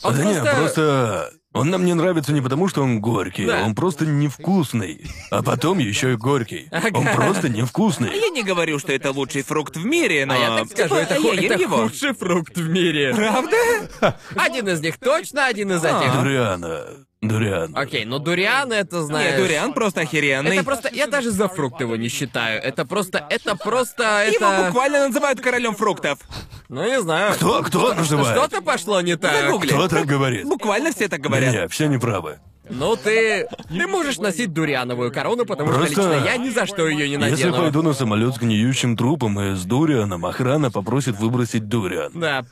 Он 0.03 0.15
да 0.15 0.23
не, 0.23 0.33
просто- 0.33 0.55
просто... 0.55 1.31
Он 1.53 1.69
нам 1.69 1.83
не 1.83 1.93
нравится 1.93 2.31
не 2.31 2.39
потому, 2.41 2.69
что 2.69 2.81
он 2.81 3.01
горький, 3.01 3.45
Да. 3.45 3.63
он 3.65 3.75
просто 3.75 4.05
невкусный. 4.05 5.01
А 5.31 5.43
потом 5.43 5.79
еще 5.79 6.13
и 6.13 6.15
горький. 6.15 6.69
Он 6.71 7.05
Ага. 7.07 7.13
просто 7.15 7.49
невкусный. 7.49 8.09
Я 8.17 8.29
не 8.29 8.41
говорю, 8.43 8.79
что 8.79 8.93
это 8.93 9.11
лучший 9.11 9.43
фрукт 9.43 9.75
в 9.75 9.83
мире, 9.85 10.25
но... 10.25 10.33
А 10.33 10.37
я 10.37 10.57
так 10.59 10.67
скажу, 10.69 10.95
типа, 10.95 10.95
это, 11.01 11.15
ху- 11.21 11.27
это 11.33 11.53
его. 11.61 11.77
худший 11.83 12.13
фрукт 12.13 12.55
в 12.57 12.69
мире. 12.69 13.13
Правда? 13.13 14.17
Один 14.37 14.69
из 14.69 14.79
них 14.81 14.97
точно, 14.97 15.47
один 15.47 15.71
из 15.73 15.83
этих. 15.83 16.13
Дуриана. 16.13 16.85
Дуриан. 17.31 17.71
Окей, 17.77 18.03
ну 18.05 18.17
дуриан 18.17 18.71
это 18.73 19.03
знаешь. 19.03 19.33
Нет, 19.33 19.41
дуриан 19.41 19.73
просто 19.73 20.01
охеренный. 20.01 20.55
Это 20.55 20.63
просто, 20.65 20.89
я 20.91 21.05
даже 21.05 21.29
за 21.29 21.47
фрукт 21.47 21.79
его 21.79 21.95
не 21.95 22.07
считаю. 22.07 22.59
Это 22.59 22.83
просто, 22.83 23.23
это 23.29 23.55
просто, 23.55 24.25
Его 24.25 24.47
это... 24.47 24.65
буквально 24.65 25.07
называют 25.07 25.39
королем 25.39 25.75
фруктов. 25.75 26.17
Ну 26.67 26.83
не 26.83 26.99
знаю. 26.99 27.33
Кто, 27.35 27.61
кто 27.61 27.93
называет? 27.93 28.35
Что-то 28.35 28.63
пошло 28.63 29.01
не 29.01 29.17
так. 29.17 29.39
Загугли. 29.45 29.67
Кто 29.69 29.87
так 29.87 30.07
говорит? 30.07 30.45
Буквально 30.47 30.91
все 30.91 31.07
так 31.07 31.21
говорят. 31.21 31.53
не, 31.53 31.67
все 31.67 31.87
неправы. 31.87 32.39
Ну 32.71 32.95
ты, 32.95 33.47
ты 33.69 33.85
можешь 33.87 34.17
носить 34.17 34.51
дуриановую 34.53 35.11
корону, 35.11 35.45
потому 35.45 35.71
Просто- 35.73 35.91
что 35.91 36.01
лично 36.13 36.25
я 36.25 36.37
ни 36.37 36.49
за 36.49 36.65
что 36.65 36.87
ее 36.87 37.07
не 37.07 37.23
Если 37.25 37.45
надену. 37.45 37.57
пойду 37.63 37.81
на 37.83 37.93
самолет 37.93 38.33
с 38.33 38.39
гниющим 38.39 38.97
трупом 38.97 39.39
и 39.39 39.53
с 39.55 39.63
дурианом, 39.63 40.25
охрана 40.25 40.71
попросит 40.71 41.17
выбросить 41.19 41.67
дуриан. 41.67 42.11
Да. 42.15 42.45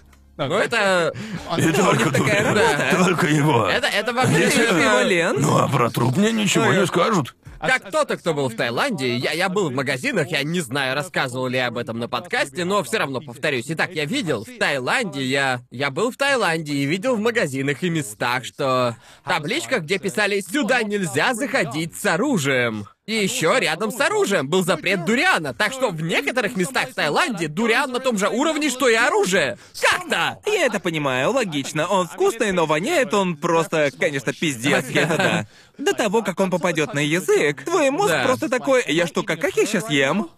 Ну 0.48 0.57
это, 0.57 1.14
И 1.57 1.72
только 1.74 2.11
такая 2.11 2.44
работа. 2.44 3.06
Только 3.06 3.28
его. 3.28 3.68
это, 3.68 3.88
это 3.88 4.14
вообще 4.14 4.40
Если- 4.40 4.66
Эквивалент. 4.66 5.40
Ну 5.40 5.57
а 5.57 5.68
про 5.68 5.90
труп 5.90 6.16
мне 6.18 6.32
ничего 6.32 6.74
не 6.74 6.86
скажут. 6.88 7.36
Как 7.60 7.90
кто-то, 7.90 8.16
кто 8.16 8.34
был 8.34 8.48
в 8.48 8.56
Таиланде, 8.56 9.18
я, 9.18 9.34
я 9.34 9.49
был 9.49 9.70
в 9.70 9.74
магазинах, 9.74 10.30
я 10.30 10.44
не 10.44 10.61
знаю, 10.61 10.95
рассказывал 10.95 11.48
ли 11.48 11.57
я 11.57 11.68
об 11.68 11.78
этом 11.78 11.99
на 11.99 12.07
подкасте, 12.07 12.64
но 12.64 12.82
все 12.84 12.99
равно 12.99 13.20
повторюсь. 13.20 13.66
Итак, 13.68 13.90
я 13.94 14.06
видел 14.06 14.45
в 14.45 14.57
Таиланде, 14.57 15.22
я, 15.26 15.60
я 15.70 15.91
был 15.91 16.10
в 16.11 16.16
Таиланде 16.16 16.72
и 16.74 16.86
видел 16.86 17.18
в 17.18 17.20
магазинах 17.20 17.84
и 17.84 17.90
местах, 17.90 18.45
что 18.45 18.95
табличка, 19.26 19.80
где 19.80 19.99
писали 19.99 20.40
«Сюда 20.40 20.84
нельзя 20.84 21.34
заходить 21.34 21.98
с 21.99 22.06
оружием». 22.06 22.88
И 23.10 23.23
еще 23.23 23.57
рядом 23.60 23.90
с 23.91 23.99
оружием 23.99 24.48
был 24.48 24.64
запрет 24.64 25.03
дуриана, 25.03 25.52
так 25.56 25.73
что 25.73 25.90
в 25.90 25.99
некоторых 25.99 26.56
местах 26.56 26.90
в 26.90 26.94
Таиланде 26.94 27.48
дуриан 27.48 27.91
на 27.91 27.99
том 27.99 28.19
же 28.19 28.30
уровне, 28.30 28.69
что 28.69 28.88
и 28.88 28.94
оружие. 28.94 29.57
Как-то! 29.81 30.38
Я 30.45 30.68
это 30.68 30.80
понимаю, 30.80 31.31
логично. 31.31 31.88
Он 31.88 32.07
вкусный, 32.07 32.52
но 32.52 32.68
воняет 32.68 33.11
он 33.15 33.36
просто, 33.36 33.90
конечно, 33.99 34.31
пиздец, 34.31 34.86
это 34.94 35.18
да. 35.18 35.48
До 35.80 35.94
того, 35.94 36.22
как 36.22 36.40
он 36.40 36.52
попадет 36.52 36.94
на 36.94 36.99
язык, 36.99 37.64
твой 37.64 37.90
мозг 37.90 38.11
Да. 38.11 38.26
просто 38.26 38.48
такой, 38.48 38.84
я 38.86 39.07
что, 39.07 39.23
как 39.23 39.44
я 39.44 39.65
сейчас 39.65 39.90
ем? 39.90 40.30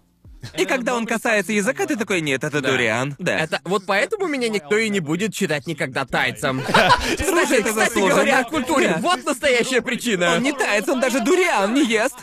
И 0.58 0.66
когда 0.66 0.96
он 0.96 1.06
касается 1.06 1.52
языка, 1.54 1.86
ты 1.86 1.96
такой, 1.96 2.22
нет, 2.22 2.44
это 2.44 2.62
дуриан. 2.62 3.16
Да. 3.20 3.38
Это 3.40 3.60
вот 3.64 3.86
поэтому 3.86 4.28
меня 4.28 4.50
никто 4.50 4.78
и 4.78 4.90
не 4.90 5.00
будет 5.00 5.34
считать 5.36 5.68
никогда 5.68 6.06
тайцем. 6.06 6.62
Слушай, 7.18 7.18
Кстати, 7.18 7.54
это 7.54 7.70
кстати 7.70 7.76
заслуженно. 7.90 8.10
говоря 8.16 8.40
о 8.40 8.44
культуре, 8.46 8.88
Да. 8.90 8.98
вот 9.02 9.24
настоящая 9.26 9.82
причина. 9.82 10.34
Он 10.36 10.44
не 10.44 10.52
тает, 10.54 10.88
он 10.90 11.00
даже 11.00 11.20
дуриан 11.20 11.74
не 11.74 11.86
ест. 11.86 12.16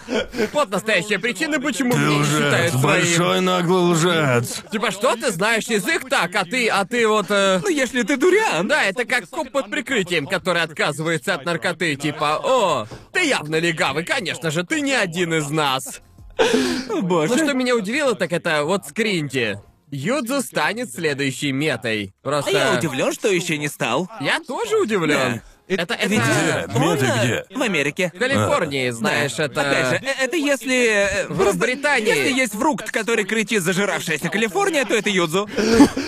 Вот 0.52 0.70
настоящая 0.70 1.18
причина, 1.18 1.60
почему 1.60 1.92
Ты 1.92 1.98
меня 1.98 2.08
не 2.10 2.20
лжец, 2.20 2.32
считают 2.44 2.70
своим. 2.72 2.82
большой 2.86 3.40
наглый 3.40 3.82
лжец. 3.92 4.62
Типа, 4.70 4.90
что 4.90 5.14
ты 5.16 5.30
знаешь 5.30 5.64
язык 5.64 6.08
так, 6.08 6.34
а 6.34 6.44
ты, 6.44 6.68
а 6.68 6.84
ты 6.84 7.06
вот... 7.06 7.26
э, 7.30 7.60
Ну 7.62 7.68
ешь 7.68 7.92
ли 7.92 8.02
ты 8.02 8.16
дуриан? 8.16 8.66
Да, 8.68 8.84
это 8.84 9.04
как 9.04 9.28
коп 9.28 9.50
под 9.50 9.70
прикрытием, 9.70 10.26
который 10.26 10.62
отказывается 10.62 11.34
от 11.34 11.44
наркоты, 11.44 11.94
типа, 11.96 12.40
о, 12.42 12.86
ты 13.12 13.26
явно 13.26 13.56
легавый, 13.60 14.04
конечно 14.04 14.50
же, 14.50 14.64
ты 14.64 14.80
не 14.80 14.92
один 14.92 15.34
из 15.34 15.50
нас. 15.50 16.00
Боже. 17.02 17.34
Но 17.34 17.38
что 17.44 17.54
меня 17.54 17.74
удивило, 17.76 18.14
так 18.14 18.32
это 18.32 18.64
вот 18.64 18.86
скриньте. 18.86 19.60
Юдзу 19.90 20.42
станет 20.42 20.92
следующей 20.92 21.52
метой. 21.52 22.14
А 22.22 22.28
Просто... 22.28 22.50
я 22.50 22.74
удивлен, 22.76 23.12
что 23.12 23.28
еще 23.28 23.56
не 23.56 23.68
стал. 23.68 24.08
Я 24.20 24.40
тоже 24.40 24.76
удивлен. 24.76 25.40
Это, 25.66 25.94
это... 25.94 26.08
Ведь- 26.08 26.20
Где? 26.20 26.78
Меты 26.78 27.06
где? 27.20 27.44
В 27.54 27.60
Америке. 27.62 28.10
В 28.14 28.18
Калифорнии, 28.18 28.88
знаешь, 28.90 29.38
это... 29.38 29.60
Опять 29.60 29.88
же, 29.90 30.06
э, 30.06 30.24
это 30.24 30.36
если... 30.36 30.86
э, 30.86 31.26
В 31.28 31.36
просто 31.36 31.58
Британии. 31.58 32.08
Если 32.08 32.32
есть 32.32 32.52
фрукт, 32.54 32.90
который 32.90 33.24
кричит 33.24 33.62
зажиравшаяся 33.62 34.30
Калифорния, 34.30 34.86
то 34.86 34.94
это 34.94 35.10
юдзу. 35.10 35.46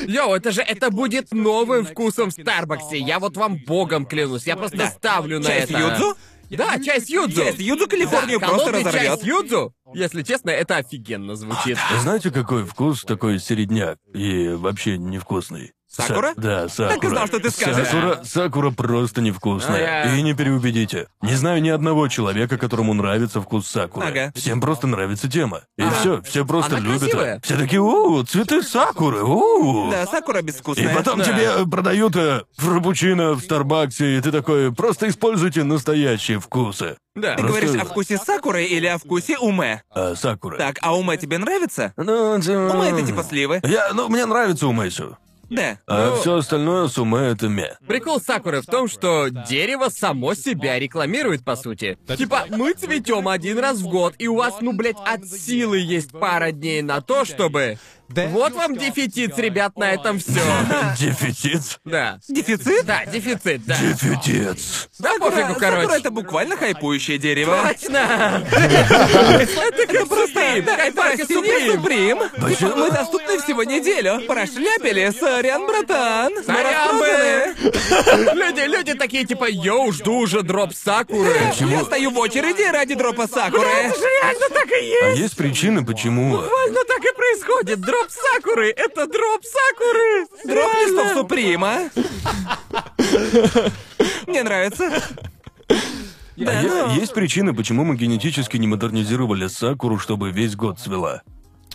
Йоу, 0.07 0.35
это 0.35 0.51
же 0.51 0.63
это 0.63 0.91
будет 0.91 1.33
новым 1.33 1.85
вкусом 1.85 2.31
в 2.31 2.33
Старбаксе. 2.33 2.97
Я 2.99 3.19
вот 3.19 3.37
вам 3.37 3.57
богом 3.67 4.07
клянусь. 4.07 4.47
Я 4.47 4.57
просто 4.57 4.87
ставлю 4.87 5.41
на 5.41 5.47
Часть 5.47 5.71
это. 5.71 5.79
юдзу? 5.79 6.17
Да, 6.51 6.79
часть 6.85 7.09
юдзу. 7.11 7.45
Часть 7.45 7.61
юдзу 7.61 7.87
Калифорнию 7.87 8.41
да, 8.41 8.49
просто 8.49 8.73
разорвет. 8.73 9.03
часть 9.03 9.23
юдзу. 9.25 9.73
Если 9.95 10.23
честно, 10.23 10.51
это 10.51 10.77
офигенно 10.77 11.35
звучит. 11.37 11.79
Знаете, 12.01 12.31
какой 12.31 12.65
вкус 12.65 13.03
такой 13.03 13.39
середняк 13.39 13.99
и 14.15 14.49
вообще 14.49 14.99
невкусный? 14.99 15.73
Са- 15.93 16.07
Сакура? 16.07 16.33
да, 16.37 16.69
сакура. 16.69 16.95
Так 16.95 17.05
и 17.05 17.09
знал, 17.09 17.27
что 17.27 17.41
ты 17.41 17.51
скажешь. 17.51 17.89
Сакура, 17.89 18.21
сакура 18.23 18.71
просто 18.71 19.21
невкусная. 19.21 20.05
А 20.05 20.07
я- 20.07 20.17
И 20.17 20.23
не 20.23 20.35
переубедите. 20.35 21.09
Не 21.21 21.35
знаю 21.35 21.61
ни 21.61 21.69
одного 21.69 22.07
человека, 22.07 22.59
которому 22.59 22.95
нравится 22.95 23.41
вкус 23.43 23.67
сакуры. 23.67 24.07
Ага. 24.07 24.33
Всем 24.37 24.61
просто 24.61 24.87
нравится 24.87 25.29
тема. 25.29 25.63
И 25.77 25.83
все, 25.99 26.23
все 26.23 26.47
просто 26.47 26.77
Она 26.77 26.85
любят. 26.87 27.01
красивая. 27.01 27.41
Все 27.43 27.57
такие, 27.57 27.81
у, 27.81 28.23
цветы 28.23 28.63
сакуры, 28.63 29.25
у. 29.25 29.91
Да, 29.91 30.07
сакура 30.07 30.39
И 30.39 30.43
безвкусная. 30.45 30.95
потом 30.95 31.19
Да. 31.19 31.25
тебе 31.25 31.67
продают 31.69 32.15
э, 32.15 32.45
фрапучино 32.57 33.33
в 33.33 33.41
Старбаксе, 33.41 34.17
и 34.17 34.21
ты 34.21 34.31
такой, 34.31 34.73
просто 34.73 35.09
используйте 35.09 35.65
настоящие 35.65 36.39
вкусы. 36.39 36.99
Да. 37.17 37.35
Ты 37.37 37.43
говоришь 37.43 37.75
о 37.81 37.85
вкусе 37.85 38.19
сакуры 38.19 38.65
или 38.65 38.87
о 38.87 38.99
вкусе 38.99 39.37
уме? 39.39 39.83
А, 39.91 40.15
сакура. 40.15 40.57
Так, 40.57 40.79
а 40.81 40.97
уме 40.97 41.17
тебе 41.17 41.39
нравится? 41.39 41.93
Ну, 41.97 42.35
Уме 42.35 42.91
это 42.91 43.07
типа 43.07 43.25
сливы. 43.25 43.61
Я, 43.65 43.93
ну, 43.93 44.09
мне 44.09 44.27
нравится 44.27 44.69
умэсю. 44.69 45.19
Да. 45.51 45.79
А 45.89 46.11
Ну- 46.11 46.21
все 46.21 46.37
остальное 46.37 46.87
с 46.87 46.97
уме 46.97 47.19
это 47.33 47.49
ме. 47.49 47.77
Прикол 47.89 48.21
Сакуры 48.21 48.63
в 48.63 48.67
том, 48.67 48.87
что 48.87 49.29
дерево 49.29 49.89
само 49.89 50.35
себя 50.35 50.79
рекламирует, 50.79 51.45
по 51.45 51.57
сути. 51.57 51.99
Типа, 52.17 52.45
мы 52.49 52.73
цветем 52.75 53.27
один 53.27 53.59
раз 53.59 53.79
в 53.79 53.89
год, 53.89 54.15
и 54.19 54.29
у 54.29 54.37
вас, 54.37 54.55
ну, 54.61 54.73
блядь, 54.73 54.97
от 55.05 55.27
силы 55.27 55.79
есть 55.79 56.13
пара 56.13 56.53
дней 56.53 56.83
на 56.83 57.01
то, 57.01 57.25
чтобы... 57.25 57.79
Вот 58.31 58.53
вам 58.55 58.77
дефицит, 58.77 59.39
ребят, 59.39 59.77
на 59.77 59.93
этом 59.93 60.19
все. 60.19 60.31
Дефицит? 60.99 61.79
Да. 61.85 62.19
Дефицит? 62.29 62.85
Да, 62.85 63.05
дефицит, 63.07 63.65
да. 63.65 63.77
Дефицит. 63.77 64.59
Да 64.99 65.15
пофигу, 65.19 65.55
Сакура 65.55 65.61
короче. 65.61 65.95
это 65.97 66.11
буквально 66.11 66.57
хайпующее 66.57 67.19
дерево. 67.19 67.59
Точно! 67.69 68.45
Это 68.51 69.47
Прости, 70.93 71.35
не 71.35 71.71
Суприм! 71.71 72.19
Типа, 72.57 72.77
мы 72.77 72.91
доступны 72.91 73.39
всего 73.39 73.65
неделю. 73.65 74.21
Прошляпили, 74.27 75.13
сорян, 75.19 75.67
братан. 75.67 76.33
Мы 76.35 76.43
Сорян. 76.43 77.57
Люди, 78.37 78.61
люди 78.61 78.95
такие 78.95 79.25
типа, 79.25 79.47
йоу, 79.49 79.93
жду 79.93 80.17
уже 80.19 80.43
дроп 80.43 80.73
Сакуры. 80.75 81.31
Я 81.59 81.85
стою 81.85 82.11
в 82.11 82.19
очереди 82.19 82.63
ради 82.63 82.95
дропа 82.95 83.27
сакуры. 83.29 83.69
Это 83.69 83.99
же 83.99 84.05
реально 84.05 84.49
так 84.53 84.69
и 84.73 84.85
есть! 84.85 85.03
А 85.03 85.11
есть 85.23 85.37
причины, 85.37 85.85
почему... 85.85 86.31
Буквально 86.37 86.85
так 86.85 87.05
и 87.05 87.15
происходит. 87.17 87.81
Дроп 87.81 88.00
Сакуры! 88.09 88.71
Это 88.71 89.07
дроп 89.07 89.43
Сакуры! 89.45 90.27
Дроп 90.45 90.73
листов 90.75 91.13
Supreme 91.15 91.74
а. 91.74 91.91
Мне 94.27 94.43
нравится. 94.43 95.03
Да, 96.37 96.61
е- 96.61 96.69
ну. 96.69 96.95
есть 96.95 97.13
причины, 97.13 97.55
почему 97.55 97.85
мы 97.85 97.97
генетически 97.97 98.57
не 98.57 98.67
модернизировали 98.67 99.47
сакуру, 99.49 99.99
чтобы 99.99 100.31
весь 100.31 100.57
год 100.57 100.79
цвела. 100.79 101.23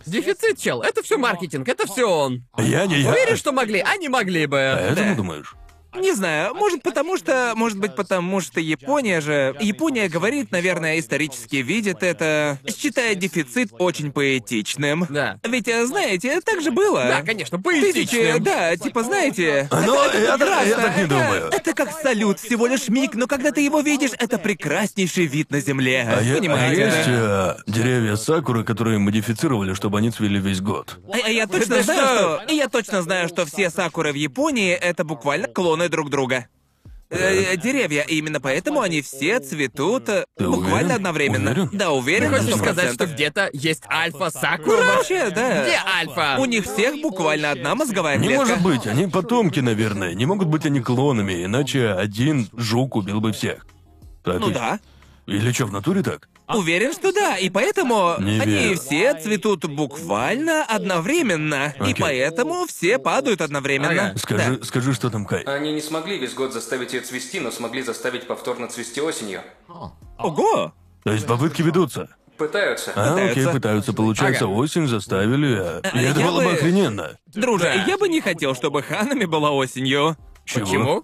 Дефицит, 0.06 0.57
чел. 0.60 0.81
Это 0.81 1.03
все 1.03 1.18
маркетинг, 1.18 1.68
это 1.68 1.85
все 1.85 2.06
он. 2.10 2.43
Я 2.57 2.85
не 2.88 2.97
я. 2.99 3.11
Уверен, 3.11 3.38
что 3.38 3.52
могли, 3.52 3.80
а 3.80 3.95
не 3.97 4.10
могли 4.10 4.45
А 4.45 4.47
бы. 4.47 4.57
этому 4.57 5.15
думаешь? 5.15 5.53
Не 5.99 6.13
знаю, 6.13 6.53
может 6.53 6.81
потому 6.84 7.17
что... 7.17 7.53
Может 7.55 7.77
быть 7.80 7.95
потому 7.95 8.41
что 8.41 8.59
Япония 8.59 9.22
же... 9.22 9.55
Япония 9.59 10.07
говорит, 10.09 10.51
наверное, 10.51 10.99
исторически 10.99 11.57
видит 11.57 12.03
это, 12.03 12.59
считая 12.77 13.15
дефицит 13.15 13.69
очень 13.80 14.11
поэтичным. 14.11 15.05
Да. 15.09 15.39
Ведь, 15.43 15.67
знаете, 15.88 16.41
так 16.41 16.61
же 16.61 16.72
было. 16.72 17.03
Да, 17.05 17.22
конечно, 17.22 17.57
Тысячи, 17.61 17.93
поэтичным. 18.17 18.43
да, 18.43 18.76
типа, 18.77 19.03
знаете... 19.03 19.67
Ну, 19.72 19.95
это- 20.03 20.17
это 20.17 20.22
я 20.23 20.38
так- 20.38 20.39
прекрасно. 20.39 20.69
я 20.69 20.76
так 20.76 20.97
не 20.97 21.03
Это- 21.03 21.09
думаю. 21.09 21.49
Это 21.51 21.73
как 21.73 21.91
салют, 22.01 22.39
всего 22.39 22.67
лишь 22.67 22.89
миг, 22.89 23.15
но 23.15 23.27
когда 23.27 23.51
ты 23.51 23.61
его 23.61 23.80
видишь, 23.81 24.11
это 24.17 24.38
прекраснейший 24.38 25.26
вид 25.26 25.51
на 25.51 25.59
земле. 25.61 26.05
А, 26.07 26.22
я- 26.22 26.34
а 26.35 26.38
Понимаете? 26.38 26.81
есть 26.81 27.07
э, 27.07 27.55
деревья 27.67 28.15
сакуры, 28.15 28.63
которые 28.63 28.99
модифицировали, 28.99 29.73
чтобы 29.73 29.97
они 29.99 30.11
цвели 30.11 30.39
весь 30.39 30.61
год. 30.61 30.99
А, 31.11 31.17
а 31.26 31.30
я 31.30 31.47
точно 31.47 31.76
Это 31.76 31.84
знаю, 31.84 31.99
что? 32.17 32.41
что... 32.45 32.53
Я 32.53 32.67
точно 32.69 33.01
знаю, 33.01 33.27
что 33.30 33.45
все 33.45 33.69
сакуры 33.69 34.11
в 34.11 34.15
Японии— 34.15 34.73
это 34.81 35.03
буквально 35.03 35.47
клоны 35.47 35.85
друг 35.90 36.10
друга. 36.10 36.48
Э, 37.12 37.53
э, 37.53 37.57
деревья, 37.57 38.02
и 38.02 38.16
именно 38.16 38.41
поэтому 38.41 38.82
они 38.82 39.02
все 39.03 39.40
цветут 39.40 40.10
э, 40.10 40.26
Ты 40.38 40.48
буквально 40.48 40.76
уверен? 40.76 40.91
одновременно. 40.95 41.52
Уверен? 41.52 41.70
Да, 41.72 41.91
уверен. 41.91 42.32
Ты 42.32 42.40
хочешь 42.40 42.53
100%. 42.56 42.57
сказать, 42.57 42.94
что 42.95 43.06
где-то 43.06 43.49
есть 43.53 43.84
альфа 43.88 44.32
Ну, 44.34 44.41
Сакура? 44.41 44.78
вообще, 44.84 45.30
да. 45.30 45.64
Где 45.64 45.78
альфа? 45.86 46.38
У 46.40 46.45
них 46.45 46.64
всех 46.66 46.99
буквально 47.02 47.52
одна 47.52 47.76
мозговая 47.76 48.18
Не 48.18 48.28
клетка. 48.30 48.45
может 48.45 48.64
быть, 48.64 48.88
они 48.88 49.06
потомки, 49.07 49.60
наверное. 49.60 50.16
Не 50.16 50.26
могут 50.26 50.48
быть 50.48 50.66
они 50.66 50.80
клонами, 50.82 51.45
иначе 51.45 51.90
один 51.90 52.49
жук 52.57 52.95
убил 52.95 53.22
бы 53.22 53.32
всех. 53.34 53.68
Так 54.24 54.40
Ну 54.40 54.48
ведь? 54.48 54.56
да. 54.56 54.80
Или 55.27 55.52
что, 55.52 55.65
в 55.65 55.72
натуре 55.72 56.03
так? 56.03 56.30
Уверен, 56.47 56.93
что 56.93 57.11
да, 57.11 57.38
и 57.38 57.49
поэтому 57.49 58.15
Не 58.19 58.39
они 58.39 58.52
верю. 58.53 58.77
все 58.80 59.19
цветут 59.19 59.65
буквально 59.65 60.64
одновременно. 60.64 61.73
И 61.80 61.81
Окей. 61.81 61.95
поэтому 61.99 62.65
все 62.68 62.99
падают 62.99 63.41
одновременно. 63.41 64.10
Ага. 64.10 64.18
Скажи, 64.19 64.60
скажи, 64.64 64.93
что 64.93 65.10
там, 65.10 65.26
Кай. 65.26 65.41
Они 65.43 65.73
не 65.73 65.81
смогли 65.81 66.19
весь 66.19 66.34
год 66.35 66.53
заставить 66.53 66.93
ее 66.93 67.02
цвести, 67.02 67.39
но 67.39 67.49
смогли 67.49 67.81
заставить 67.81 68.27
повторно 68.27 68.68
цвести 68.68 69.02
осенью. 69.02 69.41
Да. 69.68 69.91
Ого! 70.19 70.73
То 71.03 71.11
есть 71.11 71.26
попытки 71.26 71.61
ведутся? 71.64 72.10
Пытаются. 72.38 72.91
А, 72.95 73.14
окей, 73.15 73.27
Пытаются. 73.30 73.52
пытаются. 73.53 73.93
Получается, 73.93 74.45
Ага. 74.45 74.53
осень 74.53 74.88
заставили. 74.88 75.56
а, 75.57 75.80
И 75.95 76.03
это 76.03 76.19
я 76.19 76.26
было 76.27 76.39
бы 76.41 76.49
бы- 76.49 76.53
охрененно. 76.53 77.18
Друже, 77.34 77.84
я 77.88 77.97
бы 77.97 78.10
не 78.10 78.22
хотел, 78.22 78.53
чтобы 78.53 78.84
Ханами 78.84 79.26
была 79.26 79.52
осенью. 79.52 80.18
Чего? 80.45 80.65
Почему? 80.65 81.03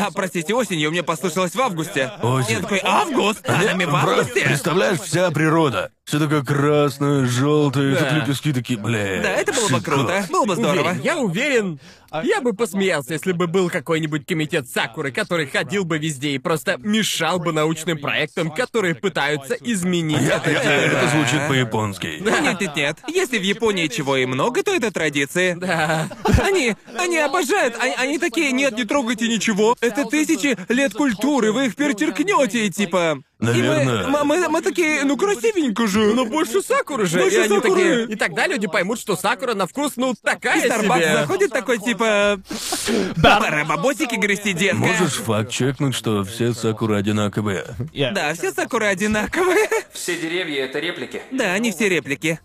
А, 0.00 0.10
простите, 0.12 0.54
осенью 0.54 0.90
мне 0.90 1.02
послышалось 1.02 1.54
в 1.54 1.60
августе. 1.60 2.10
Осень. 2.22 2.54
Я 2.54 2.60
такой, 2.60 2.80
август? 2.82 3.46
Ханами 3.46 3.84
в 3.84 3.90
Бро, 3.90 3.98
августе? 3.98 4.44
представляешь, 4.44 5.00
вся 5.00 5.30
природа. 5.30 5.90
Все 6.04 6.18
такое 6.18 6.42
красное, 6.42 7.24
желтое, 7.26 7.94
Да. 7.94 8.00
как 8.00 8.12
лепестки 8.12 8.52
такие, 8.52 8.78
бля. 8.78 9.22
Да, 9.22 9.30
это 9.30 9.52
было 9.52 9.68
бы 9.68 9.80
круто. 9.80 10.24
Было 10.30 10.44
бы 10.44 10.54
здорово. 10.54 10.90
Уверен, 10.90 11.00
я 11.02 11.18
уверен. 11.18 11.78
Я 12.22 12.40
бы 12.40 12.52
посмеялся, 12.52 13.14
если 13.14 13.32
бы 13.32 13.46
был 13.46 13.70
какой-нибудь 13.70 14.26
комитет 14.26 14.68
Сакуры, 14.68 15.10
который 15.10 15.46
ходил 15.46 15.84
бы 15.84 15.98
везде 15.98 16.30
и 16.30 16.38
просто 16.38 16.76
мешал 16.78 17.38
бы 17.38 17.52
научным 17.52 17.98
проектам, 17.98 18.50
которые 18.50 18.94
пытаются 18.94 19.54
изменить 19.54 20.22
это 20.22 20.50
я- 20.50 20.62
дело. 20.62 20.72
это 20.72 21.08
звучит 21.08 21.48
по-японски. 21.48 22.18
Ну, 22.20 22.30
Нет, 22.40 22.60
нет, 22.60 22.76
нет. 22.76 22.98
Если 23.08 23.38
в 23.38 23.42
Японии 23.42 23.88
чего 23.88 24.16
и 24.16 24.26
много, 24.26 24.62
то 24.62 24.72
это 24.74 24.90
традиции. 24.90 25.56
Да. 25.58 26.08
Они, 26.42 26.76
они 26.98 27.18
обожают, 27.18 27.76
они, 27.80 27.94
они 27.94 28.18
такие, 28.18 28.52
нет, 28.52 28.76
не 28.76 28.84
трогайте 28.84 29.28
ничего. 29.28 29.76
Это 29.80 30.04
тысячи 30.04 30.56
лет 30.72 30.92
культуры, 30.94 31.52
вы 31.52 31.66
их 31.66 31.76
перечеркнете, 31.76 32.66
и 32.66 32.70
типа... 32.70 33.22
И 33.40 33.44
Наверное. 33.46 34.06
мы, 34.06 34.24
мы, 34.24 34.48
мы 34.48 34.62
такие, 34.62 35.02
ну 35.04 35.16
красивенько 35.16 35.86
же. 35.88 36.14
Но 36.14 36.24
больше 36.24 36.62
Сакуры 36.62 37.04
же. 37.06 37.18
Больше 37.18 37.36
и 37.36 37.40
они 37.40 37.48
Сакуры. 37.56 37.74
такие. 37.74 38.04
И 38.06 38.16
тогда 38.16 38.46
люди 38.46 38.66
поймут, 38.68 39.00
что 39.00 39.16
Сакура 39.16 39.54
на 39.54 39.66
вкус, 39.66 39.94
ну, 39.96 40.14
такая 40.22 40.62
И 40.62 40.66
Старбакс 40.66 41.02
себе. 41.04 41.14
заходит 41.16 41.50
такой, 41.50 41.78
типа... 41.78 42.40
Пора 43.22 43.64
бабосики 43.64 44.14
грести, 44.14 44.52
детка. 44.52 44.76
Можешь 44.78 45.14
факт 45.14 45.50
чекнуть, 45.50 45.94
что 45.94 46.22
все 46.24 46.54
сакуры 46.54 46.96
одинаковые. 46.96 47.64
Да, 47.92 48.34
все 48.34 48.52
сакуры 48.52 48.86
одинаковые. 48.86 49.68
Все 49.92 50.16
деревья— 50.16 50.64
это 50.66 50.78
реплики. 50.78 51.20
Да, 51.32 51.52
они 51.54 51.72
все 51.72 51.88
реплики. 51.88 52.40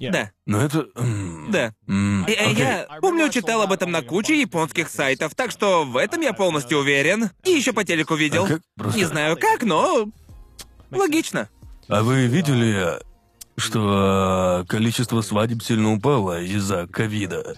Да, 0.00 0.32
Но 0.46 0.60
это... 0.60 0.86
м, 0.96 1.46
да. 1.52 1.72
И, 1.86 2.32
э, 2.32 2.44
окей. 2.50 2.56
Я 2.58 2.88
помню, 3.00 3.28
читал 3.28 3.62
об 3.62 3.70
этом 3.70 3.92
на 3.92 4.02
куче 4.02 4.40
японских 4.40 4.88
сайтов, 4.88 5.36
так 5.36 5.52
что 5.52 5.84
в 5.84 5.96
этом 5.96 6.20
я 6.22 6.32
полностью 6.32 6.78
уверен. 6.78 7.30
И 7.44 7.52
еще 7.52 7.72
по 7.72 7.84
телеку 7.84 8.16
видел. 8.16 8.46
А 8.46 8.48
как? 8.48 8.62
Просто- 8.76 8.98
Не 8.98 9.04
знаю 9.04 9.36
как, 9.36 9.62
но 9.62 10.08
логично. 10.92 11.48
А 11.88 12.02
вы 12.02 12.26
видели, 12.26 12.98
что 13.56 14.62
э, 14.62 14.66
количество 14.66 15.20
свадеб 15.20 15.62
сильно 15.62 15.92
упало 15.92 16.40
из-за 16.42 16.86
ковида? 16.86 17.56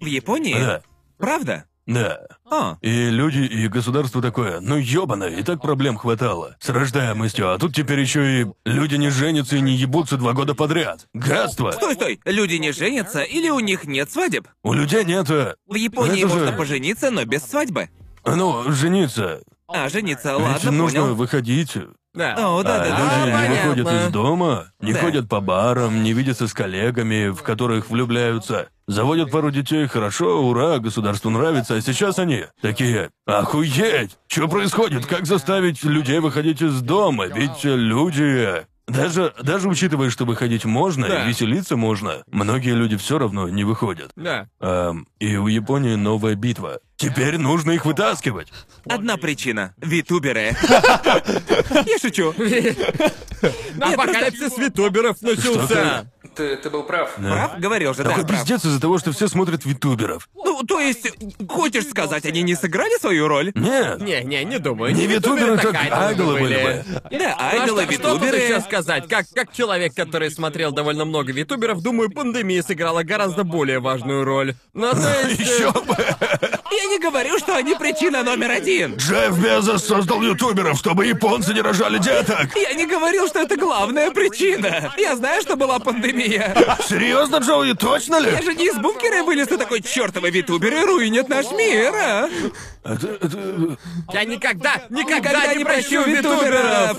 В 0.00 0.06
Японии? 0.06 0.54
Да, 0.54 0.82
Правда? 1.18 1.64
да. 1.86 2.20
А, 2.50 2.76
И 2.82 3.10
люди, 3.10 3.38
и 3.40 3.68
государство 3.68 4.20
такое, 4.22 4.60
ну 4.60 4.76
ёбано, 4.76 5.24
и 5.24 5.42
так 5.42 5.60
проблем 5.62 5.96
хватало 5.98 6.56
с 6.60 6.68
рождаемостью, 6.68 7.52
а 7.52 7.58
тут 7.58 7.74
теперь 7.74 8.00
еще 8.00 8.42
и 8.42 8.46
люди 8.64 8.94
не 8.96 9.08
женятся 9.10 9.56
и 9.56 9.60
не 9.60 9.74
ебутся 9.76 10.16
два 10.16 10.32
года 10.32 10.54
подряд. 10.54 11.06
Гадство! 11.14 11.70
стой, 11.72 11.94
стой. 11.94 12.20
Люди 12.24 12.54
не 12.56 12.72
женятся 12.72 13.22
или 13.22 13.50
у 13.50 13.60
них 13.60 13.84
нет 13.84 14.10
свадеб? 14.10 14.48
У 14.62 14.72
людей 14.72 15.04
нет... 15.04 15.28
э, 15.30 15.54
В 15.68 15.74
Японии 15.74 16.18
Это 16.24 16.28
же- 16.28 16.34
можно 16.34 16.52
пожениться, 16.52 17.10
но 17.10 17.24
без 17.24 17.42
свадьбы. 17.44 17.88
Ну, 18.24 18.70
жениться. 18.72 19.42
А, 19.72 19.88
жениться, 19.88 20.34
Ведь 20.36 20.46
ладно, 20.46 20.70
нужно 20.72 21.00
понял. 21.02 21.14
выходить. 21.14 21.76
Да. 22.12 22.34
О, 22.38 22.62
да, 22.64 22.74
а 22.74 22.78
да, 22.78 22.84
люди 22.88 22.98
да. 23.10 23.26
не 23.26 23.32
понятно. 23.32 23.70
выходят 23.70 23.92
из 24.08 24.12
дома, 24.12 24.66
не 24.80 24.92
Да. 24.92 24.98
ходят 24.98 25.28
по 25.28 25.40
барам, 25.40 26.02
не 26.02 26.12
видятся 26.12 26.48
с 26.48 26.52
коллегами, 26.52 27.28
в 27.28 27.42
которых 27.42 27.88
влюбляются. 27.88 28.68
Заводят 28.88 29.30
пару 29.30 29.52
детей, 29.52 29.86
хорошо, 29.86 30.42
ура, 30.44 30.78
государству 30.80 31.30
нравится, 31.30 31.76
а 31.76 31.80
сейчас 31.80 32.18
они 32.18 32.46
такие, 32.60 33.10
охуеть, 33.26 34.18
что 34.26 34.48
происходит, 34.48 35.06
как 35.06 35.26
заставить 35.26 35.84
людей 35.84 36.18
выходить 36.18 36.60
из 36.62 36.80
дома, 36.82 37.26
ведь 37.26 37.62
люди... 37.64 38.66
Даже, 38.88 39.32
даже 39.40 39.68
учитывая, 39.68 40.10
что 40.10 40.24
выходить 40.24 40.64
можно 40.64 41.06
Да. 41.06 41.24
и 41.24 41.28
веселиться 41.28 41.76
можно, 41.76 42.24
многие 42.26 42.74
люди 42.74 42.96
все 42.96 43.18
равно 43.20 43.48
не 43.48 43.62
выходят. 43.62 44.10
Да. 44.16 44.48
Ам, 44.58 45.06
и 45.20 45.36
у 45.36 45.46
Японии 45.46 45.94
новая 45.94 46.34
битва. 46.34 46.80
Теперь 47.00 47.38
нужно 47.38 47.70
их 47.70 47.86
вытаскивать. 47.86 48.48
Одна 48.86 49.16
причина. 49.16 49.74
Витуберы. 49.78 50.54
Я 51.86 51.98
шучу. 51.98 52.34
Апокалипсис 53.80 54.58
витуберов 54.58 55.20
начался. 55.22 56.06
Ты, 56.34 56.56
ты 56.56 56.68
был 56.70 56.82
прав. 56.84 57.14
Прав? 57.14 57.58
Говорил 57.58 57.94
же, 57.94 58.04
да, 58.04 58.10
Такой 58.10 58.26
прав. 58.26 58.40
пиздец 58.40 58.64
из-за 58.64 58.80
того, 58.80 58.98
что 58.98 59.12
все 59.12 59.28
смотрят 59.28 59.64
витуберов. 59.64 60.28
Ну, 60.34 60.62
то 60.62 60.78
есть, 60.78 61.10
хочешь 61.48 61.86
сказать, 61.88 62.24
они 62.26 62.42
не 62.42 62.54
сыграли 62.54 62.98
свою 63.00 63.26
роль? 63.28 63.50
Нет. 63.54 64.00
Не, 64.00 64.22
не, 64.22 64.44
не 64.44 64.58
думаю. 64.58 64.94
Не 64.94 65.06
витуберы, 65.06 65.56
как 65.56 65.74
айдолы 65.74 66.38
были 66.38 66.54
бы. 66.62 66.84
Да, 66.92 67.02
Ну, 67.10 67.34
а 67.38 67.50
айдолы, 67.50 67.82
что, 67.84 67.92
что 67.94 68.02
тут 68.02 68.22
витуберы. 68.22 68.36
еще 68.38 68.60
сказать? 68.60 69.08
Как, 69.08 69.26
как 69.34 69.52
человек, 69.52 69.94
который 69.94 70.30
смотрел 70.30 70.70
довольно 70.72 71.04
много 71.06 71.32
витуберов, 71.32 71.80
думаю, 71.82 72.10
пандемия 72.10 72.62
сыграла 72.62 73.02
гораздо 73.02 73.42
более 73.44 73.80
важную 73.80 74.24
роль. 74.24 74.54
Ну, 74.74 74.92
то 74.92 74.98
есть... 75.28 75.40
э, 75.40 75.44
Еще 75.44 75.72
бы! 75.72 75.96
Я 76.82 76.86
не 76.88 76.98
говорю, 76.98 77.38
что 77.38 77.56
они 77.56 77.74
причина 77.74 78.22
номер 78.22 78.50
один. 78.52 78.94
Джефф 78.96 79.38
Безос 79.38 79.84
создал 79.86 80.22
ютуберов, 80.22 80.78
чтобы 80.78 81.06
японцы 81.06 81.52
не 81.52 81.60
рожали 81.60 81.98
деток. 81.98 82.56
Я 82.56 82.72
не 82.74 82.86
говорил, 82.86 83.26
что 83.28 83.40
это 83.40 83.56
главная 83.56 84.10
причина. 84.10 84.92
Я 84.96 85.16
знаю, 85.16 85.42
что 85.42 85.56
была 85.56 85.78
пандемия. 85.78 86.54
Серьезно, 86.88 87.36
Джоуи, 87.36 87.72
точно 87.74 88.18
ли? 88.20 88.30
Я 88.30 88.42
же 88.42 88.54
не 88.54 88.66
из 88.66 88.76
бункера 88.76 89.22
вылез, 89.24 89.48
и 89.48 89.56
такой 89.56 89.82
чертовы 89.82 90.30
витуберы 90.30 90.86
руинят 90.86 91.28
наш 91.28 91.50
мир, 91.52 91.92
а? 91.94 92.28
Это, 92.84 93.06
это- 93.08 93.76
Я 94.12 94.24
никогда, 94.24 94.82
никогда, 94.88 95.54
не 95.54 95.64
прощу 95.64 96.02
витуберов! 96.04 96.98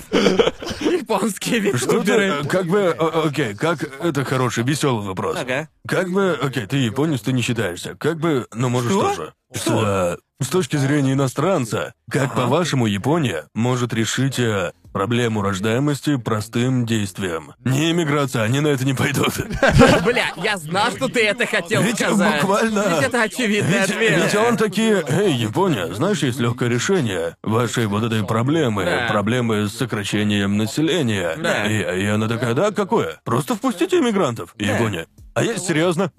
Японские 0.80 1.76
Что 1.78 1.94
витуберы. 1.98 2.44
ты, 2.44 2.48
как 2.50 2.66
бы, 2.68 2.90
о- 2.98 3.28
окей, 3.28 3.56
как, 3.56 3.84
это 4.04 4.24
хороший, 4.26 4.64
веселый 4.64 5.06
вопрос. 5.08 5.38
Ага. 5.40 5.70
Как 5.88 6.10
бы, 6.12 6.38
окей, 6.42 6.66
ты 6.68 6.78
японец, 6.78 7.22
ты 7.22 7.34
не 7.34 7.42
считаешься. 7.42 7.96
Как 8.00 8.20
бы, 8.20 8.48
ну 8.54 8.70
можешь 8.70 8.92
Что? 8.92 9.02
тоже. 9.10 9.34
Что? 9.54 10.18
С 10.42 10.48
точки 10.48 10.76
зрения 10.76 11.14
иностранца, 11.14 11.94
как 12.10 12.34
по-вашему 12.34 12.88
Япония 12.88 13.46
может 13.54 13.94
решить 13.94 14.40
э, 14.40 14.72
проблему 14.92 15.44
рождаемости 15.44 16.16
простым 16.18 16.88
действием? 16.88 17.54
Не 17.64 17.92
иммиграция, 17.92 18.42
они 18.42 18.60
на 18.60 18.70
это 18.70 18.84
не 18.84 18.96
пойдут. 18.96 19.36
Бля, 20.04 20.32
я 20.38 20.58
знал, 20.58 20.90
что 20.90 21.10
ты 21.10 21.22
это 21.24 21.46
хотел 21.46 21.84
Ведь 21.84 21.98
сказать. 21.98 22.42
буквально- 22.42 22.86
Ведь 22.90 23.04
это 23.10 23.22
очевидный 23.22 23.82
Ведь, 23.82 23.90
ответ. 23.92 24.24
ведь 24.24 24.36
он 24.36 24.58
такие, 24.58 25.04
эй, 25.08 25.32
Япония, 25.34 25.94
знаешь, 25.94 26.24
есть 26.24 26.40
легкое 26.40 26.70
решение 26.70 27.36
вашей 27.44 27.86
вот 27.86 28.04
этой 28.04 28.26
проблемы, 28.26 28.84
Да. 28.84 29.08
проблемы 29.12 29.68
с 29.68 29.74
сокращением 29.78 30.58
населения. 30.58 31.36
Да. 31.38 31.68
И, 31.68 32.02
и 32.02 32.06
она 32.08 32.28
такая, 32.28 32.56
да, 32.56 32.72
какое? 32.72 33.20
Просто 33.26 33.54
впустите 33.56 34.00
иммигрантов. 34.00 34.56
Япония. 34.58 35.06
А 35.34 35.44
я 35.44 35.58
серьезно? 35.58 36.12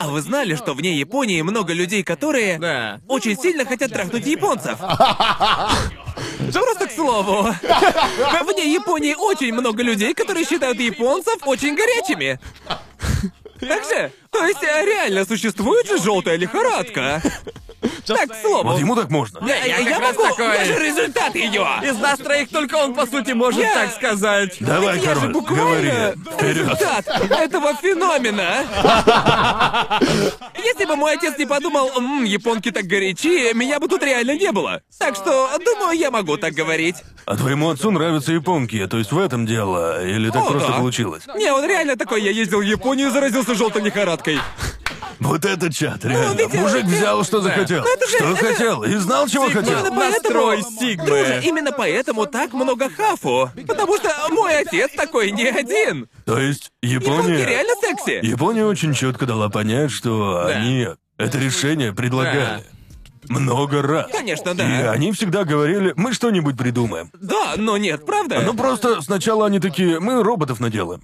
А 0.00 0.08
вы 0.08 0.20
знали, 0.22 0.56
что 0.56 0.74
вне 0.74 0.98
Японии 0.98 1.40
много 1.42 1.72
людей, 1.72 2.02
которые 2.02 2.58
Да. 2.58 3.00
очень 3.06 3.36
сильно 3.38 3.64
хотят 3.64 3.92
трахнуть 3.92 4.26
японцев? 4.26 4.78
Просто 6.52 6.86
к 6.88 6.92
слову. 6.92 7.42
Вне 8.44 8.72
Японии 8.74 9.14
очень 9.14 9.52
много 9.52 9.82
людей, 9.82 10.14
которые 10.14 10.44
считают 10.46 10.80
японцев 10.80 11.36
очень 11.46 11.76
горячими. 11.76 12.40
Так 13.60 13.84
же? 13.84 14.10
То 14.30 14.44
есть 14.44 14.62
э, 14.62 14.84
реально 14.84 15.24
существует 15.24 15.86
же 15.86 15.98
желтая 15.98 16.36
лихорадка. 16.36 17.22
Так, 18.06 18.28
к 18.30 18.34
слову. 18.42 18.70
Вот 18.70 18.78
ему 18.80 18.94
так 18.96 19.10
можно. 19.10 19.38
Я, 19.46 19.56
я 19.64 19.78
я 19.78 19.90
как 19.92 20.00
раз 20.00 20.16
могу, 20.16 20.28
такой. 20.28 20.46
я 20.58 20.64
же 20.64 20.78
результат 20.78 21.34
ее. 21.34 21.66
Из 21.82 21.96
нас 21.98 22.18
троих 22.18 22.48
только 22.50 22.74
он, 22.76 22.94
по 22.94 23.06
сути, 23.06 23.32
может 23.32 23.60
Я- 23.60 23.72
так 23.74 23.92
сказать. 23.94 24.56
Давай, 24.60 24.98
Я 24.98 25.14
же 25.14 25.20
король, 25.20 25.32
буквально 25.32 26.14
говори. 26.14 26.52
Результат 26.58 27.06
этого 27.30 27.74
феномена. 27.74 28.64
Если 30.64 30.84
бы 30.86 30.96
мой 30.96 31.14
отец 31.14 31.36
не 31.38 31.46
подумал, 31.46 31.90
«М, 31.96 32.24
японки 32.24 32.70
так 32.70 32.84
горячи, 32.84 33.52
меня 33.54 33.78
бы 33.80 33.88
тут 33.88 34.02
реально 34.02 34.36
не 34.36 34.50
было. 34.52 34.82
Так 34.98 35.14
что, 35.16 35.50
думаю, 35.64 35.98
я 35.98 36.10
могу 36.10 36.36
так 36.36 36.52
говорить. 36.54 36.96
А 37.26 37.36
твоему 37.36 37.70
отцу 37.70 37.90
нравятся 37.90 38.32
японки, 38.32 38.86
то 38.86 38.98
есть 38.98 39.12
в 39.12 39.18
этом 39.18 39.46
дело, 39.46 40.04
или 40.04 40.30
так 40.30 40.42
О, 40.42 40.50
просто 40.50 40.68
да. 40.72 40.78
получилось? 40.78 41.22
Не, 41.36 41.52
он 41.52 41.64
реально 41.64 41.96
такой, 41.96 42.22
я 42.22 42.30
ездил 42.30 42.58
в 42.58 42.62
Японию 42.62 43.08
и 43.08 43.10
заразился 43.12 43.54
желтой 43.54 43.82
лихорадкой. 43.82 44.38
Вот 45.18 45.44
это 45.44 45.72
чат, 45.72 46.04
реально. 46.04 46.38
ведь, 46.38 46.54
Мужик 46.54 46.84
э, 46.84 46.86
взял, 46.86 47.24
что 47.24 47.40
захотел. 47.40 47.84
это 47.84 48.06
же- 48.08 48.16
Что 48.16 48.32
это- 48.32 48.36
хотел, 48.46 48.82
и 48.84 48.94
знал, 48.96 49.28
чего 49.28 49.46
хотел. 49.48 49.62
Именно 49.80 49.90
поэтому... 49.96 50.46
Настрой 50.46 50.62
Сигмы. 50.62 51.06
Друже, 51.06 51.40
именно 51.44 51.72
поэтому 51.72 52.26
так 52.26 52.52
много 52.52 52.88
хафу. 52.90 53.50
Потому 53.66 53.96
что 53.96 54.10
мой 54.30 54.58
отец 54.58 54.90
такой 54.96 55.30
не 55.30 55.46
один. 55.46 56.08
То 56.24 56.38
есть 56.38 56.70
Японки 56.82 57.30
Япония... 57.30 57.46
реально 57.46 57.74
секси. 57.80 58.24
Япония 58.26 58.64
очень 58.64 58.94
четко 58.94 59.26
дала 59.26 59.48
понять, 59.48 59.90
что 59.90 60.46
они 60.46 60.88
это 61.18 61.38
решение 61.38 61.92
предлагали. 61.92 62.64
Много 63.28 63.82
раз. 63.82 64.10
Конечно, 64.10 64.54
да. 64.54 64.64
И 64.80 64.84
они 64.86 65.12
всегда 65.12 65.44
говорили, 65.44 65.92
мы 65.94 66.12
что-нибудь 66.14 66.56
придумаем. 66.56 67.10
Да, 67.20 67.54
но 67.56 67.76
нет, 67.76 68.04
правда? 68.06 68.40
Ну 68.44 68.54
просто 68.54 69.02
сначала 69.02 69.46
они 69.46 69.60
такие, 69.60 70.00
мы 70.00 70.22
роботов 70.22 70.58
наделаем. 70.58 71.02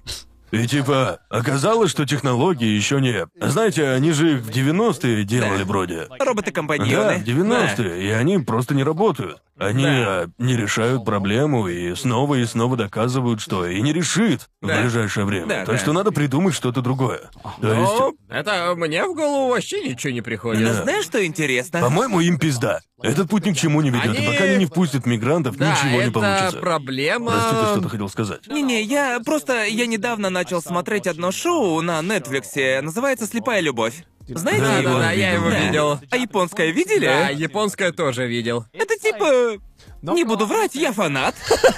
И 0.51 0.65
типа, 0.67 1.19
оказалось, 1.29 1.91
что 1.91 2.05
технологии 2.05 2.67
еще 2.67 3.01
не... 3.01 3.27
Знаете, 3.39 3.89
они 3.89 4.11
же 4.11 4.35
их 4.35 4.41
в 4.43 4.49
90-е 4.49 5.23
делали 5.25 5.59
Да. 5.59 5.65
вроде. 5.65 6.07
Да, 6.17 6.23
Роботы-компаньоны. 6.25 7.19
в 7.19 7.23
90-е, 7.23 8.03
и 8.03 8.09
они 8.11 8.37
просто 8.39 8.73
не 8.73 8.83
работают. 8.83 9.41
Они 9.59 9.83
Да. 9.83 9.89
а, 9.89 10.27
не 10.37 10.55
решают 10.55 11.03
проблему 11.03 11.67
и 11.67 11.95
снова 11.95 12.35
и 12.35 12.45
снова 12.45 12.77
доказывают, 12.77 13.41
что 13.41 13.65
и 13.67 13.81
не 13.81 13.91
решит 13.91 14.47
в 14.61 14.67
Да. 14.67 14.81
ближайшее 14.81 15.25
время. 15.25 15.47
Да, 15.47 15.65
так 15.65 15.75
да. 15.75 15.77
что 15.79 15.93
надо 15.93 16.11
придумать 16.11 16.53
что-то 16.53 16.81
другое. 16.81 17.21
То 17.59 17.73
есть, 17.73 17.91
Ну, 17.99 18.15
это 18.29 18.73
мне 18.77 19.03
в 19.03 19.15
голову 19.15 19.49
вообще 19.49 19.81
ничего 19.81 20.11
не 20.13 20.19
Но 20.19 20.23
приходит. 20.23 20.73
знаешь, 20.75 21.05
что 21.05 21.25
интересно? 21.25 21.79
по-моему, 21.81 22.19
им 22.21 22.37
пизда. 22.37 22.79
Этот 23.01 23.29
путь 23.29 23.45
ни 23.45 23.53
к 23.53 23.57
чему 23.57 23.81
не 23.81 23.89
ведет, 23.91 24.15
и 24.15 24.17
Они- 24.19 24.27
пока 24.27 24.43
они 24.45 24.57
не 24.57 24.65
впустят 24.65 25.05
мигрантов, 25.05 25.55
Да, 25.57 25.71
ничего 25.71 25.89
не 26.01 26.03
это 26.07 26.11
получится. 26.11 26.57
проблема... 26.59 27.31
Прости, 27.31 27.55
ты 27.55 27.65
что-то 27.73 27.89
хотел 27.89 28.09
сказать. 28.09 28.47
Не-не, 28.47 28.81
я 28.83 29.19
просто... 29.23 29.65
Я 29.65 29.85
недавно 29.87 30.29
начал 30.37 30.61
смотреть 30.61 31.07
одно 31.07 31.31
шоу 31.31 31.81
на 31.81 31.99
Нетфликсе. 32.03 32.81
Называется 32.83 33.25
«Слепая 33.25 33.59
любовь». 33.59 34.03
Знаете 34.27 34.61
Да, 34.61 34.77
его? 34.77 34.93
да, 34.93 34.99
да, 34.99 35.11
я 35.13 35.31
его 35.31 35.49
Да. 35.49 35.59
видел. 35.59 35.99
А 36.11 36.17
японское 36.17 36.69
видели? 36.71 37.05
Да, 37.07 37.29
японское 37.29 37.91
тоже 37.91 38.27
видел. 38.27 38.65
Это 38.71 38.95
типа... 38.99 39.57
Не 40.03 40.25
буду 40.25 40.45
врать, 40.45 40.75
я 40.75 40.91
фанат. 40.93 41.33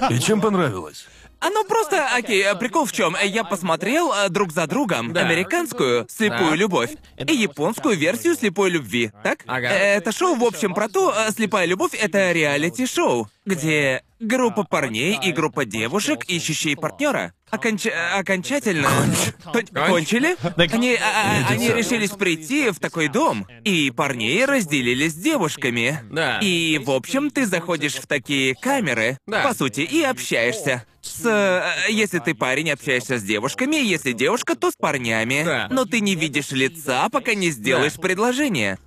И 0.09 0.19
чем 0.19 0.41
понравилось? 0.41 1.05
Оно 1.39 1.63
просто, 1.63 2.05
окей, 2.17 2.43
прикол 2.59 2.83
в 2.85 2.91
чем? 2.91 3.15
Я 3.23 3.45
посмотрел 3.45 4.11
а, 4.11 4.27
друг 4.27 4.51
за 4.51 4.67
другом 4.67 5.13
Да. 5.13 5.21
американскую 5.21 6.05
слепую 6.09 6.49
Да. 6.49 6.55
любовь 6.57 6.91
и 7.17 7.33
японскую 7.33 7.95
версию 7.97 8.35
слепой 8.35 8.71
любви, 8.71 9.13
так? 9.23 9.39
Ага. 9.47 9.67
Э, 9.69 9.95
Это 9.99 10.11
шоу, 10.11 10.35
в 10.35 10.43
общем, 10.43 10.73
про 10.73 10.89
то, 10.89 11.13
а, 11.15 11.31
слепая 11.31 11.65
любовь 11.65 11.93
это 11.93 12.33
реалити-шоу, 12.33 13.29
где 13.45 14.03
группа 14.19 14.63
парней 14.63 15.17
и 15.23 15.31
группа 15.31 15.65
девушек, 15.65 16.25
ищущие 16.27 16.75
партнера, 16.75 17.33
оконч- 17.51 17.89
окончательно 17.89 18.89
Кон- 19.43 19.65
кончили. 19.87 20.35
Они, 20.73 20.95
а, 20.95 21.45
а, 21.47 21.51
они 21.53 21.69
решились 21.69 22.11
прийти 22.11 22.69
в 22.71 22.79
такой 22.79 23.07
дом, 23.07 23.47
и 23.63 23.91
парней 23.91 24.45
разделили 24.45 25.07
с 25.07 25.13
девушками. 25.15 25.99
Да. 26.11 26.39
И, 26.41 26.79
в 26.83 26.91
общем, 26.91 27.31
ты 27.31 27.45
заходишь 27.45 27.95
в 27.95 28.07
такие 28.07 28.55
камеры, 28.55 29.17
Да. 29.25 29.41
по 29.43 29.53
сути, 29.53 29.81
и 29.81 30.01
общаешься. 30.03 30.83
С... 31.01 31.25
э, 31.25 31.91
Если 31.91 32.19
ты 32.19 32.35
парень, 32.35 32.71
общаешься 32.71 33.17
с 33.17 33.23
девушками, 33.23 33.77
если 33.77 34.11
девушка, 34.11 34.55
то 34.55 34.69
с 34.69 34.75
парнями. 34.75 35.43
Да. 35.45 35.67
Но 35.71 35.85
ты 35.85 36.01
не 36.01 36.13
видишь 36.15 36.51
лица, 36.51 37.07
пока 37.09 37.33
не 37.35 37.51
сделаешь 37.51 37.93
предложение. 37.93 38.77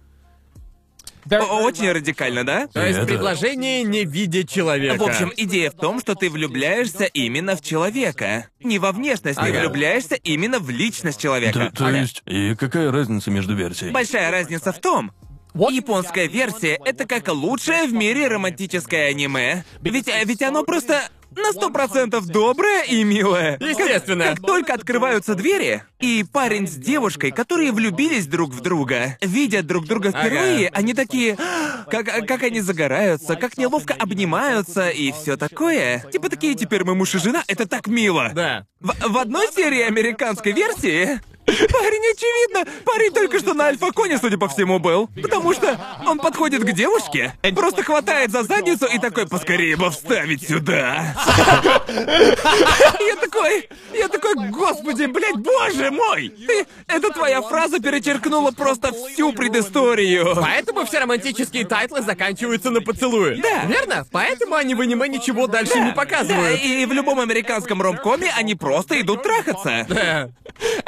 Очень 1.31 1.93
радикально, 1.93 2.45
да? 2.45 2.67
То 2.69 2.87
есть 2.87 3.05
предложение 3.07 3.83
не 3.83 4.05
видя 4.05 4.47
человека. 4.47 4.97
В 5.03 5.03
общем, 5.09 5.33
идея 5.37 5.71
в 5.71 5.75
том, 5.75 6.01
что 6.01 6.15
ты 6.15 6.31
влюбляешься 6.31 7.05
именно 7.05 7.57
в 7.57 7.61
человека. 7.63 8.47
Не 8.61 8.79
во 8.79 8.93
внешность, 8.93 9.39
ты 9.39 9.47
Ага. 9.47 9.61
влюбляешься 9.61 10.15
именно 10.17 10.59
в 10.59 10.71
личность 10.71 11.19
То, 11.19 11.23
человека. 11.23 11.73
то 11.77 11.91
есть, 11.91 12.23
и 12.27 12.55
какая 12.55 12.91
разница 12.91 13.31
между 13.31 13.55
версиями? 13.55 13.93
Большая 13.93 14.31
разница 14.31 14.73
в 14.73 14.79
том, 14.79 15.13
японская 15.55 16.29
версия— 16.29 16.79
это 16.85 17.07
как 17.07 17.29
лучшее 17.29 17.87
в 17.87 17.93
мире 17.93 18.29
романтическое 18.29 19.09
аниме. 19.11 19.65
Ведь, 19.81 20.09
э, 20.09 20.25
ведь 20.25 20.43
оно 20.43 20.65
просто 20.65 21.03
на 21.37 21.53
сто 21.53 21.71
процентов 21.71 22.27
доброе 22.27 22.85
и 22.85 23.05
милое. 23.05 23.57
Естественно. 23.61 24.25
Как, 24.25 24.37
как 24.37 24.47
только 24.47 24.75
открываются 24.75 25.35
двери, 25.35 25.83
и 26.01 26.25
парень 26.31 26.67
с 26.67 26.75
девушкой, 26.75 27.31
которые 27.31 27.73
влюбились 27.73 28.27
друг 28.27 28.53
в 28.53 28.61
друга, 28.61 29.17
видят 29.21 29.67
друг 29.67 29.87
друга 29.87 30.11
впервые, 30.11 30.69
Ага. 30.69 30.79
они 30.79 30.95
такие, 30.95 31.37
«А, 31.39 31.85
как, 31.91 32.27
как 32.27 32.43
они 32.43 32.61
загораются, 32.61 33.37
как 33.37 33.57
неловко 33.57 33.95
обнимаются 33.95 34.89
и 34.89 35.13
все 35.13 35.37
такое. 35.37 36.05
Типа 36.13 36.29
такие, 36.29 36.55
теперь 36.55 36.85
мы 36.85 36.95
муж 36.95 37.15
и 37.15 37.19
жена, 37.19 37.45
это 37.47 37.67
так 37.69 37.87
мило. 37.87 38.31
Да. 38.35 38.67
В, 38.81 38.93
в 39.11 39.19
одной 39.19 39.47
серии 39.55 39.83
американской 39.83 40.53
версии 40.53 41.21
парень, 41.47 42.03
очевидно, 42.15 42.73
парень 42.85 43.13
только 43.13 43.39
что 43.39 43.55
на 43.55 43.67
альфа-коне, 43.67 44.19
судя 44.19 44.39
по 44.39 44.49
всему, 44.49 44.79
был. 44.79 45.09
Потому 45.21 45.53
что 45.53 45.79
он 46.07 46.19
подходит 46.19 46.63
к 46.63 46.73
девушке, 46.73 47.35
просто 47.55 47.83
хватает 47.83 48.31
за 48.31 48.43
задницу 48.43 48.87
и 48.87 48.99
такой, 48.99 49.27
поскорее 49.27 49.77
бы 49.77 49.91
вставить 49.91 50.49
сюда. 50.49 51.15
Я 51.89 53.17
такой, 53.17 53.69
я 53.95 54.09
такой, 54.09 54.35
господи, 54.51 55.07
блядь, 55.07 55.37
боже 55.37 55.91
мой! 55.91 56.29
Ты, 56.29 56.67
эта 56.87 57.11
твоя 57.11 57.43
фраза 57.43 57.81
перечеркнула 57.81 58.51
просто 58.53 58.93
всю 58.93 59.33
предысторию. 59.33 60.37
Поэтому 60.41 60.85
все 60.87 61.01
романтические 61.01 61.67
тайтлы 61.67 62.03
заканчиваются 62.03 62.71
на 62.71 62.81
поцелуе. 62.81 63.41
Да. 63.43 63.65
Верно? 63.67 64.07
Поэтому 64.13 64.55
они 64.55 64.75
в 64.75 64.81
аниме 64.81 65.09
ничего 65.09 65.47
дальше 65.47 65.75
Да, 65.75 65.81
не 65.81 65.93
показывают. 65.93 66.61
Да, 66.61 66.67
и 66.67 66.87
в 66.87 66.93
любом 66.93 67.21
американском 67.21 67.83
ромкоме 67.83 68.33
они 68.37 68.55
просто 68.55 69.01
идут 69.01 69.23
трахаться. 69.23 69.87
Да. 69.89 70.31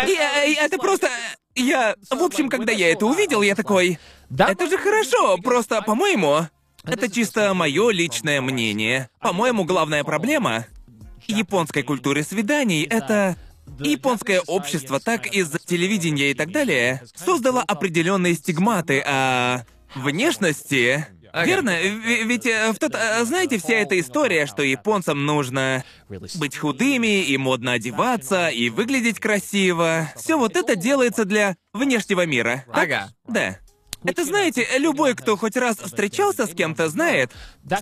И, 0.06 0.12
э, 0.12 0.43
это 0.52 0.78
просто... 0.78 1.08
Я... 1.54 1.94
В 2.10 2.22
общем, 2.22 2.48
когда 2.48 2.72
я 2.72 2.90
это 2.90 3.06
увидел, 3.06 3.42
я 3.42 3.54
такой... 3.54 3.98
Это 4.36 4.68
же 4.68 4.78
хорошо, 4.78 5.38
просто, 5.38 5.82
по-моему... 5.82 6.48
Это 6.86 7.10
чисто 7.10 7.54
мое 7.54 7.90
личное 7.90 8.42
мнение. 8.42 9.08
По-моему, 9.18 9.64
главная 9.64 10.04
проблема 10.04 10.66
японской 11.26 11.82
культуры 11.82 12.22
свиданий— 12.22 12.82
это... 12.90 13.36
Японское 13.80 14.40
общество 14.40 15.00
так 15.00 15.26
из 15.26 15.50
телевидения 15.64 16.30
и 16.30 16.34
так 16.34 16.52
далее 16.52 17.02
создало 17.14 17.62
определенные 17.62 18.34
стигматы 18.34 19.00
о 19.00 19.64
внешности. 19.94 21.06
Верно? 21.44 21.73
В- 21.73 22.24
Ведь 22.27 22.47
э, 22.47 22.73
в 22.73 22.78
тот, 22.78 22.94
э, 22.94 23.24
знаете, 23.24 23.59
вся 23.59 23.74
эта 23.74 23.98
история, 23.98 24.47
что 24.47 24.62
японцам 24.62 25.27
нужно 25.27 25.85
быть 26.09 26.56
худыми 26.56 27.23
и 27.24 27.36
модно 27.36 27.73
одеваться 27.73 28.48
и 28.48 28.70
выглядеть 28.70 29.19
красиво. 29.20 30.09
Все 30.16 30.39
вот 30.39 30.56
это 30.56 30.77
делается 30.77 31.24
для 31.24 31.56
внешнего 31.73 32.24
мира. 32.27 32.65
так? 32.73 32.85
Ага. 32.85 33.09
Да. 33.27 33.59
Это 34.06 34.24
знаете, 34.24 34.66
любой, 34.78 35.15
кто 35.15 35.35
хоть 35.36 35.56
раз 35.56 35.78
встречался 35.78 36.47
с 36.47 36.55
кем-то, 36.55 36.89
знает, 36.90 37.32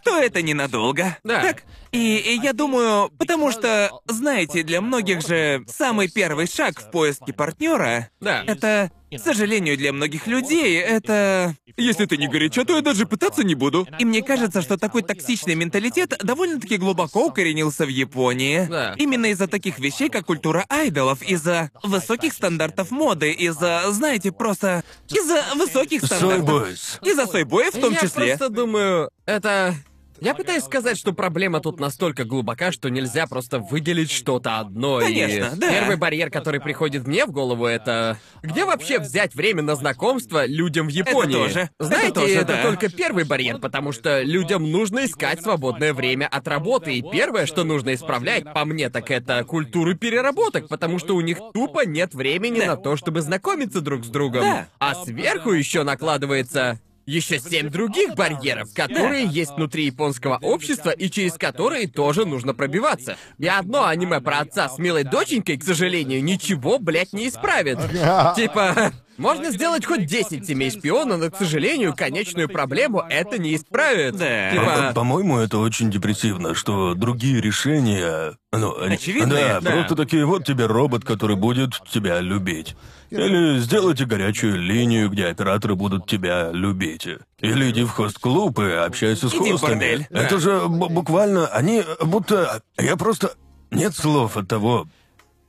что 0.00 0.16
это 0.18 0.40
ненадолго. 0.40 1.18
Да. 1.24 1.42
Так? 1.42 1.64
И, 1.92 2.16
и 2.16 2.40
я 2.42 2.54
думаю, 2.54 3.10
потому 3.18 3.52
что, 3.52 3.90
знаете, 4.08 4.62
для 4.62 4.80
многих 4.80 5.20
же 5.26 5.62
самый 5.68 6.08
первый 6.08 6.46
шаг 6.46 6.80
в 6.80 6.90
поиске 6.90 7.34
партнера 7.34 8.08
Да. 8.18 8.42
это, 8.46 8.90
к 9.14 9.18
сожалению, 9.18 9.76
для 9.76 9.92
многих 9.92 10.26
людей, 10.26 10.78
это... 10.80 11.54
Если 11.76 12.06
ты 12.06 12.16
не 12.16 12.28
горячо, 12.28 12.64
то 12.64 12.76
я 12.76 12.80
даже 12.80 13.04
пытаться 13.04 13.44
не 13.44 13.54
буду. 13.54 13.86
И 13.98 14.06
мне 14.06 14.22
кажется, 14.22 14.62
что 14.62 14.78
такой 14.78 15.02
токсичный 15.02 15.54
менталитет 15.54 16.18
довольно-таки 16.22 16.78
глубоко 16.78 17.26
укоренился 17.26 17.84
в 17.84 17.90
Японии. 17.90 18.66
Да. 18.70 18.94
Именно 18.96 19.26
из-за 19.26 19.46
таких 19.46 19.78
вещей, 19.78 20.08
как 20.08 20.24
культура 20.24 20.64
айдолов, 20.70 21.20
из-за 21.22 21.70
высоких 21.82 22.32
стандартов 22.32 22.90
моды, 22.90 23.32
из-за, 23.32 23.82
знаете, 23.90 24.32
просто... 24.32 24.82
Из-за 25.10 25.42
высоких 25.56 26.06
стандартов. 26.06 26.46
Сойбойс. 26.48 26.98
Из-за 27.02 27.26
сойбоев 27.26 27.74
в 27.74 27.80
том 27.80 27.92
Я 27.92 28.00
числе. 28.00 28.36
просто 28.36 28.48
думаю, 28.48 29.10
это... 29.26 29.74
Я 30.22 30.34
пытаюсь 30.34 30.62
сказать, 30.62 30.96
что 30.96 31.12
проблема 31.12 31.60
тут 31.60 31.80
настолько 31.80 32.24
глубока, 32.24 32.70
что 32.70 32.88
нельзя 32.90 33.26
просто 33.26 33.58
выделить 33.58 34.10
что-то 34.10 34.60
одно. 34.60 35.00
Конечно, 35.00 35.50
и 35.54 35.58
да. 35.58 35.70
Первый 35.70 35.96
барьер, 35.96 36.30
который 36.30 36.60
приходит 36.60 37.06
мне 37.06 37.26
в 37.26 37.32
голову, 37.32 37.66
это... 37.66 38.18
Где 38.42 38.64
вообще 38.64 39.00
взять 39.00 39.34
время 39.34 39.62
на 39.62 39.74
знакомство 39.74 40.46
людям 40.46 40.86
в 40.86 40.90
Японии? 40.90 41.32
тоже. 41.34 41.70
Это 41.78 41.84
Знаете, 41.84 42.12
тоже, 42.12 42.34
это 42.34 42.52
да. 42.52 42.62
только 42.62 42.88
первый 42.88 43.24
барьер, 43.24 43.58
потому 43.58 43.90
что 43.90 44.22
людям 44.22 44.70
нужно 44.70 45.04
искать 45.06 45.42
свободное 45.42 45.92
время 45.92 46.28
от 46.28 46.46
работы. 46.46 46.94
И 46.94 47.02
первое, 47.02 47.46
что 47.46 47.64
нужно 47.64 47.92
исправлять, 47.94 48.52
по 48.52 48.64
мне, 48.64 48.90
так 48.90 49.10
это 49.10 49.42
культуру 49.44 49.96
переработок, 49.96 50.68
потому 50.68 51.00
что 51.00 51.16
у 51.16 51.20
них 51.20 51.38
тупо 51.52 51.84
нет 51.84 52.14
времени 52.14 52.60
Да. 52.60 52.66
на 52.66 52.76
то, 52.76 52.96
чтобы 52.96 53.22
знакомиться 53.22 53.80
друг 53.80 54.04
с 54.04 54.08
другом. 54.08 54.42
Да. 54.42 54.68
А 54.78 54.94
сверху 54.94 55.50
еще 55.50 55.82
накладывается 55.82 56.78
еще 57.06 57.38
семь 57.38 57.68
других 57.70 58.14
барьеров, 58.14 58.72
которые 58.74 59.26
есть 59.26 59.52
внутри 59.52 59.86
японского 59.86 60.38
общества 60.40 60.90
и 60.90 61.08
через 61.10 61.34
которые 61.34 61.88
тоже 61.88 62.24
нужно 62.24 62.54
пробиваться. 62.54 63.16
И 63.38 63.46
одно 63.48 63.84
аниме 63.86 64.20
про 64.20 64.40
отца 64.40 64.68
с 64.68 64.78
милой 64.78 65.04
доченькой, 65.04 65.56
к 65.58 65.64
сожалению, 65.64 66.22
ничего, 66.22 66.78
блядь, 66.78 67.12
не 67.12 67.28
исправит. 67.28 67.78
Типа, 68.36 68.92
можно 69.16 69.50
сделать 69.50 69.84
хоть 69.84 70.06
10 70.06 70.46
семей 70.46 70.70
шпиона, 70.70 71.16
но, 71.16 71.30
к 71.30 71.36
сожалению, 71.36 71.94
конечную 71.94 72.48
проблему 72.48 73.02
это 73.08 73.38
не 73.38 73.56
исправит. 73.56 74.16
Да. 74.16 74.50
По- 74.50 74.56
Типа, 74.56 74.92
По-моему, 74.94 75.38
это 75.38 75.58
очень 75.58 75.90
депрессивно, 75.90 76.54
что 76.54 76.94
другие 76.94 77.40
решения... 77.40 78.36
Ну, 78.52 78.78
они- 78.80 78.94
Очевидные, 78.96 79.44
Да, 79.54 79.60
да. 79.60 79.70
просто 79.72 79.96
такие, 79.96 80.24
вот 80.26 80.44
тебе 80.46 80.66
робот, 80.66 81.04
который 81.04 81.36
будет 81.36 81.72
тебя 81.90 82.20
любить. 82.20 82.76
Или 83.12 83.58
сделайте 83.60 84.06
горячую 84.06 84.58
линию, 84.58 85.10
где 85.10 85.26
операторы 85.26 85.74
будут 85.74 86.06
тебя 86.06 86.50
любить. 86.52 87.06
Или 87.38 87.70
иди 87.70 87.84
в 87.84 87.90
хост-клуб 87.90 88.58
и 88.60 88.70
общайся 88.70 89.28
с 89.28 89.34
Иди 89.34 89.50
в 89.50 89.52
хостами. 89.52 89.70
бордель. 89.74 90.06
Это 90.10 90.38
же 90.38 90.66
б- 90.68 90.88
буквально... 90.88 91.46
Они 91.48 91.82
будто... 92.00 92.62
Я 92.78 92.96
просто... 92.96 93.32
Нет 93.70 93.94
слов 93.94 94.36
от 94.36 94.48
того... 94.48 94.86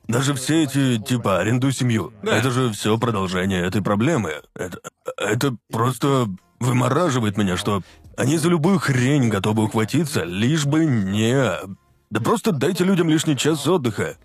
Даже 0.06 0.34
все 0.34 0.64
эти, 0.64 0.98
типа, 0.98 1.38
арендуй 1.38 1.72
семью. 1.72 2.12
Это 2.22 2.50
же 2.50 2.70
все 2.72 2.98
продолжение 2.98 3.62
этой 3.64 3.80
проблемы. 3.80 4.42
Это, 4.54 4.78
это 5.16 5.56
просто 5.72 6.26
вымораживает 6.60 7.38
меня, 7.38 7.56
что 7.56 7.82
они 8.18 8.36
за 8.36 8.50
любую 8.50 8.78
хрень 8.78 9.30
готовы 9.30 9.64
ухватиться, 9.64 10.24
лишь 10.24 10.66
бы 10.66 10.84
не... 10.84 11.42
Да 12.10 12.20
просто 12.20 12.52
дайте 12.52 12.84
людям 12.84 13.08
лишний 13.08 13.34
час 13.34 13.66
отдыха. 13.66 14.16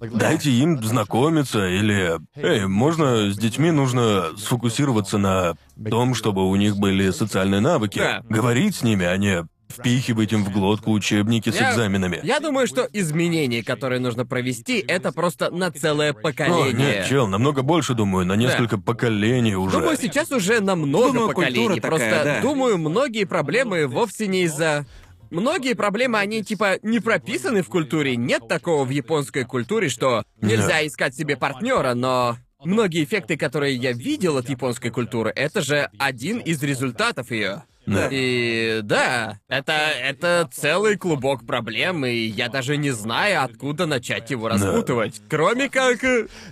Дайте 0.00 0.50
им 0.50 0.82
знакомиться 0.82 1.66
или... 1.68 2.18
Эй, 2.36 2.66
можно 2.66 3.30
с 3.30 3.38
детьми 3.38 3.70
нужно 3.70 4.26
сфокусироваться 4.36 5.18
на 5.18 5.54
том, 5.90 6.14
чтобы 6.14 6.48
у 6.48 6.54
них 6.56 6.76
были 6.76 7.10
социальные 7.10 7.60
навыки. 7.60 7.98
Да. 7.98 8.22
Говорить 8.28 8.76
с 8.76 8.82
ними, 8.82 9.06
а 9.06 9.16
не 9.16 9.46
впихивать 9.68 10.32
им 10.32 10.44
в 10.44 10.52
глотку 10.52 10.92
учебники 10.92 11.50
с 11.50 11.56
Я- 11.56 11.72
экзаменами. 11.72 12.20
Я 12.22 12.38
думаю, 12.40 12.66
что 12.66 12.88
изменения, 12.92 13.64
которые 13.64 13.98
нужно 14.00 14.24
провести, 14.24 14.78
это 14.78 15.12
просто 15.12 15.50
на 15.50 15.70
целое 15.72 16.12
О, 16.12 16.14
поколение. 16.14 16.72
нет, 16.72 17.06
чел, 17.08 17.26
намного 17.26 17.62
больше, 17.62 17.94
думаю, 17.94 18.24
на 18.26 18.36
несколько 18.36 18.78
поколений 18.78 19.56
уже. 19.56 19.78
Думаю, 19.78 19.96
сейчас 20.00 20.30
уже 20.30 20.60
на 20.60 20.76
много 20.76 21.08
Думаю, 21.08 21.28
поколений. 21.28 21.66
культура 21.68 21.80
такая, 21.80 22.10
Просто 22.10 22.24
да. 22.24 22.40
думаю, 22.42 22.78
многие 22.78 23.24
проблемы 23.24 23.86
вовсе 23.88 24.28
не 24.28 24.42
из-за. 24.44 24.86
Многие 25.30 25.74
проблемы, 25.74 26.18
они 26.18 26.42
типа 26.42 26.78
не 26.82 27.00
прописаны 27.00 27.62
в 27.62 27.68
культуре. 27.68 28.16
Нет 28.16 28.48
такого 28.48 28.84
в 28.84 28.90
японской 28.90 29.44
культуре, 29.44 29.88
что 29.88 30.24
нельзя 30.40 30.86
искать 30.86 31.14
себе 31.14 31.36
партнера, 31.36 31.94
но 31.94 32.36
многие 32.64 33.04
эффекты, 33.04 33.36
которые 33.36 33.76
я 33.76 33.92
видел 33.92 34.36
от 34.38 34.48
японской 34.48 34.90
культуры, 34.90 35.32
это 35.34 35.60
же 35.62 35.90
один 35.98 36.38
из 36.38 36.62
результатов 36.62 37.30
ее. 37.30 37.64
Да. 37.86 38.08
И 38.10 38.80
да, 38.82 39.38
это, 39.48 39.72
это 39.72 40.50
целый 40.52 40.96
клубок 40.96 41.46
проблем, 41.46 42.04
и 42.04 42.16
я 42.16 42.48
даже 42.48 42.76
не 42.76 42.90
знаю, 42.90 43.44
откуда 43.44 43.86
начать 43.86 44.28
его 44.30 44.48
распутывать. 44.48 45.22
Кроме 45.30 45.68
как, 45.68 46.00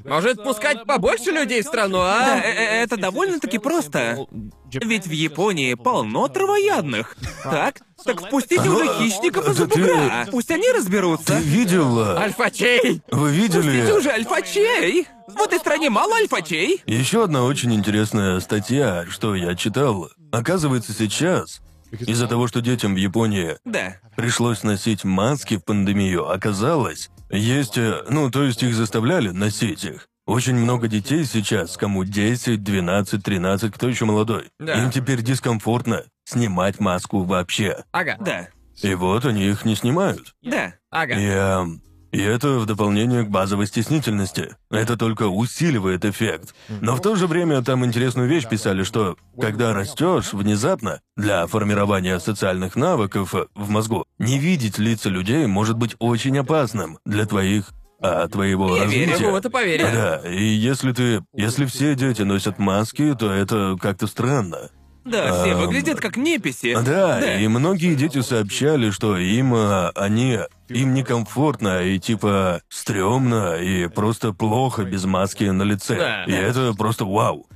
может, 0.04 0.42
пускать 0.44 0.84
побольше 0.84 1.32
людей 1.32 1.62
в 1.62 1.66
страну, 1.66 1.98
Да, 1.98 2.34
а? 2.34 2.38
э- 2.38 2.52
э- 2.52 2.82
это 2.84 2.96
довольно-таки 2.96 3.58
просто. 3.58 4.26
Ведь 4.72 5.06
в 5.08 5.10
Японии 5.10 5.74
полно 5.74 6.28
травоядных. 6.28 7.16
Так? 7.42 7.80
Так 8.04 8.20
впустите 8.26 8.68
уже 8.68 8.86
хищников 8.98 9.48
из 9.48 9.58
бугра. 9.58 10.26
Пусть 10.30 10.50
они 10.50 10.70
разберутся. 10.70 11.36
Ты 11.36 11.42
видел? 11.42 11.98
а, 12.00 12.18
Альфачей! 12.22 13.02
Вы 13.10 13.28
Пустите 13.30 13.60
видели? 13.60 13.92
уже 13.92 14.10
альфачей. 14.10 15.06
В 15.28 15.40
этой 15.40 15.58
стране 15.58 15.88
мало 15.90 16.14
альфачей. 16.16 16.82
Еще 16.86 17.24
одна 17.24 17.44
очень 17.44 17.72
интересная 17.74 18.40
статья, 18.40 19.06
что 19.08 19.34
я 19.34 19.54
читал. 19.54 20.10
Оказывается, 20.32 20.92
сейчас, 20.92 21.60
из-за 21.90 22.26
того, 22.28 22.46
что 22.46 22.60
детям 22.60 22.94
в 22.94 22.98
Японии 22.98 23.56
Да. 23.64 23.96
пришлось 24.16 24.62
носить 24.62 25.04
маски 25.04 25.56
в 25.56 25.64
пандемию, 25.64 26.28
оказалось, 26.30 27.10
есть, 27.30 27.78
э, 27.78 28.02
ну, 28.10 28.30
то 28.30 28.42
есть 28.44 28.62
их 28.62 28.74
заставляли 28.74 29.30
носить 29.30 29.84
их. 29.84 30.08
Очень 30.26 30.56
много 30.56 30.88
детей 30.88 31.24
сейчас, 31.24 31.76
кому 31.76 32.04
10, 32.04 32.62
12, 32.62 33.22
13, 33.22 33.74
кто 33.74 33.88
еще 33.88 34.06
молодой. 34.06 34.50
Да. 34.58 34.82
Им 34.82 34.90
теперь 34.90 35.20
дискомфортно 35.20 36.04
снимать 36.24 36.80
маску 36.80 37.24
вообще. 37.24 37.84
Ага. 37.92 38.16
Да. 38.20 38.48
И 38.82 38.94
вот 38.94 39.26
они 39.26 39.44
их 39.44 39.66
не 39.66 39.76
снимают. 39.76 40.34
Да. 40.42 40.74
Ага. 40.90 41.14
И, 41.14 41.24
эм, 41.26 41.82
и 42.10 42.20
это 42.22 42.58
в 42.58 42.66
дополнение 42.66 43.24
к 43.24 43.28
базовой 43.28 43.66
стеснительности. 43.66 44.56
Это 44.70 44.96
только 44.96 45.28
усиливает 45.28 46.06
эффект. 46.06 46.54
Но 46.68 46.96
в 46.96 47.02
то 47.02 47.16
же 47.16 47.26
время 47.26 47.60
там 47.62 47.84
интересную 47.84 48.26
вещь 48.26 48.48
писали, 48.48 48.82
что 48.82 49.16
когда 49.38 49.74
растешь 49.74 50.32
внезапно, 50.32 51.00
для 51.16 51.46
формирования 51.46 52.18
социальных 52.18 52.76
навыков 52.76 53.34
э, 53.34 53.46
в 53.54 53.68
мозгу, 53.68 54.06
не 54.18 54.38
видеть 54.38 54.78
лица 54.78 55.10
людей 55.10 55.46
может 55.46 55.76
быть 55.76 55.96
очень 55.98 56.38
опасным 56.38 56.98
для 57.04 57.26
твоих 57.26 57.72
а, 58.04 58.28
твоего 58.28 58.76
Я 58.76 58.84
верю. 58.84 59.06
развития. 59.06 59.22
Могу 59.24 59.32
в 59.34 59.38
это 59.38 59.50
поверить. 59.50 59.92
Да, 59.92 60.20
и 60.28 60.44
если 60.44 60.92
ты... 60.92 61.22
Если 61.34 61.64
все 61.66 61.94
дети 61.94 62.22
носят 62.22 62.58
маски, 62.58 63.14
то 63.18 63.32
это 63.32 63.76
как-то 63.80 64.06
странно. 64.06 64.70
Да, 65.06 65.32
все 65.42 65.50
Эм, 65.52 65.60
выглядят 65.60 66.00
как 66.00 66.16
неписи. 66.16 66.76
Да, 66.82 67.34
и 67.38 67.46
многие 67.48 67.94
дети 67.94 68.22
сообщали, 68.22 68.90
что 68.90 69.18
им 69.18 69.52
а, 69.54 69.90
они 69.94 70.38
им 70.68 70.94
некомфортно 70.94 71.82
и 71.82 71.98
типа 71.98 72.62
стрёмно 72.70 73.56
и 73.56 73.86
просто 73.88 74.32
плохо 74.32 74.84
без 74.84 75.04
маски 75.04 75.44
на 75.44 75.62
лице. 75.62 75.96
Да. 75.96 76.24
И 76.24 76.32
это 76.32 76.72
просто 76.74 77.04
вау. 77.04 77.46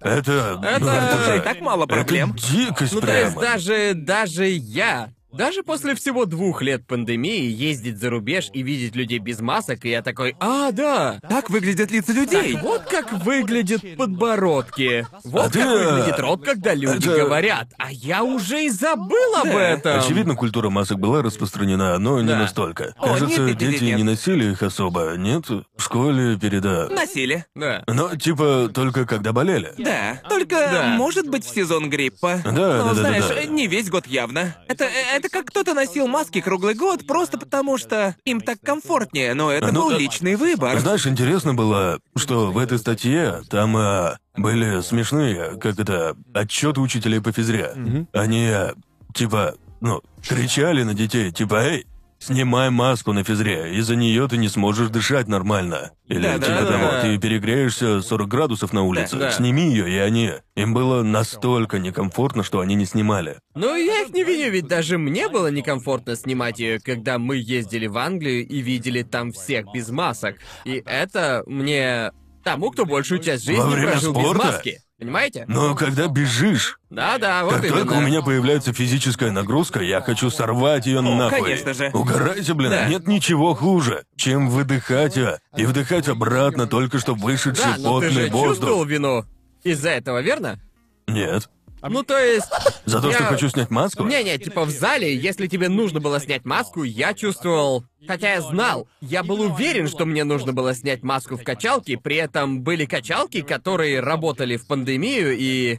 Это, 0.00 0.58
ну, 0.60 0.66
Это- 0.66 1.36
И 1.36 1.40
так 1.40 1.60
мало 1.60 1.86
проблем. 1.86 2.32
Это 2.36 2.46
дикость 2.52 2.92
Ну, 2.94 3.00
то 3.00 3.18
есть 3.18 3.36
даже, 3.36 3.92
даже 3.94 4.46
я, 4.48 5.08
даже 5.36 5.62
после 5.62 5.94
всего 5.94 6.24
двух 6.26 6.62
лет 6.62 6.86
пандемии 6.86 7.44
ездить 7.44 7.98
за 7.98 8.10
рубеж 8.10 8.50
и 8.52 8.62
видеть 8.62 8.94
людей 8.96 9.18
без 9.18 9.40
масок, 9.40 9.84
и 9.84 9.90
я 9.90 10.02
такой, 10.02 10.36
а, 10.40 10.70
да, 10.72 11.18
Так 11.28 11.50
выглядят 11.50 11.90
лица 11.90 12.12
людей. 12.12 12.56
вот 12.62 12.82
как 12.84 13.12
выглядят 13.24 13.82
подбородки. 13.96 15.06
Вот 15.24 15.46
А 15.46 15.50
ты, 15.50 15.58
как 15.60 15.68
э, 15.68 15.92
выглядит 15.94 16.18
рот, 16.20 16.44
когда 16.44 16.74
люди 16.74 17.08
это- 17.08 17.16
говорят. 17.16 17.68
А 17.78 17.90
я 17.92 18.22
уже 18.24 18.64
и 18.64 18.70
забыл 18.70 19.34
об 19.36 19.44
Да. 19.44 19.62
этом. 19.62 20.00
Очевидно, 20.00 20.34
культура 20.34 20.70
масок 20.70 20.98
была 20.98 21.22
распространена, 21.22 21.98
но 21.98 22.20
не 22.20 22.28
Да. 22.28 22.38
настолько. 22.38 22.94
О, 22.98 23.06
Кажется, 23.08 23.26
нет, 23.26 23.38
нет, 23.38 23.60
нет, 23.60 23.70
дети 23.70 23.84
нет. 23.84 23.96
не 23.98 24.02
носили 24.04 24.52
их 24.52 24.62
особо, 24.62 25.14
нет? 25.16 25.48
В 25.48 25.82
школе 25.82 26.38
переда. 26.38 26.88
Носили. 26.90 27.44
Да. 27.54 27.84
Но 27.86 28.14
типа 28.16 28.70
только 28.72 29.06
когда 29.06 29.32
болели. 29.32 29.72
Да. 29.78 30.20
Только, 30.28 30.56
Да. 30.56 30.86
может 30.96 31.28
быть, 31.28 31.44
в 31.44 31.54
сезон 31.54 31.90
гриппа. 31.90 32.40
Да, 32.44 32.50
Но, 32.52 32.58
да, 32.58 32.84
да, 32.84 32.94
знаешь, 32.94 33.24
да, 33.28 33.34
да. 33.34 33.44
не 33.44 33.66
весь 33.66 33.90
год 33.90 34.06
явно. 34.06 34.56
Это, 34.68 34.84
это 35.14 35.23
как 35.28 35.46
кто-то 35.46 35.74
носил 35.74 36.06
маски 36.06 36.40
круглый 36.40 36.74
год 36.74 37.06
просто 37.06 37.38
потому, 37.38 37.78
что 37.78 38.16
им 38.24 38.40
так 38.40 38.60
комфортнее, 38.60 39.34
но 39.34 39.50
это 39.50 39.72
Ну, 39.72 39.82
был 39.82 39.90
да. 39.90 39.98
личный 39.98 40.36
выбор. 40.36 40.78
Знаешь, 40.78 41.06
интересно 41.06 41.54
было, 41.54 41.98
что 42.16 42.50
в 42.52 42.58
этой 42.58 42.78
статье 42.78 43.42
там 43.50 43.76
а, 43.76 44.18
были 44.36 44.80
смешные, 44.80 45.56
как 45.58 45.78
это, 45.78 46.16
отчеты 46.32 46.80
учителей 46.80 47.20
по 47.20 47.32
физре. 47.32 47.72
Они, 48.12 48.46
а, 48.48 48.74
типа, 49.14 49.54
ну, 49.80 50.02
кричали 50.26 50.82
на 50.82 50.94
детей, 50.94 51.30
типа, 51.30 51.56
эй, 51.64 51.86
снимай 52.24 52.70
маску 52.70 53.12
на 53.12 53.24
физре, 53.24 53.74
из-за 53.76 53.96
нее 53.96 54.26
ты 54.28 54.36
не 54.36 54.48
сможешь 54.48 54.88
дышать 54.88 55.28
нормально. 55.28 55.92
Или 56.06 56.22
Да-да, 56.22 56.46
типа 56.46 56.66
того, 56.70 56.90
да. 56.90 57.00
ты 57.02 57.18
перегреешься 57.18 58.00
40 58.00 58.28
градусов 58.28 58.72
на 58.72 58.82
улице, 58.82 59.16
Да. 59.16 59.30
сними 59.30 59.68
ее, 59.70 59.90
и 59.90 59.96
они... 59.98 60.32
Им 60.56 60.72
было 60.72 61.02
настолько 61.02 61.78
некомфортно, 61.78 62.42
что 62.44 62.60
они 62.60 62.74
не 62.74 62.86
снимали. 62.86 63.38
Ну, 63.54 63.74
я 63.74 64.02
их 64.02 64.12
не 64.12 64.22
виню, 64.22 64.50
ведь 64.50 64.68
даже 64.68 64.98
мне 64.98 65.28
было 65.28 65.48
некомфортно 65.50 66.14
снимать 66.16 66.58
ее, 66.58 66.78
когда 66.78 67.18
мы 67.18 67.36
ездили 67.36 67.86
в 67.86 67.98
Англию 67.98 68.46
и 68.46 68.60
видели 68.60 69.02
там 69.02 69.32
всех 69.32 69.66
без 69.72 69.88
масок. 69.90 70.36
И 70.64 70.82
это 70.86 71.42
мне... 71.46 72.10
Тому, 72.44 72.70
кто 72.70 72.84
большую 72.84 73.20
часть 73.22 73.44
жизни 73.46 73.58
прожил 73.62 74.12
без 74.12 74.34
маски. 74.34 74.78
Понимаете? 74.98 75.44
Но 75.48 75.74
когда 75.74 76.06
бежишь, 76.06 76.78
Да-да, 76.88 77.44
вот 77.44 77.54
Как 77.54 77.64
именно. 77.64 77.78
только 77.78 77.92
у 77.94 78.00
меня 78.00 78.22
появляется 78.22 78.72
физическая 78.72 79.32
нагрузка, 79.32 79.80
я 79.82 80.00
хочу 80.00 80.30
сорвать 80.30 80.86
ее 80.86 81.00
нахуй. 81.00 81.40
конечно 81.40 81.74
же. 81.74 81.90
Угорайте, 81.92 82.54
блин, 82.54 82.70
Да. 82.70 82.86
нет 82.88 83.08
ничего 83.08 83.54
хуже, 83.54 84.04
чем 84.16 84.48
выдыхать 84.48 85.18
а, 85.18 85.40
и 85.56 85.66
вдыхать 85.66 86.08
обратно 86.08 86.68
только 86.68 87.00
что 87.00 87.14
вышедший 87.14 87.64
Да, 87.64 87.76
но 87.78 88.00
ты 88.00 88.06
потный 88.06 88.22
же 88.26 88.30
воздух. 88.30 88.48
чувствовал 88.50 88.84
вину 88.84 89.24
из-за 89.64 89.90
этого, 89.90 90.22
верно? 90.22 90.60
Нет. 91.08 91.50
Ну, 91.88 92.02
то 92.02 92.18
есть... 92.18 92.46
За 92.84 93.00
то, 93.00 93.10
что 93.12 93.22
Я- 93.22 93.28
хочу 93.28 93.48
снять 93.48 93.70
маску? 93.70 94.04
Не-не, 94.04 94.38
типа 94.38 94.64
в 94.64 94.70
зале, 94.70 95.14
если 95.16 95.46
тебе 95.46 95.68
нужно 95.68 96.00
было 96.00 96.20
снять 96.20 96.44
маску, 96.44 96.82
я 96.82 97.14
чувствовал... 97.14 97.84
Хотя 98.06 98.34
я 98.34 98.42
знал, 98.42 98.86
я 99.00 99.22
был 99.22 99.40
уверен, 99.40 99.88
что 99.88 100.04
мне 100.04 100.24
нужно 100.24 100.52
было 100.52 100.74
снять 100.74 101.02
маску 101.02 101.36
в 101.36 101.42
качалке, 101.42 101.96
при 101.96 102.16
этом 102.16 102.60
были 102.62 102.84
качалки, 102.84 103.40
которые 103.40 104.00
работали 104.00 104.56
в 104.56 104.66
пандемию 104.66 105.36
и... 105.38 105.78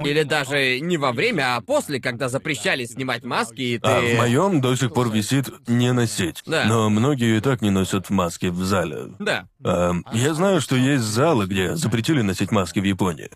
Или 0.00 0.22
даже 0.22 0.78
не 0.78 0.96
во 0.96 1.10
время, 1.10 1.56
а 1.56 1.60
после, 1.60 2.00
когда 2.00 2.28
запрещали 2.28 2.84
снимать 2.84 3.24
маски, 3.24 3.60
и 3.60 3.78
ты... 3.78 3.88
А 3.88 4.00
в 4.00 4.16
моем 4.16 4.60
до 4.60 4.76
сих 4.76 4.92
пор 4.92 5.10
висит 5.10 5.50
не 5.66 5.92
носить. 5.92 6.42
Да. 6.46 6.66
Но 6.66 6.88
многие 6.88 7.36
и 7.36 7.40
так 7.40 7.62
не 7.62 7.70
носят 7.70 8.08
маски 8.08 8.46
в 8.46 8.62
зале. 8.62 9.08
Да. 9.18 9.48
Ам, 9.64 10.04
я 10.12 10.34
знаю, 10.34 10.60
что 10.60 10.76
есть 10.76 11.02
залы, 11.02 11.46
где 11.46 11.74
запретили 11.74 12.22
носить 12.22 12.52
маски 12.52 12.78
в 12.78 12.84
Японии. 12.84 13.30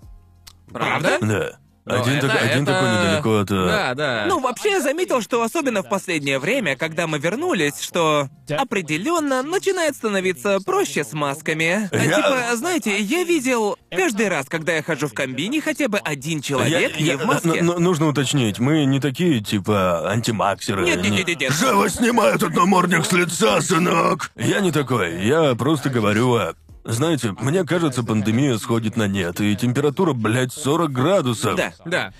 Правда? 0.72 1.18
Да. 1.20 1.58
Но 1.84 2.00
Один, 2.00 2.14
это- 2.18 2.28
так- 2.28 2.42
один 2.42 2.62
это- 2.62 2.72
такой 2.72 2.88
недалеко 2.90 3.38
от... 3.38 3.50
э, 3.50 3.54
Да, 3.66 3.94
да. 3.94 4.24
Ну, 4.28 4.38
вообще, 4.40 4.70
я 4.70 4.80
заметил, 4.80 5.20
что 5.20 5.42
особенно 5.42 5.82
в 5.82 5.88
последнее 5.88 6.38
время, 6.38 6.76
когда 6.76 7.08
мы 7.08 7.18
вернулись, 7.18 7.80
что 7.80 8.28
определенно 8.72 9.42
начинает 9.42 9.96
становиться 9.96 10.58
проще 10.64 11.02
с 11.04 11.12
масками. 11.12 11.88
А 11.92 11.96
Я- 11.96 12.16
Типа, 12.16 12.56
знаете, 12.56 12.98
я 13.00 13.24
видел 13.24 13.76
каждый 13.90 14.28
раз, 14.28 14.46
когда 14.48 14.74
я 14.74 14.82
хожу 14.82 15.08
в 15.08 15.12
комбине, 15.14 15.60
хотя 15.60 15.88
бы 15.88 15.98
один 15.98 16.40
человек 16.40 16.92
Я- 16.92 16.96
не 17.00 17.04
я- 17.04 17.18
в 17.18 17.24
маске. 17.26 17.48
н- 17.58 17.70
н- 17.70 17.82
нужно 17.82 18.06
уточнить, 18.08 18.58
мы 18.58 18.84
не 18.84 19.00
такие, 19.00 19.40
типа, 19.40 20.08
антимаксеры. 20.10 20.84
Нет, 20.84 21.02
нет, 21.02 21.10
не- 21.10 21.16
нет, 21.18 21.28
нет, 21.28 21.40
нет. 21.40 21.52
Живо 21.52 21.88
снимай 21.88 22.34
этот 22.34 22.54
намордник 22.54 23.04
с 23.04 23.12
лица, 23.12 23.60
сынок! 23.60 24.30
Я 24.36 24.60
не 24.60 24.70
такой, 24.72 25.24
я 25.26 25.54
просто 25.54 25.90
говорю 25.90 26.32
о... 26.34 26.54
Знаете, 26.84 27.32
мне 27.40 27.64
кажется, 27.64 28.02
пандемия 28.02 28.58
сходит 28.58 28.96
на 28.96 29.06
нет, 29.06 29.40
и 29.40 29.54
температура, 29.56 30.12
блядь, 30.12 30.52
40 30.52 30.90
градусов. 30.90 31.56
Да. 31.56 31.72
Да. 31.84 32.12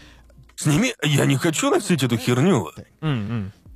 Сними... 0.57 0.95
Я 1.03 1.27
не 1.27 1.37
хочу 1.37 1.71
носить 1.71 2.03
эту 2.03 2.17
херню. 2.17 2.71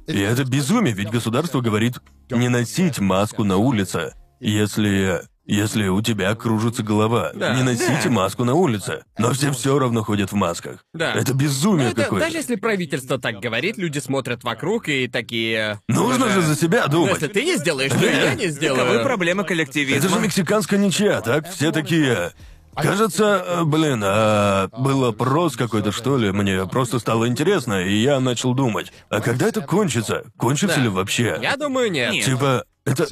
И 0.06 0.20
это 0.20 0.44
безумие, 0.44 0.94
ведь 0.94 1.10
государство 1.10 1.60
говорит 1.60 1.98
не 2.30 2.48
носить 2.48 3.00
маску 3.00 3.42
на 3.44 3.56
улице, 3.56 4.14
если... 4.40 5.22
Если 5.46 5.86
у 5.86 6.02
тебя 6.02 6.34
кружится 6.34 6.82
голова, 6.82 7.30
Да. 7.34 7.54
не 7.54 7.62
носите 7.62 8.00
Да. 8.04 8.10
маску 8.10 8.42
на 8.44 8.54
улице. 8.54 9.04
Но 9.16 9.32
все 9.32 9.52
все 9.52 9.78
равно 9.78 10.02
ходят 10.02 10.32
в 10.32 10.34
масках. 10.34 10.84
Да. 10.92 11.12
Это 11.14 11.32
Ну, 11.32 11.38
безумие 11.38 11.90
это- 11.92 12.02
какое-то. 12.02 12.26
даже 12.26 12.38
если 12.38 12.56
правительство 12.56 13.16
так 13.18 13.36
говорит, 13.38 13.78
люди 13.78 14.00
смотрят 14.00 14.42
вокруг 14.42 14.88
и 14.88 15.06
такие... 15.06 15.80
Нужно 15.88 16.28
же 16.30 16.42
за 16.42 16.56
себя 16.56 16.84
Ну, 16.86 16.92
думать. 16.92 17.14
Если 17.14 17.28
ты 17.28 17.44
не 17.44 17.56
сделаешь, 17.56 17.92
то 17.92 18.04
и 18.04 18.08
я 18.12 18.34
не 18.34 18.48
Таковы 18.48 18.50
сделаю. 18.50 19.02
проблемы 19.04 19.42
Это 19.42 19.54
же 19.54 19.56
коллективизма. 19.64 20.18
мексиканская 20.18 20.80
ничья, 20.80 21.20
так? 21.20 21.48
Все 21.48 21.70
такие... 21.70 22.32
Кажется, 22.74 23.42
э, 23.46 23.64
блин, 23.64 24.02
а 24.04 24.68
был 24.76 25.06
опрос 25.06 25.56
какой-то, 25.56 25.92
что 25.92 26.18
ли, 26.18 26.30
мне 26.32 26.66
просто 26.66 26.98
стало 26.98 27.26
интересно, 27.26 27.82
и 27.82 27.94
я 27.94 28.20
начал 28.20 28.52
думать, 28.52 28.92
а 29.08 29.22
когда 29.22 29.46
это 29.48 29.62
кончится? 29.62 30.24
Кончится 30.36 30.76
Да. 30.76 30.82
ли 30.82 30.88
вообще? 30.90 31.38
Я 31.40 31.56
думаю. 31.56 31.90
Нет. 31.90 32.22
Типа, 32.24 32.64
это... 32.84 33.06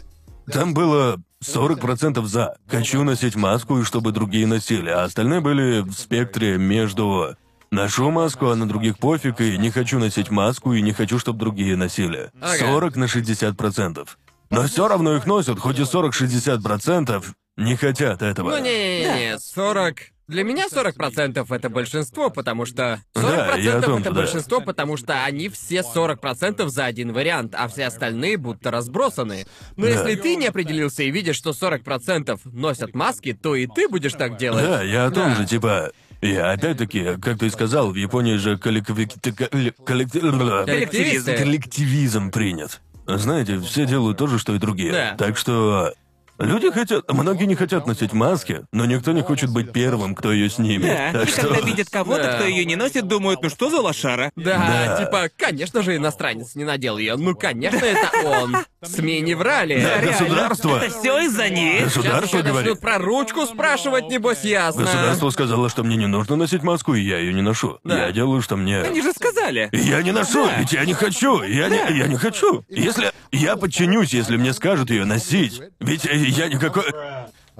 Там 0.53 0.75
было 0.75 1.17
40% 1.45 2.25
за. 2.25 2.57
Хочу 2.67 3.03
носить 3.05 3.37
маску, 3.37 3.79
и 3.79 3.85
чтобы 3.85 4.13
другие 4.13 4.47
носили, 4.47 4.91
а 4.91 5.05
остальные 5.05 5.41
были 5.41 5.81
в 5.81 5.93
спектре 5.93 6.59
между... 6.59 7.37
Ношу 7.71 8.11
маску, 8.13 8.51
а 8.51 8.57
на 8.57 8.69
других 8.69 8.99
пофиг, 8.99 9.41
и 9.41 9.59
не 9.59 9.71
хочу 9.71 9.99
носить 9.99 10.31
маску, 10.31 10.75
и 10.75 10.81
не 10.83 10.93
хочу, 10.93 11.19
чтобы 11.19 11.41
другие 11.41 11.75
носили. 11.77 12.31
Ага. 12.41 12.59
40 12.59 12.97
на 12.97 13.05
60%. 13.05 14.09
Но 14.51 14.63
все 14.65 14.87
равно 14.87 15.17
их 15.17 15.27
носят, 15.27 15.59
хоть 15.59 15.81
и 15.81 15.83
40-60% 15.83 17.25
не 17.57 17.77
хотят 17.77 18.23
этого. 18.23 18.51
Ну, 18.51 18.59
не-не-не, 18.59 19.39
40... 19.39 19.97
Для 20.27 20.43
меня 20.43 20.67
40% 20.73 21.47
это 21.55 21.69
большинство, 21.69 22.31
потому 22.31 22.65
что... 22.65 23.03
40% 23.15 23.23
Да, 23.23 23.57
я 23.57 23.77
о 23.79 23.83
том, 23.83 24.01
это 24.01 24.11
да. 24.11 24.17
большинство, 24.21 24.61
потому 24.61 24.97
что 24.97 25.23
они 25.25 25.49
все 25.51 25.81
40% 25.83 26.67
за 26.69 26.85
один 26.87 27.13
вариант, 27.13 27.55
а 27.57 27.69
все 27.69 27.87
остальные 27.87 28.39
будто 28.39 28.71
разбросаны. 28.71 29.47
Но 29.77 29.85
Да. 29.85 29.91
если 29.91 30.15
ты 30.15 30.37
не 30.37 30.47
определился 30.47 31.03
и 31.03 31.11
видишь, 31.11 31.37
что 31.37 31.51
40% 31.51 32.41
носят 32.45 32.95
маски, 32.95 33.35
то 33.35 33.55
и 33.55 33.67
ты 33.67 33.87
будешь 33.89 34.15
так 34.15 34.39
делать. 34.39 34.65
Да, 34.65 34.83
я 34.83 35.07
о 35.07 35.11
том 35.11 35.31
Да. 35.31 35.35
же, 35.37 35.47
типа... 35.47 35.91
Я 36.23 36.53
опять-таки, 36.53 37.17
как 37.21 37.39
ты 37.39 37.51
сказал, 37.51 37.91
в 37.91 37.97
Японии 37.97 38.37
же 38.37 38.55
коллективи- 38.55 39.11
коллек- 39.21 39.75
коллектив- 39.85 40.65
Коллективисты. 40.65 41.37
коллективизм 41.37 42.31
принят. 42.31 42.81
Знаете, 43.07 43.61
все 43.61 43.85
делают 43.85 44.17
то 44.17 44.27
же, 44.27 44.39
что 44.39 44.55
и 44.55 44.59
другие. 44.59 44.91
Да. 44.93 45.15
Так 45.19 45.37
что... 45.37 45.93
Люди 46.39 46.71
хотят... 46.71 47.11
Многие 47.13 47.45
не 47.45 47.55
хотят 47.55 47.87
носить 47.87 48.13
маски, 48.13 48.63
но 48.73 48.85
никто 48.87 49.13
не 49.13 49.23
хочет 49.23 49.51
быть 49.51 49.73
первым, 49.73 50.15
кто 50.15 50.33
ее 50.33 50.51
снимет. 50.51 50.89
Да, 50.89 51.21
так 51.21 51.29
и 51.29 51.31
что... 51.33 51.43
когда 51.43 51.61
видят 51.61 51.89
кого-то, 51.91 52.23
Да. 52.25 52.35
кто 52.35 52.45
ее 52.45 52.65
не 52.65 52.77
носит, 52.77 53.07
думают, 53.07 53.43
ну 53.43 53.49
что 53.51 53.71
за 53.71 53.81
лошара? 53.81 54.33
Да, 54.37 54.97
Да. 54.97 55.05
типа, 55.05 55.29
конечно 55.37 55.83
же, 55.83 55.97
иностранец 55.97 56.55
не 56.55 56.65
надел 56.65 56.99
ее. 56.99 57.17
Ну, 57.17 57.35
конечно, 57.35 57.79
это 57.85 58.11
он. 58.27 58.57
СМИ 58.83 59.21
не 59.21 59.35
врали. 59.35 59.81
Да, 59.81 60.01
Реально. 60.01 60.11
государство... 60.11 60.77
Это 60.79 60.99
все 60.99 61.21
из-за 61.27 61.49
них. 61.49 61.81
Сейчас 61.91 61.95
Государство 61.97 62.37
еще 62.39 62.47
говорит... 62.49 62.67
начнут 62.71 62.81
про 62.81 62.99
ручку 62.99 63.47
спрашивать, 63.47 64.09
небось, 64.09 64.45
ясно. 64.45 64.83
Государство 64.83 65.31
сказало, 65.31 65.69
что 65.69 65.85
мне 65.85 65.97
не 65.97 66.07
нужно 66.07 66.37
носить 66.37 66.63
маску, 66.63 66.95
и 66.95 67.01
я 67.01 67.19
ее 67.19 67.33
не 67.33 67.43
ношу. 67.43 67.79
Да. 67.85 68.07
Я 68.07 68.13
делаю, 68.13 68.43
что 68.43 68.57
мне... 68.57 68.81
Они 68.83 69.01
же 69.03 69.13
сказали. 69.13 69.34
Я 69.73 70.03
не 70.03 70.13
ношу, 70.13 70.45
Да. 70.47 70.59
ведь 70.59 70.73
я 70.73 70.85
не 70.85 70.95
хочу, 70.95 71.43
я 71.43 71.69
не, 71.69 71.77
я 71.99 72.07
не 72.07 72.17
хочу. 72.17 72.65
Если 72.69 73.13
я 73.33 73.57
подчинюсь, 73.57 74.13
если 74.15 74.37
мне 74.37 74.53
скажут 74.53 74.91
ее 74.91 75.05
носить, 75.05 75.61
ведь 75.81 76.07
э, 76.07 76.17
я 76.17 76.49
никакой, 76.49 76.85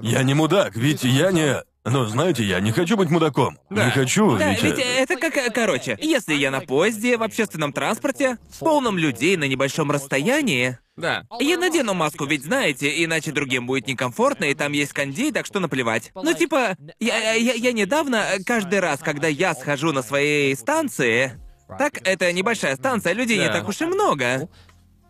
я 0.01 0.23
не 0.23 0.33
мудак, 0.33 0.75
ведь 0.75 1.03
я 1.03 1.31
не, 1.31 1.61
ну 1.83 2.05
знаете, 2.05 2.43
я 2.43 2.59
не 2.59 2.71
хочу 2.71 2.97
быть 2.97 3.09
мудаком, 3.09 3.57
не 3.69 3.89
хочу, 3.91 4.37
Да, 4.37 4.51
ведь, 4.51 4.63
э, 4.63 4.67
ведь 4.67 4.79
это 4.79 5.15
как, 5.17 5.37
э, 5.37 5.49
короче, 5.51 5.97
если 6.01 6.33
я 6.33 6.51
на 6.51 6.61
поезде, 6.61 7.17
в 7.17 7.23
общественном 7.23 7.73
транспорте, 7.73 8.37
с 8.51 8.57
полным 8.57 8.97
людей 8.97 9.37
на 9.37 9.45
небольшом 9.45 9.91
расстоянии, 9.91 10.77
Да. 10.97 11.23
я 11.39 11.57
надену 11.57 11.93
маску, 11.93 12.25
ведь 12.25 12.43
знаете, 12.45 13.03
иначе 13.03 13.31
другим 13.31 13.67
будет 13.67 13.87
некомфортно, 13.87 14.45
и 14.45 14.53
там 14.53 14.71
есть 14.71 14.93
кондей, 14.93 15.31
так 15.31 15.45
что 15.45 15.59
наплевать. 15.59 16.11
Ну, 16.15 16.33
типа, 16.33 16.75
я, 16.99 17.33
я, 17.33 17.53
я 17.53 17.71
недавно, 17.73 18.15
э, 18.33 18.43
каждый 18.45 18.79
раз, 18.79 18.99
когда 19.01 19.27
я 19.27 19.53
схожу 19.53 19.91
на 19.91 20.01
своей 20.03 20.55
станции, 20.55 21.33
так, 21.67 21.99
это 22.07 22.31
небольшая 22.31 22.75
станция, 22.75 23.13
людей 23.13 23.37
не 23.37 23.47
Да. 23.47 23.53
так 23.53 23.67
уж 23.69 23.81
и 23.81 23.85
много. 23.85 24.47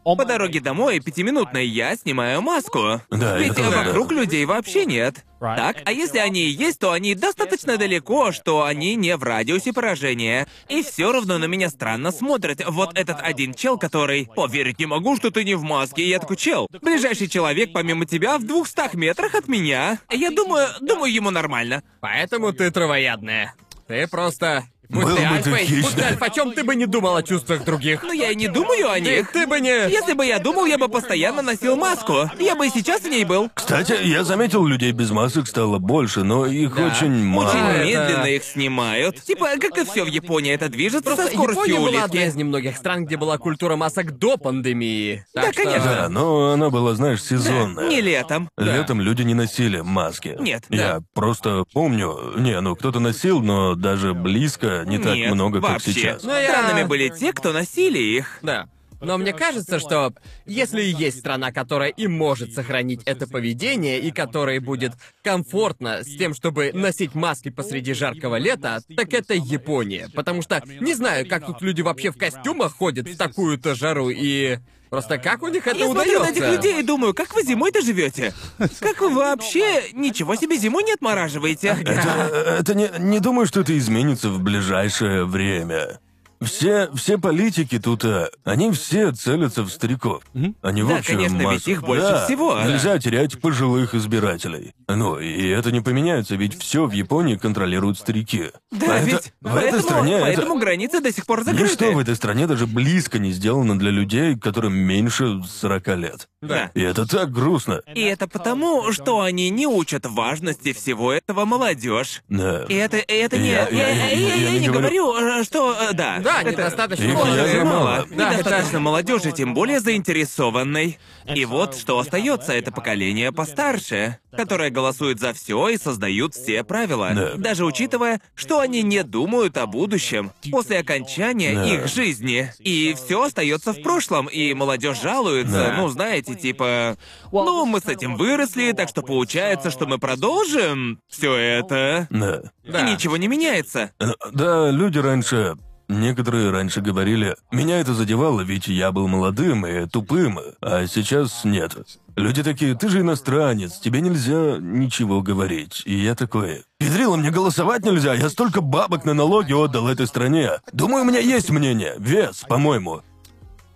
По 0.03 0.23
дороге 0.23 0.59
домой, 0.59 0.99
пятиминутной, 0.99 1.65
я 1.65 1.95
снимаю 1.95 2.39
маску. 2.43 3.01
Да, 3.09 3.39
Ведь 3.39 3.53
это 3.53 3.71
да. 3.71 3.83
вокруг 3.83 4.11
людей 4.11 4.45
вообще 4.45 4.85
нет. 4.85 5.25
Так, 5.39 5.77
а 5.83 5.91
если 5.91 6.19
они 6.19 6.41
и 6.41 6.49
есть, 6.49 6.79
то 6.79 6.91
они 6.91 7.15
достаточно 7.15 7.75
далеко, 7.77 8.31
что 8.31 8.63
они 8.63 8.95
не 8.95 9.17
в 9.17 9.23
радиусе 9.23 9.73
поражения. 9.73 10.45
И 10.69 10.83
все 10.83 11.11
равно 11.11 11.39
на 11.39 11.45
меня 11.45 11.69
странно 11.69 12.11
смотрят. 12.11 12.61
Вот 12.67 12.95
этот 12.95 13.17
один 13.19 13.55
чел, 13.55 13.79
который 13.79 14.29
«Поверить 14.35 14.77
не 14.77 14.85
могу, 14.85 15.15
что 15.17 15.31
ты 15.31 15.43
не 15.43 15.55
в 15.55 15.63
маске». 15.63 16.03
И 16.03 16.09
я 16.09 16.19
такой, 16.19 16.37
чел, 16.37 16.67
ближайший 16.81 17.27
человек 17.27 17.73
помимо 17.73 18.05
тебя 18.05 18.37
в 18.37 18.45
двухстах 18.45 18.93
метрах 18.93 19.33
от 19.33 19.47
меня. 19.47 19.97
Я 20.11 20.29
думаю, 20.29 20.67
думаю, 20.81 21.11
ему 21.11 21.31
нормально. 21.31 21.81
Поэтому 21.99 22.53
ты 22.53 22.69
травоядная. 22.69 23.55
Ты 23.87 24.07
просто... 24.07 24.65
Будь 24.89 25.03
Был 25.03 25.15
ты 25.15 25.21
бы 25.21 25.21
ты 25.21 25.25
альфой, 25.25 25.51
будь 25.51 25.59
ты 25.59 25.65
хищным. 25.81 26.05
альфачом, 26.05 26.51
ты 26.53 26.63
бы 26.63 26.75
не 26.75 26.85
думал 26.85 27.15
о 27.15 27.23
чувствах 27.23 27.63
других. 27.65 28.03
Но 28.03 28.11
я 28.13 28.31
и 28.31 28.35
не 28.35 28.47
думаю 28.47 28.89
о 28.91 28.99
них. 28.99 29.31
ты 29.31 29.47
бы 29.47 29.59
не... 29.59 29.89
Если 29.89 30.13
бы 30.13 30.25
я 30.25 30.39
думал, 30.39 30.65
я 30.65 30.77
бы 30.77 30.87
постоянно 30.87 31.41
носил 31.41 31.75
маску. 31.75 32.29
Я 32.39 32.55
бы 32.55 32.67
и 32.67 32.69
сейчас 32.69 33.01
в 33.01 33.07
ней 33.09 33.25
был. 33.25 33.49
Кстати, 33.53 33.95
я 34.03 34.23
заметил, 34.23 34.65
людей 34.65 34.91
без 34.91 35.11
масок 35.11 35.47
стало 35.47 35.79
больше, 35.79 36.23
но 36.23 36.45
их 36.45 36.75
Да. 36.75 36.87
очень 36.87 37.23
мало. 37.25 37.49
Очень 37.49 37.59
это- 37.59 37.85
медленно 37.85 38.25
их 38.25 38.43
снимают. 38.43 39.21
Типа, 39.23 39.47
как 39.59 39.77
и 39.77 39.83
все 39.85 40.03
в 40.03 40.07
Японии, 40.07 40.53
это 40.53 40.69
движется 40.69 41.01
Просто 41.03 41.27
со 41.27 41.31
скоростью 41.33 41.65
Япония 41.65 41.79
была 41.79 41.89
улитки. 42.01 42.05
одна 42.17 42.25
из 42.27 42.35
немногих 42.35 42.77
стран, 42.77 43.05
где 43.05 43.17
была 43.17 43.37
культура 43.37 43.75
масок 43.75 44.17
до 44.17 44.37
пандемии. 44.37 45.25
Да, 45.33 45.41
Так 45.43 45.53
что- 45.53 45.63
конечно. 45.63 45.85
Да, 45.85 46.09
но 46.09 46.51
она 46.51 46.69
была, 46.69 46.93
знаешь, 46.95 47.23
сезонная. 47.23 47.87
Не 47.87 48.01
летом. 48.01 48.49
Летом 48.57 49.01
люди 49.01 49.21
не 49.23 49.33
носили 49.33 49.81
маски. 49.81 50.35
Нет, 50.39 50.63
Я 50.69 50.99
просто 51.13 51.63
помню, 51.73 52.33
не, 52.37 52.59
ну 52.61 52.75
кто-то 52.75 52.99
носил, 52.99 53.41
но 53.41 53.75
даже 53.75 54.13
близко 54.13 54.83
не 54.85 54.97
так 54.97 55.15
Нет, 55.15 55.33
много, 55.33 55.61
как 55.61 55.71
вообще. 55.71 55.91
сейчас. 55.93 56.23
Ну, 56.23 56.31
я- 56.31 56.49
Странными 56.49 56.87
были 56.87 57.09
те, 57.09 57.33
кто 57.33 57.51
носили 57.53 57.99
их. 57.99 58.39
Да. 58.41 58.67
Но 59.01 59.17
мне 59.17 59.33
кажется, 59.33 59.79
что 59.79 60.13
если 60.45 60.81
есть 60.81 61.19
страна, 61.19 61.51
которая 61.51 61.89
и 61.89 62.07
может 62.07 62.53
сохранить 62.53 63.01
это 63.05 63.27
поведение, 63.27 63.99
и 63.99 64.09
которой 64.11 64.59
будет 64.59 64.93
комфортно 65.21 66.03
с 66.03 66.07
тем, 66.17 66.33
чтобы 66.33 66.71
носить 66.73 67.13
маски 67.13 67.49
посреди 67.49 67.93
жаркого 67.93 68.37
лета, 68.37 68.79
так 68.95 69.13
это 69.13 69.33
Япония. 69.33 70.09
Потому 70.15 70.41
что 70.41 70.63
не 70.79 70.93
знаю, 70.93 71.27
как 71.27 71.45
тут 71.45 71.61
люди 71.61 71.81
вообще 71.81 72.11
в 72.11 72.17
костюмах 72.17 72.73
ходят 72.73 73.07
в 73.07 73.17
такую-то 73.17 73.75
жару, 73.75 74.09
и 74.09 74.59
просто 74.95 75.17
как 75.17 75.43
у 75.43 75.49
них 75.49 75.67
это 75.67 75.77
Я 75.77 75.85
смотрю 75.91 76.13
на 76.13 76.19
удается. 76.29 76.43
этих 76.45 76.55
людей 76.55 76.79
и 76.79 76.83
думаю, 76.83 77.13
как 77.13 77.35
вы 77.35 77.43
зимой-то 77.43 77.81
живете? 77.81 78.33
Как 78.79 79.01
вы 79.01 79.09
вообще 79.09 79.91
ничего 79.93 80.35
себе 80.35 80.57
зимой 80.57 80.83
не 80.83 80.93
отмораживаете? 80.93 81.77
Это, 81.85 82.57
это 82.59 82.73
не, 82.75 82.89
не 82.99 83.19
думаю, 83.19 83.45
что 83.45 83.59
это 83.61 83.77
изменится 83.77 84.29
в 84.29 84.39
ближайшее 84.39 85.25
время. 85.25 85.99
Все, 86.45 86.89
все 86.95 87.17
политики 87.17 87.79
тут, 87.79 88.05
а, 88.05 88.29
они 88.43 88.71
все 88.71 89.11
целятся 89.11 89.63
в 89.63 89.69
стариков. 89.69 90.23
Они 90.61 90.83
в 90.83 90.87
Да, 90.89 90.97
общую 90.97 91.17
конечно, 91.17 91.37
ведь 91.37 91.45
массу. 91.45 91.71
их 91.71 91.81
больше 91.83 92.07
Да, 92.07 92.25
всего. 92.25 92.59
Нельзя 92.61 92.97
терять 92.99 93.39
пожилых 93.41 93.93
избирателей. 93.95 94.73
Ну, 94.87 95.19
и 95.19 95.47
это 95.49 95.71
не 95.71 95.81
поменяется, 95.81 96.35
ведь 96.35 96.57
все 96.59 96.85
в 96.85 96.91
Японии 96.91 97.35
контролируют 97.35 97.97
старики. 97.99 98.45
Да, 98.71 98.93
А 98.93 98.97
это- 98.97 99.05
ведь 99.05 99.33
в 99.41 99.43
поэтому, 99.43 99.67
этой 99.67 99.81
стране 99.81 100.13
это- 100.15 100.21
поэтому 100.23 100.59
границы 100.59 101.01
до 101.01 101.11
сих 101.11 101.25
пор 101.25 101.43
закрыты. 101.43 101.63
Ничто 101.63 101.91
в 101.91 101.99
этой 101.99 102.15
стране 102.15 102.47
даже 102.47 102.67
близко 102.67 103.19
не 103.19 103.31
сделано 103.31 103.77
для 103.77 103.91
людей, 103.91 104.37
которым 104.37 104.73
меньше 104.75 105.41
40 105.43 105.95
лет. 105.95 106.27
Да. 106.41 106.69
И 106.75 106.81
это 106.81 107.07
так 107.07 107.31
грустно. 107.31 107.81
И 107.93 108.01
это 108.01 108.27
потому, 108.27 108.91
что 108.91 109.21
они 109.21 109.49
не 109.49 109.65
учат 109.67 110.05
важности 110.05 110.73
всего 110.73 111.11
этого 111.11 111.45
молодежь. 111.45 112.21
Да. 112.29 112.63
И 112.69 112.75
это, 112.75 112.97
и 112.97 113.13
это 113.13 113.37
не... 113.37 113.49
Я- 113.49 113.67
Я, 113.69 113.89
я- 113.89 113.89
я- 113.89 114.09
я- 114.11 114.25
я 114.27 114.35
я 114.35 114.51
не 114.51 114.59
не 114.59 114.67
говорю- 114.67 115.11
говорю, 115.13 115.39
э, 115.39 115.43
что... 115.43 115.73
э, 115.73 115.93
Да. 115.93 116.19
Да, 116.35 116.41
это- 116.41 116.51
недостаточно 116.51 117.03
Их 117.03 117.13
молодежи. 117.13 117.55
явно 117.57 117.65
мало. 117.71 118.05
Да, 118.11 118.33
Недостаточно 118.33 118.69
это- 118.69 118.79
молодежи, 118.79 119.31
тем 119.31 119.53
более 119.53 119.79
заинтересованной. 119.79 120.97
И 121.33 121.45
вот 121.45 121.75
что 121.75 121.99
остается, 121.99 122.53
это 122.53 122.71
поколение 122.71 123.31
постарше, 123.31 124.19
которое 124.31 124.69
голосует 124.69 125.19
за 125.19 125.33
все 125.33 125.69
и 125.69 125.77
создают 125.77 126.33
все 126.35 126.63
правила. 126.63 127.11
Да. 127.15 127.33
Даже 127.35 127.65
учитывая, 127.65 128.21
что 128.35 128.59
они 128.59 128.83
не 128.83 129.03
думают 129.03 129.57
о 129.57 129.65
будущем 129.65 130.31
после 130.51 130.79
окончания 130.79 131.53
Да. 131.55 131.65
их 131.65 131.87
жизни. 131.87 132.51
И 132.59 132.95
все 132.95 133.23
остается 133.23 133.73
в 133.73 133.81
прошлом, 133.81 134.27
и 134.27 134.53
молодежь 134.53 135.01
жалуется. 135.01 135.51
Да. 135.51 135.75
Ну, 135.77 135.87
знаете, 135.87 136.35
типа. 136.35 136.97
Ну, 137.31 137.65
мы 137.65 137.79
с 137.79 137.85
этим 137.85 138.15
выросли, 138.17 138.71
так 138.73 138.89
что 138.89 139.01
получается, 139.01 139.71
что 139.71 139.85
мы 139.87 139.97
продолжим 139.97 140.99
все 141.07 141.33
это. 141.35 142.07
Да. 142.09 142.41
Да. 142.65 142.87
И 142.87 142.91
ничего 142.93 143.17
не 143.17 143.27
меняется. 143.27 143.91
Э, 143.99 144.07
Да, 144.31 144.69
люди 144.71 144.97
раньше... 144.99 145.55
Некоторые 145.87 146.49
раньше 146.49 146.81
говорили, 146.81 147.35
меня 147.51 147.79
это 147.79 147.93
задевало, 147.93 148.41
ведь 148.41 148.67
я 148.67 148.91
был 148.91 149.07
молодым 149.07 149.67
и 149.67 149.85
тупым, 149.87 150.39
а 150.61 150.87
сейчас 150.87 151.43
нет. 151.43 151.75
Люди 152.15 152.43
такие, 152.43 152.75
ты 152.75 152.89
же 152.89 153.01
иностранец, 153.01 153.77
тебе 153.79 154.01
нельзя 154.01 154.57
ничего 154.59 155.21
говорить. 155.21 155.83
И 155.85 155.95
я 155.95 156.15
такой, 156.15 156.63
Педрила, 156.79 157.17
мне 157.17 157.29
голосовать 157.29 157.83
нельзя, 157.83 158.13
я 158.13 158.29
столько 158.29 158.61
бабок 158.61 159.05
на 159.05 159.13
налоги 159.13 159.53
отдал 159.53 159.87
этой 159.87 160.07
стране. 160.07 160.51
Думаю, 160.71 161.03
у 161.03 161.07
меня 161.07 161.19
есть 161.19 161.49
мнение, 161.49 161.95
вес, 161.99 162.45
по-моему. 162.47 163.01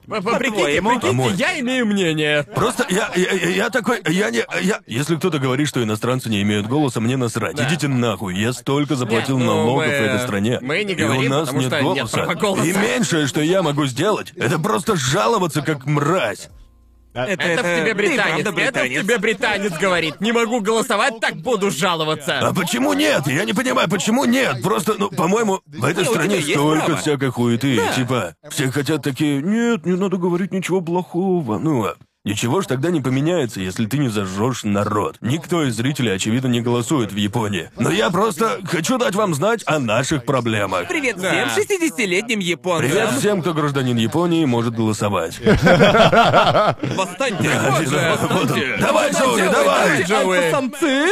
Прикиньте, 0.09 0.81
прикиньте, 0.81 1.35
я 1.37 1.59
имею 1.59 1.85
мнение. 1.85 2.43
Просто 2.55 2.85
я, 2.89 3.11
я, 3.15 3.31
я- 3.49 3.69
такой, 3.69 4.01
я 4.07 4.29
не, 4.31 4.43
я... 4.61 4.79
Если 4.87 5.15
кто-то 5.15 5.39
говорит, 5.39 5.67
что 5.67 5.83
иностранцы 5.83 6.29
не 6.29 6.41
имеют 6.41 6.67
голоса, 6.67 6.99
мне 6.99 7.15
насрать. 7.17 7.55
Да. 7.55 7.67
Идите 7.67 7.87
нахуй, 7.87 8.35
я 8.35 8.53
столько 8.53 8.95
заплатил 8.95 9.37
Нет, 9.37 9.45
ну, 9.47 9.55
налогов 9.55 9.85
мы- 9.85 9.91
в 9.91 10.01
этой 10.01 10.19
стране. 10.19 10.59
мы 10.61 10.83
не 10.83 10.93
и 10.93 10.95
говорим, 10.95 11.31
у 11.31 11.35
нас 11.35 11.41
потому 11.49 11.59
нет 11.61 11.67
что 11.69 11.81
нет 11.81 11.95
голоса. 11.97 12.17
права 12.17 12.33
голоса. 12.35 12.63
И 12.65 12.73
меньшее, 12.73 13.27
что 13.27 13.41
я 13.41 13.61
могу 13.61 13.85
сделать, 13.85 14.33
это 14.35 14.57
просто 14.59 14.95
жаловаться 14.95 15.61
как 15.61 15.85
мразь. 15.85 16.49
Это, 17.13 17.43
Это 17.43 17.63
в 17.63 17.79
тебе 17.79 17.89
ты 17.89 17.95
британец. 17.95 18.39
Это 18.41 18.51
в 18.51 18.55
британец. 18.55 19.03
тебе 19.03 19.17
британец 19.17 19.73
говорит. 19.79 20.21
Не 20.21 20.31
могу 20.31 20.61
голосовать, 20.61 21.19
так 21.19 21.35
буду 21.37 21.71
жаловаться. 21.71 22.39
А 22.39 22.53
почему 22.53 22.93
нет? 22.93 23.25
Я 23.27 23.45
не 23.45 23.53
понимаю, 23.53 23.89
почему 23.89 24.25
нет? 24.25 24.61
Просто, 24.61 24.93
ну, 24.97 25.09
по-моему, 25.09 25.59
в 25.65 25.83
этой 25.83 26.03
Не, 26.03 26.09
стране 26.09 26.41
столько 26.41 26.85
право. 26.85 27.01
всякой 27.01 27.29
хуеты. 27.31 27.77
Да. 27.77 27.93
Типа, 27.93 28.35
все 28.51 28.71
хотят 28.71 29.03
такие, 29.03 29.41
нет, 29.41 29.85
не 29.85 29.95
надо 29.95 30.17
говорить 30.17 30.51
ничего 30.53 30.81
плохого. 30.81 31.57
Ну, 31.57 31.85
а 31.85 31.95
ничего 32.29 32.61
ж 32.61 32.67
тогда 32.67 32.91
не 32.91 33.01
поменяется, 33.01 33.59
если 33.59 33.85
ты 33.87 33.97
не 33.97 34.09
зажжешь 34.09 34.63
народ. 34.63 35.17
Никто 35.21 35.63
из 35.63 35.75
зрителей, 35.75 36.13
очевидно, 36.15 36.47
не 36.47 36.61
голосует 36.61 37.11
в 37.11 37.15
Японии. 37.15 37.71
Но 37.77 37.89
я 37.89 38.09
просто 38.11 38.59
хочу 38.65 38.97
дать 38.97 39.15
вам 39.15 39.33
знать 39.33 39.63
о 39.65 39.79
наших 39.79 40.23
проблемах. 40.25 40.87
Привет 40.87 41.17
Да. 41.19 41.47
всем 41.49 41.65
60-летним 41.79 42.39
японцам. 42.39 42.89
Привет 42.89 43.09
всем, 43.17 43.41
кто 43.41 43.53
гражданин 43.53 43.97
Японии 43.97 44.43
и 44.43 44.45
может 44.45 44.75
голосовать. 44.75 45.39
Восстаньте. 46.95 47.49
Боже, 47.69 48.17
вот 48.21 48.31
он. 48.31 48.47
Давай, 48.79 49.11
Джоуи, 49.11 49.49
давай! 49.51 50.03
Джоуи? 50.03 50.37
Альфа-самцы? 50.37 51.09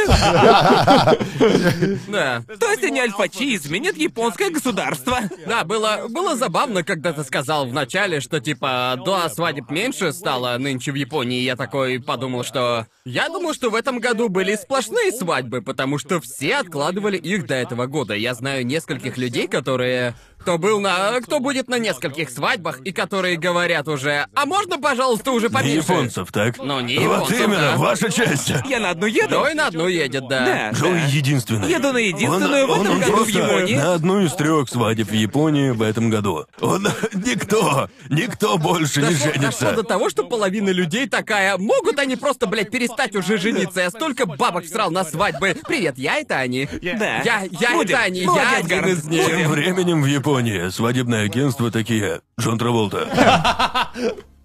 Да. 2.08 2.42
То 2.58 2.70
есть 2.70 2.84
они 2.84 3.00
альфачи 3.00 3.54
изменят 3.56 3.96
японское 3.96 4.50
государство? 4.50 5.18
Да, 5.46 5.64
было, 5.64 6.06
было 6.08 6.36
забавно, 6.36 6.82
когда 6.82 7.12
ты 7.12 7.24
сказал 7.24 7.66
в 7.66 7.72
начале, 7.72 8.20
что 8.20 8.40
типа 8.40 8.94
до 9.04 9.28
свадеб 9.28 9.70
меньше 9.70 10.12
стало 10.12 10.56
нынче 10.58 10.92
в 10.92 10.94
Японии. 11.08 11.40
Я 11.40 11.56
такой 11.56 12.00
подумал, 12.00 12.44
что... 12.44 12.86
Я 13.04 13.28
думал, 13.28 13.54
что 13.54 13.70
в 13.70 13.74
этом 13.74 13.98
году 13.98 14.28
были 14.28 14.54
сплошные 14.54 15.10
свадьбы, 15.10 15.62
потому 15.62 15.98
что 15.98 16.20
все 16.20 16.56
откладывали 16.56 17.16
их 17.16 17.46
до 17.46 17.54
этого 17.54 17.86
года. 17.86 18.14
Я 18.14 18.34
знаю 18.34 18.66
нескольких 18.66 19.16
людей, 19.16 19.48
которые... 19.48 20.14
Кто 20.40 20.56
был 20.56 20.80
на... 20.80 21.20
Кто 21.20 21.40
будет 21.40 21.68
на 21.68 21.78
нескольких 21.78 22.30
свадьбах, 22.30 22.80
и 22.80 22.92
которые 22.92 23.36
говорят 23.36 23.88
уже... 23.88 24.26
А 24.34 24.46
можно, 24.46 24.78
пожалуйста, 24.78 25.32
уже 25.32 25.48
Не 25.48 25.52
поменьше? 25.54 25.76
японцев, 25.92 26.32
так? 26.32 26.56
Ну, 26.58 26.80
не 26.80 26.98
Вот 26.98 27.12
японцев, 27.30 27.40
именно, 27.40 27.60
да. 27.72 27.76
ваша 27.76 28.10
честь. 28.10 28.52
Я 28.68 28.80
на 28.80 28.90
одну 28.90 29.06
еду? 29.06 29.44
И 29.50 29.54
на 29.54 29.66
одну 29.66 29.86
едет, 29.88 30.26
да. 30.28 30.44
Да. 30.46 30.70
Джоуи 30.70 31.00
единственный. 31.10 31.68
Еду 31.70 31.92
на 31.92 31.98
единственную 31.98 32.64
он, 32.68 32.78
в 32.78 32.80
этом 32.82 32.86
он, 32.86 32.92
он 32.92 33.00
году 33.00 33.12
в 33.12 33.16
просто 33.16 33.38
Японии. 33.38 33.74
на 33.76 33.94
одну 33.94 34.20
из 34.20 34.32
трех 34.34 34.68
свадеб 34.68 35.08
в 35.10 35.14
Японии 35.14 35.70
в 35.70 35.82
этом 35.82 36.08
году. 36.10 36.46
Он 36.60 36.86
никто, 37.12 37.88
никто 38.08 38.56
больше 38.58 39.02
не 39.02 39.08
Дошло, 39.10 39.26
дошло 39.26 39.32
женится. 39.40 39.72
до 39.72 39.82
того, 39.82 40.08
что 40.08 40.24
половина 40.24 40.70
людей 40.70 41.08
такая, 41.08 41.58
могут 41.58 41.98
они 41.98 42.16
просто, 42.16 42.46
блядь, 42.46 42.70
перестать 42.70 43.14
уже 43.16 43.38
жениться? 43.38 43.80
Я 43.80 43.90
столько 43.90 44.24
бабок 44.26 44.64
всрал 44.64 44.90
на 44.90 45.04
свадьбы. 45.04 45.56
Привет, 45.66 45.98
я 45.98 46.16
это 46.18 46.36
они. 46.38 46.68
Да. 46.80 47.22
Я, 47.22 47.42
я 47.50 47.72
Будем. 47.74 47.90
это 47.96 47.98
они, 48.02 48.20
я 48.20 48.26
Молодец, 48.26 48.48
один 48.64 48.68
Гарн. 48.80 48.88
из 48.92 49.04
них. 49.04 49.26
Тем 49.26 49.48
временем 49.50 50.02
в 50.02 50.06
Японии 50.38 50.68
свадебное 50.70 51.24
агентство 51.24 51.68
такие. 51.70 52.20
Джон 52.38 52.58
Траволта. 52.58 53.90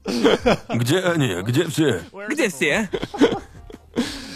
Где 0.70 1.00
они? 1.00 1.42
Где 1.44 1.68
все? 1.68 2.02
Где 2.30 2.50
все? 2.50 2.90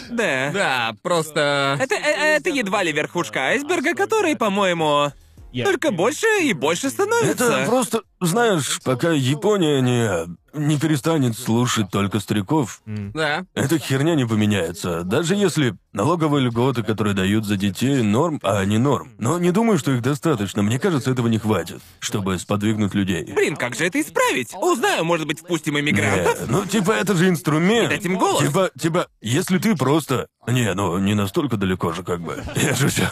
Да. 0.08 0.50
Да, 0.52 0.94
просто... 1.02 1.76
Это, 1.80 1.96
э- 1.96 2.36
это 2.36 2.50
едва 2.50 2.84
ли 2.84 2.92
верхушка 2.92 3.40
айсберга, 3.40 3.94
который, 3.94 4.36
по-моему, 4.36 5.12
только 5.52 5.90
больше 5.90 6.26
и 6.42 6.52
больше 6.52 6.90
становится. 6.90 7.44
Это 7.44 7.66
просто, 7.66 8.02
знаешь, 8.20 8.80
пока 8.84 9.10
Япония 9.12 9.80
не, 9.80 10.36
не 10.58 10.78
перестанет 10.78 11.38
слушать 11.38 11.90
только 11.90 12.20
стариков, 12.20 12.80
Да. 12.86 13.44
эта 13.54 13.78
херня 13.78 14.14
не 14.14 14.26
поменяется. 14.26 15.02
Даже 15.04 15.34
если 15.34 15.74
налоговые 15.92 16.46
льготы, 16.46 16.82
которые 16.82 17.14
дают 17.14 17.44
за 17.44 17.56
детей, 17.56 18.02
норм, 18.02 18.40
а 18.42 18.64
не 18.64 18.78
норм. 18.78 19.12
Но 19.18 19.38
не 19.38 19.50
думаю, 19.52 19.78
что 19.78 19.92
их 19.92 20.02
достаточно. 20.02 20.62
Мне 20.62 20.78
кажется, 20.78 21.10
этого 21.10 21.28
не 21.28 21.38
хватит, 21.38 21.80
чтобы 22.00 22.38
сподвигнуть 22.38 22.94
людей. 22.94 23.24
Блин, 23.32 23.56
как 23.56 23.74
же 23.74 23.84
это 23.84 24.00
исправить? 24.00 24.54
Узнаю, 24.54 25.04
может 25.04 25.26
быть, 25.26 25.40
впустим 25.40 25.78
иммигрантов? 25.78 26.40
Не, 26.48 26.52
ну, 26.52 26.64
типа, 26.64 26.92
это 26.92 27.14
же 27.14 27.28
инструмент. 27.28 27.90
Дать 27.90 28.04
им 28.04 28.16
голос. 28.18 28.44
Типа, 28.44 28.70
типа, 28.78 29.06
если 29.20 29.58
ты 29.58 29.76
просто... 29.76 30.26
Не, 30.46 30.72
ну, 30.74 30.98
не 30.98 31.14
настолько 31.14 31.56
далеко 31.56 31.92
же, 31.92 32.02
как 32.02 32.20
бы. 32.20 32.42
Я 32.56 32.74
шучу. 32.74 33.02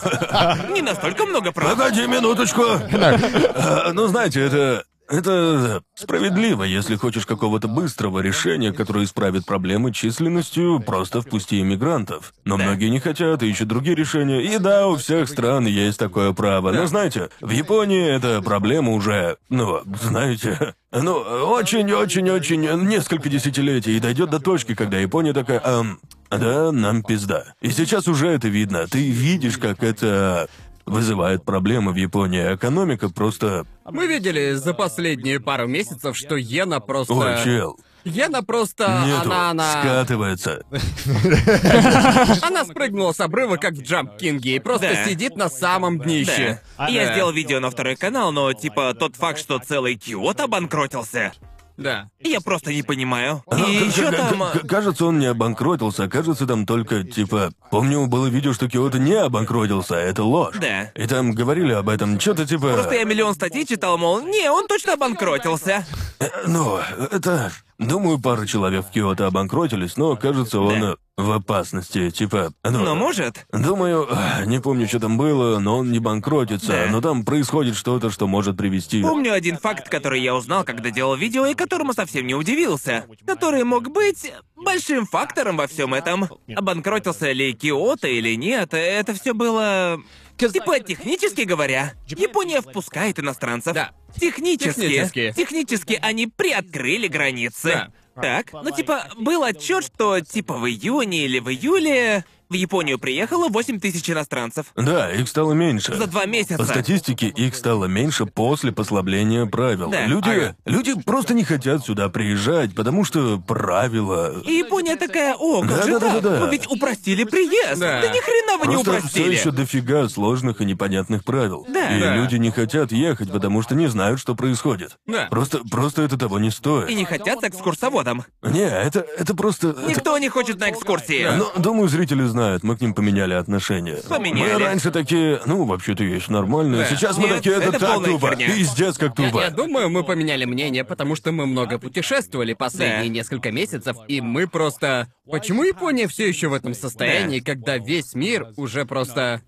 Не 0.72 0.80
настолько 0.82 1.26
много 1.26 1.52
прав. 1.52 1.70
Погоди 1.76 2.06
минуточку. 2.06 2.62
А, 2.64 3.92
Ну, 3.92 4.06
знаете, 4.08 4.40
это... 4.40 4.84
Это 5.08 5.82
справедливо, 5.94 6.64
если 6.64 6.96
хочешь 6.96 7.26
какого-то 7.26 7.68
быстрого 7.68 8.20
решения, 8.20 8.72
которое 8.72 9.04
исправит 9.04 9.46
проблемы 9.46 9.92
численностью, 9.92 10.80
просто 10.80 11.22
впусти 11.22 11.60
иммигрантов. 11.60 12.34
Но 12.44 12.56
многие 12.56 12.88
не 12.88 12.98
хотят 12.98 13.42
и 13.42 13.50
ищут 13.50 13.68
другие 13.68 13.94
решения. 13.94 14.42
И 14.42 14.58
да, 14.58 14.88
у 14.88 14.96
всех 14.96 15.28
стран 15.28 15.66
есть 15.66 15.98
такое 15.98 16.32
право. 16.32 16.72
Но 16.72 16.86
знаете, 16.86 17.30
в 17.40 17.50
Японии 17.50 18.08
эта 18.08 18.42
проблема 18.42 18.92
уже, 18.92 19.36
ну, 19.48 19.82
знаете, 20.02 20.74
ну, 20.92 21.14
очень-очень-очень 21.14 22.62
несколько 22.86 23.28
десятилетий 23.28 23.96
и 23.96 24.00
дойдет 24.00 24.30
до 24.30 24.40
точки, 24.40 24.74
когда 24.74 24.98
Япония 24.98 25.32
такая, 25.32 25.60
«Ам, 25.64 26.00
да, 26.30 26.72
нам 26.72 27.02
пизда. 27.02 27.54
И 27.60 27.70
сейчас 27.70 28.08
уже 28.08 28.28
это 28.28 28.48
видно. 28.48 28.86
Ты 28.88 29.08
видишь, 29.10 29.58
как 29.58 29.82
это 29.82 30.48
вызывает 30.86 31.44
проблемы 31.44 31.92
в 31.92 31.96
Японии. 31.96 32.54
Экономика 32.54 33.08
просто... 33.08 33.66
Мы 33.84 34.06
видели 34.06 34.52
за 34.52 34.72
последние 34.72 35.40
пару 35.40 35.66
месяцев, 35.66 36.16
что 36.16 36.36
Йена 36.36 36.80
просто... 36.80 37.12
Ой, 37.14 37.44
чел, 37.44 37.78
Йена 38.04 38.42
просто... 38.42 39.02
нету, 39.04 39.26
Она, 39.30 39.50
она... 39.50 39.80
скатывается. 39.80 40.64
Она 42.42 42.64
спрыгнула 42.64 43.12
с 43.12 43.20
обрыва, 43.20 43.56
как 43.56 43.74
в 43.74 43.82
Джамп 43.82 44.16
Кинге, 44.16 44.56
и 44.56 44.58
просто 44.60 44.90
Да. 44.94 45.04
сидит 45.04 45.36
на 45.36 45.48
самом 45.48 45.98
днище. 45.98 46.60
Да. 46.78 46.88
Я 46.88 47.12
сделал 47.12 47.32
видео 47.32 47.58
на 47.60 47.70
второй 47.70 47.96
канал, 47.96 48.32
но 48.32 48.52
типа 48.52 48.94
тот 48.94 49.16
факт, 49.16 49.38
что 49.38 49.58
целый 49.58 49.96
Киото 49.96 50.44
обанкротился, 50.44 51.32
Да. 51.76 52.08
я 52.20 52.40
просто 52.40 52.72
не 52.72 52.82
понимаю. 52.82 53.42
Ну, 53.50 53.66
И 53.68 53.74
еще 53.74 54.10
там... 54.10 54.42
Кажется, 54.66 55.06
он 55.06 55.18
не 55.18 55.26
обанкротился, 55.26 56.04
а 56.04 56.08
кажется, 56.08 56.46
там 56.46 56.66
только, 56.66 57.02
типа... 57.04 57.50
Помню, 57.70 58.06
было 58.06 58.26
видео, 58.26 58.52
что 58.52 58.68
Киото 58.68 58.98
не 58.98 59.14
обанкротился, 59.14 59.96
а 59.96 60.00
это 60.00 60.24
ложь. 60.24 60.56
Да. 60.60 60.90
И 60.94 61.06
там 61.06 61.32
говорили 61.32 61.72
об 61.72 61.88
этом, 61.88 62.18
что-то 62.18 62.46
типа... 62.46 62.72
Просто 62.74 62.94
я 62.94 63.04
миллион 63.04 63.34
статей 63.34 63.66
читал, 63.66 63.98
мол, 63.98 64.20
не, 64.22 64.50
он 64.50 64.66
точно 64.66 64.94
обанкротился. 64.94 65.84
Э, 66.18 66.26
Ну, 66.46 66.78
это... 67.10 67.52
Думаю, 67.78 68.18
пара 68.18 68.46
человек 68.46 68.86
в 68.86 68.90
Киото 68.90 69.26
обанкротились, 69.26 69.96
но, 69.96 70.16
кажется, 70.16 70.60
он 70.60 70.80
Да. 70.80 70.92
э, 70.92 70.96
в 71.18 71.30
опасности, 71.30 72.10
типа... 72.10 72.52
Ну, 72.64 72.82
Но 72.84 72.94
может. 72.94 73.46
Думаю, 73.52 74.08
не 74.46 74.60
помню, 74.60 74.86
что 74.88 74.98
там 75.00 75.18
было, 75.18 75.58
но 75.58 75.78
он 75.78 75.92
не 75.92 75.98
банкротится, 75.98 76.68
Да. 76.72 76.86
но 76.90 77.00
там 77.02 77.24
происходит 77.24 77.76
что-то, 77.76 78.10
что 78.10 78.26
может 78.26 78.56
привести... 78.56 79.02
Помню 79.02 79.32
один 79.34 79.58
факт, 79.58 79.88
который 79.90 80.22
я 80.22 80.34
узнал, 80.34 80.64
когда 80.64 80.90
делал 80.90 81.16
видео, 81.16 81.46
и 81.46 81.54
которому 81.54 81.92
совсем 81.92 82.26
не 82.26 82.34
удивился. 82.34 83.04
Который 83.26 83.64
мог 83.64 83.90
быть 83.92 84.32
большим 84.56 85.06
фактором 85.06 85.56
во 85.58 85.66
всем 85.66 85.92
этом. 85.92 86.28
Обанкротился 86.54 87.32
ли 87.32 87.52
Киото 87.52 88.08
или 88.08 88.34
нет, 88.36 88.72
это 88.72 89.12
все 89.14 89.34
было... 89.34 90.00
Типа, 90.36 90.80
технически 90.80 91.42
говоря, 91.42 91.94
Япония 92.06 92.60
впускает 92.60 93.18
иностранцев. 93.18 93.74
Да. 93.74 93.92
Технически. 94.20 94.80
Технически. 94.80 95.32
Технически 95.36 95.98
они 96.02 96.26
приоткрыли 96.26 97.08
границы. 97.08 97.68
Да. 97.68 97.92
Так, 98.16 98.52
ну 98.52 98.70
типа, 98.70 99.08
был 99.18 99.42
отчет, 99.42 99.84
что 99.84 100.20
типа 100.20 100.56
в 100.56 100.66
июне 100.66 101.26
или 101.26 101.38
в 101.38 101.50
июле 101.50 102.24
В 102.48 102.54
Японию 102.54 102.98
приехало 102.98 103.48
8 103.48 103.80
тысяч 103.80 104.08
иностранцев. 104.08 104.66
Да, 104.76 105.10
их 105.12 105.28
стало 105.28 105.52
меньше. 105.52 105.94
За 105.96 106.06
два 106.06 106.26
месяца. 106.26 106.56
По 106.58 106.64
статистике, 106.64 107.26
их 107.28 107.56
стало 107.56 107.86
меньше 107.86 108.24
после 108.26 108.70
послабления 108.70 109.46
правил. 109.46 109.90
Да. 109.90 110.06
Люди, 110.06 110.28
Ага. 110.28 110.56
люди 110.64 110.94
просто 111.02 111.34
не 111.34 111.42
хотят 111.42 111.84
сюда 111.84 112.08
приезжать, 112.08 112.74
потому 112.74 113.04
что 113.04 113.38
правила... 113.38 114.40
И 114.44 114.52
Япония 114.58 114.94
такая, 114.96 115.34
о, 115.34 115.62
как 115.62 115.84
же 115.84 115.98
так? 115.98 116.02
Да-да-да-да. 116.02 116.44
Вы 116.44 116.50
ведь 116.52 116.70
упростили 116.70 117.24
приезд. 117.24 117.80
Да. 117.80 118.00
ни 118.02 118.20
хрена 118.20 118.58
вы 118.58 118.66
не 118.68 118.74
Просто 118.84 118.92
все 119.08 119.20
упростили. 119.22 119.32
еще 119.34 119.50
дофига 119.50 120.08
сложных 120.08 120.60
и 120.60 120.64
непонятных 120.64 121.24
правил. 121.24 121.66
Да. 121.68 121.96
И 121.96 122.00
Да. 122.00 122.14
люди 122.14 122.36
не 122.36 122.52
хотят 122.52 122.92
ехать, 122.92 123.32
потому 123.32 123.62
что 123.62 123.74
не 123.74 123.88
знают, 123.88 124.20
что 124.20 124.36
происходит. 124.36 124.98
Да. 125.06 125.26
Просто, 125.30 125.60
просто 125.68 126.02
это 126.02 126.16
того 126.16 126.38
не 126.38 126.50
стоит. 126.50 126.90
И 126.90 126.94
не 126.94 127.04
хотят 127.04 127.40
с 127.40 127.44
экскурсоводом. 127.44 128.24
Не, 128.42 128.60
это, 128.68 129.00
это 129.18 129.34
просто... 129.34 129.70
это- 129.70 129.82
Никто 129.88 130.16
не 130.18 130.28
хочет 130.28 130.60
на 130.60 130.70
экскурсии. 130.70 131.26
Ну, 131.36 131.46
думаю, 131.60 131.88
зрители 131.88 132.22
знают, 132.22 132.35
мы 132.62 132.76
к 132.76 132.80
ним 132.80 132.94
поменяли 132.94 133.34
отношения. 133.34 133.96
Поменяли. 134.08 134.52
Мы 134.54 134.58
раньше 134.58 134.90
такие, 134.90 135.40
ну, 135.46 135.64
вообще-то 135.64 136.04
есть 136.04 136.28
нормально. 136.28 136.78
Да. 136.78 136.84
Сейчас 136.86 137.16
мы 137.18 137.24
Нет, 137.28 137.36
такие, 137.38 137.56
это, 137.56 137.68
это 137.70 137.78
так 137.78 137.94
полная 137.94 138.18
херня. 138.18 138.46
Пиздец, 138.46 138.98
как 138.98 139.18
Я, 139.18 139.26
тупо. 139.30 139.40
я 139.42 139.50
думаю, 139.50 139.88
мы 139.90 140.04
поменяли 140.04 140.44
мнение, 140.44 140.84
потому 140.84 141.16
что 141.16 141.32
мы 141.32 141.46
много 141.46 141.78
путешествовали 141.78 142.52
последние 142.54 143.08
Да. 143.08 143.14
несколько 143.14 143.50
месяцев, 143.52 143.96
и 144.08 144.20
мы 144.20 144.46
просто... 144.46 145.08
Почему 145.30 145.64
Япония 145.64 146.06
все 146.08 146.28
еще 146.28 146.48
в 146.48 146.54
этом 146.54 146.74
состоянии, 146.74 147.40
когда 147.40 147.78
весь 147.78 148.14
мир 148.14 148.48
уже 148.56 148.84
просто 148.86 149.42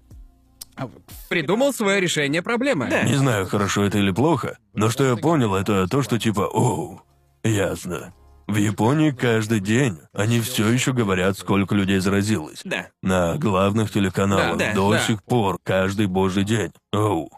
придумал 1.29 1.73
свое 1.73 2.01
решение 2.01 2.43
проблемы? 2.43 2.89
Да. 2.89 3.03
Не 3.03 3.15
знаю, 3.15 3.47
хорошо 3.47 3.85
это 3.85 3.99
или 3.99 4.11
плохо, 4.11 4.59
но 4.75 4.91
что 4.91 5.05
я 5.05 5.17
понял, 5.17 5.55
это 5.55 5.87
то, 5.89 6.03
что 6.03 6.19
типа, 6.19 6.43
оу, 6.47 7.01
ясно. 7.43 8.13
В 8.49 8.57
Японии 8.57 9.11
каждый 9.11 9.61
день 9.61 9.99
они 10.15 10.41
все 10.41 10.67
еще 10.69 10.95
говорят, 10.95 11.37
сколько 11.37 11.75
людей 11.75 11.99
заразилось. 11.99 12.63
Да. 12.65 12.87
На 13.03 13.37
главных 13.37 13.93
телеканалах 13.93 14.57
Да, 14.57 14.69
да, 14.69 14.75
до 14.75 14.93
да. 14.93 15.01
сих 15.01 15.23
пор, 15.23 15.59
каждый 15.63 16.07
божий 16.07 16.45
день. 16.45 16.73
Оу. 16.91 17.31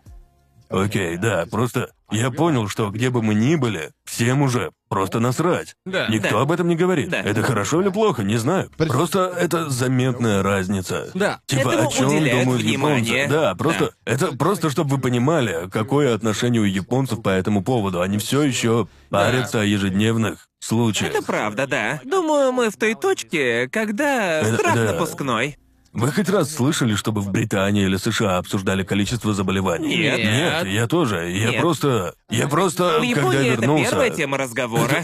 Окей, 0.69 1.16
да, 1.16 1.47
просто 1.51 1.91
я 2.11 2.31
понял, 2.31 2.69
что 2.69 2.91
где 2.91 3.11
бы 3.11 3.23
мы 3.23 3.35
ни 3.35 3.55
были, 3.57 3.91
всем 4.05 4.43
уже 4.43 4.70
просто 4.89 5.20
насрать. 5.20 5.77
Да. 5.87 6.09
Никто 6.09 6.31
Да. 6.37 6.41
об 6.43 6.53
этом 6.53 6.66
не 6.69 6.74
говорит. 6.77 7.09
Да. 7.11 7.20
Это 7.20 7.43
хорошо 7.43 7.81
или 7.81 7.89
плохо, 7.91 8.23
не 8.23 8.37
знаю. 8.37 8.70
Просто 8.77 9.32
это 9.39 9.70
заметная 9.70 10.43
разница. 10.43 11.11
Да. 11.15 11.41
Типа, 11.47 11.69
Этому 11.69 11.89
о 11.89 11.93
чем 11.93 12.09
думают 12.09 12.62
внимание. 12.62 13.23
японцы? 13.24 13.28
Да, 13.32 13.55
просто 13.55 13.95
это 14.05 14.37
просто 14.37 14.70
чтобы 14.70 14.97
вы 14.97 15.01
понимали, 15.01 15.69
какое 15.70 16.15
отношение 16.15 16.61
у 16.61 16.65
японцев 16.65 17.23
по 17.23 17.28
этому 17.28 17.62
поводу. 17.62 18.01
Они 18.01 18.19
все 18.19 18.43
еще 18.43 18.89
парятся 19.11 19.61
о 19.61 19.65
ежедневных 19.65 20.49
случаях. 20.59 21.15
Это 21.15 21.23
правда, 21.24 21.66
да. 21.66 22.01
Думаю, 22.05 22.53
мы 22.53 22.70
в 22.70 22.77
той 22.77 22.95
точке, 22.95 23.69
когда 23.69 24.41
Это- 24.41 24.55
страх 24.57 24.74
да. 24.74 24.85
напускной. 24.93 25.57
Вы 25.92 26.12
хоть 26.12 26.28
раз 26.28 26.54
слышали, 26.54 26.94
чтобы 26.94 27.20
в 27.20 27.30
Британии 27.30 27.84
или 27.84 27.96
США 27.96 28.38
обсуждали 28.38 28.84
количество 28.84 29.34
заболеваний? 29.34 29.96
Нет. 29.96 30.18
Нет, 30.20 30.66
я 30.66 30.86
тоже. 30.86 31.30
Я 31.30 31.50
Нет. 31.50 31.60
просто. 31.60 32.14
Я 32.30 32.46
просто. 32.46 32.84
В 32.84 32.92
когда 33.00 33.06
Японии 33.06 33.50
это 33.52 33.60
вернулся. 33.62 33.90
первая 33.90 34.10
тема 34.10 34.36
разговора. 34.38 35.02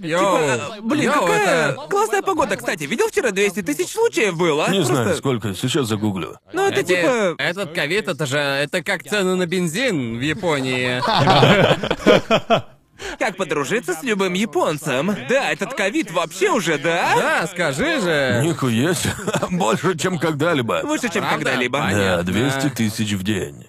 Йоу, 0.00 0.38
Типа, 0.38 0.76
блин, 0.82 1.04
йоу, 1.06 1.26
какая 1.26 1.70
это- 1.72 1.86
классная 1.90 2.22
погода, 2.22 2.56
кстати. 2.56 2.84
Видел 2.84 3.08
вчера 3.08 3.32
200 3.32 3.62
тысяч 3.62 3.88
случаев 3.88 4.36
было? 4.38 4.70
Не 4.70 4.76
Просто- 4.78 4.94
знаю, 4.94 5.16
сколько, 5.16 5.54
сейчас 5.54 5.88
загуглю. 5.88 6.36
Ну 6.52 6.62
это 6.68 6.80
Эти- 6.82 6.94
типа... 6.94 7.34
Этот 7.36 7.72
ковид, 7.72 8.06
это 8.06 8.24
же... 8.24 8.38
Это 8.38 8.80
как 8.84 9.02
цены 9.02 9.34
на 9.34 9.46
бензин 9.46 10.16
в 10.16 10.20
Японии. 10.20 11.02
Как 13.18 13.36
подружиться 13.36 13.94
с 13.94 14.02
любым 14.02 14.34
японцем? 14.34 15.14
Да, 15.28 15.50
этот 15.50 15.74
ковид 15.74 16.10
вообще 16.10 16.50
уже, 16.50 16.78
да? 16.78 17.14
Да, 17.16 17.46
скажи 17.46 18.00
же. 18.00 18.40
Нихуя 18.44 18.94
себе. 18.94 19.12
Больше, 19.50 19.96
чем 19.96 20.18
когда-либо. 20.18 20.80
Выше, 20.84 21.08
чем 21.08 21.22
Правда? 21.22 21.44
когда-либо. 21.44 21.78
Да, 21.78 22.22
200 22.22 22.70
тысяч 22.70 23.12
в 23.12 23.22
день. 23.22 23.66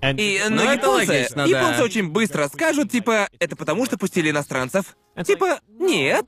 И, 0.00 0.40
Ну, 0.48 0.54
но 0.56 0.62
это 0.62 0.72
японцы, 0.86 1.12
логично, 1.12 1.36
да. 1.36 1.58
японцы 1.58 1.82
очень 1.82 2.08
быстро 2.10 2.46
скажут, 2.46 2.92
типа, 2.92 3.28
это 3.40 3.56
потому 3.56 3.84
что 3.84 3.98
пустили 3.98 4.30
иностранцев. 4.30 4.96
Типа, 5.26 5.58
нет, 5.80 6.16